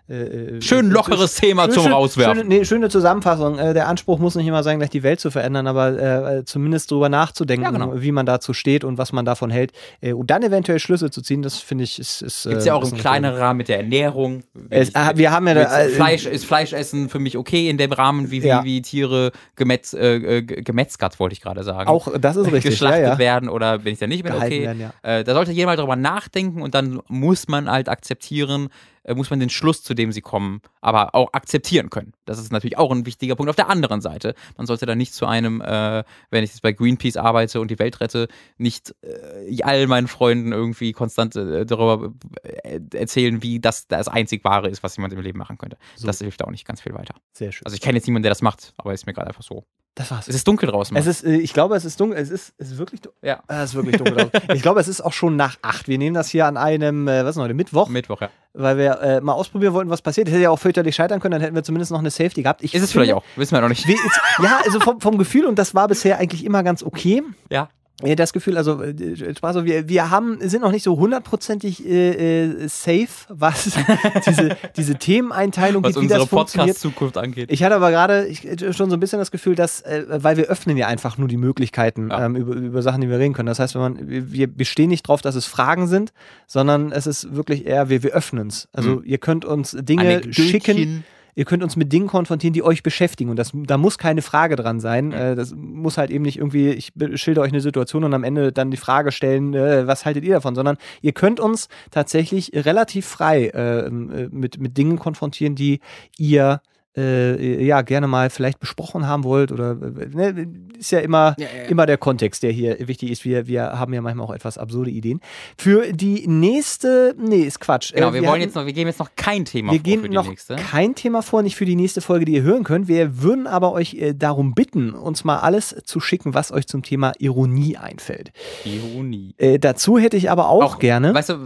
Äh, 0.09 0.15
äh, 0.57 0.61
Schön 0.61 0.89
lockeres 0.91 1.35
Thema 1.35 1.69
zum 1.69 1.83
schön- 1.83 1.93
Rauswerfen. 1.93 2.35
Schöne, 2.39 2.49
nee, 2.49 2.65
schöne 2.65 2.89
Zusammenfassung. 2.89 3.57
Äh, 3.57 3.73
der 3.73 3.87
Anspruch 3.87 4.19
muss 4.19 4.35
nicht 4.35 4.45
immer 4.45 4.61
sein, 4.61 4.77
gleich 4.79 4.89
die 4.89 5.01
Welt 5.01 5.21
zu 5.21 5.31
verändern, 5.31 5.65
aber 5.65 5.97
äh, 5.97 6.39
äh, 6.39 6.43
zumindest 6.45 6.91
drüber 6.91 7.07
nachzudenken, 7.07 7.63
Ja, 7.63 7.71
genau. 7.71 7.93
wie 8.01 8.11
man 8.11 8.25
dazu 8.25 8.51
steht 8.53 8.83
und 8.83 8.97
was 8.97 9.13
man 9.13 9.23
davon 9.23 9.49
hält. 9.49 9.71
Äh, 10.01 10.11
und 10.11 10.29
dann 10.29 10.43
eventuell 10.43 10.79
Schlüsse 10.79 11.09
zu 11.09 11.21
ziehen, 11.21 11.41
das 11.41 11.59
finde 11.59 11.85
ich 11.85 11.99
ist. 11.99 12.21
ist 12.21 12.43
Gibt 12.43 12.57
es 12.57 12.65
äh, 12.65 12.67
ja 12.67 12.73
auch 12.73 12.83
im 12.85 12.93
ein- 12.95 12.99
kleineren 12.99 13.37
Rahmen 13.37 13.57
mit 13.59 13.69
der 13.69 13.77
Ernährung. 13.77 14.43
Es, 14.69 14.89
Ich- 14.89 14.95
ah, 14.97 15.13
wir 15.15 15.31
haben 15.31 15.47
ja 15.47 15.53
da, 15.53 15.79
äh, 15.83 15.87
Fleisch, 15.87 16.25
ist 16.25 16.43
Fleischessen 16.43 17.07
für 17.07 17.19
mich 17.19 17.37
okay 17.37 17.69
in 17.69 17.77
dem 17.77 17.93
Rahmen, 17.93 18.29
wie, 18.29 18.43
wie, 18.43 18.47
Ja. 18.47 18.61
wie 18.65 18.81
Tiere 18.81 19.31
gemetz, 19.55 19.93
äh, 19.93 20.15
äh, 20.39 20.41
gemetzgert, 20.41 21.17
wollte 21.21 21.31
ich 21.31 21.39
gerade 21.41 21.63
sagen. 21.63 21.87
Auch 21.87 22.09
das 22.19 22.35
ist 22.35 22.47
richtig. 22.47 22.71
geschlachtet 22.71 23.03
ja, 23.05 23.17
werden 23.19 23.47
oder 23.47 23.85
wenn 23.85 23.93
ich 23.93 23.99
da 23.99 24.07
nicht 24.07 24.23
bin, 24.23 24.33
Gehalten 24.33 24.53
okay. 24.53 24.63
werden, 24.63 24.91
äh, 25.01 25.23
da 25.23 25.33
sollte 25.33 25.53
mal 25.65 25.77
drüber 25.77 25.95
nachdenken 25.95 26.61
und 26.61 26.75
dann 26.75 26.99
muss 27.07 27.47
man 27.47 27.71
halt 27.71 27.87
akzeptieren, 27.93 28.67
äh, 29.03 29.13
muss 29.13 29.29
man 29.29 29.39
den 29.39 29.49
Schluss, 29.49 29.83
zu 29.83 29.93
dem 29.93 30.11
sie 30.11 30.21
kommen, 30.21 30.61
aber 30.81 31.15
auch 31.15 31.31
akzeptieren 31.33 31.89
können. 31.89 32.13
Das 32.25 32.39
ist 32.39 32.51
natürlich 32.51 32.77
auch 32.77 32.91
ein 32.91 33.05
wichtiger 33.05 33.35
Punkt. 33.35 33.49
Auf 33.49 33.55
der 33.55 33.69
anderen 33.69 34.01
Seite, 34.01 34.35
man 34.57 34.67
sollte 34.67 34.85
da 34.85 34.95
nicht 34.95 35.13
zu 35.13 35.25
einem, 35.25 35.61
äh, 35.61 36.03
wenn 36.29 36.43
ich 36.43 36.51
jetzt 36.51 36.61
bei 36.61 36.73
Greenpeace 36.73 37.17
arbeite 37.17 37.61
und 37.61 37.71
die 37.71 37.79
Welt 37.79 38.01
rette, 38.01 38.27
nicht 38.57 38.95
äh, 39.01 39.63
all 39.63 39.87
meinen 39.87 40.07
Freunden 40.07 40.51
irgendwie 40.51 40.91
konstant 40.91 41.35
äh, 41.35 41.65
darüber 41.65 42.13
äh, 42.43 42.79
erzählen, 42.93 43.41
wie 43.41 43.59
das 43.59 43.87
das 43.87 44.07
einzig 44.07 44.43
Wahre 44.43 44.69
ist, 44.69 44.83
was 44.83 44.97
jemand 44.97 45.13
im 45.13 45.21
Leben 45.21 45.39
machen 45.39 45.57
könnte. 45.57 45.77
So. 45.95 46.07
Das 46.07 46.19
hilft 46.19 46.43
auch 46.43 46.51
nicht 46.51 46.65
ganz 46.65 46.81
viel 46.81 46.93
weiter. 46.93 47.15
Sehr 47.31 47.51
schön. 47.51 47.65
Also 47.65 47.75
ich 47.75 47.81
kenne 47.81 47.97
jetzt 47.97 48.07
niemanden, 48.07 48.23
der 48.23 48.31
das 48.31 48.41
macht, 48.41 48.73
aber 48.77 48.93
ist 48.93 49.05
mir 49.05 49.13
gerade 49.13 49.27
einfach 49.27 49.43
so. 49.43 49.65
Das 49.95 50.09
war's. 50.09 50.27
Es 50.27 50.35
ist 50.35 50.47
dunkel 50.47 50.69
draußen. 50.69 50.95
Es 50.97 51.05
Mann. 51.05 51.11
ist, 51.11 51.23
äh, 51.23 51.35
ich 51.37 51.53
glaube, 51.53 51.75
es 51.75 51.85
ist 51.85 51.99
dunkel. 51.99 52.17
Es 52.17 52.29
ist, 52.31 52.53
es 52.57 52.71
ist 52.71 52.77
wirklich 52.77 53.01
dunkel. 53.01 53.19
ja. 53.21 53.43
Es 53.47 53.65
ist 53.71 53.75
wirklich 53.75 53.97
dunkel. 53.97 54.15
draußen. 54.29 54.49
ich 54.55 54.61
glaube, 54.61 54.79
es 54.79 54.87
ist 54.87 55.01
auch 55.01 55.13
schon 55.13 55.35
nach 55.35 55.57
acht. 55.61 55.87
Wir 55.87 55.97
nehmen 55.97 56.15
das 56.15 56.29
hier 56.29 56.45
an 56.47 56.57
einem, 56.57 57.07
äh, 57.07 57.23
was 57.23 57.29
ist 57.31 57.35
denn 57.35 57.43
heute, 57.43 57.53
Mittwoch, 57.53 57.89
Mittwoch, 57.89 58.21
ja. 58.21 58.29
weil 58.53 58.77
wir 58.77 58.99
äh, 59.01 59.21
mal 59.21 59.33
ausprobieren 59.33 59.73
wollten, 59.73 59.89
was 59.91 60.01
passiert. 60.01 60.27
Das 60.27 60.33
hätte 60.33 60.43
ja 60.43 60.49
auch 60.49 60.59
fürchterlich 60.59 60.95
scheitern 60.95 61.19
können, 61.19 61.33
dann 61.33 61.41
hätten 61.41 61.55
wir 61.55 61.63
zumindest 61.63 61.91
noch 61.91 61.99
eine 61.99 62.09
Safety 62.09 62.41
gehabt. 62.41 62.63
Ich 62.63 62.73
Ist 62.73 62.81
es 62.83 62.91
finde- 62.91 63.05
vielleicht 63.05 63.17
auch. 63.17 63.23
Wissen 63.35 63.55
wir 63.55 63.61
noch 63.61 63.69
nicht. 63.69 63.87
Wie, 63.87 63.93
ist, 63.93 64.21
ja, 64.41 64.61
also 64.65 64.79
vom, 64.79 64.99
vom 64.99 65.17
Gefühl, 65.17 65.45
und 65.45 65.59
das 65.59 65.75
war 65.75 65.87
bisher 65.87 66.17
eigentlich 66.17 66.43
immer 66.43 66.63
ganz 66.63 66.81
okay. 66.81 67.21
Ja. 67.49 67.69
Äh, 68.01 68.15
Das 68.15 68.33
Gefühl, 68.33 68.57
also 68.57 68.81
äh, 68.81 69.35
Spaß, 69.35 69.63
wir, 69.65 69.87
wir 69.87 70.09
haben, 70.09 70.39
sind 70.41 70.61
noch 70.61 70.71
nicht 70.71 70.83
so 70.83 70.97
hundertprozentig 70.97 71.85
äh, 71.85 72.41
äh, 72.63 72.67
safe, 72.67 73.07
was 73.29 73.69
diese, 74.27 74.57
diese 74.75 74.95
Themeneinteilung 74.95 75.83
Was 75.83 75.93
gibt, 75.93 76.03
wie 76.03 76.07
das 76.07 76.21
unsere 76.23 76.27
funktioniert. 76.29 76.67
Podcast-Zukunft 76.75 77.17
angeht. 77.17 77.51
Ich 77.51 77.63
hatte 77.63 77.75
aber 77.75 77.91
gerade 77.91 78.27
äh, 78.27 78.73
schon 78.73 78.89
so 78.89 78.95
ein 78.95 78.99
bisschen 78.99 79.19
das 79.19 79.29
Gefühl, 79.31 79.55
dass, 79.55 79.81
äh, 79.81 80.05
weil 80.09 80.37
wir 80.37 80.45
öffnen 80.45 80.75
ja 80.75 80.87
einfach 80.87 81.17
nur 81.19 81.27
die 81.27 81.37
Möglichkeiten 81.37 82.09
Ja. 82.09 82.25
ähm, 82.25 82.35
über, 82.35 82.53
über 82.55 82.81
Sachen, 82.81 83.01
die 83.01 83.09
wir 83.09 83.19
reden 83.19 83.33
können. 83.33 83.47
Das 83.47 83.59
heißt, 83.59 83.75
wenn 83.75 83.81
man, 83.81 83.97
wir 84.09 84.47
bestehen 84.47 84.89
nicht 84.89 85.07
drauf, 85.07 85.21
dass 85.21 85.35
es 85.35 85.45
Fragen 85.45 85.87
sind, 85.87 86.13
sondern 86.47 86.91
es 86.91 87.05
ist 87.05 87.35
wirklich 87.35 87.65
eher, 87.67 87.89
wir, 87.89 88.01
wir 88.03 88.11
öffnen 88.11 88.47
es. 88.47 88.67
Also 88.73 89.01
ihr 89.03 89.19
könnt 89.19 89.45
uns 89.45 89.77
Dinge 89.79 90.21
schicken, 90.33 91.03
ihr 91.35 91.45
könnt 91.45 91.63
uns 91.63 91.75
mit 91.75 91.91
Dingen 91.91 92.07
konfrontieren, 92.07 92.53
die 92.53 92.63
euch 92.63 92.83
beschäftigen. 92.83 93.29
Und 93.29 93.37
das, 93.37 93.51
da 93.53 93.77
muss 93.77 93.97
keine 93.97 94.21
Frage 94.21 94.55
dran 94.55 94.79
sein. 94.79 95.11
Äh, 95.11 95.35
das 95.35 95.53
muss 95.55 95.97
halt 95.97 96.11
eben 96.11 96.23
nicht 96.23 96.37
irgendwie, 96.37 96.69
ich 96.69 96.93
schilder 97.15 97.41
euch 97.41 97.51
eine 97.51 97.61
Situation 97.61 98.03
und 98.03 98.13
am 98.13 98.23
Ende 98.23 98.51
dann 98.51 98.71
die 98.71 98.77
Frage 98.77 99.11
stellen, 99.11 99.53
äh, 99.53 99.87
was 99.87 100.05
haltet 100.05 100.23
ihr 100.23 100.35
davon, 100.35 100.55
sondern 100.55 100.77
ihr 101.01 101.13
könnt 101.13 101.39
uns 101.39 101.67
tatsächlich 101.91 102.51
relativ 102.53 103.05
frei 103.05 103.47
äh, 103.47 103.87
äh, 103.87 103.89
mit, 103.89 104.59
mit 104.59 104.77
Dingen 104.77 104.99
konfrontieren, 104.99 105.55
die 105.55 105.79
ihr 106.17 106.61
äh, 106.95 107.63
ja 107.65 107.81
gerne 107.81 108.07
mal 108.07 108.29
vielleicht 108.29 108.59
besprochen 108.59 109.07
haben 109.07 109.23
wollt 109.23 109.51
oder 109.51 109.71
äh, 109.71 110.31
ne, 110.31 110.47
ist 110.77 110.91
ja 110.91 110.99
immer 110.99 111.35
Ja, 111.39 111.45
ja, 111.55 111.63
ja. 111.63 111.69
immer 111.69 111.85
der 111.85 111.97
Kontext, 111.97 112.43
der 112.43 112.51
hier 112.51 112.77
wichtig 112.87 113.09
ist. 113.11 113.25
Wir, 113.25 113.47
wir 113.47 113.79
haben 113.79 113.93
ja 113.93 114.01
manchmal 114.01 114.27
auch 114.27 114.33
etwas 114.33 114.57
absurde 114.57 114.91
Ideen. 114.91 115.19
Für 115.57 115.91
die 115.93 116.27
nächste, 116.27 117.15
nee, 117.17 117.41
ist 117.41 117.59
Quatsch. 117.59 117.93
Genau, 117.93 118.09
Äh, 118.09 118.13
wir, 118.13 118.21
wollen 118.21 118.31
hatten- 118.33 118.41
jetzt 118.41 118.55
noch, 118.55 118.65
wir 118.65 118.73
geben 118.73 118.87
jetzt 118.89 118.99
noch 118.99 119.09
kein 119.15 119.45
Thema 119.45 119.71
wir 119.71 119.79
vor 119.79 119.83
gehen 119.83 120.01
für 120.01 120.09
die 120.09 120.15
noch 120.15 120.27
nächste. 120.29 120.55
kein 120.55 120.93
Thema 120.95 121.21
vor, 121.23 121.41
nicht 121.41 121.55
für 121.55 121.65
die 121.65 121.75
nächste 121.75 122.01
Folge, 122.01 122.25
die 122.25 122.33
ihr 122.33 122.43
hören 122.43 122.63
könnt. 122.63 122.87
Wir 122.87 123.21
würden 123.23 123.47
aber 123.47 123.71
euch 123.73 123.95
äh, 123.95 124.13
darum 124.13 124.53
bitten, 124.53 124.93
uns 124.93 125.23
mal 125.23 125.39
alles 125.39 125.75
zu 125.85 125.99
schicken, 125.99 126.33
was 126.33 126.51
euch 126.51 126.67
zum 126.67 126.83
Thema 126.83 127.13
Ironie 127.17 127.77
einfällt. 127.77 128.31
Ironie. 128.65 129.33
Äh, 129.37 129.57
dazu 129.59 129.97
hätte 129.97 130.17
ich 130.17 130.29
aber 130.29 130.49
auch, 130.49 130.79
gerne. 130.79 131.13
Weißt 131.13 131.29
du, 131.29 131.37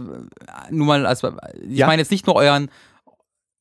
nur 0.70 0.86
mal, 0.86 1.06
also, 1.06 1.32
ich 1.68 1.80
meine 1.80 2.02
jetzt 2.02 2.10
nicht 2.10 2.26
nur 2.26 2.36
euren, 2.36 2.68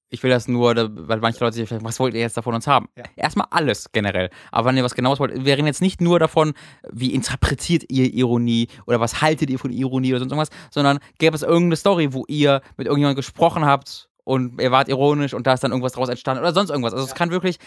ich 0.09 0.23
will 0.23 0.29
das 0.29 0.47
nur, 0.47 0.73
weil 0.75 1.19
manche 1.19 1.43
Leute 1.43 1.55
sich 1.55 1.67
vielleicht, 1.67 1.83
was 1.83 1.99
wollt 1.99 2.13
ihr 2.13 2.21
jetzt 2.21 2.37
davon 2.37 2.53
uns 2.55 2.65
haben? 2.67 2.87
Ja. 2.97 3.03
Erstmal 3.15 3.47
alles 3.51 3.91
generell. 3.91 4.29
Aber 4.51 4.69
wenn 4.69 4.77
ihr 4.77 4.83
was 4.83 4.95
genaues 4.95 5.19
wollt, 5.19 5.33
wir 5.45 5.57
reden 5.57 5.67
jetzt 5.67 5.81
nicht 5.81 5.99
nur 6.01 6.17
davon, 6.19 6.53
wie 6.91 7.13
interpretiert 7.13 7.83
ihr 7.89 8.13
Ironie 8.13 8.67
oder 8.85 8.99
was 8.99 9.21
haltet 9.21 9.49
ihr 9.49 9.59
von 9.59 9.71
Ironie 9.71 10.11
oder 10.13 10.19
sonst 10.19 10.31
irgendwas, 10.31 10.49
sondern 10.71 10.99
gäbe 11.19 11.35
es 11.35 11.41
irgendeine 11.41 11.75
Story, 11.75 12.13
wo 12.13 12.23
ihr 12.27 12.61
mit 12.77 12.87
irgendjemandem 12.87 13.17
gesprochen 13.17 13.65
habt 13.65 14.09
und 14.23 14.61
ihr 14.61 14.71
wart 14.71 14.87
ironisch 14.89 15.33
und 15.33 15.45
da 15.45 15.53
ist 15.53 15.63
dann 15.63 15.71
irgendwas 15.71 15.93
draus 15.93 16.09
entstanden 16.09 16.41
oder 16.41 16.53
sonst 16.53 16.69
irgendwas. 16.69 16.93
Also 16.93 17.05
es 17.05 17.13
kann 17.15 17.31
wirklich 17.31 17.57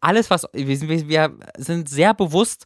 alles, 0.00 0.30
was, 0.30 0.46
wir 0.52 0.76
sind, 0.76 0.88
wir- 0.88 1.08
wir 1.08 1.32
sind 1.58 1.88
sehr 1.88 2.14
bewusst 2.14 2.64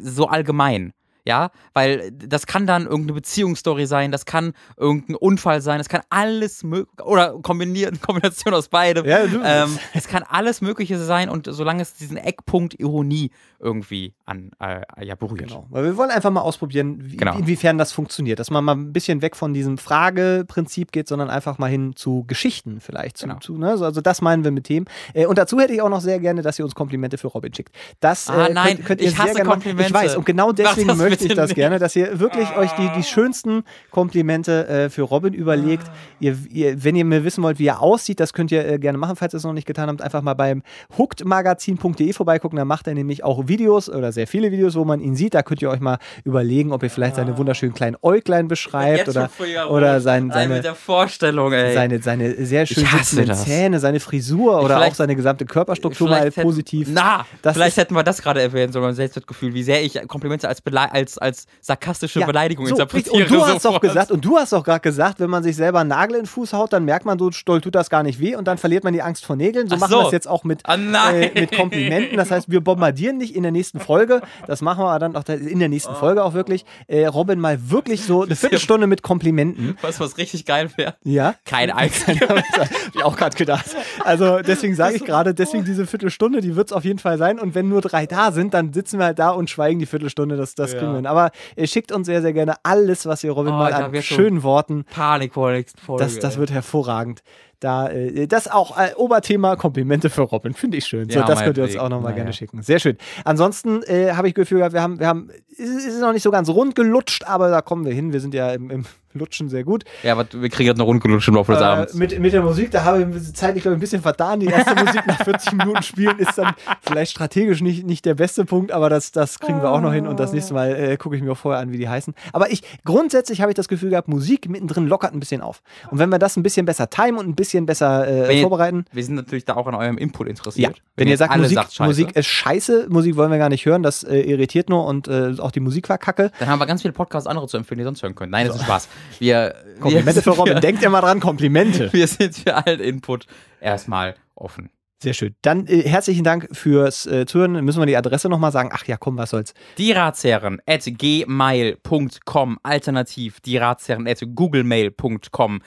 so 0.00 0.26
allgemein. 0.26 0.92
Ja, 1.26 1.50
weil 1.72 2.10
das 2.12 2.46
kann 2.46 2.66
dann 2.66 2.82
irgendeine 2.84 3.14
Beziehungsstory 3.14 3.86
sein, 3.86 4.12
das 4.12 4.26
kann 4.26 4.52
irgendein 4.76 5.16
Unfall 5.16 5.62
sein, 5.62 5.78
das 5.78 5.88
kann 5.88 6.02
alles 6.10 6.62
mögliche, 6.62 7.02
oder 7.02 7.38
kombinieren, 7.40 7.98
Kombination 8.06 8.52
aus 8.52 8.68
beidem. 8.68 9.06
Ja, 9.06 9.26
du- 9.26 9.40
ähm, 9.42 9.78
es 9.94 10.06
kann 10.06 10.22
alles 10.22 10.60
Mögliche 10.60 10.98
sein 10.98 11.30
und 11.30 11.46
solange 11.50 11.80
es 11.80 11.94
diesen 11.94 12.18
Eckpunkt 12.18 12.78
Ironie 12.78 13.30
irgendwie 13.58 14.12
an, 14.26 14.50
äh, 14.60 14.82
ja, 15.02 15.14
berührt. 15.14 15.48
Genau. 15.48 15.66
Weil 15.70 15.84
wir 15.84 15.96
wollen 15.96 16.10
einfach 16.10 16.30
mal 16.30 16.42
ausprobieren, 16.42 16.98
wie, 17.00 17.16
Genau. 17.16 17.38
inwiefern 17.38 17.78
das 17.78 17.92
funktioniert. 17.92 18.38
Dass 18.38 18.50
man 18.50 18.62
mal 18.62 18.74
ein 18.74 18.92
bisschen 18.92 19.22
weg 19.22 19.34
von 19.34 19.54
diesem 19.54 19.78
Frageprinzip 19.78 20.92
geht, 20.92 21.08
sondern 21.08 21.30
einfach 21.30 21.58
mal 21.58 21.70
hin 21.70 21.96
zu 21.96 22.24
Geschichten 22.26 22.80
vielleicht. 22.80 23.16
Zu, 23.16 23.26
Genau. 23.26 23.38
zu, 23.38 23.56
ne? 23.56 23.70
Also 23.70 24.00
das 24.02 24.20
meinen 24.20 24.44
wir 24.44 24.50
mit 24.50 24.64
Themen. 24.64 24.86
Äh, 25.14 25.24
und 25.26 25.38
dazu 25.38 25.58
hätte 25.58 25.72
ich 25.72 25.80
auch 25.80 25.88
noch 25.88 26.00
sehr 26.02 26.20
gerne, 26.20 26.42
dass 26.42 26.58
ihr 26.58 26.64
uns 26.66 26.74
Komplimente 26.74 27.16
für 27.18 27.28
Robin 27.28 27.52
schickt. 27.54 27.74
Das 28.00 28.28
Ah, 28.28 28.46
äh, 28.48 28.52
nein, 28.52 28.76
könnt, 28.76 28.86
könnt 28.86 29.00
ihr 29.00 29.08
ich 29.08 29.18
hasse 29.18 29.28
gerne 29.34 29.44
machen. 29.44 29.52
Komplimente. 29.62 29.88
Ich 29.88 29.94
weiß. 29.94 30.16
Und 30.16 30.26
genau 30.26 30.52
deswegen 30.52 30.88
das 30.88 30.98
ich 31.22 31.34
das 31.34 31.48
nicht. 31.50 31.56
gerne, 31.56 31.78
dass 31.78 31.94
ihr 31.96 32.18
wirklich 32.20 32.56
euch 32.56 32.70
die, 32.72 32.88
die 32.96 33.02
schönsten 33.02 33.64
Komplimente 33.90 34.66
äh, 34.68 34.90
für 34.90 35.02
Robin 35.02 35.34
überlegt. 35.34 35.86
Ihr, 36.20 36.36
ihr, 36.50 36.82
wenn 36.84 36.96
ihr 36.96 37.04
mir 37.04 37.24
wissen 37.24 37.42
wollt, 37.42 37.58
wie 37.58 37.66
er 37.66 37.80
aussieht, 37.80 38.20
das 38.20 38.32
könnt 38.32 38.50
ihr 38.52 38.66
äh, 38.66 38.78
gerne 38.78 38.98
machen, 38.98 39.16
falls 39.16 39.34
ihr 39.34 39.38
es 39.38 39.44
noch 39.44 39.52
nicht 39.52 39.66
getan 39.66 39.88
habt. 39.88 40.02
Einfach 40.02 40.22
mal 40.22 40.34
beim 40.34 40.62
hookedmagazin.de 40.98 42.12
vorbeigucken. 42.12 42.56
Da 42.56 42.64
macht 42.64 42.86
er 42.86 42.94
nämlich 42.94 43.24
auch 43.24 43.48
Videos 43.48 43.88
oder 43.88 44.12
sehr 44.12 44.26
viele 44.26 44.50
Videos, 44.52 44.74
wo 44.74 44.84
man 44.84 45.00
ihn 45.00 45.14
sieht. 45.16 45.34
Da 45.34 45.42
könnt 45.42 45.62
ihr 45.62 45.70
euch 45.70 45.80
mal 45.80 45.98
überlegen, 46.24 46.72
ob 46.72 46.82
ihr 46.82 46.90
vielleicht 46.90 47.16
seine 47.16 47.36
wunderschönen 47.38 47.74
kleinen 47.74 47.96
Äuglein 48.02 48.48
beschreibt 48.48 49.08
oder, 49.08 49.30
oder 49.70 50.00
sein, 50.00 50.30
seine, 50.30 50.60
der 50.60 50.74
Vorstellung, 50.74 51.52
ey. 51.52 51.74
seine, 51.74 52.00
seine 52.02 52.44
sehr 52.44 52.66
schön 52.66 52.84
Ich 52.84 52.92
hasse 52.92 53.16
sitzenden. 53.16 53.36
Zähne, 53.36 53.80
seine 53.80 54.00
Frisur 54.00 54.58
oder 54.60 54.76
Vielleicht- 54.76 54.92
auch 54.92 54.94
seine 54.94 55.16
gesamte 55.16 55.44
Körperstruktur 55.46 56.08
mal 56.08 56.20
Vielleicht 56.20 56.36
hätten- 56.38 56.46
positiv. 56.48 56.88
Na, 56.90 57.26
Das 57.42 57.54
vielleicht 57.54 57.76
ist- 57.76 57.82
hätten 57.82 57.94
wir 57.94 58.02
das 58.02 58.22
gerade 58.22 58.40
erwähnen 58.42 58.72
sollen, 58.72 58.84
mein 58.84 58.94
Selbstwertgefühl, 58.94 59.54
wie 59.54 59.62
sehr 59.62 59.82
ich 59.82 59.94
Komplimente 60.08 60.48
als, 60.48 60.60
Belei 60.60 60.84
als, 60.86 61.03
als 61.18 61.46
sarkastische 61.60 62.20
Ja, 62.20 62.26
Beleidigung 62.26 62.66
so, 62.66 62.74
interpretiere. 62.74 63.16
Und 63.24 63.30
du 63.30 63.40
hast 63.46 63.56
doch 63.64 63.72
sofort. 63.74 63.82
gesagt, 63.82 64.10
und 64.10 64.24
du 64.24 64.36
hast 64.36 64.52
doch 64.52 64.64
gerade 64.64 64.80
gesagt, 64.80 65.20
wenn 65.20 65.30
man 65.30 65.42
sich 65.42 65.56
selber 65.56 65.80
einen 65.80 65.90
Nagel 65.90 66.16
in 66.16 66.22
den 66.22 66.26
Fuß 66.26 66.52
haut, 66.52 66.72
dann 66.72 66.84
merkt 66.84 67.04
man, 67.06 67.18
so 67.18 67.30
doll 67.44 67.60
tut 67.60 67.74
das 67.74 67.90
gar 67.90 68.02
nicht 68.02 68.20
weh 68.20 68.36
und 68.36 68.46
dann 68.48 68.58
verliert 68.58 68.84
man 68.84 68.92
die 68.92 69.02
Angst 69.02 69.24
vor 69.24 69.36
Nägeln. 69.36 69.68
So 69.68 69.76
Ach 69.76 69.80
machen 69.80 69.90
so. 69.92 69.98
wir 70.00 70.06
es 70.06 70.12
jetzt 70.12 70.28
auch 70.28 70.44
mit, 70.44 70.60
Ah, 70.64 70.76
äh, 71.12 71.30
mit 71.38 71.52
Komplimenten. 71.56 72.16
Das 72.16 72.30
heißt, 72.30 72.50
wir 72.50 72.60
bombardieren 72.62 73.18
dich 73.18 73.34
in 73.34 73.42
der 73.42 73.52
nächsten 73.52 73.80
Folge. 73.80 74.22
Das 74.46 74.62
machen 74.62 74.84
wir 74.84 74.98
dann 74.98 75.14
auch 75.16 75.24
in 75.28 75.58
der 75.58 75.68
nächsten 75.68 75.94
Folge 75.94 76.24
auch 76.24 76.34
wirklich. 76.34 76.64
Äh, 76.86 77.06
Robin 77.06 77.38
mal 77.40 77.70
wirklich 77.70 78.02
so 78.04 78.22
eine 78.22 78.36
Viertelstunde 78.36 78.86
mit 78.86 79.02
Komplimenten. 79.02 79.76
Was, 79.82 80.00
was 80.00 80.16
richtig 80.18 80.44
geil 80.46 80.70
wäre. 80.76 80.94
Ja. 81.04 81.34
Kein 81.44 81.70
einziger. 81.70 82.28
Hab 82.28 82.70
ich 82.94 83.02
auch 83.04 83.16
gerade 83.16 83.36
gedacht. 83.36 83.66
Also 84.04 84.40
deswegen 84.40 84.74
sage 84.74 84.96
ich 84.96 85.04
gerade, 85.04 85.34
deswegen 85.34 85.64
diese 85.64 85.86
Viertelstunde, 85.86 86.40
die 86.40 86.56
wird 86.56 86.68
es 86.68 86.72
auf 86.72 86.84
jeden 86.84 86.98
Fall 86.98 87.18
sein. 87.18 87.38
Und 87.38 87.54
wenn 87.54 87.68
nur 87.68 87.80
drei 87.80 88.06
da 88.06 88.32
sind, 88.32 88.54
dann 88.54 88.72
sitzen 88.72 88.98
wir 88.98 89.06
halt 89.06 89.18
da 89.18 89.30
und 89.30 89.50
schweigen 89.50 89.78
die 89.80 89.86
Viertelstunde. 89.86 90.36
Das, 90.36 90.54
das 90.54 90.72
kriegen 90.76 90.92
gelungen. 91.02 91.06
Aber 91.06 91.30
äh, 91.56 91.66
schickt 91.66 91.92
uns 91.92 92.06
sehr, 92.06 92.22
sehr 92.22 92.32
gerne 92.32 92.54
alles, 92.62 93.06
was 93.06 93.22
ihr 93.24 93.32
Robin 93.32 93.52
Oh, 93.52 93.56
mal 93.56 93.72
an 93.72 94.02
schönen 94.02 94.42
Worten. 94.42 94.84
Panik 94.84 95.34
vor 95.34 95.48
der 95.48 95.58
nächsten 95.58 95.80
Folge. 95.80 96.04
Das, 96.04 96.18
das 96.18 96.38
wird 96.38 96.50
hervorragend. 96.50 97.22
Da, 97.60 97.88
äh, 97.88 98.26
das 98.26 98.48
auch 98.48 98.76
äh, 98.76 98.94
Oberthema 98.96 99.56
Komplimente 99.56 100.10
für 100.10 100.22
Robin, 100.22 100.52
finde 100.54 100.76
ich 100.76 100.84
schön. 100.86 101.08
So, 101.08 101.20
Ja, 101.20 101.24
das 101.26 101.42
könnt 101.42 101.56
ihr 101.56 101.64
uns 101.64 101.76
auch 101.76 101.88
nochmal 101.88 102.10
Naja. 102.12 102.16
gerne 102.16 102.32
schicken. 102.32 102.62
Sehr 102.62 102.78
schön. 102.78 102.98
Ansonsten 103.24 103.82
äh, 103.84 104.12
habe 104.12 104.28
ich 104.28 104.34
Gefühl 104.34 104.58
gehabt, 104.58 104.74
wir 104.74 104.82
haben, 104.82 104.98
wir 105.00 105.06
haben, 105.06 105.30
es 105.52 105.60
ist 105.60 105.86
es 105.86 105.94
ist 105.94 106.00
noch 106.00 106.12
nicht 106.12 106.22
so 106.22 106.30
ganz 106.30 106.48
rund 106.48 106.74
gelutscht, 106.74 107.24
aber 107.26 107.48
da 107.50 107.62
kommen 107.62 107.84
wir 107.84 107.92
hin. 107.92 108.12
Wir 108.12 108.20
sind 108.20 108.34
ja 108.34 108.50
im, 108.52 108.70
im 108.70 108.84
Lutschen 109.14 109.48
sehr 109.48 109.64
gut. 109.64 109.84
Ja, 110.02 110.12
aber 110.12 110.26
wir 110.32 110.48
kriegen 110.48 110.66
jetzt 110.68 110.76
eine 110.78 110.84
Rundgelutscht 110.84 111.28
im 111.28 111.34
Laufe 111.34 111.52
des 111.52 111.60
Äh, 111.60 111.64
Abends. 111.64 111.94
mit, 111.94 112.18
mit 112.18 112.32
der 112.32 112.42
Musik, 112.42 112.70
da 112.70 112.84
habe 112.84 113.02
ich 113.16 113.34
zeitlich, 113.34 113.62
glaube 113.62 113.74
ich, 113.74 113.78
ein 113.78 113.80
bisschen 113.80 114.02
vertan. 114.02 114.40
Die 114.40 114.46
erste 114.46 114.74
Musik 114.74 115.06
nach 115.06 115.22
40 115.24 115.52
Minuten 115.52 115.82
spielen 115.82 116.18
ist 116.18 116.36
dann 116.36 116.54
vielleicht 116.82 117.12
strategisch 117.12 117.60
nicht, 117.60 117.86
nicht 117.86 118.04
der 118.04 118.14
beste 118.14 118.44
Punkt, 118.44 118.72
aber 118.72 118.90
das, 118.90 119.12
das 119.12 119.38
kriegen 119.40 119.62
wir 119.62 119.70
auch 119.70 119.80
noch 119.80 119.92
hin 119.92 120.06
und 120.06 120.18
das 120.20 120.32
nächste 120.32 120.54
Mal 120.54 120.74
äh, 120.74 120.96
gucke 120.96 121.16
ich 121.16 121.22
mir 121.22 121.32
auch 121.32 121.36
vorher 121.38 121.60
an, 121.60 121.72
wie 121.72 121.78
die 121.78 121.88
heißen. 121.88 122.14
Aber 122.32 122.50
ich, 122.50 122.62
grundsätzlich 122.84 123.40
habe 123.40 123.50
ich 123.50 123.56
das 123.56 123.68
Gefühl 123.68 123.90
gehabt, 123.90 124.08
Musik 124.08 124.48
mittendrin 124.48 124.86
lockert 124.86 125.12
ein 125.14 125.20
bisschen 125.20 125.40
auf. 125.40 125.62
Und 125.90 125.98
wenn 125.98 126.08
wir 126.10 126.18
das 126.18 126.36
ein 126.36 126.42
bisschen 126.42 126.66
besser 126.66 126.88
timen 126.90 127.18
und 127.18 127.28
ein 127.28 127.34
bisschen 127.34 127.66
besser 127.66 128.06
äh, 128.06 128.28
Wenn 128.28 128.40
vorbereiten. 128.42 128.84
Wir 128.92 129.04
sind 129.04 129.14
natürlich 129.14 129.44
da 129.44 129.54
auch 129.56 129.66
an 129.66 129.74
eurem 129.74 129.98
Input 129.98 130.26
Ja, 130.26 130.30
interessiert. 130.30 130.82
wenn 130.96 131.08
ihr 131.08 131.16
sagt, 131.16 131.36
Musik, 131.36 131.58
scheiße, 131.58 131.84
Musik 131.84 132.16
ist 132.16 132.26
scheiße, 132.26 132.86
Musik 132.88 133.16
wollen 133.16 133.30
wir 133.30 133.38
gar 133.38 133.48
nicht 133.48 133.64
hören, 133.66 133.82
das 133.82 134.02
äh, 134.02 134.20
irritiert 134.20 134.68
nur 134.68 134.84
und 134.86 135.08
äh, 135.08 135.34
auch 135.38 135.50
die 135.50 135.60
Musik 135.60 135.88
war 135.88 135.98
kacke. 135.98 136.30
dann 136.38 136.48
haben 136.48 136.58
wir 136.58 136.66
ganz 136.66 136.82
viele 136.82 136.92
Podcasts 136.92 137.26
andere 137.26 137.46
zu 137.46 137.56
empfehlen, 137.56 137.78
die 137.78 137.84
sonst 137.84 138.02
hören 138.02 138.14
könnt. 138.14 138.32
Nein, 138.32 138.46
das 138.46 138.56
ist 138.56 138.62
Spaß. 138.62 138.88
Wir, 139.18 139.54
Komplimente 139.80 140.16
wir, 140.16 140.22
für 140.22 140.30
Robin, 140.30 140.60
denkt 140.60 140.82
ihr 140.82 140.90
mal 140.90 141.00
dran, 141.00 141.20
Komplimente. 141.20 141.92
Wir 141.92 142.06
sind 142.06 142.34
für 142.36 142.54
allen 142.54 142.80
Input 142.80 143.26
erstmal 143.60 144.16
offen. 144.34 144.70
Sehr 145.04 145.12
schön. 145.12 145.34
Dann 145.42 145.66
äh, 145.66 145.82
herzlichen 145.82 146.24
Dank 146.24 146.48
fürs 146.52 147.06
äh, 147.06 147.26
Zuhören. 147.26 147.62
Müssen 147.64 147.80
wir 147.80 147.86
die 147.86 147.96
Adresse 147.96 148.28
nochmal 148.30 148.52
sagen? 148.52 148.70
Ach 148.72 148.86
ja, 148.86 148.96
komm, 148.96 149.18
was 149.18 149.30
soll's. 149.30 149.52
Die 149.76 149.92
Ratsherren 149.92 150.62
at 150.66 150.84
gmail.com, 150.86 152.58
alternativ 152.62 153.40
die 153.40 153.58
Ratsherren 153.58 154.08
at 154.08 154.22
googlemail.com, 154.34 155.60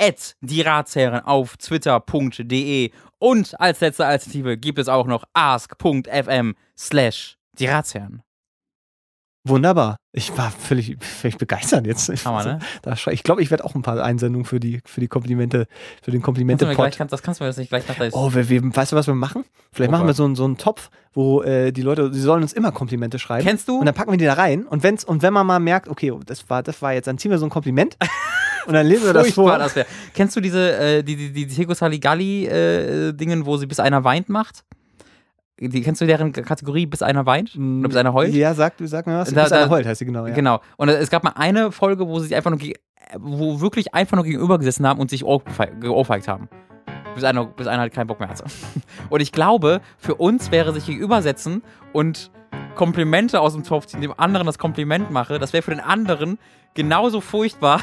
at 0.00 0.36
die 0.40 0.62
Ratsherren 0.62 1.20
auf 1.20 1.58
twitter.de 1.58 2.90
und 3.18 3.60
als 3.60 3.80
letzte 3.80 4.06
Alternative 4.06 4.56
gibt 4.56 4.78
es 4.78 4.88
auch 4.88 5.06
noch 5.06 5.24
ask.fm 5.34 6.54
slash 6.78 7.36
die 7.58 7.66
Ratsherren. 7.66 8.22
Wunderbar. 9.44 9.96
Ich 10.12 10.36
war 10.36 10.50
völlig, 10.50 10.96
völlig 11.00 11.38
begeistert 11.38 11.86
jetzt. 11.86 12.08
Hammer, 12.24 12.44
ne? 12.44 12.58
Da 12.82 12.94
ich 13.10 13.22
glaube, 13.22 13.40
ich 13.42 13.50
werde 13.50 13.64
auch 13.64 13.74
ein 13.74 13.82
paar 13.82 14.02
Einsendungen 14.02 14.44
für 14.44 14.60
die, 14.60 14.80
für 14.84 15.00
die 15.00 15.08
Komplimente, 15.08 15.66
für 16.02 16.10
den 16.10 16.22
Kannst 16.22 16.38
du 16.38 16.66
mir 16.66 16.74
gleich, 16.74 16.96
kannst, 16.98 17.12
das 17.12 17.22
kannst 17.22 17.40
du 17.40 17.44
mir 17.44 17.48
das 17.48 17.56
nicht 17.56 17.68
gleich 17.68 17.86
nach 17.88 17.94
der 17.94 18.14
Oh, 18.14 18.32
wir, 18.34 18.48
wir, 18.48 18.62
weißt 18.76 18.92
du, 18.92 18.96
was 18.96 19.06
wir 19.06 19.14
machen? 19.14 19.44
Vielleicht 19.72 19.88
Oh 19.90 19.92
machen 19.92 20.06
wir 20.06 20.14
so, 20.14 20.24
einen- 20.24 20.34
so 20.36 20.44
einen 20.44 20.56
Topf, 20.58 20.90
wo 21.14 21.42
äh, 21.42 21.72
die 21.72 21.82
Leute, 21.82 22.12
sie 22.12 22.20
sollen 22.20 22.42
uns 22.42 22.52
immer 22.52 22.72
Komplimente 22.72 23.18
schreiben. 23.18 23.44
Kennst 23.46 23.68
du? 23.68 23.78
Und 23.78 23.86
dann 23.86 23.94
packen 23.94 24.10
wir 24.10 24.18
die 24.18 24.24
da 24.24 24.34
rein. 24.34 24.66
Und, 24.66 24.82
wenn's, 24.82 25.04
und 25.04 25.22
wenn 25.22 25.32
man 25.32 25.46
mal 25.46 25.60
merkt, 25.60 25.88
okay, 25.88 26.12
das 26.26 26.48
war, 26.50 26.62
das 26.62 26.82
war 26.82 26.92
jetzt, 26.92 27.06
dann 27.06 27.18
ziehen 27.18 27.30
wir 27.30 27.38
so 27.38 27.46
ein 27.46 27.50
Kompliment 27.50 27.96
und 28.66 28.74
dann 28.74 28.86
lesen 28.86 29.06
wir 29.06 29.12
das 29.12 29.30
vor. 29.32 29.56
das. 29.56 29.74
Kennst 30.14 30.36
du 30.36 30.40
diese, 30.40 30.76
äh, 30.76 31.02
die, 31.02 31.16
die, 31.16 31.32
die 31.32 31.46
Tego 31.54 31.74
Saligalli 31.74 32.46
äh, 32.46 33.46
wo 33.46 33.56
sie 33.56 33.66
bis 33.66 33.80
einer 33.80 34.04
weint 34.04 34.28
macht? 34.28 34.64
Die, 35.60 35.80
kennst 35.82 36.00
du 36.00 36.06
deren 36.06 36.32
Kategorie 36.32 36.86
bis 36.86 37.02
einer 37.02 37.26
weint? 37.26 37.56
Oder 37.56 37.88
bis 37.88 37.96
einer 37.96 38.12
heult? 38.12 38.32
Ja, 38.34 38.54
sag, 38.54 38.74
sag 38.80 39.06
mir 39.06 39.18
was. 39.18 39.32
Da- 39.32 39.42
bis 39.42 39.50
da- 39.50 39.56
einer 39.62 39.70
heult 39.70 39.86
heißt 39.86 39.98
sie 39.98 40.04
genau. 40.04 40.26
Ja. 40.26 40.34
Genau. 40.34 40.60
Und 40.76 40.88
es 40.88 41.10
gab 41.10 41.24
mal 41.24 41.32
eine 41.36 41.72
Folge, 41.72 42.06
wo 42.06 42.18
sie 42.20 42.26
sich 42.28 42.36
einfach 42.36 42.50
nur, 42.50 42.60
wo 43.18 43.60
wirklich 43.60 43.94
einfach 43.94 44.16
nur 44.16 44.24
gegenüber 44.24 44.58
gesessen 44.58 44.86
haben 44.86 45.00
und 45.00 45.10
sich 45.10 45.24
ohrfe- 45.24 45.78
geohrfeigt 45.80 46.28
haben. 46.28 46.48
Bis 47.14 47.24
einer, 47.24 47.46
bis 47.46 47.66
einer 47.66 47.80
halt 47.82 47.92
keinen 47.92 48.06
Bock 48.06 48.20
mehr 48.20 48.28
hatte. 48.28 48.44
Und 49.10 49.20
ich 49.20 49.32
glaube, 49.32 49.80
für 49.96 50.14
uns 50.14 50.52
wäre 50.52 50.72
sich 50.72 50.86
gegenübersetzen 50.86 51.62
und 51.92 52.30
Komplimente 52.74 53.40
aus 53.40 53.52
dem 53.54 53.64
Topf 53.64 53.86
ziehen, 53.86 54.00
dem 54.00 54.14
anderen 54.18 54.46
das 54.46 54.58
Kompliment 54.58 55.10
mache, 55.10 55.38
das 55.38 55.52
wäre 55.52 55.62
für 55.62 55.70
den 55.72 55.80
anderen 55.80 56.38
genauso 56.74 57.20
furchtbar 57.20 57.80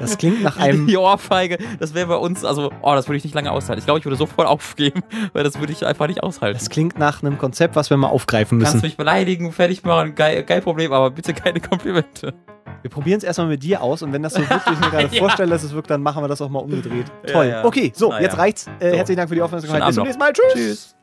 Das 0.00 0.18
klingt 0.18 0.42
nach 0.42 0.56
einem. 0.58 0.86
die 0.86 0.96
Ohrfeige. 0.96 1.58
Das 1.78 1.94
wäre 1.94 2.06
bei 2.08 2.16
uns, 2.16 2.44
also, 2.44 2.70
oh, 2.82 2.94
das 2.94 3.06
würde 3.08 3.16
ich 3.18 3.24
nicht 3.24 3.34
lange 3.34 3.50
aushalten. 3.52 3.78
Ich 3.80 3.84
glaube, 3.86 4.00
ich 4.00 4.04
würde 4.04 4.16
sofort 4.16 4.46
aufgeben, 4.48 5.02
weil 5.32 5.44
das 5.44 5.58
würde 5.60 5.72
ich 5.72 5.86
einfach 5.86 6.06
nicht 6.08 6.22
aushalten. 6.22 6.58
Das 6.58 6.68
klingt 6.70 6.98
nach 6.98 7.22
einem 7.22 7.38
Konzept, 7.38 7.76
was 7.76 7.90
wir 7.90 7.96
mal 7.96 8.08
aufgreifen 8.08 8.58
Kannst 8.58 8.74
müssen. 8.74 8.86
mich 8.86 8.96
beleidigen, 8.96 9.52
fertig 9.52 9.82
machen, 9.84 10.14
geil, 10.14 10.42
geil 10.44 10.60
Problem, 10.62 10.92
aber 10.92 11.10
bitte 11.10 11.32
keine 11.34 11.60
Komplimente. 11.60 12.34
Wir 12.82 12.90
probieren 12.90 13.18
es 13.18 13.24
erstmal 13.24 13.46
mit 13.48 13.62
dir 13.62 13.82
aus 13.82 14.02
und 14.02 14.12
wenn 14.12 14.22
das 14.22 14.34
so 14.34 14.40
wirkt, 14.50 14.66
wie 14.68 14.72
ich 14.74 14.80
mir 14.80 14.90
gerade 14.90 15.08
Ja. 15.14 15.18
vorstelle, 15.20 15.50
dass 15.50 15.62
es 15.62 15.72
wirkt, 15.74 15.90
dann 15.90 16.02
machen 16.02 16.22
wir 16.22 16.28
das 16.28 16.42
auch 16.42 16.50
mal 16.50 16.58
umgedreht. 16.60 17.06
Ja, 17.26 17.32
Toll. 17.32 17.46
ja. 17.46 17.64
Okay, 17.64 17.92
so, 17.94 18.08
Na 18.10 18.20
jetzt 18.20 18.36
reicht's. 18.36 18.66
Äh, 18.80 18.90
So. 18.90 18.96
Herzlichen 18.96 19.16
Dank 19.18 19.28
für 19.30 19.34
die 19.36 19.42
Aufmerksamkeit. 19.42 19.86
Bis 19.86 19.94
zum 19.94 20.04
nächsten 20.04 20.20
Mal. 20.20 20.32
Tschüss. 20.32 20.52
Tschüss. 20.54 20.96